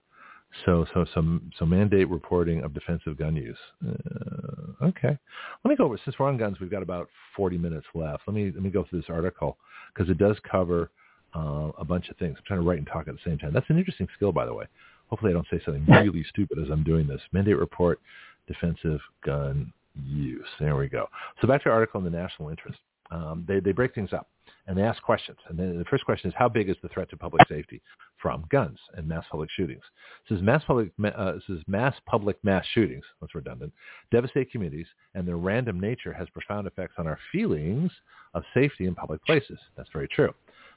[0.63, 3.57] So so some so mandate reporting of defensive gun use.
[3.83, 5.17] Uh, okay,
[5.65, 5.99] let me go over.
[6.05, 8.21] Since we're on guns, we've got about forty minutes left.
[8.27, 9.57] Let me let me go through this article
[9.91, 10.91] because it does cover
[11.35, 12.35] uh, a bunch of things.
[12.37, 13.53] I'm trying to write and talk at the same time.
[13.53, 14.65] That's an interesting skill, by the way.
[15.09, 17.21] Hopefully, I don't say something really stupid as I'm doing this.
[17.31, 17.99] Mandate report
[18.47, 19.71] defensive gun
[20.05, 20.45] use.
[20.59, 21.07] There we go.
[21.41, 22.79] So back to our article in the national interest.
[23.11, 24.27] Um, they, they break things up
[24.67, 25.37] and they ask questions.
[25.47, 27.81] And then the first question is, how big is the threat to public safety
[28.21, 29.81] from guns and mass public shootings?
[30.25, 33.73] It says mass public, uh, says mass public mass shootings, that's redundant,
[34.11, 34.85] devastate communities,
[35.15, 37.91] and their random nature has profound effects on our feelings
[38.35, 39.57] of safety in public places.
[39.75, 40.33] That's very true.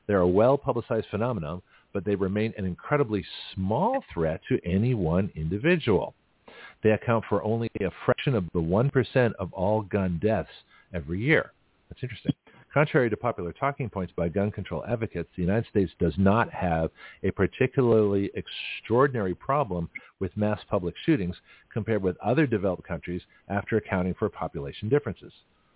[0.06, 3.24] They're a well-publicized phenomenon, but they remain an incredibly
[3.54, 6.14] small threat to any one individual.
[6.82, 10.50] They account for only a fraction of the 1% of all gun deaths
[10.92, 11.52] every year.
[11.88, 12.32] That's interesting.
[12.72, 16.90] Contrary to popular talking points by gun control advocates, the United States does not have
[17.22, 19.90] a particularly extraordinary problem
[20.20, 21.36] with mass public shootings
[21.70, 25.32] compared with other developed countries after accounting for population differences.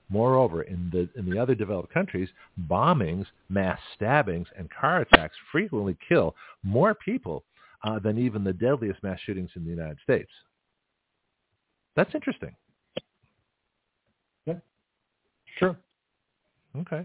[0.08, 2.28] Moreover, in the, in the other developed countries,
[2.68, 7.44] bombings, mass stabbings, and car attacks frequently kill more people
[7.82, 10.30] uh, than even the deadliest mass shootings in the United States.
[11.96, 12.54] That's interesting.
[14.46, 14.54] Yeah.
[15.58, 15.76] Sure.
[16.76, 17.04] Okay.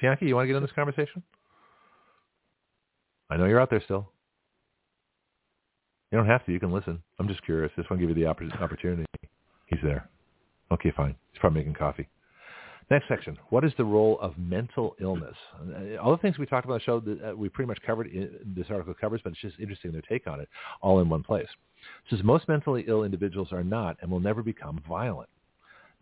[0.00, 1.22] Bianchi, you want to get in this conversation?
[3.30, 4.10] I know you're out there still.
[6.10, 6.52] You don't have to.
[6.52, 7.02] You can listen.
[7.18, 7.72] I'm just curious.
[7.76, 9.06] Just want to give you the opportunity.
[9.66, 10.08] He's there.
[10.72, 11.14] Okay, fine.
[11.32, 12.08] He's probably making coffee.
[12.90, 13.38] Next section.
[13.50, 15.36] What is the role of mental illness?
[15.60, 18.10] Uh, all the things we talked about the show, that, uh, we pretty much covered,
[18.56, 20.48] this article covers, but it's just interesting their take on it
[20.80, 21.46] all in one place.
[22.06, 25.28] It says most mentally ill individuals are not and will never become violent.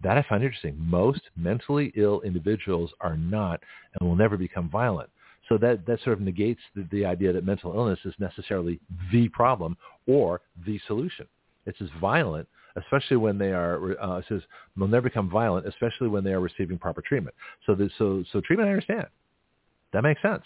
[0.02, 0.76] That I find interesting.
[0.78, 3.60] Most mentally ill individuals are not
[3.94, 5.10] and will never become violent.
[5.48, 8.80] So that, that sort of negates the, the idea that mental illness is necessarily
[9.12, 9.76] the problem
[10.06, 11.26] or the solution.
[11.66, 14.42] It's as violent especially when they are, uh, says,
[14.76, 17.34] they'll never become violent, especially when they are receiving proper treatment.
[17.66, 19.06] So, the, so, so treatment, I understand.
[19.92, 20.44] That makes sense.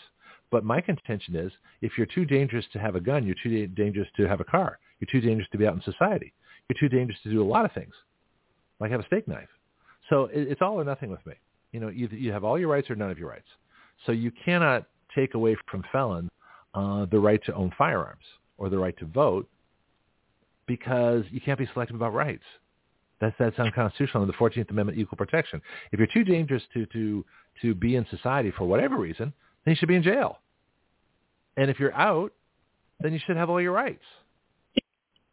[0.51, 4.09] But my contention is, if you're too dangerous to have a gun, you're too dangerous
[4.17, 4.79] to have a car.
[5.01, 6.33] You're too dangerous to be out in society.
[6.69, 7.93] You're too dangerous to do a lot of things,
[8.81, 9.49] like have a steak knife.
[10.09, 11.35] So it, it's all or nothing with me.
[11.73, 13.49] You know, you, you have all your rights or none of your rights.
[14.07, 16.31] So you cannot take away from felon
[16.75, 18.25] uh, the right to own firearms
[18.59, 19.49] or the right to vote
[20.67, 22.45] because you can't be selective about rights.
[23.21, 25.63] That's that's unconstitutional in the Fourteenth Amendment, equal protection.
[25.93, 27.25] If you're too dangerous to to
[27.63, 29.33] to be in society for whatever reason,
[29.65, 30.39] then you should be in jail.
[31.57, 32.33] And if you're out,
[33.01, 34.03] then you should have all your rights.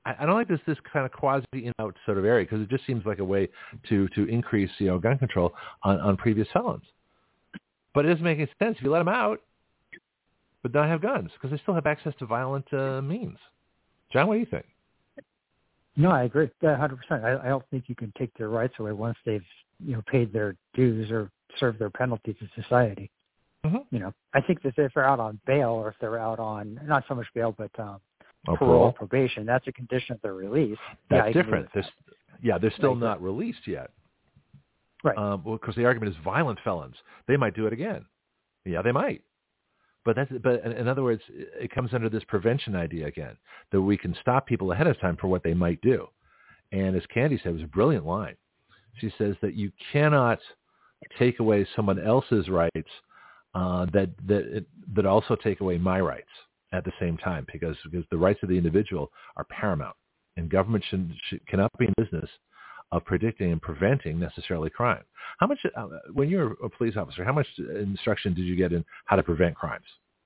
[0.06, 2.61] I, I don't like this this kind of quasi in out sort of area because
[2.61, 3.50] it just seems like a way
[3.90, 5.53] to to increase you know gun control
[5.84, 6.84] on on previous felons.
[7.93, 9.42] But it doesn't make any sense if you let them out,
[10.64, 13.38] but not have guns because they still have access to violent uh, means.
[14.14, 14.66] John, what do you think?
[15.95, 16.50] No, I agree.
[16.61, 17.26] Yeah, hundred percent.
[17.26, 19.44] I, I don't think you can take their rights away once they've
[19.84, 21.30] you know paid their dues or
[21.60, 23.11] served their penalty to society.
[23.66, 23.78] Mm-hmm.
[23.92, 26.80] You know, I think that if they're out on bail or if they're out on
[26.86, 28.00] not so much bail but um,
[28.48, 30.78] oh, parole, parole, probation, that's a condition of their release.
[31.10, 31.68] That's yeah, different.
[31.74, 31.86] They're,
[32.42, 33.00] yeah, they're still right.
[33.00, 33.92] not released yet.
[35.03, 35.18] Right.
[35.18, 36.95] Um, well, because the argument is violent felons.
[37.28, 38.06] They might do it again.
[38.66, 39.24] Yeah, they might.
[40.04, 43.38] But that's but in other words, it comes under this prevention idea again
[43.72, 46.08] that we can stop people ahead of time for what they might do.
[46.72, 48.36] And as Candy said, it was a brilliant line.
[48.98, 50.40] She says that you cannot
[51.20, 52.90] take away someone else's rights
[53.54, 54.66] uh, that that
[54.96, 56.30] that also take away my rights
[56.74, 59.96] at the same time because because the rights of the individual are paramount,
[60.38, 62.30] and government should, should cannot be in business
[62.92, 65.03] of predicting and preventing necessarily crime.
[65.40, 68.84] How much, uh, when you're a police officer, how much instruction did you get in
[69.06, 69.86] how to prevent crimes?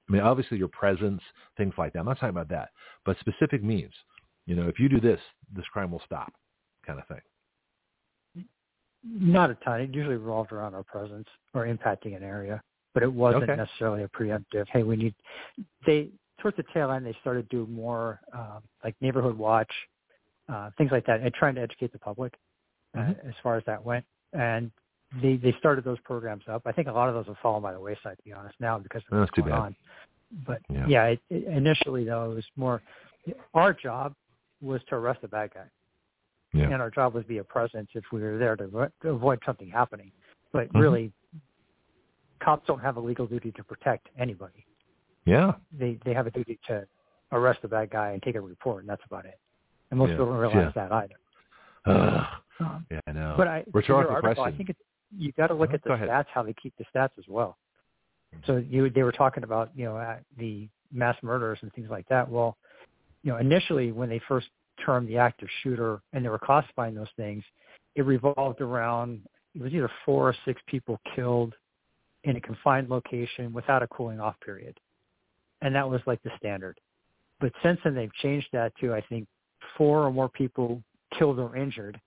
[0.10, 1.22] I mean, obviously your presence,
[1.58, 2.00] things like that.
[2.00, 2.70] I'm not talking about that,
[3.06, 3.94] but specific means.
[4.46, 5.20] You know, if you do this,
[5.56, 6.34] this crime will stop,
[6.86, 8.46] kind of thing.
[9.04, 9.82] Not a ton.
[9.82, 12.62] It usually revolved around our presence or impacting an area,
[12.94, 13.56] but it wasn't Okay.
[13.56, 14.68] necessarily a preemptive.
[14.68, 15.16] Hey, we need.
[15.86, 19.72] They towards the tail end, they started doing more um, like neighborhood watch,
[20.50, 22.34] uh, things like that, and trying to educate the public
[22.96, 23.28] uh, Mhm.
[23.30, 24.06] as far as that went.
[24.34, 24.72] And
[25.22, 26.64] they they started those programs up.
[26.66, 28.78] I think a lot of those have fallen by the wayside, to be honest, now
[28.80, 29.60] because of That's what's too going bad.
[29.62, 29.76] on.
[30.46, 30.88] But Yeah.
[30.88, 32.82] yeah, it, it, initially though, it was more
[33.54, 34.16] our job
[34.62, 35.66] was to arrest the bad guy
[36.54, 36.66] Yeah.
[36.66, 38.68] and our job was be a presence if we were there to,
[39.02, 40.12] to avoid something happening.
[40.52, 40.82] But Mhm.
[40.82, 41.14] really,
[42.40, 44.66] cops don't have a legal duty to protect anybody.
[45.26, 45.54] Yeah.
[45.72, 46.88] They they have a duty to
[47.32, 49.40] arrest the bad guy and take a report, and that's about it.
[49.92, 50.16] And most Yeah.
[50.16, 51.16] people don't realize that either.
[51.86, 52.28] Ugh.
[52.60, 53.34] Um, yeah, I know.
[53.38, 54.54] but I, Rhetorical article, question.
[54.54, 54.80] I think it's,
[55.18, 55.76] you got to look Uh-huh.
[55.76, 56.10] at the ahead.
[56.10, 57.58] stats, how they keep the stats as well.
[58.46, 62.30] So you they were talking about you know the mass murders and things like that.
[62.30, 62.58] Well,
[63.24, 64.48] you know initially when they first
[64.86, 67.44] termed the active shooter and they were classifying those things,
[67.96, 69.22] it revolved around
[69.56, 71.54] it was either four or six people killed
[72.26, 74.78] in a confined location without a cooling off period,
[75.62, 76.78] and that was like the standard.
[77.40, 79.28] But since then they've changed that to I think
[79.78, 80.84] four or more people
[81.18, 82.00] killed or injured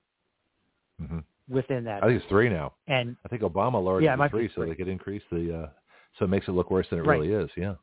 [1.01, 1.25] Mhm.
[1.49, 2.03] within that.
[2.03, 2.75] I think it's three now.
[2.87, 5.63] And I think Obama lowered Yeah, it to be three so they could increase the,
[5.65, 5.71] uh,
[6.19, 7.21] so it makes it look worse than it Right.
[7.21, 7.51] really is.
[7.57, 7.77] Yeah.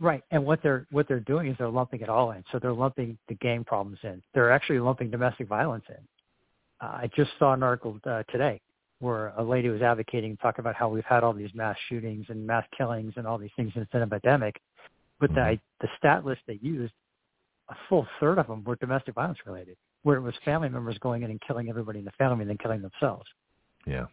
[0.00, 2.44] right, and what they're what they're doing is they're lumping it all in.
[2.52, 4.22] So they're lumping the gang problems in.
[4.32, 6.08] They're actually lumping domestic violence in.
[6.80, 8.60] Uh, I just saw an article uh, today
[9.00, 12.46] where a lady was advocating, talking about how we've had all these mass shootings and
[12.46, 14.60] mass killings and all these things since an epidemic,
[15.18, 15.60] but the Mhm.
[15.80, 16.94] the stat list they used,
[17.70, 21.22] a full third of them were domestic violence related, where it was family members going
[21.22, 23.26] in and killing everybody in the family and then killing themselves.
[23.86, 24.06] Yeah.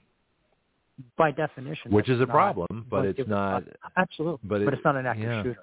[1.17, 3.63] By definition, Which is a not problem, but it's it- not,
[3.97, 5.43] absolutely, but but, it's not an active yeah.
[5.43, 5.59] shooter.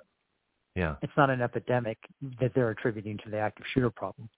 [0.75, 0.95] yeah.
[1.03, 1.99] it's not an epidemic
[2.41, 4.29] that they're attributing to the active shooter problem.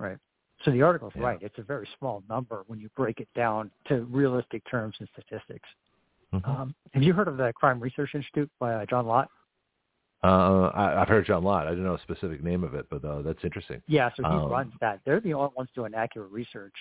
[0.00, 0.18] Right.
[0.64, 1.22] So the article's Yeah.
[1.22, 1.38] right.
[1.42, 5.68] It's a very small number when you break it down to realistic terms and statistics.
[6.32, 6.46] Mhm.
[6.48, 9.30] Um, have you heard of the Crime Research Institute by uh, John Lott?
[10.24, 11.66] Uh, I, I've heard John Lott.
[11.66, 13.80] I don't know a specific name of it, but uh, that's interesting.
[13.86, 15.00] Yeah, so he Um, runs that.
[15.04, 16.74] They're the only ones doing accurate research.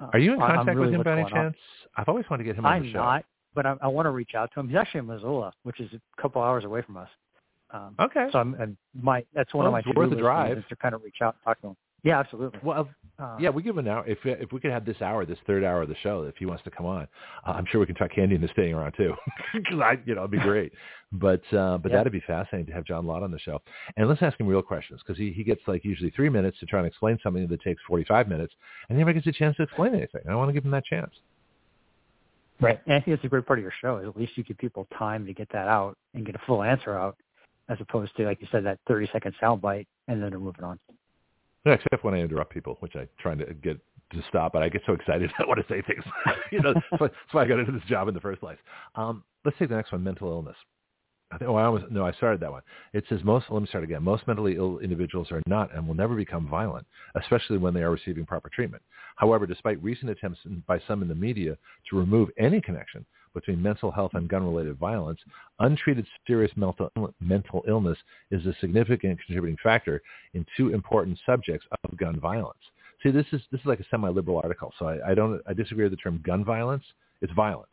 [0.00, 1.40] Uh, Are you in on- on contact really with him by any going on.
[1.52, 1.56] chance?
[1.96, 2.98] I've always wanted to get him on I'm the show.
[2.98, 3.24] not,
[3.54, 4.68] but I, I want to reach out to him.
[4.68, 7.08] He's actually in Missoula, which is a couple hours away from us.
[7.72, 8.28] Um, Okay.
[8.30, 10.58] So I'm, I'm my that's one Well, of my worth a to-do drive.
[10.58, 11.76] is to kind of reach out and talk to him.
[12.04, 12.60] Yeah, absolutely.
[12.62, 12.88] Well,
[13.22, 14.04] Uh, yeah, we give him an hour.
[14.06, 16.46] If if we could have this hour, this third hour of the show, if he
[16.46, 17.06] wants to come on,
[17.46, 19.14] uh, I'm sure we can talk Candy into staying around too,
[19.54, 20.72] because I, you know, it'd be great.
[21.12, 21.98] But uh, but Yeah.
[21.98, 23.60] that'd be fascinating to have John Lott on the show,
[23.96, 26.66] and let's ask him real questions because he he gets like usually three minutes to
[26.66, 28.52] try and explain something that takes 45 minutes,
[28.88, 30.22] and he never gets a chance to explain anything.
[30.28, 31.12] I want to give him that chance.
[32.60, 32.80] Right.
[32.86, 33.98] And I think it's a great part of your show.
[33.98, 36.62] Is at least you give people time to get that out and get a full
[36.62, 37.16] answer out,
[37.68, 40.78] as opposed to like you said that 30 second soundbite and then they're moving on.
[41.64, 43.78] No, except when I interrupt people, which I try to get
[44.12, 46.04] to stop, but I get so excited I want to say things.
[46.52, 48.58] you know, that's why, that's why I got into this job in the first place.
[48.94, 50.56] Um, let's take the next one: mental illness.
[51.30, 52.60] I think, oh, I almost, no, I started that one.
[52.92, 53.46] It says most.
[53.48, 54.02] Let me start again.
[54.02, 57.90] Most mentally ill individuals are not and will never become violent, especially when they are
[57.90, 58.82] receiving proper treatment.
[59.16, 61.56] However, despite recent attempts by some in the media
[61.88, 65.20] to remove any connection between mental health and gun-related violence,
[65.60, 67.98] untreated serious mental mental illness
[68.30, 70.02] is a significant contributing factor
[70.34, 72.58] in two important subjects of gun violence.
[73.02, 75.84] See, this is this is like a semi-liberal article, so I, I don't I disagree
[75.84, 76.84] with the term gun violence.
[77.20, 77.72] It's violence.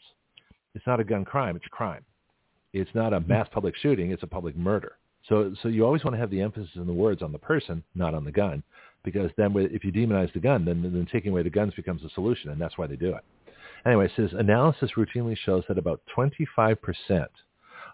[0.76, 1.56] It's not a gun crime.
[1.56, 2.04] It's a crime.
[2.74, 3.28] It's not a hmm.
[3.28, 4.12] mass public shooting.
[4.12, 4.94] It's a public murder.
[5.28, 7.84] So so you always want to have the emphasis in the words on the person,
[7.94, 8.64] not on the gun,
[9.04, 12.04] because then with- if you demonize the gun, then then taking away the guns becomes
[12.04, 13.24] a solution, and that's why they do it.
[13.86, 17.32] Anyway, it says analysis routinely shows that about 25 percent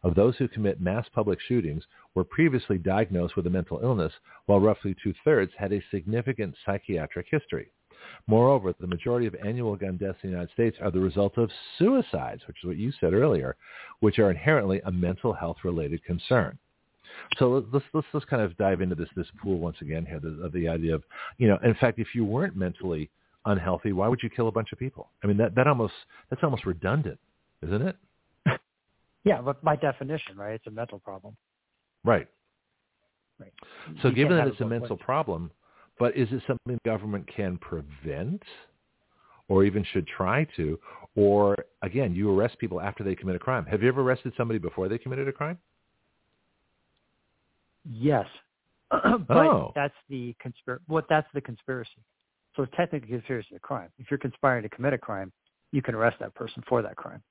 [0.03, 1.83] of those who commit mass public shootings
[2.13, 4.13] were previously diagnosed with a mental illness,
[4.45, 7.71] while roughly two-thirds had a significant psychiatric history.
[8.27, 11.49] Moreover, the majority of annual gun deaths in the United States are the result of
[11.77, 13.55] suicides, which is what you said earlier,
[13.99, 16.57] which are inherently a mental health-related concern.
[17.37, 20.43] So let's let's let's kind of dive into this this pool once again here the,
[20.43, 21.03] of the idea of
[21.37, 23.09] you know in fact if you weren't mentally
[23.45, 25.93] unhealthy why would you kill a bunch of people I mean that that almost
[26.29, 27.19] that's almost redundant
[27.61, 27.95] isn't it
[29.23, 31.35] Yeah, but by definition, right, it's a mental problem.
[32.03, 32.27] right
[33.39, 33.51] Right.
[34.01, 35.03] So You given that it's a mental ways.
[35.03, 35.51] problem,
[35.99, 38.41] but is it something the government can prevent
[39.49, 40.79] or even should try to?
[41.15, 43.65] Or again, you arrest people after they commit a crime.
[43.65, 45.57] Have you ever arrested somebody before they committed a crime?
[47.83, 48.25] Yes,
[48.89, 49.71] but Oh.
[49.75, 50.79] that's the conspir.
[50.87, 52.01] What that's the conspiracy.
[52.55, 53.89] So technically conspiracy a crime.
[53.99, 55.31] If you're conspiring to commit a crime,
[55.71, 57.21] you can arrest that person for that crime.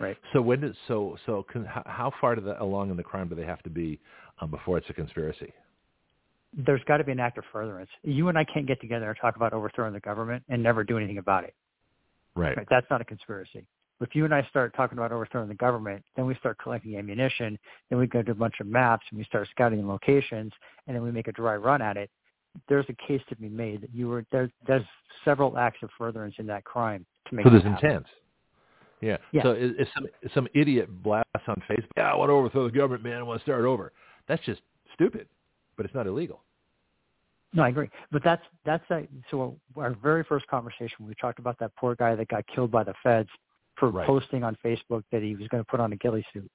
[0.00, 0.16] Right.
[0.32, 3.34] So when does so so can, how, how far the, along in the crime do
[3.34, 4.00] they have to be
[4.40, 5.52] um, before it's a conspiracy?
[6.56, 7.90] There's got to be an act of furtherance.
[8.02, 10.96] You and I can't get together and talk about overthrowing the government and never do
[10.96, 11.54] anything about it.
[12.34, 12.56] Right.
[12.56, 12.66] Right.
[12.70, 13.66] That's not a conspiracy.
[14.00, 17.58] If you and I start talking about overthrowing the government, then we start collecting ammunition,
[17.90, 20.52] then we go to a bunch of maps and we start scouting locations,
[20.86, 22.10] and then we make a dry run at it.
[22.68, 24.50] There's a case to be made that you were there.
[24.66, 24.84] There's
[25.24, 27.44] several acts of furtherance in that crime to make.
[27.44, 28.06] So there's intent.
[29.00, 29.16] Yeah.
[29.32, 29.42] Yeah.
[29.42, 33.04] So if some some idiot blasts on Facebook, yeah, I want to overthrow the government,
[33.04, 33.18] man.
[33.18, 33.92] I want to start over.
[34.28, 34.60] That's just
[34.94, 35.26] stupid,
[35.76, 36.42] but it's not illegal.
[37.52, 37.88] No, I agree.
[38.12, 42.14] But that's that's a, so our very first conversation we talked about that poor guy
[42.14, 43.28] that got killed by the feds
[43.76, 44.06] for Right.
[44.06, 46.50] posting on Facebook that he was going to put on a ghillie suit.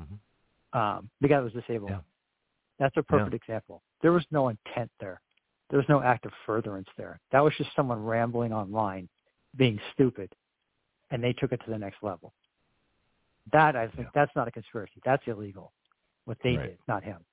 [0.00, 0.78] Mhm.
[0.78, 1.90] Um, the guy was disabled.
[1.90, 2.00] Yeah.
[2.78, 3.82] That's a perfect example.
[4.02, 5.20] There was no intent there.
[5.70, 7.20] There was no act of furtherance there.
[7.32, 9.08] That was just someone rambling online,
[9.56, 10.34] being stupid,
[11.10, 12.34] and they took it to the next level.
[13.52, 14.10] That I think Yeah.
[14.14, 15.00] that's not a conspiracy.
[15.04, 15.72] That's illegal.
[16.24, 16.70] What they Right.
[16.70, 17.24] did, not him.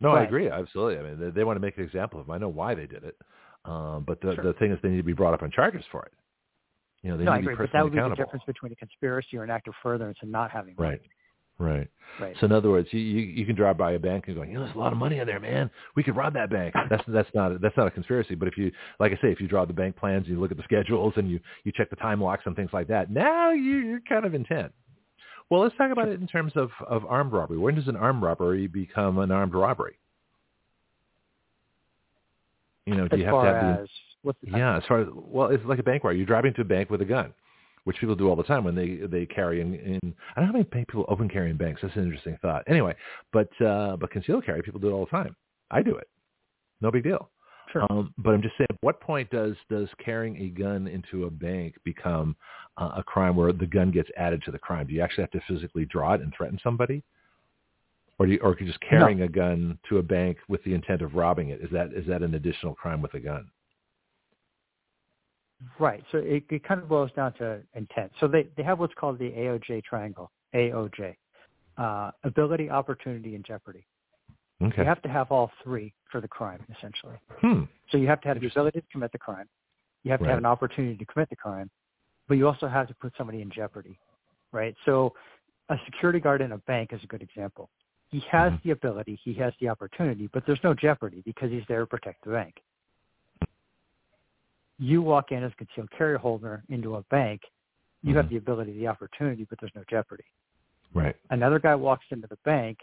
[0.00, 0.50] No, I agree.
[0.50, 0.98] Absolutely.
[0.98, 2.32] I mean, they, they want to make an example of him.
[2.32, 3.16] I know why they did it.
[3.64, 4.44] Um, but the, Sure.
[4.44, 6.12] the thing is they need to be brought up on charges for it.
[7.02, 7.64] You know, they no, I need to agree.
[7.64, 10.18] be But that would be the difference between a conspiracy or an act of furtherance
[10.20, 10.74] and not having.
[10.76, 11.00] Right.
[11.58, 11.88] Right.
[12.20, 12.34] Right.
[12.40, 14.54] So in other words, you, you you can drive by a bank and go, you
[14.54, 15.70] know, there's a lot of money in there, man.
[15.96, 16.74] We could rob that bank.
[16.88, 18.34] That's that's not that's not a conspiracy.
[18.34, 20.50] But if you, like I say, if you draw the bank plans, and you look
[20.50, 23.50] at the schedules, and you you check the time locks and things like that, now
[23.50, 24.72] you, you're kind of intent.
[25.50, 27.58] Well, let's talk about it in terms of of armed robbery.
[27.58, 29.98] When does an armed robbery become an armed robbery?
[32.86, 33.88] You know, do as you have to have the as
[34.42, 36.16] yeah, as far as well, it's like a bank robbery.
[36.16, 37.34] You're driving to a bank with a gun,
[37.86, 39.74] which people do all the time when they they carry in.
[39.74, 41.82] in I don't know how many people open carry in banks.
[41.82, 42.64] That's an interesting thought.
[42.66, 42.96] Anyway,
[43.32, 45.36] but uh, but concealed carry people do it all the time.
[45.70, 46.08] I do it.
[46.80, 47.30] No big deal.
[47.72, 47.86] Sure.
[47.88, 51.30] Um, but I'm just saying, at what point does does carrying a gun into a
[51.30, 52.34] bank become
[52.76, 54.88] uh, a crime where the gun gets added to the crime?
[54.88, 57.04] Do you actually have to physically draw it and threaten somebody?
[58.18, 61.14] Or, do you, or just carrying a gun to a bank with the intent of
[61.14, 63.46] robbing it is that is that an additional crime with a gun?
[65.78, 66.02] Right.
[66.12, 68.12] So it, it kind of boils down to intent.
[68.20, 71.14] So they, they have what's called the AOJ triangle, AOJ,
[71.78, 73.86] uh, ability, opportunity, and jeopardy.
[74.62, 74.82] Okay.
[74.82, 77.16] You have to have all three for the crime, essentially.
[77.40, 77.64] hmm.
[77.90, 79.48] So you have to have the ability to commit the crime.
[80.02, 80.30] You have to Right.
[80.30, 81.70] have an opportunity to commit the crime,
[82.28, 83.98] but you also have to put somebody in jeopardy,
[84.52, 84.74] right?
[84.84, 85.14] So
[85.68, 87.70] a security guard in a bank is a good example.
[88.08, 88.62] He has Mhm.
[88.62, 92.24] the ability, he has the opportunity, but there's no jeopardy because he's there to protect
[92.24, 92.62] the bank.
[94.78, 97.40] You walk in as a concealed carry holder into a bank,
[98.02, 98.16] you mm-hmm.
[98.18, 100.24] have the ability, the opportunity, but there's no jeopardy.
[100.94, 101.16] Right.
[101.30, 102.78] Another guy walks into the bank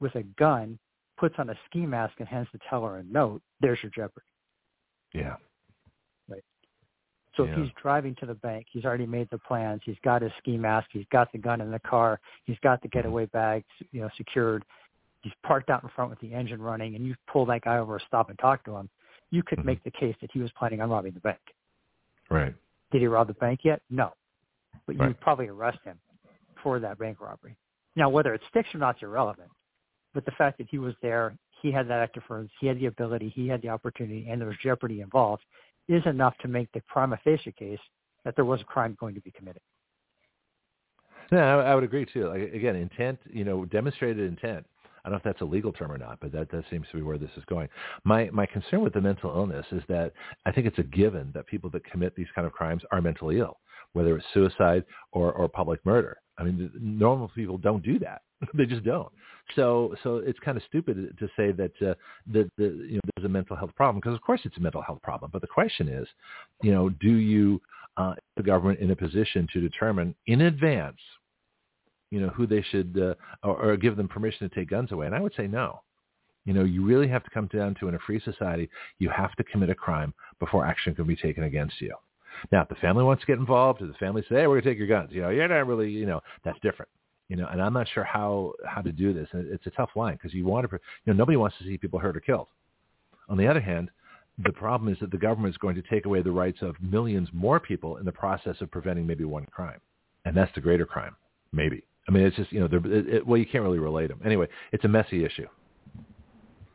[0.00, 0.78] with a gun,
[1.16, 3.40] puts on a ski mask, and hands the teller a note.
[3.60, 4.26] There's your jeopardy.
[5.12, 5.36] Yeah.
[6.28, 6.42] Right.
[7.36, 7.52] So yeah.
[7.52, 9.80] if he's driving to the bank, he's already made the plans.
[9.84, 10.88] He's got his ski mask.
[10.92, 12.20] He's got the gun in the car.
[12.44, 14.64] He's got the getaway bag, you know, secured.
[15.22, 17.98] He's parked out in front with the engine running, and you pull that guy over,
[18.06, 18.90] stop and talk to him.
[19.34, 19.66] You could mm-hmm.
[19.66, 21.40] make the case that he was planning on robbing the bank.
[22.30, 22.54] Right.
[22.92, 23.82] Did he rob the bank yet?
[23.90, 24.12] No.
[24.86, 25.02] But right.
[25.02, 25.98] you would probably arrest him
[26.62, 27.56] for that bank robbery.
[27.96, 29.50] Now, whether it sticks or not is irrelevant.
[30.14, 32.78] But the fact that he was there, he had that act of furtherance, he had
[32.78, 35.42] the ability, he had the opportunity, and there was jeopardy involved,
[35.88, 37.80] is enough to make the prima facie case
[38.24, 39.62] that there was a crime going to be committed.
[41.32, 42.28] Yeah, I, I would agree too.
[42.28, 44.64] Like, again, intent, you know, demonstrated intent.
[45.04, 46.96] I don't know if that's a legal term or not, but that, that seems to
[46.96, 47.68] be where this is going.
[48.04, 50.12] My my concern with the mental illness is that
[50.46, 53.38] I think it's a given that people that commit these kind of crimes are mentally
[53.38, 53.58] ill,
[53.92, 56.18] whether it's suicide or, or public murder.
[56.38, 58.22] I mean, normal people don't do that.
[58.54, 59.12] they just don't.
[59.54, 61.94] So, so it's kind of stupid to say that uh,
[62.32, 64.82] that the, you know there's a mental health problem because of course it's a mental
[64.82, 65.30] health problem.
[65.32, 66.08] But the question is,
[66.62, 67.60] you know, do you
[67.96, 70.98] uh, the government in a position to determine in advance,
[72.14, 73.14] you know, who they should uh,
[73.46, 75.06] or, or give them permission to take guns away?
[75.06, 75.82] And I would say no.
[76.44, 79.34] You know, you really have to come down to in a free society, you have
[79.36, 81.94] to commit a crime before action can be taken against you.
[82.52, 84.62] Now, if the family wants to get involved, if the family say, "Hey, we're going
[84.62, 86.90] to take your guns," you know, you're not really, you know, that's different.
[87.28, 89.28] You know, and I'm not sure how how to do this.
[89.32, 91.78] And it's a tough line because you want to, you know, nobody wants to see
[91.78, 92.48] people hurt or killed.
[93.28, 93.90] On the other hand,
[94.38, 97.28] the problem is that the government is going to take away the rights of millions
[97.32, 99.80] more people in the process of preventing maybe one crime,
[100.24, 101.16] and that's the greater crime,
[101.52, 101.84] maybe.
[102.08, 104.20] I mean, it's just you know, it, it, well, you can't really relate them.
[104.24, 105.46] Anyway, it's a messy issue.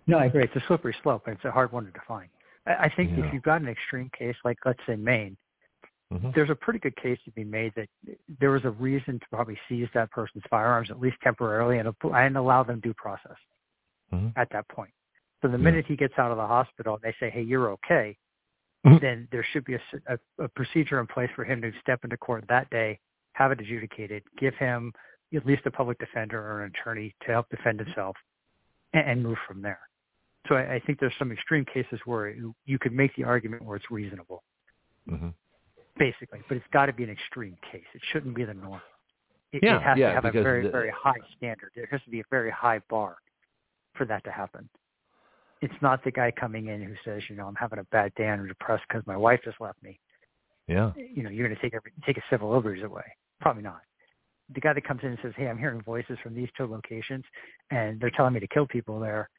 [0.07, 0.43] No, I agree.
[0.43, 2.29] It's a slippery slope, and it's a hard one to define.
[2.65, 3.25] I, I think Yeah.
[3.25, 5.37] if you've got an extreme case like, let's say, Maine,
[6.11, 6.33] Mhm.
[6.33, 7.87] there's a pretty good case to be made that
[8.39, 12.37] there was a reason to probably seize that person's firearms at least temporarily and, and
[12.37, 13.37] allow them due process
[14.11, 14.33] Mhm.
[14.35, 14.91] at that point.
[15.43, 15.65] So the Yeah.
[15.65, 18.17] minute he gets out of the hospital and they say, "Hey, you're okay,"
[18.83, 18.99] Mhm.
[18.99, 22.67] then there should be a procedure in place for him to step into court that
[22.71, 22.99] day,
[23.33, 24.91] have it adjudicated, give him
[25.35, 28.15] at least a public defender or an attorney to help defend himself,
[28.93, 29.79] and, and move from there.
[30.47, 33.63] So I, I think there's some extreme cases where you, you could make the argument
[33.63, 34.43] where it's reasonable
[35.09, 35.33] Mhm.
[35.97, 37.85] basically, but it's got to be an extreme case.
[37.93, 38.81] It shouldn't be the norm.
[39.51, 41.71] It, Yeah, it has yeah, to have a very, the- very high standard.
[41.75, 43.17] There has to be a very high bar
[43.95, 44.69] for that to happen.
[45.61, 48.27] It's not the guy coming in who says, you know, I'm having a bad day
[48.27, 49.99] and I'm depressed because my wife just left me.
[50.67, 50.93] Yeah.
[50.95, 53.03] You know, you're going to take every, take a civil liberties away.
[53.41, 53.81] Probably not.
[54.53, 57.23] The guy that comes in and says, hey, I'm hearing voices from these two locations
[57.71, 59.29] and they're telling me to kill people there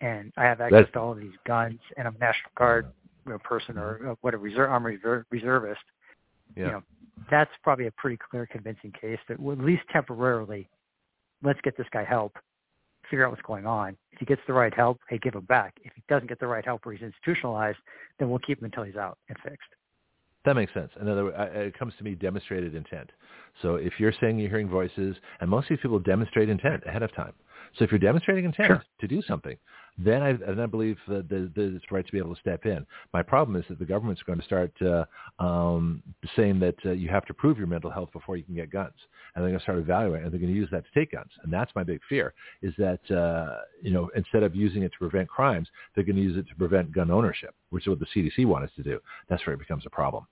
[0.00, 2.86] and I have access That's- to all of these guns and I'm a National Guard
[3.26, 5.80] you know, person or uh, what a reserve, I'm a reserve, reservist
[6.56, 6.64] Yeah.
[6.64, 6.82] you know,
[7.30, 10.68] that's probably a pretty clear, convincing case that well, at least temporarily,
[11.42, 12.36] let's get this guy help,
[13.10, 13.96] figure out what's going on.
[14.12, 15.74] If he gets the right help, hey, give him back.
[15.84, 17.78] If he doesn't get the right help or he's institutionalized,
[18.18, 19.68] then we'll keep him until he's out and fixed.
[20.44, 20.90] That makes sense.
[21.00, 23.10] In other words, it comes to me demonstrated intent.
[23.62, 27.02] So if you're saying you're hearing voices, and most of these people demonstrate intent ahead
[27.02, 27.32] of time.
[27.78, 28.84] So if you're demonstrating intent Sure.
[29.00, 29.56] to do something,
[29.96, 32.84] then I, then I believe that it's right to be able to step in.
[33.12, 35.04] My problem is that the government's going to start uh,
[35.42, 36.02] um,
[36.34, 38.94] saying that uh, you have to prove your mental health before you can get guns,
[39.34, 41.30] and they're going to start evaluating, and they're going to use that to take guns.
[41.42, 44.98] And that's my big fear: is that uh, you know instead of using it to
[44.98, 48.06] prevent crimes, they're going to use it to prevent gun ownership, which is what the
[48.06, 48.98] CDC wants us to do.
[49.28, 50.26] That's where it becomes a problem.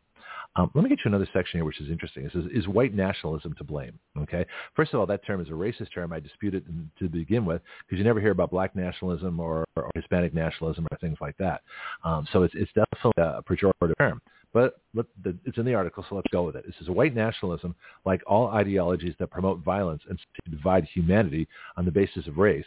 [0.57, 2.25] Um, let me get you another section here, which is interesting.
[2.25, 3.99] It says, is white nationalism to blame?
[4.19, 4.45] Okay.
[4.77, 6.13] First of all, that term is a racist term.
[6.13, 6.65] I dispute it
[6.99, 10.99] to begin with because you never hear about black nationalism or, or Hispanic nationalism or
[10.99, 11.63] things like that.
[12.05, 14.21] Um, so it's, it's definitely a pejorative term.
[14.53, 16.67] But let, the, it's in the article, so let's go with it.
[16.69, 17.75] It says white nationalism,
[18.05, 20.19] like all ideologies that promote violence and
[20.51, 21.49] divide humanity
[21.79, 22.67] on the basis of race,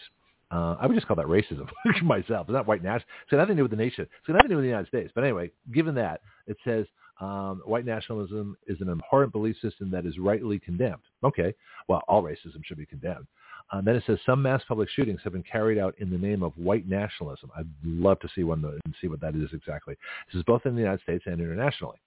[0.51, 1.67] uh, I would just call that racism
[2.03, 2.47] myself.
[2.47, 3.07] It's not white national.
[3.23, 4.03] It's got nothing to do with the nation.
[4.03, 5.11] It's got nothing to do with the United States.
[5.13, 6.85] But anyway, given that, it says
[7.21, 11.01] um, white nationalism is an abhorrent belief system that is rightly condemned.
[11.23, 11.53] Okay,
[11.87, 13.27] well, all racism should be condemned.
[13.71, 16.43] Uh, then it says some mass public shootings have been carried out in the name
[16.43, 17.49] of white nationalism.
[17.57, 19.95] I'd love to see one and see what that is exactly.
[20.27, 21.97] This is both in the United States and internationally.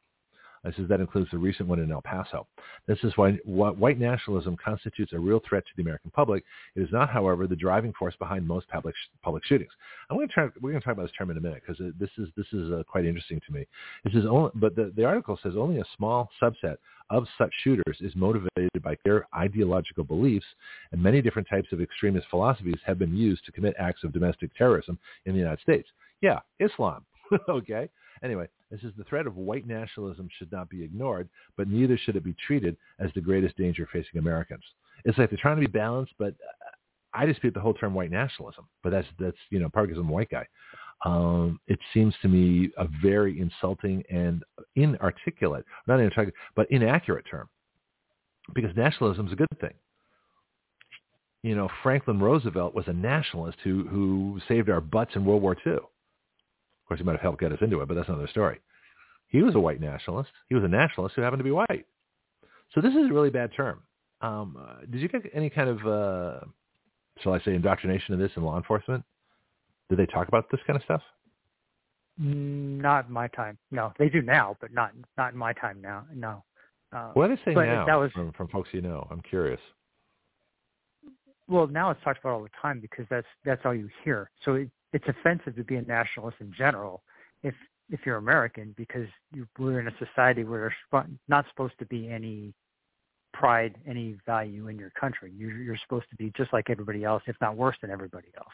[0.64, 2.46] This says that includes the recent one in El Paso.
[2.86, 6.44] This is why, white nationalism constitutes a real threat to the American public.
[6.74, 9.70] It is not, however, the driving force behind most public public shootings.
[10.10, 10.48] I'm going to try.
[10.60, 12.70] We're going to talk about this term in a minute because this is this is
[12.72, 13.66] uh, quite interesting to me.
[14.04, 16.76] This is only, but the, the article says only a small subset
[17.10, 20.46] of such shooters is motivated by their ideological beliefs,
[20.92, 24.54] and many different types of extremist philosophies have been used to commit acts of domestic
[24.54, 25.88] terrorism in the United States.
[26.20, 27.04] Yeah, Islam.
[27.48, 27.88] okay.
[28.22, 32.16] Anyway, this is the threat of white nationalism should not be ignored, but neither should
[32.16, 34.64] it be treated as the greatest danger facing Americans.
[35.04, 36.34] It's like they're trying to be balanced, but
[37.14, 38.66] I dispute the whole term white nationalism.
[38.82, 40.46] But that's that's you know a white guy.
[41.04, 44.42] Um, it seems to me a very insulting and
[44.74, 47.48] inarticulate, not inarticulate, but inaccurate term,
[48.54, 49.74] because nationalism is a good thing.
[51.42, 55.56] You know, Franklin Roosevelt was a nationalist who who saved our butts in World War
[55.64, 55.78] II
[56.88, 58.60] course, he might have helped get us into it, but that's another story.
[59.28, 60.30] He was a white nationalist.
[60.48, 61.86] He was a nationalist who happened to be white.
[62.74, 63.80] So this is a really bad term.
[64.20, 66.40] Um, uh, did you get any kind of, uh,
[67.20, 69.04] shall I say, indoctrination of this in law enforcement?
[69.88, 71.02] Did they talk about this kind of stuff?
[72.18, 73.58] Not in my time.
[73.70, 76.04] No, they do now, but not not in my time now.
[76.12, 76.42] No.
[76.92, 79.06] Uh, what are they saying now that was, from, from folks you know?
[79.10, 79.60] I'm curious.
[81.46, 84.30] Well, now it's talked about all the time because that's that's all you hear.
[84.44, 87.02] So it, it's offensive to be a nationalist in general
[87.42, 87.54] if
[87.90, 92.10] if you're American because you, we're in a society where there's not supposed to be
[92.10, 92.52] any
[93.32, 95.32] pride, any value in your country.
[95.36, 98.52] You're, you're supposed to be just like everybody else, if not worse than everybody else.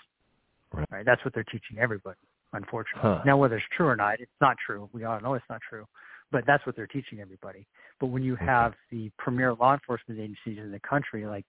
[0.73, 0.87] Right.
[0.91, 1.07] right?
[1.07, 2.19] That's what they're teaching everybody,
[2.53, 3.11] unfortunately.
[3.11, 3.23] Huh.
[3.25, 4.89] Now, whether it's true or not, it's not true.
[4.93, 5.87] We all know it's not true,
[6.31, 7.67] but that's what they're teaching everybody.
[8.01, 11.45] But when you have the premier law enforcement agencies in the country, like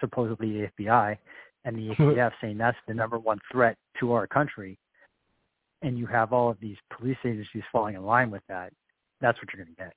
[0.00, 1.18] supposedly the FBI,
[1.68, 4.78] and the ATF saying that's the number one threat to our country,
[5.82, 8.72] and you have all of these police agencies falling in line with that,
[9.20, 9.92] that's what you're going to get.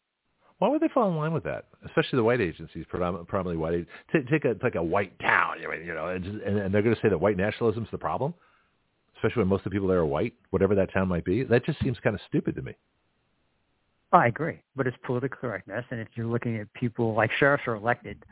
[0.60, 1.66] Why would they fall in line with that?
[1.86, 3.88] Especially the white agencies, probably white.
[4.14, 7.10] Take, take a like a white town, you know, and, and they're going to say
[7.10, 8.36] that white nationalism is the problem,
[9.16, 11.44] especially when most of the people there are white, whatever that town might be.
[11.44, 12.76] That just seems kind of stupid to me.
[14.12, 17.76] I agree, but it's political correctness, and if you're looking at people like sheriffs are
[17.76, 18.24] elected,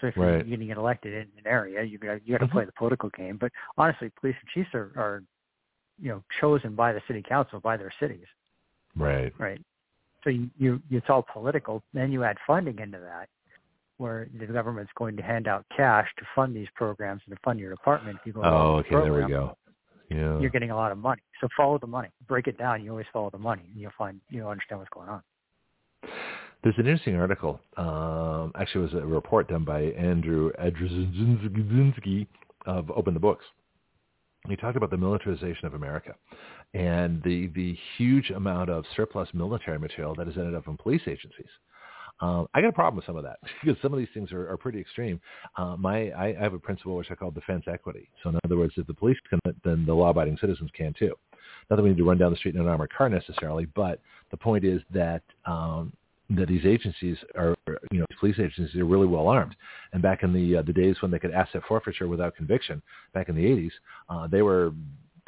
[0.00, 0.32] so if right.
[0.32, 2.56] you're going to get elected in an area, you got you got to mm-hmm.
[2.56, 3.36] play the political game.
[3.40, 5.22] But honestly, police and chiefs are, are,
[6.00, 8.26] you know, chosen by the city council by their cities.
[8.96, 9.32] Right.
[9.38, 9.60] Right.
[10.24, 11.82] So you, you it's all political.
[11.94, 13.28] Then you add funding into that,
[13.98, 17.58] where the government's going to hand out cash to fund these programs and to fund
[17.58, 18.18] your department.
[18.20, 19.56] If you go oh, okay, program, there we go.
[20.10, 20.40] Yeah.
[20.40, 21.22] You're getting a lot of money.
[21.40, 22.08] So follow the money.
[22.26, 22.82] Break it down.
[22.82, 25.22] You always follow the money, and you'll find you'll understand what's going on.
[26.62, 27.58] There's an interesting article.
[27.78, 32.26] Um, actually, it was a report done by Andrzejewski
[32.66, 33.46] of Open the Books.
[34.46, 36.14] He talked about the militarization of America
[36.74, 41.02] and the the huge amount of surplus military material that has ended up in police
[41.06, 41.48] agencies.
[42.20, 44.50] Um, I got a problem with some of that because some of these things are,
[44.50, 45.20] are pretty extreme.
[45.56, 48.10] Uh, my I, I have a principle which I call defense equity.
[48.22, 51.14] So in other words, if the police can, then the law-abiding citizens can too.
[51.70, 54.00] Not that we need to run down the street in an armored car necessarily, but
[54.30, 55.92] the point is that um,
[56.36, 57.56] that these agencies are,
[57.90, 59.56] you know, police agencies are really well armed.
[59.92, 62.80] And back in the uh, the days when they could asset forfeiture without conviction,
[63.12, 63.70] back in the 80s,
[64.08, 64.72] uh, they were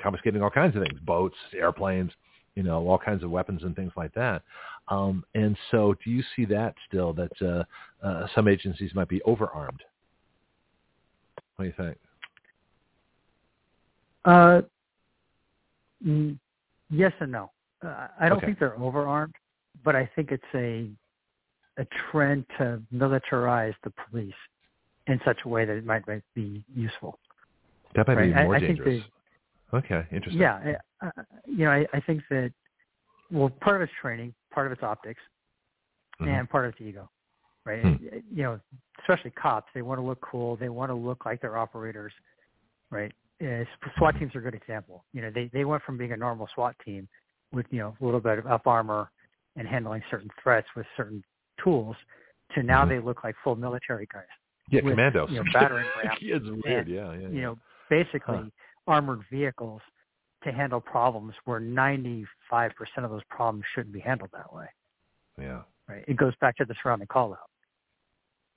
[0.01, 2.13] confiscating all kinds of things, boats, airplanes,
[2.55, 4.43] you know, all kinds of weapons and things like that.
[4.89, 9.21] Um, and so, do you see that still that uh, uh, some agencies might be
[9.27, 9.81] overarmed?
[11.57, 11.99] What do you think?
[14.25, 14.63] Uh,
[16.91, 17.51] yes and no.
[17.85, 18.47] Uh, I don't okay.
[18.47, 19.33] think they're overarmed
[19.85, 20.89] but I think it's a
[21.79, 24.35] a trend to militarize the police
[25.07, 27.19] in such a way that it might, might be useful.
[27.95, 28.35] That might right?
[28.35, 29.03] be more I, I dangerous.
[29.75, 30.41] Okay, interesting.
[30.41, 31.11] Yeah, uh,
[31.47, 32.53] you know, I, I think that
[33.31, 35.21] well, part of it's training, part of it's optics,
[36.21, 36.31] mm-hmm.
[36.31, 37.09] and part of it's ego,
[37.65, 37.83] right?
[37.83, 37.95] Hmm.
[38.31, 38.61] You know,
[39.01, 42.13] especially cops, they want to look cool, they want to look like they're operators,
[42.91, 43.13] right?
[43.43, 43.65] Uh,
[43.97, 45.05] SWAT teams are a good example.
[45.15, 47.09] You know, they they went from being a normal SWAT team
[47.53, 49.11] with you know a little bit of up armor
[49.57, 51.23] and handling certain threats with certain
[51.63, 51.97] tools
[52.55, 52.91] to now mm-hmm.
[52.91, 54.23] they look like full military guys.
[54.71, 55.31] Yeah, with, commandos.
[55.31, 56.19] You know, battering rams.
[56.21, 56.87] it's weird.
[56.87, 57.29] And, yeah, yeah, yeah.
[57.29, 57.59] You know,
[57.91, 58.45] basically huh.
[58.87, 59.81] armored vehicles
[60.45, 62.27] to handle problems where 95%
[62.99, 64.67] of those problems shouldn't be handled that way.
[65.41, 65.63] Yeah.
[65.89, 66.05] Right.
[66.09, 67.51] It goes back to the surrounding call out.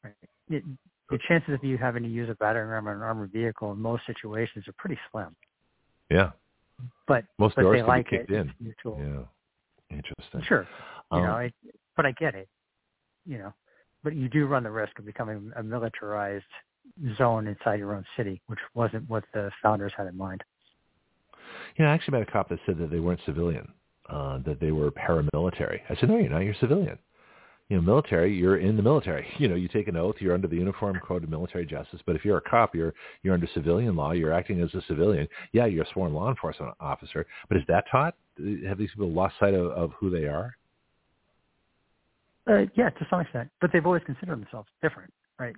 [0.04, 0.14] Right.
[0.50, 0.64] It,
[1.10, 3.80] the chances of you having to use a battering ram on an armored vehicle in
[3.80, 5.36] most situations are pretty slim.
[6.10, 6.32] Yeah.
[7.08, 8.48] But most but doors they can like be kicked it.
[8.60, 8.74] in.
[8.86, 9.24] Yeah.
[9.90, 10.42] Interesting.
[10.48, 10.68] Sure.
[11.12, 11.52] You um, know, I,
[11.96, 12.48] but I get it.
[13.26, 13.54] You know,
[14.04, 16.46] but you do run the risk of becoming a militarized
[17.18, 20.44] zone inside your own city, which wasn't what the founders had in mind.
[21.78, 23.68] Yeah, I actually met a cop that said that they weren't civilian,
[24.10, 25.80] uh, that they were paramilitary.
[25.90, 26.40] I said, no, you're not.
[26.40, 26.98] You're civilian.
[27.70, 29.26] You know, military, you're in the military.
[29.40, 32.00] You know, you take an oath, you're under the Uniform Code of Military Justice.
[32.06, 34.12] But if you're a cop, you're you're under civilian law.
[34.12, 35.28] You're acting as a civilian.
[35.52, 37.26] Yeah, you're a sworn law enforcement officer.
[37.50, 38.16] But is that taught?
[38.68, 40.56] Have these people lost sight of, of who they are?
[42.48, 45.56] Uh, yeah, to some extent, but they've always considered themselves different, right?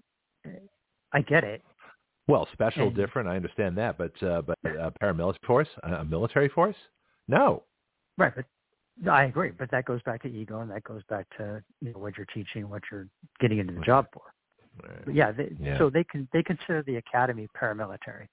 [1.11, 1.61] I get it.
[2.27, 3.27] Well, special, and, different.
[3.27, 6.75] I understand that, but uh, but a paramilitary force, a military force,
[7.27, 7.63] no.
[8.17, 8.45] Right, but
[9.09, 11.99] I agree, but that goes back to ego, and that goes back to you know
[11.99, 13.07] what you're teaching, what you're
[13.39, 14.21] getting into the job for.
[14.83, 15.15] Right.
[15.15, 15.77] Yeah, they, Yeah.
[15.77, 18.27] so they can they consider the academy paramilitary.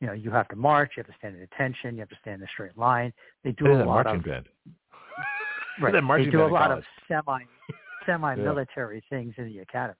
[0.00, 2.16] You know, you have to march, you have to stand at attention, you have to
[2.20, 3.12] stand in a straight line.
[3.42, 4.46] They do a lot marching of band.
[5.80, 5.92] right.
[5.92, 7.40] They do a in lot of semi
[8.06, 9.96] semi military things in the academy.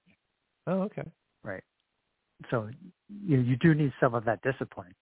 [0.67, 1.03] Oh, okay.
[1.43, 1.63] Right.
[2.51, 2.69] So
[3.09, 4.95] you you do need some of that discipline,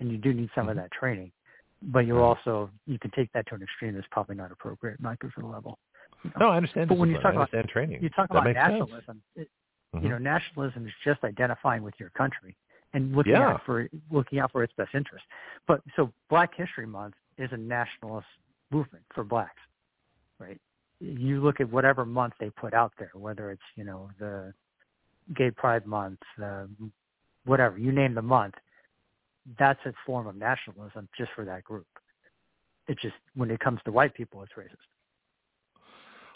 [0.00, 0.80] and you do need some of Mhm.
[0.80, 1.30] that training,
[1.82, 2.22] but you Right.
[2.24, 5.40] also you can take that to an extreme that's probably not appropriate, not good for
[5.42, 5.78] the level.
[6.24, 6.46] you know.
[6.46, 6.88] No, I understand.
[6.88, 8.02] But when you talk about- training.
[8.02, 9.22] You talk that about nationalism.
[9.34, 9.48] It,
[9.94, 10.02] Mhm.
[10.04, 12.56] You know, nationalism is just identifying with your country
[12.94, 13.48] and looking Yeah.
[13.48, 15.24] out for looking out for its best interest.
[15.66, 18.26] But so Black History Month is a nationalist
[18.70, 19.60] movement for blacks,
[20.38, 20.60] right?
[21.00, 24.52] You look at whatever month they put out there, whether it's you know the
[25.34, 26.68] Gay Pride Month, the
[27.44, 28.54] whatever you name the month,
[29.58, 31.86] that's a form of nationalism just for that group.
[32.88, 34.76] It just when it comes to white people, it's racist.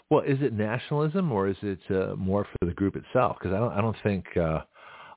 [0.09, 3.37] Well, is it nationalism or is it uh, more for the group itself?
[3.37, 4.61] Because I don't, I don't think uh,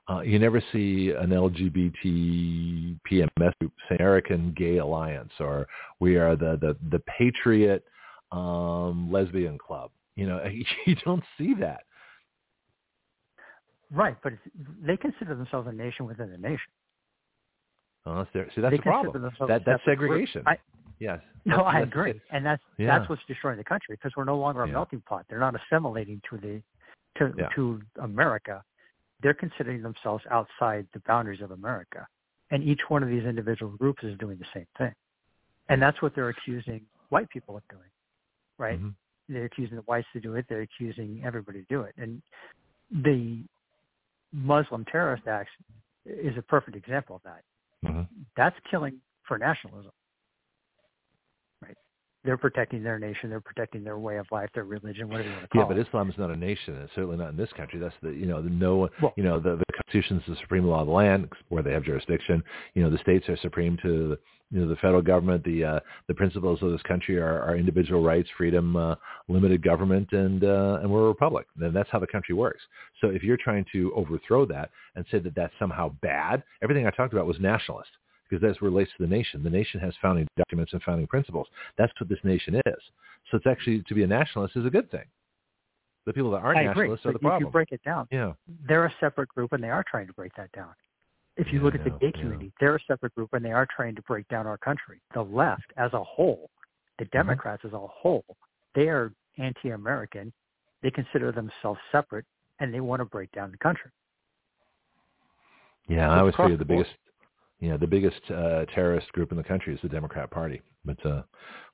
[0.09, 5.67] uh, you never see an LGBT PMS group American Gay Alliance or
[5.99, 7.83] we are the the the Patriot
[8.31, 9.91] um, Lesbian Club.
[10.15, 10.43] You know,
[10.85, 11.81] you don't see that.
[13.93, 14.33] Right, but
[14.85, 16.71] they consider themselves a nation within a nation.
[18.05, 19.29] Unless they're, see, that's they the problem.
[19.47, 20.43] That that's segregation.
[20.47, 20.57] I,
[20.99, 21.19] yes.
[21.45, 22.97] no, That's- I that's- agree, and that's Yeah.
[22.97, 24.73] that's what's destroying the country because we're no longer a Yeah.
[24.73, 25.25] melting pot.
[25.29, 26.61] They're not assimilating to the
[27.19, 27.49] to Yeah.
[27.55, 28.63] to America.
[29.21, 32.07] They're considering themselves outside the boundaries of America,
[32.49, 34.93] and each one of these individual groups is doing the same thing,
[35.69, 37.89] and that's what they're accusing white people of doing,
[38.57, 38.79] right?
[38.79, 38.95] Mhm.
[39.29, 40.47] They're accusing the whites to do it.
[40.47, 42.21] They're accusing everybody to do it, and
[42.89, 43.45] the
[44.33, 45.51] Muslim terrorist acts
[46.05, 47.43] is a perfect example of that.
[47.83, 48.07] Mhm.
[48.35, 49.91] That's killing for nationalism.
[52.23, 55.43] They're protecting their nation, they're protecting their way of life, their religion, whatever you want
[55.43, 55.63] to call it.
[55.63, 55.87] Yeah, but.
[55.87, 57.79] Islam is not a nation, and certainly not in this country.
[57.79, 60.65] That's the you know the no Well- you know the the Constitution is the supreme
[60.65, 62.43] law of the land where they have jurisdiction.
[62.75, 64.19] You know the states are supreme to the,
[64.51, 65.43] you know the federal government.
[65.43, 68.95] The uh, the principles of this country are, are individual rights, freedom, uh,
[69.27, 71.47] limited government, and uh, and we're a republic.
[71.59, 72.61] And that's how the country works.
[72.99, 76.91] So if you're trying to overthrow that and say that that's somehow bad, everything I
[76.91, 77.89] talked about was nationalist
[78.31, 79.43] because that relates to the nation.
[79.43, 81.47] The nation has founding documents and founding principles.
[81.77, 82.81] That's what this nation is.
[83.29, 85.03] So it's actually to be a nationalist is a good thing.
[86.05, 86.87] The people that aren't I agree.
[86.87, 88.33] nationalists are But the if you break it down, yeah.
[88.67, 90.69] they're a separate group and they are trying to break that down.
[91.35, 92.21] If you Yeah, look at the gay yeah.
[92.21, 95.01] community, they're a separate group and they are trying to break down our country.
[95.13, 96.49] The left as a whole,
[96.97, 97.17] the Mm-hmm.
[97.17, 98.25] Democrats as a whole,
[98.75, 100.31] they are anti-American.
[100.81, 102.25] They consider themselves separate
[102.59, 103.91] and they want to break down the country.
[105.87, 106.87] Yeah, I always figured the the board.
[107.61, 110.61] Biggest, yeah, the biggest uh, terrorist group in the country is the Democrat Party.
[110.83, 111.21] But uh,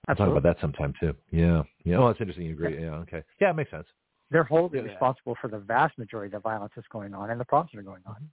[0.08, 1.14] we'll talk about that sometime too.
[1.32, 1.98] Yeah, yeah.
[1.98, 2.46] Oh, that's interesting.
[2.46, 2.82] You agree?
[2.82, 2.96] Yeah.
[2.96, 3.24] Okay.
[3.40, 3.88] Yeah, it makes sense.
[4.30, 4.84] They're wholly Yeah.
[4.84, 7.80] responsible for the vast majority of the violence that's going on and the problems that
[7.80, 8.30] are going on.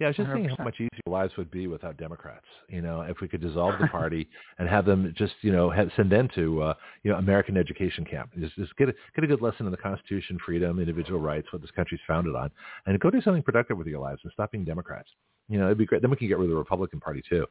[0.00, 0.58] Yeah, I was just thinking 100%.
[0.58, 2.46] how much easier lives would be without Democrats.
[2.68, 4.28] You know, if we could dissolve the party
[4.58, 8.04] and have them just, you know, have, send them to, uh, you know, American education
[8.04, 8.30] camp.
[8.36, 11.62] Just, just get a get a good lesson in the Constitution, freedom, individual rights, what
[11.62, 12.50] this country's founded on,
[12.86, 15.10] and go do something productive with your lives and stop being Democrats.
[15.48, 16.02] You know, it'd be great.
[16.02, 17.46] Then we can get rid of the Republican Party too,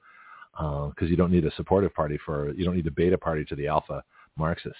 [0.53, 3.55] because you don't need a supportive party for, you don't need a beta party to
[3.55, 4.03] the alpha
[4.37, 4.77] Marxists.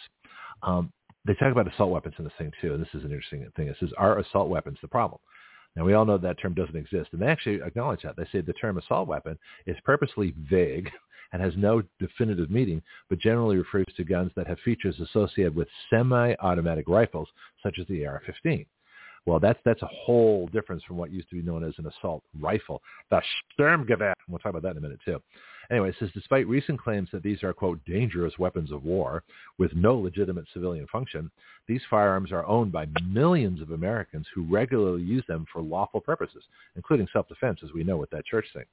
[0.63, 0.91] Um,
[1.25, 3.67] they talk about assault weapons in this thing too, and this is an interesting thing.
[3.67, 5.19] It says, are assault weapons the problem?
[5.75, 8.15] Now, we all know that term doesn't exist, and they actually acknowledge that.
[8.15, 10.89] They say the term assault weapon is purposely vague
[11.33, 15.67] and has no definitive meaning, but generally refers to guns that have features associated with
[15.89, 17.27] semi-automatic rifles,
[17.63, 18.67] such as the AR-15.
[19.25, 22.23] Well, that's that's a whole difference from what used to be known as an assault
[22.39, 23.21] rifle, the
[23.57, 24.13] Sturmgewehr.
[24.27, 25.21] We'll talk about that in a minute too.
[25.71, 29.23] Anyway, it says despite recent claims that these are quote dangerous weapons of war
[29.57, 31.31] with no legitimate civilian function,
[31.67, 36.43] these firearms are owned by millions of Americans who regularly use them for lawful purposes,
[36.75, 38.65] including self-defense, as we know with that church thing.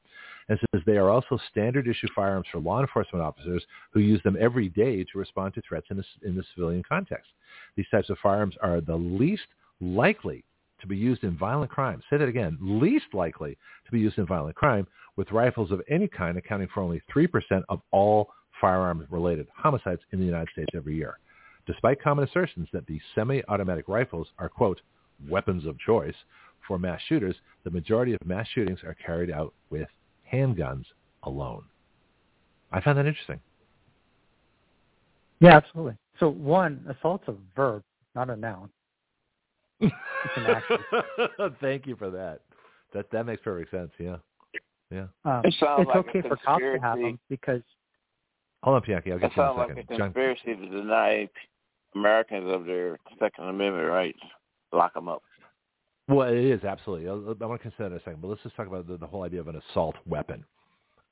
[0.49, 4.37] And says they are also standard issue firearms for law enforcement officers who use them
[4.41, 7.31] every day to respond to threats in, a, in the civilian context.
[7.77, 9.47] These types of firearms are the least
[9.81, 10.45] likely
[10.81, 12.03] to be used in violent crime.
[12.09, 14.87] Say that again, least likely to be used in violent crime,
[15.17, 20.25] with rifles of any kind accounting for only 3% of all firearms-related homicides in the
[20.25, 21.19] United States every year.
[21.67, 24.81] Despite common assertions that the semi-automatic rifles are, quote,
[25.29, 26.15] weapons of choice
[26.67, 29.89] for mass shooters, the majority of mass shootings are carried out with
[30.33, 30.85] handguns
[31.25, 31.65] alone.
[32.73, 33.41] I found that interesting.
[35.41, 35.97] Yeah, absolutely.
[36.19, 37.83] So one, assault's a verb,
[38.15, 38.71] not a noun.
[39.81, 41.53] An.
[41.61, 42.41] Thank you for that.
[42.93, 43.91] That that makes perfect sense.
[43.99, 44.17] Yeah,
[44.91, 45.07] yeah.
[45.25, 47.63] Um, It sounds it's like a okay for cops to have them because
[48.63, 49.13] Hold on, Bianchi.
[49.13, 49.85] I'll get that you in a sounds like second.
[49.95, 51.29] a John, conspiracy to deny
[51.95, 54.19] Americans of their Second Amendment rights.
[54.73, 55.23] Lock them up.
[56.09, 57.09] well, it is absolutely.
[57.09, 58.97] I, I want to consider that in a second, but let's just talk about the,
[58.99, 60.45] the whole idea of an assault weapon.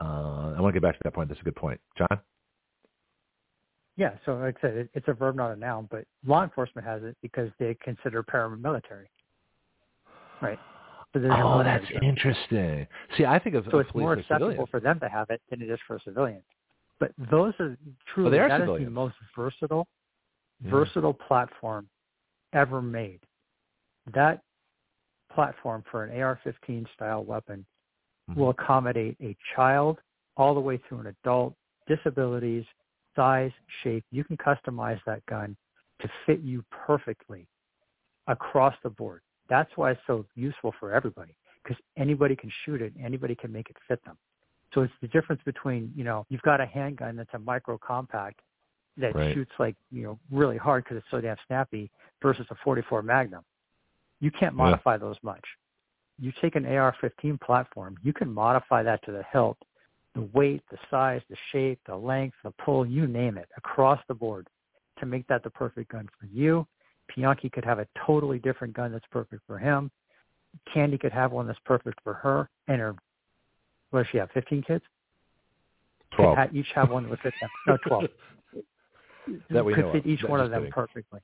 [0.01, 1.29] Uh, I want to get back to that point.
[1.29, 2.21] That's a good point, John.
[3.99, 6.87] Yeah, so like I said, it, it's a verb, not a noun, but law enforcement
[6.87, 9.07] has it because they consider paramilitary.
[10.41, 10.61] Right.
[11.13, 12.87] So Oh, that's interesting.
[13.17, 14.69] See, I think of, So it's more acceptable civilians.
[14.71, 16.43] for them to have it than it is for a civilian.
[17.01, 17.77] But those are
[18.15, 19.89] truly they are that is the most versatile
[20.63, 20.71] Yeah.
[20.71, 21.89] versatile platform
[22.53, 23.21] ever made.
[24.15, 24.43] That
[25.31, 27.67] platform for an AR-15 style weapon
[28.29, 28.37] Mhm.
[28.37, 30.01] will accommodate a child
[30.37, 32.67] all the way through an adult, disabilities,
[33.19, 33.51] size,
[33.83, 34.05] shape.
[34.13, 35.57] You can customize that gun
[36.01, 37.49] to fit you perfectly
[38.29, 39.23] across the board.
[39.49, 42.93] That's why it's so useful for everybody because anybody can shoot it.
[43.03, 44.17] Anybody can make it fit them.
[44.73, 48.41] So it's the difference between, you know, you've got a handgun that's a micro compact
[48.99, 49.35] that Right.
[49.35, 51.91] shoots like, you know, really hard because it's so damn snappy
[52.23, 53.45] versus a 44 Magnum.
[54.21, 54.65] You can't Yeah.
[54.65, 55.45] modify those much.
[56.19, 59.59] You take an AR-15 platform, you can modify that to the hilt,
[60.19, 64.15] the weight, the size, the shape, the length, the pull, you name it, across the
[64.15, 64.49] board
[64.99, 66.67] to make that the perfect gun for you.
[67.15, 69.93] Bianchi could have a totally different gun that's perfect for him.
[70.75, 72.97] Candy could have one that's perfect for her and her,
[73.91, 74.85] what does she have, 15 kids?
[76.11, 76.37] Could Twelve.
[76.37, 77.51] ha- each have one that would fit them.
[77.67, 78.05] No, 12.
[79.51, 80.07] That we could know fit of.
[80.07, 80.73] each That's one of them kidding.
[80.73, 81.21] perfectly,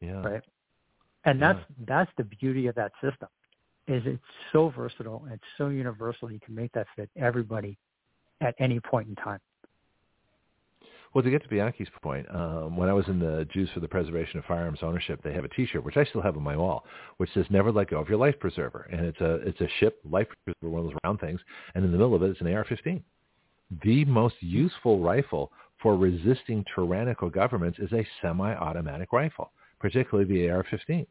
[0.00, 0.22] Yeah.
[0.22, 0.42] right?
[1.24, 1.52] And Yeah.
[1.54, 3.28] that's that's the beauty of that system,
[3.86, 6.30] is it's so versatile and so universal.
[6.32, 7.78] You can make that fit everybody
[8.42, 9.40] at any point in time.
[11.14, 13.88] Well, to get to Bianchi's point, um, when I was in the Jews for the
[13.88, 16.86] Preservation of Firearms Ownership, they have a T-shirt which I still have on my wall,
[17.18, 20.00] which says "Never let go of your life preserver," and it's a it's a ship
[20.08, 21.40] life preserver, one of those round things,
[21.74, 23.02] and in the middle of it is an AR-15.
[23.82, 31.06] The most useful rifle for resisting tyrannical governments is a semi-automatic rifle, particularly the AR-15.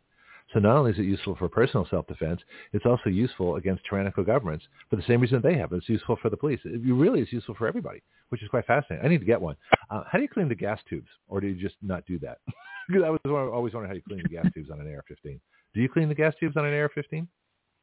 [0.53, 2.42] So not only is it useful for personal self-defense,
[2.74, 5.72] it's also useful against tyrannical governments for the same reason they have.
[5.72, 6.60] It's useful for the police.
[6.66, 9.06] It really is useful for everybody, which is quite fascinating.
[9.06, 9.56] I need to get one.
[9.90, 12.40] Uh, how do you clean the gas tubes, or do you just not do that?
[12.88, 13.20] Because I was
[13.53, 15.40] always wondering how you clean the gas tubes on an AR-15.
[15.74, 17.26] Do you clean the gas tubes on an AR-15?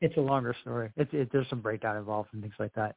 [0.00, 0.90] It's a longer story.
[0.96, 2.96] It's it, there's some breakdown involved and things like that.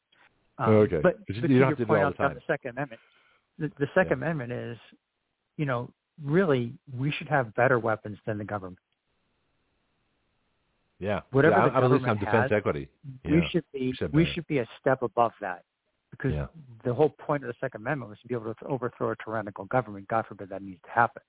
[0.57, 0.99] Um, Oh, okay.
[1.01, 2.33] But, But you but don't have to do it all the time.
[2.33, 3.01] the Second Amendment,
[3.59, 4.77] the, the Second Amendment is,
[5.57, 5.89] you know,
[6.23, 8.77] really we should have better weapons than the government.
[11.01, 11.21] Yeah.
[11.31, 12.87] Whatever yeah, the I'm at least on government defense has, equity.
[13.25, 14.33] We should be have we better.
[14.33, 15.63] should be a step above that
[16.11, 16.45] because Yeah.
[16.85, 19.65] the whole point of the Second Amendment was to be able to overthrow a tyrannical
[19.65, 20.07] government.
[20.07, 21.23] God forbid that needs to happen.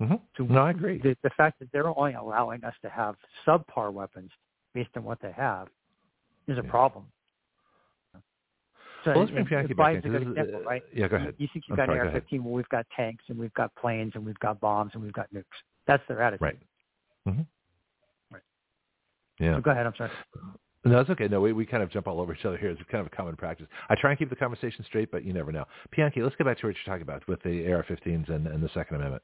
[0.00, 0.98] hmm So No, I agree.
[0.98, 3.14] the, the fact that they're only allowing us to have
[3.46, 4.32] subpar weapons
[4.74, 5.68] based on what they have
[6.48, 6.70] is a Yeah.
[6.70, 7.06] problem.
[9.04, 10.64] So Well, let's bring Bianchi back buys in, a 'cause good this is, example, uh,
[10.70, 10.82] right?
[10.92, 11.34] yeah, go ahead.
[11.38, 12.18] You think you've I'm got sorry, an go.
[12.18, 15.12] AR-15, well, we've got tanks and we've got planes and we've got bombs and we've
[15.12, 15.44] got nukes.
[15.86, 16.40] That's their attitude.
[16.42, 16.58] Right.
[17.26, 17.46] hmm Right.
[19.38, 19.56] Yeah.
[19.56, 19.86] So go ahead.
[19.86, 20.10] I'm sorry.
[20.84, 21.28] No, that's okay.
[21.28, 22.70] No, we, we kind of jump all over each other here.
[22.70, 23.66] It's kind of a common practice.
[23.88, 25.64] I try and keep the conversation straight, but you never know.
[25.96, 28.68] Bianchi, let's get back to what you're talking about with the AR-15s and, and the
[28.74, 29.22] Second Amendment.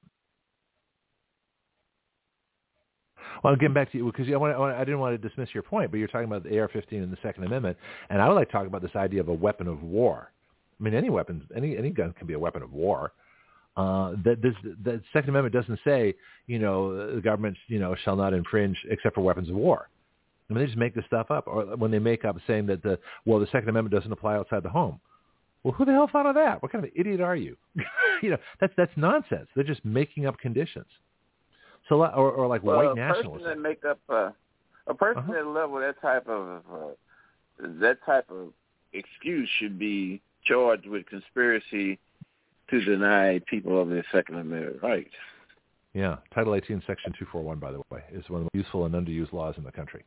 [3.44, 5.28] Well, I'm getting back to you because I, want, I, want, I didn't want to
[5.28, 7.76] dismiss your point, but you're talking about the AR-15 and the Second Amendment,
[8.08, 10.32] and I would like to talk about this idea of a weapon of war.
[10.78, 13.12] I mean, any weapon, any any gun can be a weapon of war.
[13.76, 16.14] Uh, that this, the Second Amendment doesn't say,
[16.47, 19.89] you know, the government, you know, shall not infringe except for weapons of war.
[20.51, 22.83] I mean, they just make this stuff up, or when they make up saying that
[22.83, 25.01] the well, the Second Amendment doesn't apply outside the home.
[25.62, 26.62] Well, who the hell thought of that?
[26.62, 27.57] What kind of idiot are you?
[28.23, 29.49] you know, that's that's nonsense.
[29.55, 30.87] They're just making up conditions.
[31.89, 34.31] So, or, or like Well, white a person that make up uh,
[34.87, 35.33] a person Uh-huh.
[35.33, 38.53] that level that type of uh, that type of
[38.93, 41.99] excuse should be charged with conspiracy
[42.70, 45.15] to deny people of their Second Amendment rights.
[45.93, 48.95] Yeah, Title 18, Section 241, by the way, is one of the most useful and
[48.95, 50.05] underused laws in the country.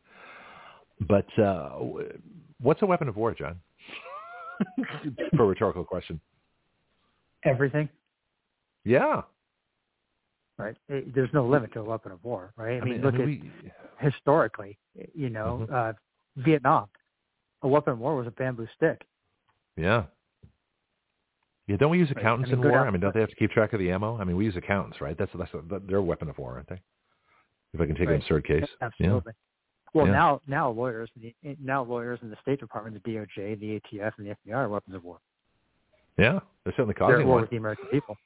[1.01, 1.71] But uh,
[2.61, 3.59] what's a weapon of war, John?
[5.35, 6.19] For a rhetorical question.
[7.43, 7.89] Everything,
[8.85, 9.23] Yeah.
[10.57, 10.77] right?
[10.87, 12.81] It, there's no limit to a weapon of war, right?
[12.81, 13.51] I, mean, look at we,
[13.99, 14.77] historically,
[15.13, 15.73] you know, Mhm.
[15.73, 15.93] uh,
[16.37, 16.87] Vietnam,
[17.63, 19.01] a weapon of war was a bamboo stick.
[19.75, 20.05] yeah.
[21.65, 22.17] Yeah, don't we use Right.
[22.17, 22.77] accountants I mean, in war?
[22.79, 24.17] down- I mean, don't they have to keep track of the ammo?
[24.19, 25.17] I mean, we use accountants, right?
[25.17, 26.81] That's that's a, they're a weapon of war, aren't they?
[27.73, 28.15] If I can take Right.
[28.15, 28.67] an absurd case.
[28.81, 29.31] Absolutely.
[29.93, 30.13] Well, Yeah.
[30.13, 31.09] now now lawyers
[31.61, 34.95] now lawyers in the State Department, the DOJ, the ATF, and the FBI are weapons
[34.95, 35.19] of war.
[36.17, 37.41] Yeah, they're certainly They're causing at war one.
[37.41, 38.17] with the American people.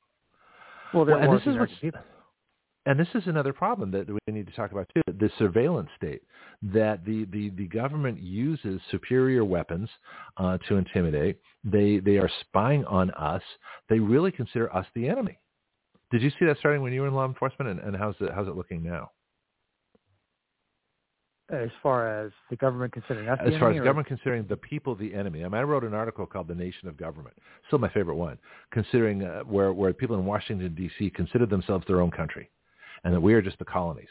[0.94, 2.02] Well, they're Well, at war this with is the American people.
[2.86, 6.22] and this is another problem that we need to talk about too, the surveillance state,
[6.62, 9.90] that the, the, the government uses superior weapons
[10.38, 11.40] uh, to intimidate.
[11.66, 13.42] They, they are spying on us.
[13.90, 15.38] They really consider us the enemy.
[16.12, 18.32] Did you see that starting when you were in law enforcement, and, and how's, it,
[18.34, 19.12] how's it looking now?
[21.50, 24.46] As far as the government considering us as the far enemy, as or- government considering
[24.48, 25.46] the people the enemy.
[25.46, 28.38] I mean, I wrote an article called "The Nation of Government," still my favorite one,
[28.72, 31.10] considering uh, where where people in Washington D.C.
[31.12, 32.50] consider themselves their own country,
[33.06, 34.10] and that we are just the colonies.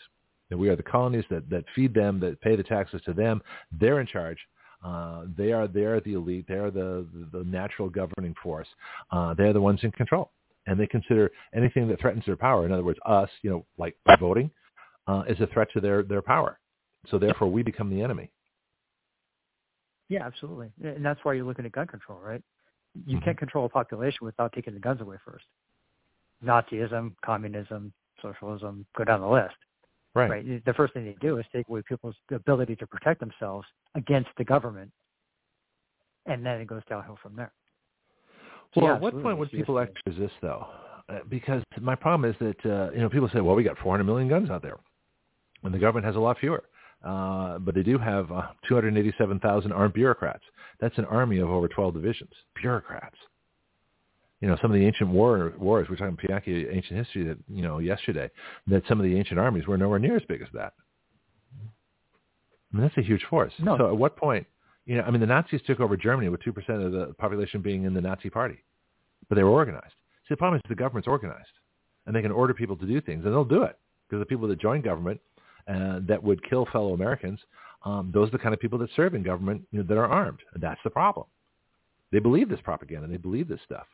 [0.48, 3.42] That we are the colonies that that feed them, that pay the taxes to them.
[3.70, 4.38] They're in charge.
[4.82, 6.46] Uh, they are they are the elite.
[6.48, 8.68] They are the the, the natural governing force.
[9.10, 10.30] Uh, they're the ones in control,
[10.66, 12.64] and they consider anything that threatens their power.
[12.64, 14.50] In other words, us, you know, like by voting,
[15.06, 16.58] uh, is a threat to their their power.
[17.10, 18.30] So therefore, we become the enemy.
[20.08, 20.70] Yeah, absolutely.
[20.82, 22.42] And that's why you're looking at gun control, right?
[23.06, 23.24] You Mhm.
[23.24, 25.46] can't control a population without taking the guns away first.
[26.42, 29.56] Nazism, communism, socialism, go down the list.
[30.14, 30.30] Right.
[30.30, 30.64] Right.
[30.64, 34.44] The first thing they do is take away people's ability to protect themselves against the
[34.44, 34.92] government,
[36.24, 37.52] and then it goes downhill from there.
[38.74, 40.66] So, Well, yeah, at what point would people actually resist, though?
[41.08, 44.04] Uh, because my problem is that uh, you know people say, well, we got 400
[44.04, 44.78] million guns out there,
[45.62, 46.64] and the government has a lot fewer.
[47.04, 50.42] Uh, but they do have uh, 287,000 armed bureaucrats.
[50.80, 52.30] That's an army of over 12 divisions.
[52.60, 53.16] Bureaucrats.
[54.40, 57.62] You know, some of the ancient war, wars, we're talking Bianchi ancient history that, you
[57.62, 58.30] know, yesterday,
[58.66, 60.74] that some of the ancient armies were nowhere near as big as that.
[62.72, 63.52] I mean, that's a huge force.
[63.58, 63.78] No.
[63.78, 64.46] So at what point,
[64.84, 67.84] you know, I mean, the Nazis took over Germany with 2% of the population being
[67.84, 68.58] in the Nazi party,
[69.28, 69.94] but they were organized.
[70.28, 71.48] See, the problem is the government's organized,
[72.06, 74.48] and they can order people to do things, and they'll do it because the people
[74.48, 75.20] that join government
[75.68, 77.40] uh, that would kill fellow Americans,
[77.84, 80.06] um, those are the kind of people that serve in government you know, that are
[80.06, 80.40] armed.
[80.54, 81.26] And that's the problem.
[82.12, 83.06] They believe this propaganda.
[83.08, 83.86] They believe this stuff.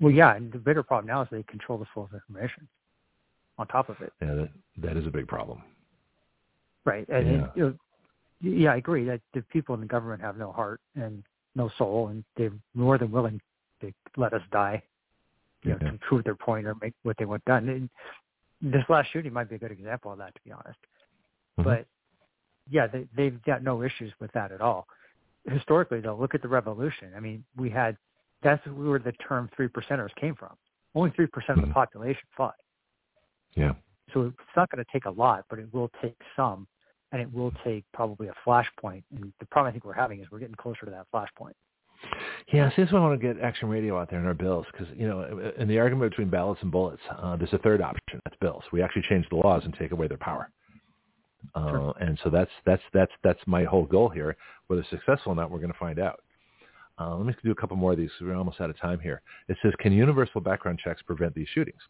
[0.00, 2.68] Well, yeah, and the bigger problem now is they control the flow of information.
[3.58, 5.62] On top of it, Yeah, that, that is a big problem.
[6.84, 7.08] right?
[7.08, 7.44] And Yeah.
[7.44, 7.74] it, you know,
[8.40, 11.24] yeah, I agree that the people in the government have no heart and
[11.56, 13.40] no soul, and they're more than willing
[13.80, 14.80] to let us die,
[15.64, 17.68] you know, to prove their point or make what they want done.
[17.68, 17.90] And
[18.60, 20.78] this last shooting might be a good example of that, to be honest.
[21.58, 21.64] Mhm.
[21.64, 21.86] But
[22.70, 24.86] yeah, they, they've got no issues with that at all.
[25.48, 27.12] Historically, though, look at the revolution.
[27.16, 27.96] I mean, we had
[28.42, 30.54] that's where the term three percenters came from.
[30.94, 32.54] Only three percent of the population fought.
[33.54, 33.74] Yeah.
[34.12, 36.66] So it's not going to take a lot, but it will take some,
[37.12, 39.02] and it will take probably a flashpoint.
[39.14, 41.52] And the problem I think we're having is we're getting closer to that flashpoint.
[42.52, 44.34] Yeah, see, this is why I want to get Action Radio out there in our
[44.34, 47.80] bills because, you know, in the argument between ballots and bullets, uh, there's a third
[47.80, 48.20] option.
[48.24, 48.62] That's bills.
[48.72, 50.50] We actually change the laws and take away their power.
[51.54, 51.94] Uh, Sure.
[52.00, 54.36] And so that's that's that's that's my whole goal here.
[54.66, 56.20] Whether successful or not, we're going to find out.
[57.00, 58.10] Uh, let me do a couple more of these.
[58.20, 59.22] We're almost out of time here.
[59.48, 61.80] It says, can universal background checks prevent these shootings?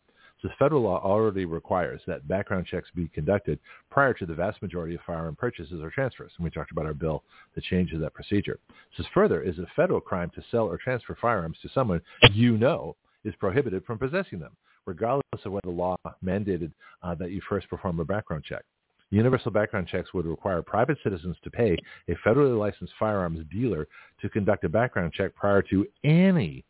[0.40, 3.58] So federal law already requires that background checks be conducted
[3.90, 6.32] prior to the vast majority of firearm purchases or transfers.
[6.36, 8.58] And we talked about our bill that changes that procedure.
[8.68, 12.00] It says further, is it a federal crime to sell or transfer firearms to someone
[12.32, 12.94] you know
[13.24, 17.68] is prohibited from possessing them, regardless of whether the law mandated uh, that you first
[17.68, 18.62] perform a background check.
[19.10, 21.76] Universal background checks would require private citizens to pay
[22.08, 23.88] a federally licensed firearms dealer
[24.20, 26.64] to conduct a background check prior to any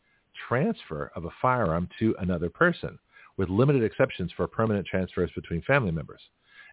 [0.48, 2.96] transfer of a firearm to another person,
[3.38, 6.20] with limited exceptions for permanent transfers between family members.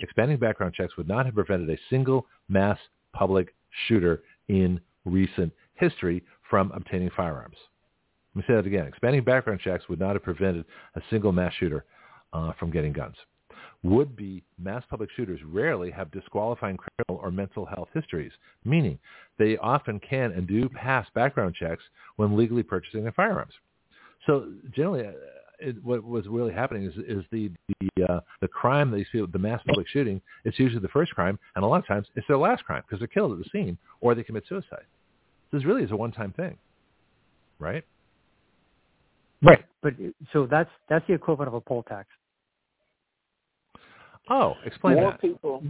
[0.01, 2.77] Expanding background checks would not have prevented a single mass
[3.13, 3.55] public
[3.87, 7.55] shooter in recent history from obtaining firearms.
[8.35, 8.87] Let me say that again.
[8.87, 11.85] Expanding background checks would not have prevented a single mass shooter
[12.33, 13.15] uh, from getting guns.
[13.83, 18.31] Would-be mass public shooters rarely have disqualifying criminal or mental health histories,
[18.65, 18.99] meaning
[19.37, 21.83] they often can and do pass background checks
[22.15, 23.53] when legally purchasing their firearms.
[24.25, 25.11] So generally, uh,
[25.59, 29.39] it, what was really happening is, is the the uh, the crime they see, the
[29.39, 32.37] mass public shooting, it's usually the first crime, and a lot of times it's their
[32.37, 34.85] last crime because they're killed at the scene or they commit suicide.
[35.51, 36.57] This really is a one-time thing,
[37.59, 37.83] right?
[39.41, 39.63] Right.
[39.81, 39.93] But
[40.33, 42.09] so that's that's the equivalent of a poll tax.
[44.29, 45.21] Oh, explain More that.
[45.21, 45.63] people.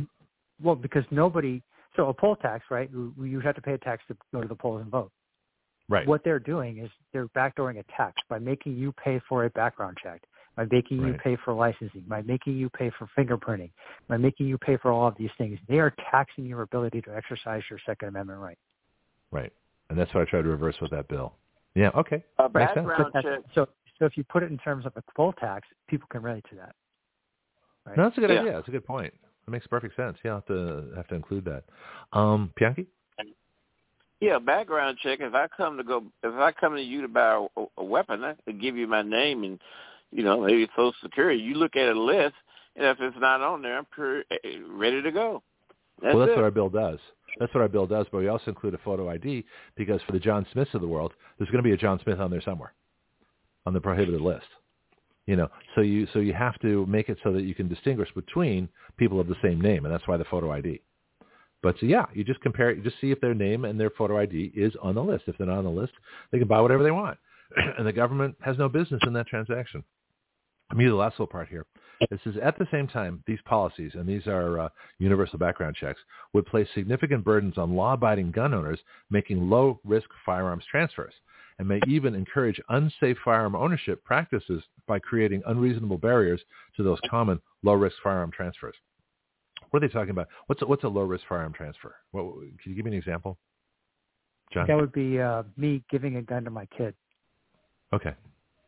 [0.62, 1.62] Well, because nobody.
[1.96, 2.90] So a poll tax, right?
[2.92, 5.12] You you have to pay a tax to go to the polls and vote.
[5.88, 6.08] Right.
[6.08, 9.98] What they're doing is they're backdooring a tax by making you pay for a background
[10.02, 10.24] check,
[10.56, 13.72] by making you pay for licensing, by making you pay for fingerprinting,
[14.08, 15.60] by making you pay for all of these things.
[15.68, 18.58] They are taxing your ability to exercise your Second Amendment right.
[19.32, 19.54] Right.
[19.90, 21.34] And that's what I tried to reverse with that bill.
[21.76, 21.90] Yeah.
[21.96, 22.24] Okay.
[22.40, 22.88] A Makes sense.
[22.88, 23.40] background check.
[23.54, 23.68] so
[24.00, 26.56] so if you put it in terms of a poll tax, people can relate to
[26.56, 26.76] that.
[27.86, 27.98] Right?
[27.98, 28.40] No, that's a good Yeah.
[28.42, 28.52] idea.
[28.54, 29.14] That's a good point.
[29.46, 30.18] That makes perfect sense.
[30.24, 31.64] Yeah, I'll have to have to include that.
[32.12, 32.88] Um, Bianchi?
[34.26, 35.20] Yeah, background check.
[35.22, 38.24] If I come to go, if I come to you to buy a, a weapon,
[38.24, 39.60] I could give you my name and
[40.12, 41.40] you know, maybe Social Security.
[41.40, 42.34] You look at a list,
[42.76, 45.44] and if it's not on there, I'm pretty, eh, ready to go.
[46.02, 46.38] That's well, that's it.
[46.38, 46.98] what our bill does.
[47.40, 49.46] That's what our bill does, but we also include a photo ID
[49.76, 52.20] because for the John Smiths of the world, there's going to be a John Smith
[52.20, 52.74] on there somewhere
[53.68, 54.48] on the prohibited list.
[55.28, 58.10] You know, so you so you have to make it so that you can distinguish
[58.16, 60.82] between people of the same name, and that's why the photo ID.
[61.66, 63.90] But so yeah, you just compare it, you just see if their name and their
[63.90, 65.24] photo ID is on the list.
[65.26, 65.94] If they're not on the list,
[66.32, 67.18] they can buy whatever they want,
[67.80, 69.84] and the government has no business in that transaction.
[70.70, 71.66] I mean, the last little part here.
[72.12, 74.70] This is at the same time, these policies, and these are uh,
[75.00, 76.00] universal background checks,
[76.34, 78.80] would place significant burdens on law-abiding gun owners
[79.10, 81.16] making low-risk firearms transfers
[81.58, 86.42] and may even encourage unsafe firearm ownership practices by creating unreasonable barriers
[86.78, 88.76] to those common low-risk firearm transfers.
[89.70, 90.28] What are they talking about?
[90.48, 91.96] What's a, what's a low-risk firearm transfer?
[92.12, 92.24] What,
[92.62, 93.38] can you give me an example,
[94.54, 94.68] John?
[94.68, 96.94] That would be uh, me giving a gun to my kid.
[97.94, 98.14] Okay.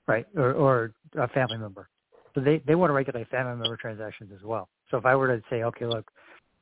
[0.07, 1.89] Right, or, or a family member.
[2.33, 4.69] So they, they want to regulate family member transactions as well.
[4.91, 6.09] So if I were to say, okay, look,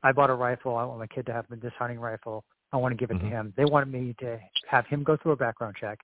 [0.02, 0.76] I bought a rifle.
[0.76, 2.44] I want my kid to have this hunting rifle.
[2.72, 3.30] I want to give it mm-hmm.
[3.30, 3.54] to him.
[3.56, 5.98] They want me to have him go through a background check,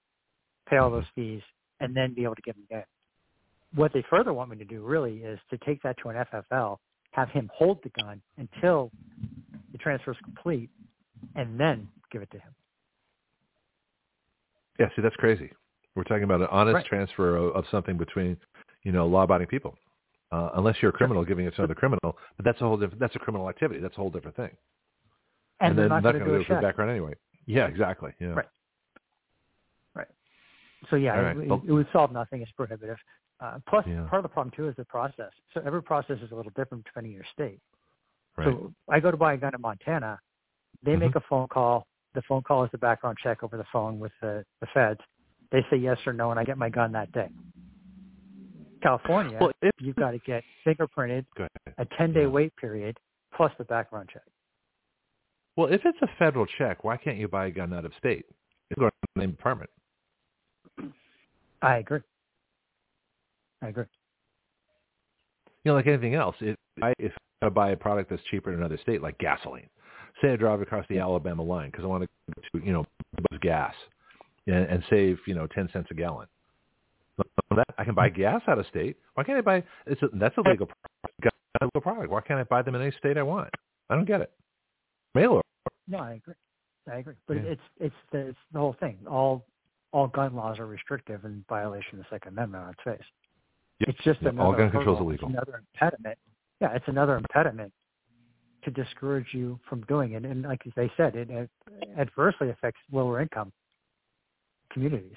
[0.68, 1.42] pay all those fees,
[1.80, 2.84] and then be able to give him gun.
[3.74, 6.76] What they further want me to do really is to take that to an FFL,
[7.12, 8.90] have him hold the gun until
[9.70, 10.68] the transfer is complete,
[11.36, 12.52] and then give it to him.
[14.78, 15.50] Yeah, see, that's crazy.
[15.94, 16.86] We're talking about an honest right.
[16.86, 18.36] transfer of, of, something between,
[18.82, 19.76] you know, law-abiding people.
[20.32, 22.98] Uh, unless you're a criminal giving it to another criminal, but that's a whole different.
[22.98, 23.80] That's a criminal activity.
[23.80, 24.50] That's a whole different thing.
[25.60, 27.12] And, and then not going to do it for background anyway.
[27.44, 28.12] Yeah, exactly.
[28.18, 28.28] Yeah.
[28.28, 28.46] Right.
[29.94, 30.06] Right.
[30.88, 31.36] So yeah, right.
[31.36, 32.40] it, it, would solve nothing.
[32.40, 32.96] It's prohibitive.
[33.42, 34.06] Uh, plus, yeah.
[34.08, 35.32] part of the problem too is the process.
[35.52, 37.58] So every process is a little different depending on your state.
[38.36, 38.46] Right.
[38.46, 40.20] So I go to buy a gun in Montana.
[40.84, 41.00] They mm-hmm.
[41.00, 41.86] make a phone call.
[42.14, 45.00] The phone call is the background check over the phone with the, the feds.
[45.50, 47.28] They say yes or no, and I get my gun that day.
[48.82, 51.24] California, well, if, you've got to get fingerprinted,
[51.78, 52.26] a 10-day yeah.
[52.26, 52.98] wait period,
[53.34, 54.22] plus the background check.
[55.56, 58.24] Well, if it's a federal check, why can't you buy a gun out of state?
[58.70, 59.70] You go to the same department.
[61.60, 62.00] I agree.
[63.62, 63.84] I agree.
[65.64, 68.58] You know, like anything else, if I if I buy a product that's cheaper in
[68.58, 69.68] another state, like gasoline,
[70.20, 72.84] say I drive across the Alabama line because I want to, you know,
[73.30, 73.74] buy gas
[74.46, 76.26] and, and save, you know, ten cents a gallon.
[77.78, 78.96] I can buy gas out of state.
[79.14, 79.62] Why can't I buy?
[79.86, 80.68] It's a, that's a legal
[81.60, 82.10] a legal product.
[82.10, 83.50] Why can't I buy them in any state I want?
[83.90, 84.32] I don't get it.
[85.14, 85.48] Mail order.
[85.86, 86.34] No, I agree.
[86.90, 87.14] I agree.
[87.28, 87.50] But Yeah.
[87.52, 88.98] it's it's the, it's the whole thing.
[89.08, 89.44] All
[89.92, 93.06] all gun laws are restrictive and violation of the Second Amendment on its face.
[93.82, 93.88] Yep.
[93.88, 94.32] It's just Yep.
[94.32, 95.28] another All gun control is illegal.
[95.28, 96.18] It's another impediment.
[96.60, 97.72] Yeah, it's another impediment
[98.62, 100.24] to discourage you from doing it.
[100.24, 101.50] And like they said, it, it
[101.98, 103.52] adversely affects lower income
[104.70, 105.16] communities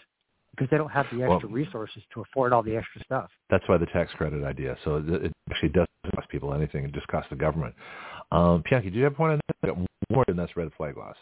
[0.52, 3.30] because they don't have the extra Well- resources to afford all the extra stuff.
[3.50, 4.76] That's why the tax credit idea.
[4.84, 6.86] So it, it actually doesn't cost people anything.
[6.86, 7.76] It just costs the government.
[8.32, 9.56] Um, Bianchi, do you have a point on that?
[9.64, 11.16] I got more than that's red flag laws.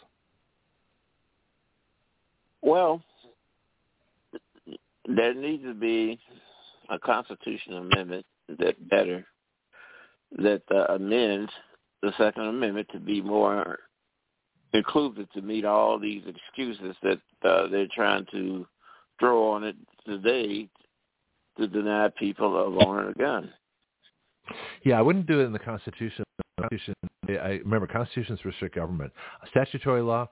[2.62, 3.02] Well,
[5.06, 6.18] there needs to be
[6.90, 8.26] a constitutional amendment
[8.58, 9.26] that better
[10.38, 11.50] that uh, amends
[12.02, 13.78] the Second Amendment to be more
[14.72, 18.66] inclusive to meet all these excuses that uh, they're trying to
[19.20, 20.68] throw on it today
[21.56, 23.52] to deny people of owning a gun.
[24.84, 26.24] Yeah, I wouldn't do it in the Constitution.
[26.60, 26.94] Constitution
[27.28, 29.12] I remember constitutions restrict government.
[29.50, 30.28] Statutory law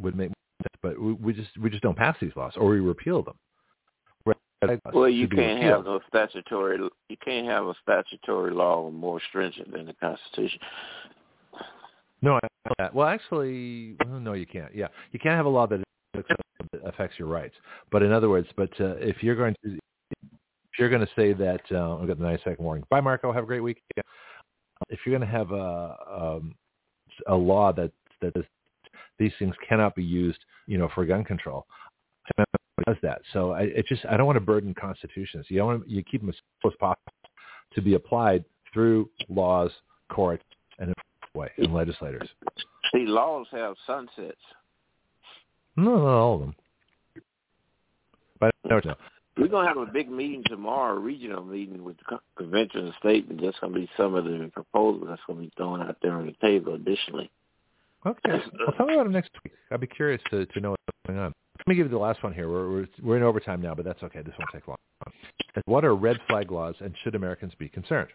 [0.00, 2.80] would make sense, but we, we just we just don't pass these laws or we
[2.80, 3.34] repeal them.
[4.92, 5.86] Well, you can't repealed.
[5.86, 6.78] have a statutory.
[7.08, 10.60] You can't have a statutory law more stringent than the Constitution.
[12.22, 12.94] No, I know that.
[12.94, 14.74] Well, actually, no, you can't.
[14.74, 15.80] Yeah, you can't have a law that
[16.84, 17.54] affects your rights.
[17.90, 19.78] But in other words, but uh, if you're going to
[20.72, 22.84] if you're going to say that, uh, I've got the 90 second warning.
[22.90, 23.32] Bye, Marco.
[23.32, 23.82] Have a great week.
[24.88, 26.54] If you're going to have a um,
[27.26, 28.44] a law that that this,
[29.18, 31.66] these things cannot be used, you know, for gun control,
[32.92, 33.22] does that.
[33.32, 35.46] So I it just I don't want to burden constitutions.
[35.48, 37.12] You don't want to, you keep them as close as possible
[37.74, 39.70] to be applied through laws,
[40.10, 40.44] courts,
[40.78, 40.94] and
[41.34, 42.28] way and legislators.
[42.92, 44.40] See, laws have sunsets.
[45.76, 46.54] No, not all of them.
[48.38, 48.80] But no.
[49.38, 53.28] We're gonna have a big meeting tomorrow, a regional meeting with the convention and state,
[53.28, 56.26] and that's gonna be some of the proposals that's gonna be thrown out there on
[56.26, 56.74] the table.
[56.74, 57.30] Additionally,
[58.06, 58.30] Okay.
[58.30, 59.52] Well, tell me about it next week.
[59.70, 61.34] I'd be curious to, to know what's going on.
[61.60, 62.48] Let me give you the last one here.
[62.48, 64.22] We're, we're, we're in overtime now, but that's okay.
[64.22, 64.78] This won't take long.
[65.66, 68.08] What are red flag laws, and should Americans be concerned?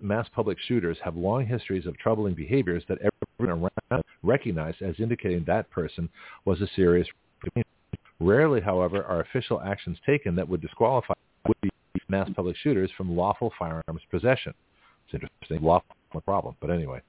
[0.00, 2.98] Mass public shooters have long histories of troubling behaviors that
[3.38, 6.08] everyone around recognized as indicating that person
[6.44, 7.06] was a serious.
[8.20, 11.14] Rarely, however, are official actions taken that would disqualify
[12.08, 14.54] mass public shooters from lawful firearms possession.
[15.06, 17.00] It's interesting, lawful problem, but anyway.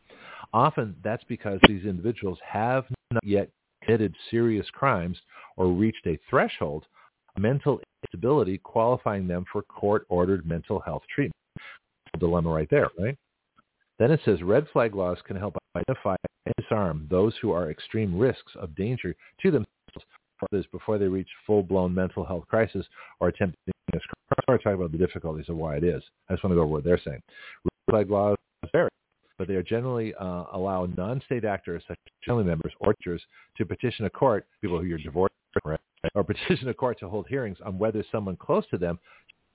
[0.53, 3.49] Often that's because these individuals have not yet
[3.85, 5.17] committed serious crimes
[5.57, 6.85] or reached a threshold
[7.35, 11.33] of mental instability qualifying them for court-ordered mental health treatment.
[12.19, 13.17] Dilemma right there, right?
[13.99, 18.17] Then it says red flag laws can help identify and disarm those who are extreme
[18.17, 19.67] risks of danger to themselves
[20.51, 22.85] others before they reach full-blown mental health crisis
[23.19, 24.01] or attempt to this
[24.45, 24.59] crime.
[24.59, 26.03] talk about the difficulties of why it is.
[26.29, 27.21] I just want to go over what they're saying.
[27.63, 28.37] Red flag laws
[28.71, 28.89] vary,
[29.37, 33.21] but they are generally uh, allow non-state actors such as family members or teachers
[33.57, 35.33] to petition a court, people who are divorced,
[35.65, 35.79] right,
[36.15, 38.99] or petition a court to hold hearings on whether someone close to them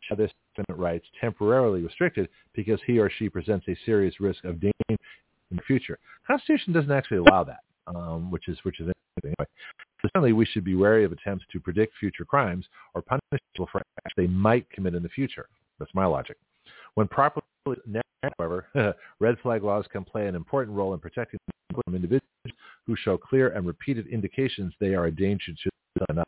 [0.08, 0.28] have their
[0.76, 5.62] rights temporarily restricted because he or she presents a serious risk of danger in the
[5.62, 5.98] future.
[6.26, 8.94] Constitution doesn't actually allow that, um, which is which is interesting.
[9.24, 9.50] Anyway,
[10.02, 13.82] certainly we should be wary of attempts to predict future crimes or punish people for
[14.04, 15.48] acts they might commit in the future.
[15.78, 16.36] That's my logic.
[16.94, 17.44] When properly
[18.38, 18.66] however,
[19.20, 21.38] red flag laws can play an important role in protecting
[21.88, 22.22] individuals
[22.86, 25.70] who show clear and repeated indications they are a danger to
[26.08, 26.24] another.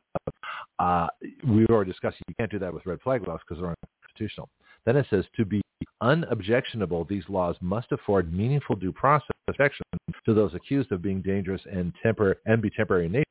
[0.78, 1.08] Uh,
[1.46, 4.48] we've already discussed you can't do that with red flag laws because they're unconstitutional.
[4.86, 5.60] Then it says to be
[6.00, 9.84] unobjectionable, these laws must afford meaningful due process protection
[10.24, 13.24] to those accused of being dangerous and, tempor- and be temporary in nature,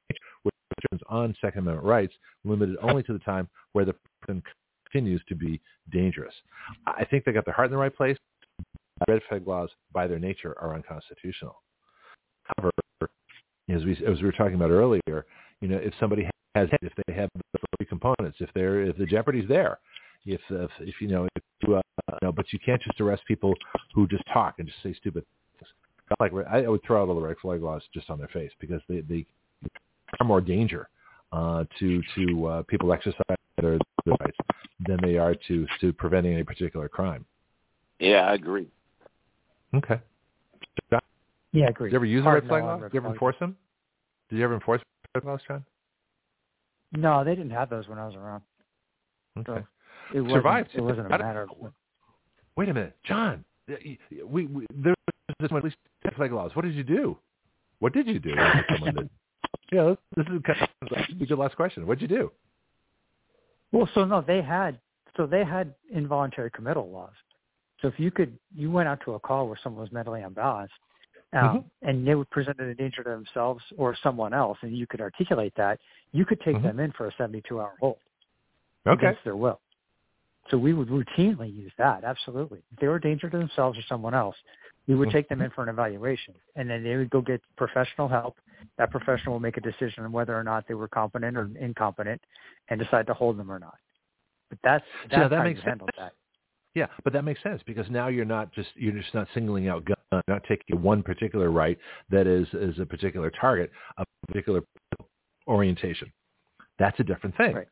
[0.43, 0.53] which
[0.91, 2.13] turns on Second Amendment rights,
[2.43, 4.43] limited only to the time where the person
[4.91, 5.61] continues to be
[5.91, 6.33] dangerous.
[6.85, 8.17] I think they got their heart in the right place.
[9.07, 11.61] Red flag laws, by their nature, are unconstitutional.
[12.43, 12.71] However,
[13.73, 15.25] as we as we were talking about earlier,
[15.61, 19.05] you know, if somebody has if they have the three components, if they're if the
[19.05, 19.79] jeopardy's there,
[20.25, 23.53] if if, if you know, if you, uh, but you can't just arrest people
[23.93, 25.23] who just talk and just say stupid
[25.59, 25.69] things.
[26.19, 28.81] Like I would throw out all the red flag laws just on their face because
[28.89, 29.25] they they
[30.19, 30.89] are more danger
[31.31, 34.37] uh, to to uh, people exercising their, their rights
[34.87, 37.25] than they are to to preventing any particular crime.
[37.99, 38.67] Yeah, I agree.
[39.75, 39.99] Okay.
[41.51, 41.89] Yeah, I agree.
[41.89, 42.77] Did you ever use Hard a red flag law?
[42.77, 43.57] Did you ever enforce them?
[44.29, 44.81] Did you ever enforce
[45.15, 45.65] red laws, John?
[46.91, 48.43] No, they didn't have those when I was around.
[49.39, 49.65] Okay.
[50.11, 50.69] So it Survived.
[50.73, 51.71] It wasn't a matter of.
[52.55, 53.43] Wait a minute, John.
[53.67, 54.95] We, we there
[55.39, 56.51] was at least red flag laws.
[56.55, 57.17] What did you do?
[57.79, 58.31] What did you do?
[59.71, 61.85] yeah, this is kind of a good last question.
[61.85, 62.31] What did you do?
[63.71, 64.79] Well, so no, they had
[65.17, 67.13] so they had involuntary committal laws.
[67.81, 70.73] So if you could, you went out to a call where someone was mentally unbalanced,
[71.33, 71.89] um, mm-hmm.
[71.89, 75.53] and they would present a danger to themselves or someone else, and you could articulate
[75.57, 75.79] that,
[76.11, 76.67] you could take mm-hmm.
[76.67, 77.97] them in for a 72-hour hold
[78.87, 79.07] okay.
[79.07, 79.59] against their will.
[80.49, 82.63] So we would routinely use that, absolutely.
[82.73, 84.35] If they were a danger to themselves or someone else,
[84.89, 85.17] we would mm-hmm.
[85.17, 88.37] take them in for an evaluation, and then they would go get professional help.
[88.79, 92.19] That professional will make a decision on whether or not they were competent or incompetent,
[92.69, 93.77] and decide to hold them or not.
[94.49, 95.81] But that's that's yeah, that how makes you sense.
[95.99, 96.13] that.
[96.73, 99.85] Yeah, but that makes sense because now you're not just you're just not singling out
[99.85, 101.77] gun, not taking one particular right
[102.09, 104.63] that is is a particular target, a particular
[105.47, 106.11] orientation.
[106.79, 107.53] That's a different thing.
[107.53, 107.67] Right.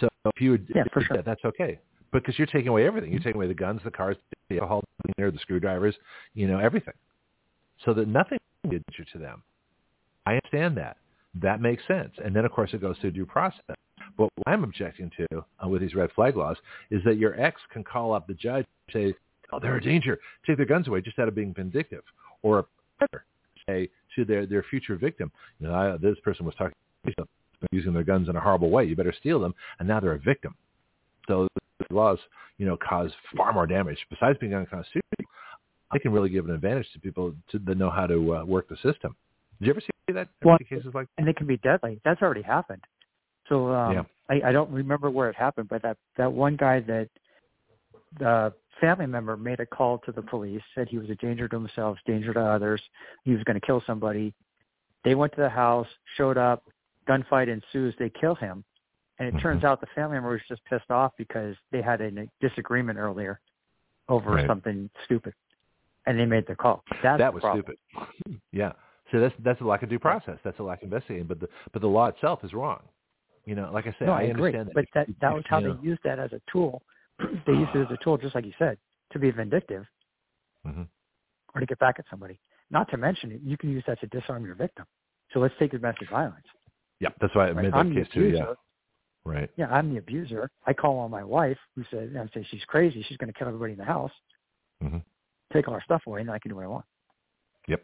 [0.00, 1.18] So if you would, yeah, for sure.
[1.18, 1.78] That, that's okay
[2.12, 3.10] because you're taking away everything.
[3.10, 4.16] You're taking away the guns, the cars,
[4.48, 4.84] the alcohol,
[5.16, 5.94] the screwdrivers,
[6.34, 6.94] you know, everything.
[7.84, 9.42] So that nothing danger to them.
[10.26, 10.98] I understand that.
[11.40, 12.12] That makes sense.
[12.22, 13.60] And then, of course, it goes through due process.
[14.16, 16.56] But what I'm objecting to uh, with these red flag laws
[16.90, 19.18] is that your ex can call up the judge and say,
[19.52, 20.18] oh, they're a danger.
[20.46, 22.02] Take their guns away just out of being vindictive.
[22.42, 22.66] Or
[23.00, 23.06] a
[23.66, 26.74] say to their, their future victim, you know, I, this person was talking
[27.70, 28.84] using their guns in a horrible way.
[28.84, 29.54] You better steal them.
[29.78, 30.54] And now they're a victim.
[31.28, 31.61] So the
[31.92, 32.18] laws,
[32.58, 33.98] you know, cause far more damage.
[34.10, 35.02] Besides being unconstitutional,
[35.92, 38.68] they can really give an advantage to people to, that know how to uh, work
[38.68, 39.14] the system.
[39.58, 40.28] Did you ever see that?
[40.44, 41.12] Well, cases like that?
[41.18, 42.00] And they can be deadly.
[42.04, 42.82] That's already happened.
[43.48, 44.02] So um, yeah.
[44.30, 47.08] I, I don't remember where it happened, but that that one guy that
[48.18, 51.56] the family member made a call to the police, said he was a danger to
[51.56, 52.80] himself, danger to others,
[53.24, 54.34] he was going to kill somebody.
[55.04, 56.64] They went to the house, showed up,
[57.08, 58.64] gunfight ensues, they kill him.
[59.22, 59.42] And it mm-hmm.
[59.42, 62.10] turns out the family member was just pissed off because they had a
[62.40, 63.38] disagreement earlier
[64.08, 64.48] over right.
[64.48, 65.32] something stupid.
[66.06, 66.82] And they made the call.
[67.04, 67.76] That's that was stupid.
[68.50, 68.72] Yeah.
[69.12, 70.38] So that's that's a lack of due process.
[70.42, 71.26] That's a lack of investigating.
[71.28, 72.80] But the but the law itself is wrong.
[73.44, 74.46] You know, like I said, no, I, I agree.
[74.46, 74.74] understand that.
[74.74, 75.80] But that that was how you they know.
[75.82, 76.82] used that as a tool.
[77.46, 78.76] they used it as a tool, just like you said,
[79.12, 79.84] to be vindictive
[80.66, 80.82] mm-hmm.
[81.54, 82.40] or to get back at somebody.
[82.72, 84.86] Not to mention, you can use that to disarm your victim.
[85.32, 86.46] So let's take domestic violence.
[86.98, 87.64] Yeah, that's why I right?
[87.64, 88.32] made I'm that the case too.
[88.34, 88.54] Yeah.
[89.24, 89.50] Right.
[89.56, 90.50] Yeah, I'm the abuser.
[90.66, 93.04] I call on my wife, who said, I say she's crazy.
[93.08, 94.12] She's going to kill everybody in the house.
[94.82, 94.98] Mm-hmm.
[95.52, 96.84] Take all our stuff away, and then I can do what I want.
[97.68, 97.82] Yep.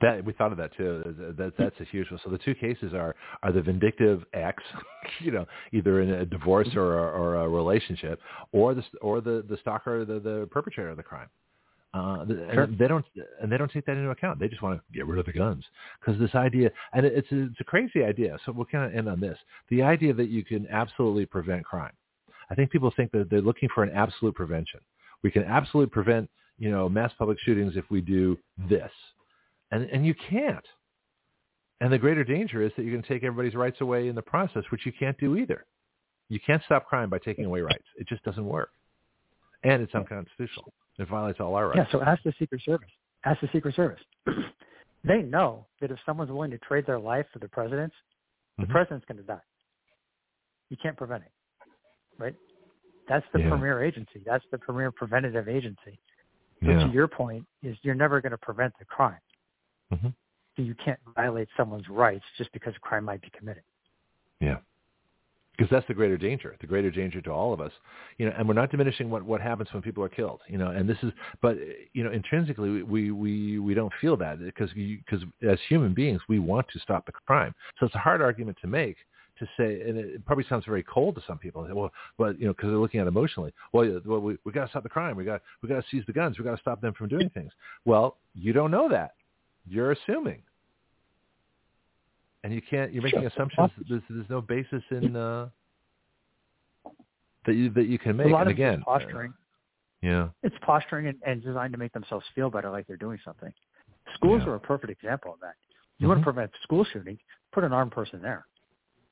[0.00, 1.34] That we thought of that too.
[1.36, 2.18] That that's a huge one.
[2.24, 4.62] So the two cases are are the vindictive ex,
[5.20, 8.18] you know, either in a divorce or a, or a relationship,
[8.52, 11.28] or the or the the stalker, the the perpetrator of the crime.
[11.94, 12.66] Uh, sure.
[12.66, 13.04] they don't
[13.40, 14.38] and they don't take that into account.
[14.38, 15.64] They just want to get rid of the guns
[16.00, 18.36] because this idea and it's a, it's a crazy idea.
[18.44, 19.38] So we'll kind of end on this:
[19.70, 21.92] the idea that you can absolutely prevent crime.
[22.50, 24.80] I think people think that they're looking for an absolute prevention.
[25.22, 28.36] We can absolutely prevent you know mass public shootings if we do
[28.68, 28.90] this
[29.70, 30.64] and, and you can't.
[31.80, 34.22] And the greater danger is that you're going to take everybody's rights away in the
[34.22, 35.66] process, which you can't do either.
[36.28, 37.84] You can't stop crime by taking away rights.
[37.96, 38.70] It just doesn't work.
[39.62, 40.72] And it's unconstitutional.
[40.98, 41.78] It violates all our rights.
[41.92, 42.88] Yeah, so ask the Secret Service.
[43.24, 44.00] Ask the Secret Service.
[45.04, 47.94] they know that if someone's willing to trade their life for the president's,
[48.56, 48.72] the mm-hmm.
[48.72, 49.40] president's going to die.
[50.70, 51.32] You can't prevent it,
[52.18, 52.34] right?
[53.08, 53.50] That's the yeah.
[53.50, 54.22] premier agency.
[54.24, 55.98] That's the premier preventative agency.
[56.62, 56.86] So yeah.
[56.86, 59.18] to your point, is you're never going to prevent the crime.
[59.92, 60.08] Mm-hmm.
[60.56, 63.62] So you can't violate someone's rights just because a crime might be committed.
[64.40, 64.56] Yeah.
[65.56, 67.72] Because that's the greater danger, the greater danger to all of us,
[68.18, 68.34] you know.
[68.36, 70.70] And we're not diminishing what what happens when people are killed, you know.
[70.70, 71.56] And this is, but
[71.94, 76.38] you know, intrinsically, we we we don't feel that because because as human beings, we
[76.38, 77.54] want to stop the crime.
[77.80, 78.96] So it's a hard argument to make
[79.38, 81.68] to say, and it probably sounds very cold to some people.
[81.72, 83.52] Well, but you know, because they're looking at it emotionally.
[83.72, 85.16] Well, well, we we got to stop the crime.
[85.16, 86.38] We got we got to seize the guns.
[86.38, 87.52] We got to stop them from doing things.
[87.84, 89.14] Well, you don't know that.
[89.68, 90.42] You're assuming,
[92.46, 92.92] and you can't.
[92.92, 93.28] You're making sure.
[93.28, 93.70] assumptions.
[93.88, 95.48] There's, there's no basis in uh,
[97.44, 98.28] that you that you can make.
[98.28, 99.34] A lot and of again, posturing.
[100.00, 103.52] Yeah, it's posturing and, and, designed to make themselves feel better, like they're doing something.
[104.14, 104.52] Schools yeah.
[104.52, 105.54] are a perfect example of that.
[105.98, 106.08] You mm-hmm.
[106.08, 107.18] want to prevent school shootings?
[107.52, 108.46] Put an armed person there.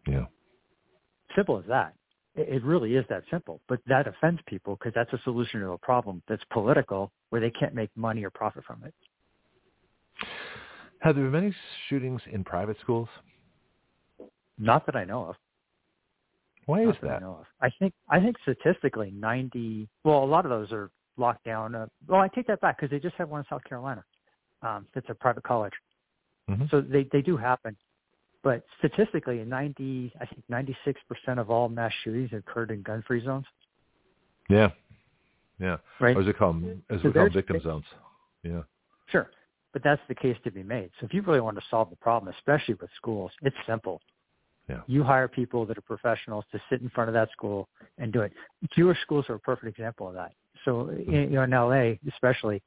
[0.07, 0.27] Yeah.
[1.35, 1.95] Simple as that.
[2.37, 3.61] It, it really is that simple.
[3.69, 7.51] But that offends people because that's a solution to a problem that's political, where they
[7.51, 8.95] can't make money or profit from it.
[11.05, 11.55] Have there been many
[11.91, 13.08] shootings in private schools?
[14.58, 15.36] Not that I know of.
[16.65, 17.16] Why Not is that?
[17.16, 17.47] I, know of.
[17.60, 19.86] I think I think statistically, ninety.
[20.05, 21.74] Well, a lot of those are locked down.
[21.74, 24.02] Uh, well, I take that back because they just had one in South Carolina.
[24.62, 25.74] Um, that's a private college,
[26.49, 26.65] mm-hmm.
[26.70, 27.76] so they they do happen.
[28.42, 33.05] But statistically, ninety, I think ninety six percent of all mass shootings occurred in gun
[33.07, 33.44] free zones.
[34.49, 34.70] Yeah,
[35.60, 35.76] yeah.
[36.00, 36.16] Right.
[36.16, 36.65] Or is it called?
[36.65, 37.84] Is so it called victim zones?
[38.42, 38.62] Yeah.
[39.12, 39.28] Sure.
[39.75, 40.91] But that's the case to be made.
[40.99, 44.01] So if you really want to solve the problem, especially with schools, it's simple.
[44.69, 44.81] Yeah.
[44.86, 48.23] You hire people that are professionals to sit in front of that school and do
[48.23, 48.33] it.
[48.75, 50.33] Jewish schools are a perfect example of that.
[50.65, 52.62] So in, you know, in LA, especially,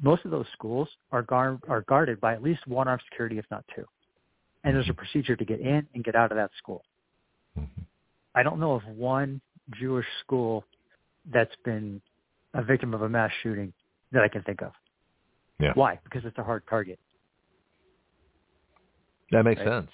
[0.00, 3.44] most of those schools are guard, are guarded by at least one armed security, if
[3.50, 3.84] not two.
[4.64, 6.84] And there's a procedure to get in and get out of that school.
[7.58, 7.82] Mm-hmm.
[8.36, 9.40] I don't know of one
[9.78, 10.64] Jewish school
[11.30, 12.00] that's been
[12.54, 13.72] a victim of a mass shooting
[14.12, 14.72] that I can think of.
[15.62, 15.72] Yeah.
[15.74, 15.98] Why?
[16.02, 16.98] Because it's a hard target.
[19.30, 19.68] That makes right?
[19.68, 19.90] sense.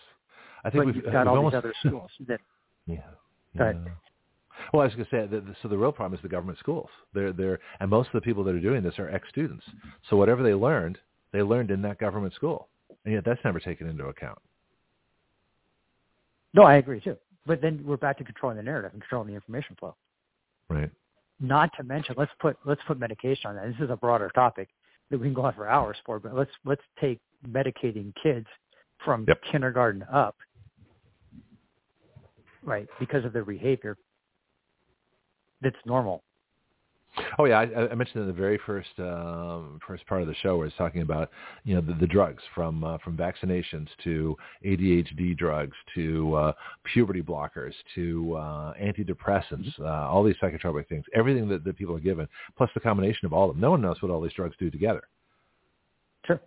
[0.65, 2.41] I think but we've you've uh, got we've all almost, these other schools that.
[2.87, 2.97] yeah.
[3.55, 3.73] yeah.
[4.73, 5.57] Well, I was going to say that.
[5.63, 6.89] So the real problem is the government schools.
[7.13, 9.65] They're they're and most of the people that are doing this are ex-students.
[10.09, 10.99] So whatever they learned,
[11.33, 12.69] they learned in that government school,
[13.05, 14.39] and yet that's never taken into account.
[16.55, 17.17] No, I agree too.
[17.47, 19.95] But then we're back to controlling the narrative and controlling the information flow.
[20.69, 20.91] Right.
[21.41, 23.67] Not to mention, let's put let's put medication on that.
[23.67, 24.69] This is a broader topic
[25.11, 28.47] that we can go on for hours for, but let's let's take medicating kids
[29.05, 29.41] from yep.
[29.51, 30.37] kindergarten up,
[32.65, 32.89] right?
[32.99, 33.97] Because of their behavior
[35.61, 36.23] that's normal.
[37.39, 40.57] Oh yeah, I, I mentioned in the very first um, first part of the show
[40.57, 41.31] where it's talking about
[41.65, 46.53] you know the, the drugs from uh, from vaccinations to ADHD drugs to uh,
[46.93, 49.85] puberty blockers to uh, antidepressants, mm-hmm.
[49.85, 53.33] uh, all these psychotropic things, everything that, that people are given, plus the combination of
[53.33, 53.61] all of them.
[53.61, 55.03] No one knows what all these drugs do together.
[56.27, 56.41] Sure.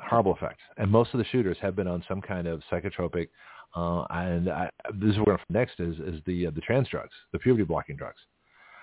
[0.00, 3.28] Horrible effect, and most of the shooters have been on some kind of psychotropic.
[3.76, 7.38] Uh, and I, this is where next is is the uh, the trans drugs, the
[7.38, 8.18] puberty blocking drugs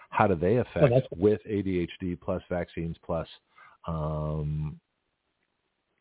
[0.10, 3.28] how do they affect oh, with ADHD plus vaccines plus
[3.88, 4.80] um,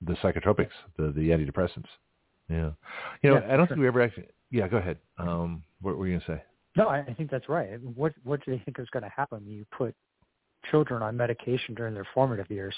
[0.02, 1.88] the psychotropics, the the antidepressants?
[2.48, 2.70] Yeah,
[3.22, 3.66] you know, yeah, I don't sure.
[3.68, 4.26] think we ever actually.
[4.50, 4.98] Yeah, go ahead.
[5.18, 6.42] Um, what were you gonna say?
[6.76, 7.80] No, I, I think that's right.
[7.82, 9.94] What what do they think is going to happen when you put
[10.70, 12.74] children on medication during their formative years?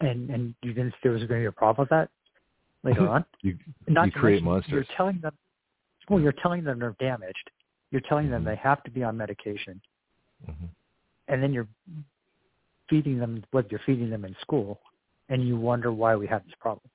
[0.00, 2.10] And and you didn't think there was going to be a problem with that
[2.82, 3.24] later on?
[3.42, 4.72] you Not you create mention, monsters.
[4.72, 5.32] You're telling them.
[6.08, 7.50] Well, you're telling them they're damaged,
[7.90, 9.80] you're telling them they have to be on medication,
[10.48, 10.66] mm-hmm.
[11.28, 11.68] and then you're
[12.88, 14.80] feeding them what you're feeding them in school,
[15.28, 16.90] and you wonder why we have these problems.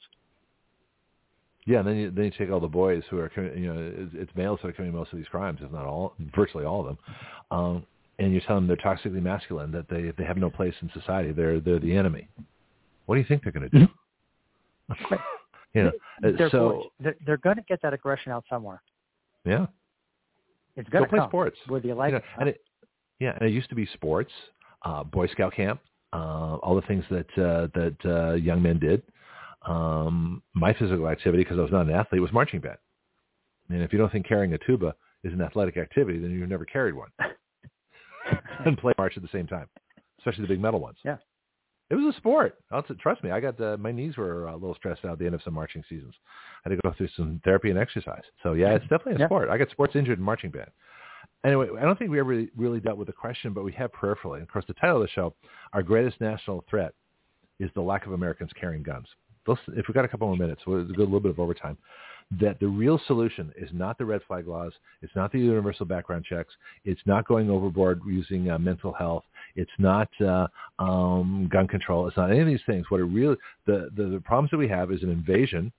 [1.65, 4.13] Yeah, and then you then you take all the boys who are you know it's,
[4.15, 6.87] it's males that are committing most of these crimes, if not all, virtually all of
[6.87, 6.97] them,
[7.51, 7.85] um,
[8.19, 11.31] and you tell them they're toxically masculine, that they they have no place in society,
[11.31, 12.27] they're they're the enemy.
[13.05, 13.87] What do you think they're going to do?
[15.73, 18.81] You know, they're so they're, they're going to get that aggression out somewhere.
[19.45, 19.67] yeah,
[20.75, 21.57] It's going go to play come, sports.
[21.67, 22.39] whether you like you know, it.
[22.39, 22.61] and it,
[23.19, 24.31] yeah, and it used to be sports,
[24.83, 25.79] uh, Boy Scout camp,
[26.13, 29.03] uh, all the things that uh, that uh, young men did.
[29.67, 32.77] Um, my physical activity, because I was not an athlete, was marching band.
[33.69, 36.65] And if you don't think carrying a tuba is an athletic activity, then you've never
[36.65, 37.09] carried one
[38.65, 39.67] and play march at the same time,
[40.19, 40.97] especially the big metal ones.
[41.03, 41.17] Yeah.
[41.91, 42.57] It was a sport.
[42.99, 43.31] Trust me.
[43.31, 45.53] I got uh, my knees were a little stressed out at the end of some
[45.53, 46.13] marching seasons.
[46.65, 48.23] I had to go through some therapy and exercise.
[48.41, 49.27] So yeah, it's definitely a Yeah.
[49.27, 49.49] sport.
[49.49, 50.71] I got sports injured in marching band.
[51.43, 53.91] Anyway, I don't think we ever really, really dealt with the question, but we have
[53.91, 54.35] peripherally.
[54.35, 55.33] And of course, the title of the show,
[55.73, 56.93] our greatest national threat,
[57.59, 59.07] is the lack of Americans carrying guns.
[59.47, 61.77] If we've got a couple more minutes, we'll go a little bit of overtime.
[62.39, 64.71] That the real solution is not the red flag laws.
[65.01, 66.53] It's not the universal background checks.
[66.85, 69.23] It's not going overboard using uh, mental health.
[69.55, 70.47] It's not uh,
[70.79, 72.07] um, gun control.
[72.07, 72.85] It's not any of these things.
[72.89, 75.71] What it really the, the the problems that we have is an invasion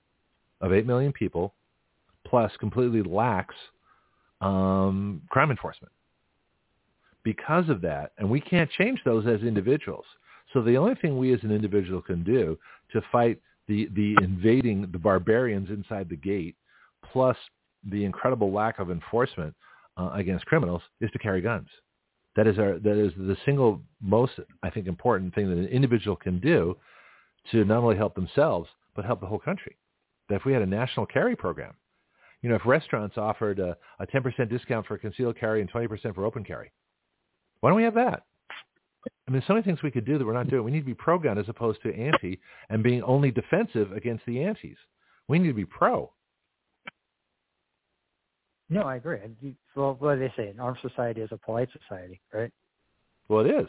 [0.61, 1.53] of eight million people,
[2.25, 3.53] plus completely lax
[4.41, 5.91] um, crime enforcement.
[7.23, 10.05] Because of that, and we can't change those as individuals.
[10.51, 12.57] So the only thing we as an individual can do
[12.91, 16.55] to fight the, the invading, the barbarians inside the gate,
[17.11, 17.37] plus
[17.89, 19.55] the incredible lack of enforcement
[19.97, 21.69] uh, against criminals, is to carry guns.
[22.35, 26.15] That is our that is the single most I think important thing that an individual
[26.15, 26.75] can do
[27.51, 29.77] to not only help themselves but help the whole country.
[30.29, 31.73] That if we had a national carry program,
[32.41, 36.25] you know, if restaurants offered a, a 10% discount for concealed carry and 20% for
[36.25, 36.71] open carry,
[37.59, 38.23] why don't we have that?
[39.05, 40.63] I mean, there's so many things we could do that we're not doing.
[40.63, 42.39] We need to be pro-gun as opposed to anti
[42.69, 44.77] and being only defensive against the antis.
[45.27, 46.11] We need to be pro.
[48.69, 49.19] No, I agree.
[49.75, 50.49] Well, what do they say?
[50.49, 52.51] An armed society is a polite society, right?
[53.27, 53.67] Well, it is.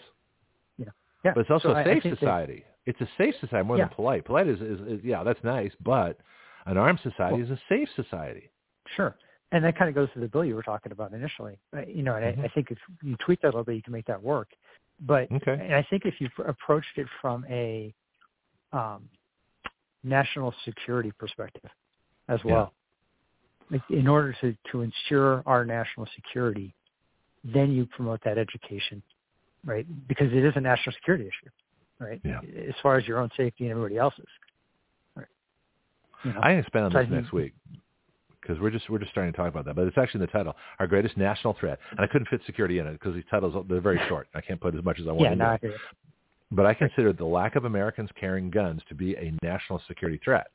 [0.79, 1.33] Yeah.
[1.35, 2.65] But it's also So a safe society.
[2.85, 3.87] It's a safe society more Yeah.
[3.87, 4.27] than polite.
[4.27, 6.19] Polite is, is, is, yeah, that's nice, but
[6.67, 8.51] an armed society Well- is a safe society.
[8.95, 9.17] Sure.
[9.53, 11.59] And that kind of goes to the bill you were talking about initially.
[11.87, 12.43] You know, and Mhm.
[12.43, 14.49] I, I think if you tweak that a little bit, you can make that work.
[15.01, 15.53] But Okay.
[15.53, 17.95] and I think if you approached it from a
[18.73, 19.09] um,
[20.03, 21.71] national security perspective
[22.29, 22.75] as well,
[23.91, 26.75] in order to, to ensure our national security,
[27.45, 29.03] then you promote that education,
[29.65, 29.87] right?
[30.09, 31.51] Because it is a national security issue,
[31.99, 32.21] right?
[32.25, 32.41] Yeah.
[32.69, 34.25] As far as your own safety and everybody else's.
[35.17, 35.27] Right.
[36.25, 36.41] You know?
[36.43, 37.53] I expand on So I this think- next week
[38.41, 39.75] because we're just we're just starting to talk about that.
[39.75, 42.79] But it's actually in the title, our greatest national threat, and I couldn't fit security
[42.79, 44.29] in it because these titles they're very short.
[44.35, 45.23] I can't put as much as I want.
[45.23, 45.45] yeah, no.
[45.47, 45.59] I.
[46.53, 50.49] But I consider the lack of Americans carrying guns to be a national security threat.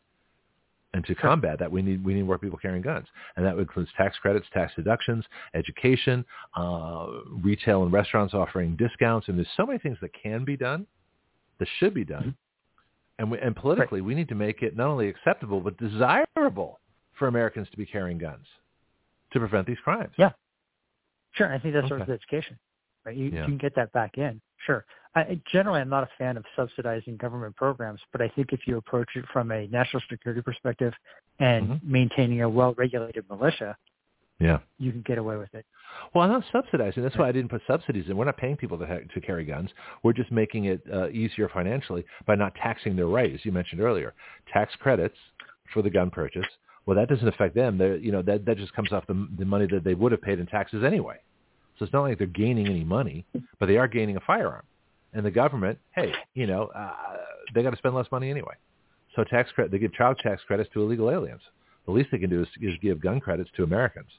[0.94, 3.90] And to combat that, we need we need more people carrying guns, and that includes
[3.96, 6.26] tax credits, tax deductions, education,
[6.58, 7.08] uh,
[7.44, 10.88] retail and restaurants offering discounts, and there's so many things that can be done,
[11.60, 12.36] that should be done,
[13.20, 16.80] and we, and politically we need to make it not only acceptable but desirable
[17.18, 18.46] for Americans to be carrying guns
[19.32, 20.14] to prevent these crimes.
[20.18, 20.32] Yeah.
[21.34, 22.14] Sure, I think that's sort of Okay.
[22.14, 22.58] education,
[23.06, 23.16] right?
[23.16, 23.42] You, Yeah.
[23.42, 24.42] you can get that back in.
[24.66, 24.86] Sure.
[25.16, 28.78] I, generally, I'm not a fan of subsidizing government programs, but I think if you
[28.78, 30.94] approach it from a national security perspective
[31.40, 31.84] and Mhm.
[31.84, 33.76] maintaining a well-regulated militia,
[34.40, 34.60] Yeah.
[34.78, 35.66] you can get away with it.
[36.14, 37.02] Well, I'm not subsidizing.
[37.02, 38.16] That's why I didn't put subsidies in.
[38.18, 39.72] We're not paying people to, ha- to carry guns.
[40.04, 43.82] We're just making it uh, easier financially by not taxing their right, as you mentioned
[43.82, 44.14] earlier.
[44.54, 45.18] Tax credits
[45.74, 46.46] for the gun purchase.
[46.86, 47.78] Well, that doesn't affect them.
[47.78, 50.22] They're, you know, that, that just comes off the, the money that they would have
[50.22, 51.18] paid in taxes anyway.
[51.80, 53.26] So it's not like they're gaining any money,
[53.58, 54.64] but they are gaining a firearm.
[55.14, 56.94] And the government, hey, you know, uh,
[57.56, 58.54] they got to spend less money anyway.
[59.16, 61.42] So tax credit, they give child tax credits to illegal aliens.
[61.86, 64.10] The least they can do is, is give gun credits to Americans.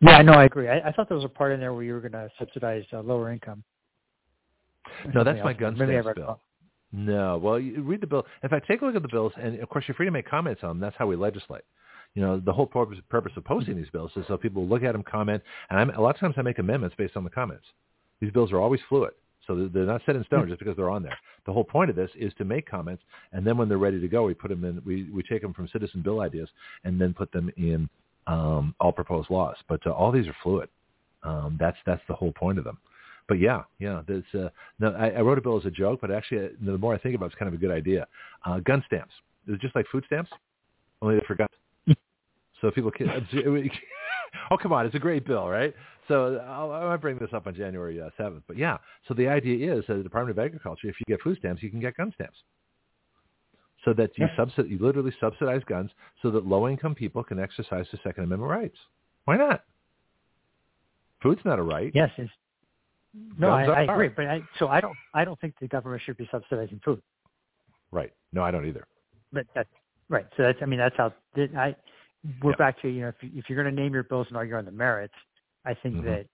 [0.00, 0.68] Yeah, no, I agree.
[0.68, 2.84] I, I thought there was a part in there where you were going to subsidize
[2.92, 3.62] uh, lower income.
[5.14, 6.40] No, that's my gun stamps bill.
[6.92, 8.26] No, well, you read the bill.
[8.42, 10.28] In fact, take a look at the bills, and of course, you're free to make
[10.28, 10.80] comments on them.
[10.80, 11.62] That's how we legislate.
[12.14, 14.92] You know, the whole purpose, purpose of posting these bills is so people look at
[14.92, 17.64] them, comment, and I'm, a lot of times I make amendments based on the comments.
[18.20, 19.12] These bills are always fluid,
[19.46, 21.18] so they're- not set in stone just because they're on there.
[21.44, 23.02] The whole point of this is to make comments,
[23.32, 24.80] and then when they're ready to go, we put them in.
[24.86, 26.48] We we take them from citizen bill ideas
[26.84, 27.88] and then put them in
[28.26, 29.56] um, all proposed laws.
[29.68, 30.68] But uh, all these are fluid.
[31.22, 32.78] Um, that's that's the whole point of them.
[33.28, 34.92] But yeah, yeah, there's uh, no.
[34.92, 37.14] I, I wrote a bill as a joke, but actually, uh, the more I think
[37.14, 38.06] about it, it's kind of a good idea.
[38.46, 39.12] Uh, gun stamps.
[39.48, 40.30] It's just like food stamps,
[41.02, 41.50] only they're for guns.
[42.60, 43.08] So people can.
[44.50, 45.74] oh, come on, it's a great bill, right?
[46.08, 48.42] So I'll, I might bring this up on January uh, seventh.
[48.46, 48.76] but yeah,
[49.08, 51.70] so the idea is that the Department of Agriculture, if you get food stamps, you
[51.70, 52.38] can get gun stamps.
[53.84, 54.44] So that you Yeah.
[54.44, 55.90] subsid- you literally subsidize guns
[56.22, 58.78] so that low-income people can exercise their Second Amendment rights.
[59.24, 59.64] Why not?
[61.22, 61.90] Food's not a right.
[61.94, 62.30] Yes, it's,
[63.38, 64.08] no, I, I agree.
[64.08, 67.00] But I, so I don't, I don't think the government should be subsidizing food.
[67.90, 68.12] Right.
[68.32, 68.86] No, I don't either.
[69.32, 69.68] But that's
[70.08, 70.26] right.
[70.36, 71.12] So that's I mean that's how
[71.56, 71.74] I
[72.42, 72.56] we're Yeah.
[72.56, 74.64] back to you know if if you're going to name your bills and argue on
[74.64, 75.14] the merits,
[75.64, 76.04] I think Mhm.
[76.04, 76.26] that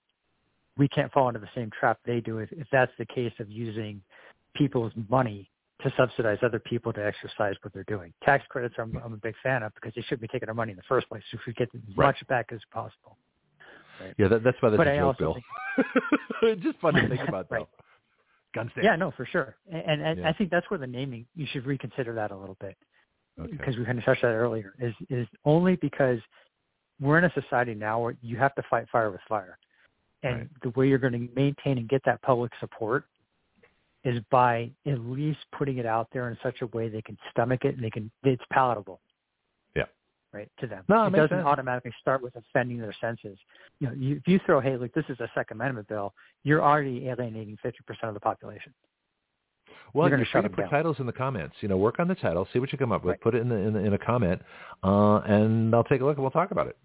[0.77, 3.51] we can't fall into the same trap they do if, if that's the case of
[3.51, 4.03] using
[4.55, 5.51] people's money
[5.83, 8.13] to subsidize other people to exercise what they're doing.
[8.23, 10.73] Tax credits I'm, I'm a big fan of because they shouldn't be taking our money
[10.73, 11.23] in the first place.
[11.31, 12.07] So if we get as Right.
[12.07, 13.17] much back as possible.
[14.19, 15.37] Yeah, that, that's why that's But a I joke, Bill.
[16.63, 17.57] Just fun to think about, though.
[17.57, 17.67] Right.
[18.55, 18.85] Gun sales.
[18.85, 19.57] Yeah, no, for sure.
[19.71, 20.29] And, and, and Yeah.
[20.29, 22.77] I think that's where the naming you should reconsider that a little bit.
[23.45, 23.53] Okay.
[23.57, 26.19] because we kind of touched that earlier, is is only because
[27.01, 29.59] we're in a society now where you have to fight fire with fire,
[30.23, 30.49] and Right.
[30.63, 33.05] the way you're going to maintain and get that public support
[34.05, 37.65] is by at least putting it out there in such a way they can stomach
[37.65, 39.01] it and they can it's palatable.
[39.77, 39.85] Yeah.
[40.33, 40.85] Right to them.
[40.89, 41.47] No, it it doesn't sense.
[41.47, 43.39] automatically start with offending their senses.
[43.79, 46.63] You know, you, if you throw, hey, look, this is a Second Amendment bill, you're
[46.63, 47.73] already alienating 50%
[48.05, 48.73] of the population.
[49.93, 50.71] Well, You're you're, gonna free shut to put down.
[50.71, 51.57] titles in the comments.
[51.61, 53.21] You know, work on the title, see what you come up with, Right.
[53.21, 54.41] put it in the in, the, in a comment,
[54.85, 56.77] uh, and I'll take a look and we'll talk about it.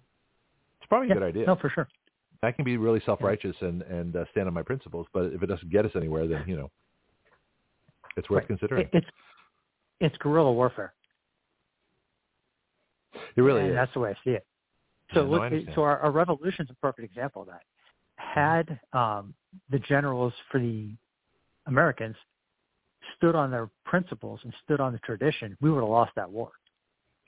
[0.80, 1.46] It's probably a Yeah, good idea.
[1.48, 1.88] No, for sure.
[2.44, 5.48] I can be really self-righteous and and uh, stand on my principles, but if it
[5.48, 6.72] doesn't get us anywhere, then you know,
[8.18, 8.48] it's worth Right.
[8.48, 8.84] considering.
[8.84, 9.08] It, it's
[10.00, 10.94] it's guerrilla warfare.
[13.36, 13.76] It really and is.
[13.76, 14.46] That's the way I see it.
[15.14, 15.76] So Yeah, look, understand.
[15.76, 17.62] so our, our is a perfect example of that.
[18.18, 19.34] Had um,
[19.70, 20.90] the generals for the
[21.68, 22.16] Americans
[23.18, 26.52] stood on their principles and stood on the tradition, we would have lost that war.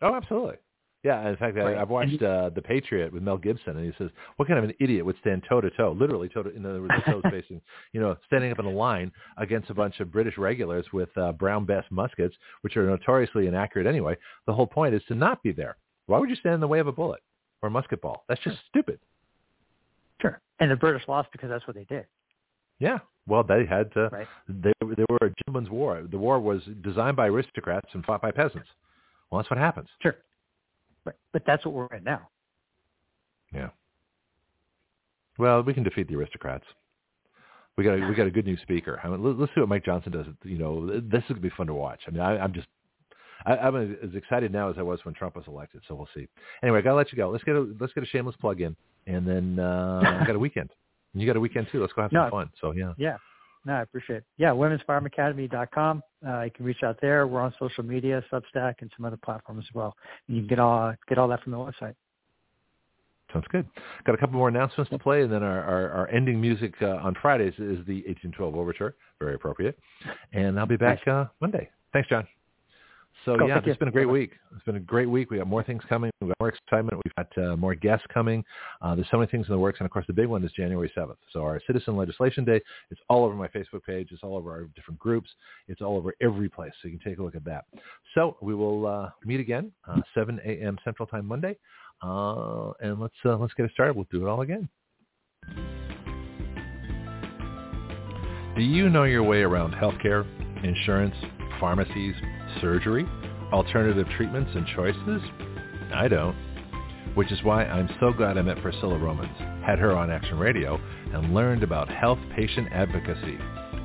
[0.02, 0.56] Oh, absolutely.
[1.04, 1.78] Yeah, in fact, Right.
[1.78, 4.66] I, I've watched uh, The Patriot with Mel Gibson, and he says, "What kind of
[4.66, 7.22] an idiot would stand toe to toe, literally toe to, in other words, the toes
[7.32, 7.62] facing,
[7.94, 11.32] you know, standing up in a line against a bunch of British regulars with uh,
[11.34, 14.18] Brown Bess muskets, which are notoriously inaccurate anyway.
[14.48, 15.78] The whole point is to not be there.
[16.08, 17.22] Why would you stand in the way of a bullet
[17.62, 18.24] or a musket ball?
[18.28, 19.00] That's just stupid.
[20.22, 20.42] Sure.
[20.60, 22.06] And the British lost because that's what they did,
[22.80, 23.00] Yeah.
[23.28, 24.10] Well, they had to.
[24.12, 24.28] right?
[24.48, 26.04] They they were a gentleman's war.
[26.10, 28.68] The war was designed by aristocrats and fought by peasants.
[29.30, 29.90] Well, that's what happens.
[30.02, 30.16] Sure.
[31.04, 32.30] But but that's what we're in now.
[33.54, 33.70] Yeah.
[35.38, 36.66] Well, we can defeat the aristocrats.
[37.78, 39.00] We got a, we got a good new speaker.
[39.04, 40.26] I mean, let, let's see what Mike Johnson does.
[40.44, 42.00] You know, this is gonna be fun to watch.
[42.08, 42.68] I mean, I, I'm just
[43.46, 45.82] I, I'm as excited now as I was when Trump was elected.
[45.88, 46.28] So we'll see.
[46.64, 47.30] Anyway, I gotta let you go.
[47.30, 48.76] Let's get a let's get a shameless plug in,
[49.06, 50.72] and then uh, I got a weekend.
[51.14, 51.82] And you got a weekend too.
[51.82, 52.30] Let's go have some No.
[52.30, 52.50] fun.
[52.62, 52.94] So yeah.
[52.98, 53.18] Yeah.
[53.66, 54.24] No, I appreciate it.
[54.38, 56.02] Yeah, womensfirearmacademy.com.
[56.26, 57.28] Uh, you can reach out there.
[57.28, 59.94] We're on social media, Substack, and some other platforms as well.
[60.28, 61.94] You can get all get all that from the website.
[63.34, 63.68] Sounds good.
[64.06, 66.96] Got a couple more announcements to play, and then our, our, our ending music uh,
[66.96, 68.96] on Fridays is the 1812 Overture.
[69.20, 69.78] Very appropriate.
[70.32, 71.70] And I'll be back uh, Monday.
[71.92, 72.26] Thanks, John.
[73.28, 73.50] So, Cool.
[73.50, 74.32] yeah, it's been a great week.
[74.56, 75.30] It's been a great week.
[75.30, 76.10] We got more things coming.
[76.22, 77.02] We've got more excitement.
[77.04, 78.42] We've got uh, more guests coming.
[78.82, 79.82] Uh, there's so many things in the works.
[79.82, 81.18] And, of course, the big one is January 7th.
[81.34, 84.08] So our Citizen Legislation Day, it's all over my Facebook page.
[84.12, 85.30] It's all over our different groups.
[85.68, 86.72] It's all over every place.
[86.82, 87.66] So you can take a look at that.
[88.16, 90.78] So we will uh, meet again, uh, 7 a.m.
[90.86, 91.58] Central Time Monday.
[92.02, 93.98] Uh, and let's uh, let's get it started.
[93.98, 94.70] We'll do it all again.
[98.56, 100.26] Do you know your way around healthcare,
[100.64, 101.16] insurance,
[101.60, 102.16] pharmacies,
[102.62, 103.06] surgery,
[103.52, 105.22] alternative treatments and choices?
[105.94, 106.36] I don't.
[107.16, 110.80] Which is why I'm so glad I met Priscilla Romans, had her on Action Radio,
[111.14, 113.38] and learned about health patient advocacy.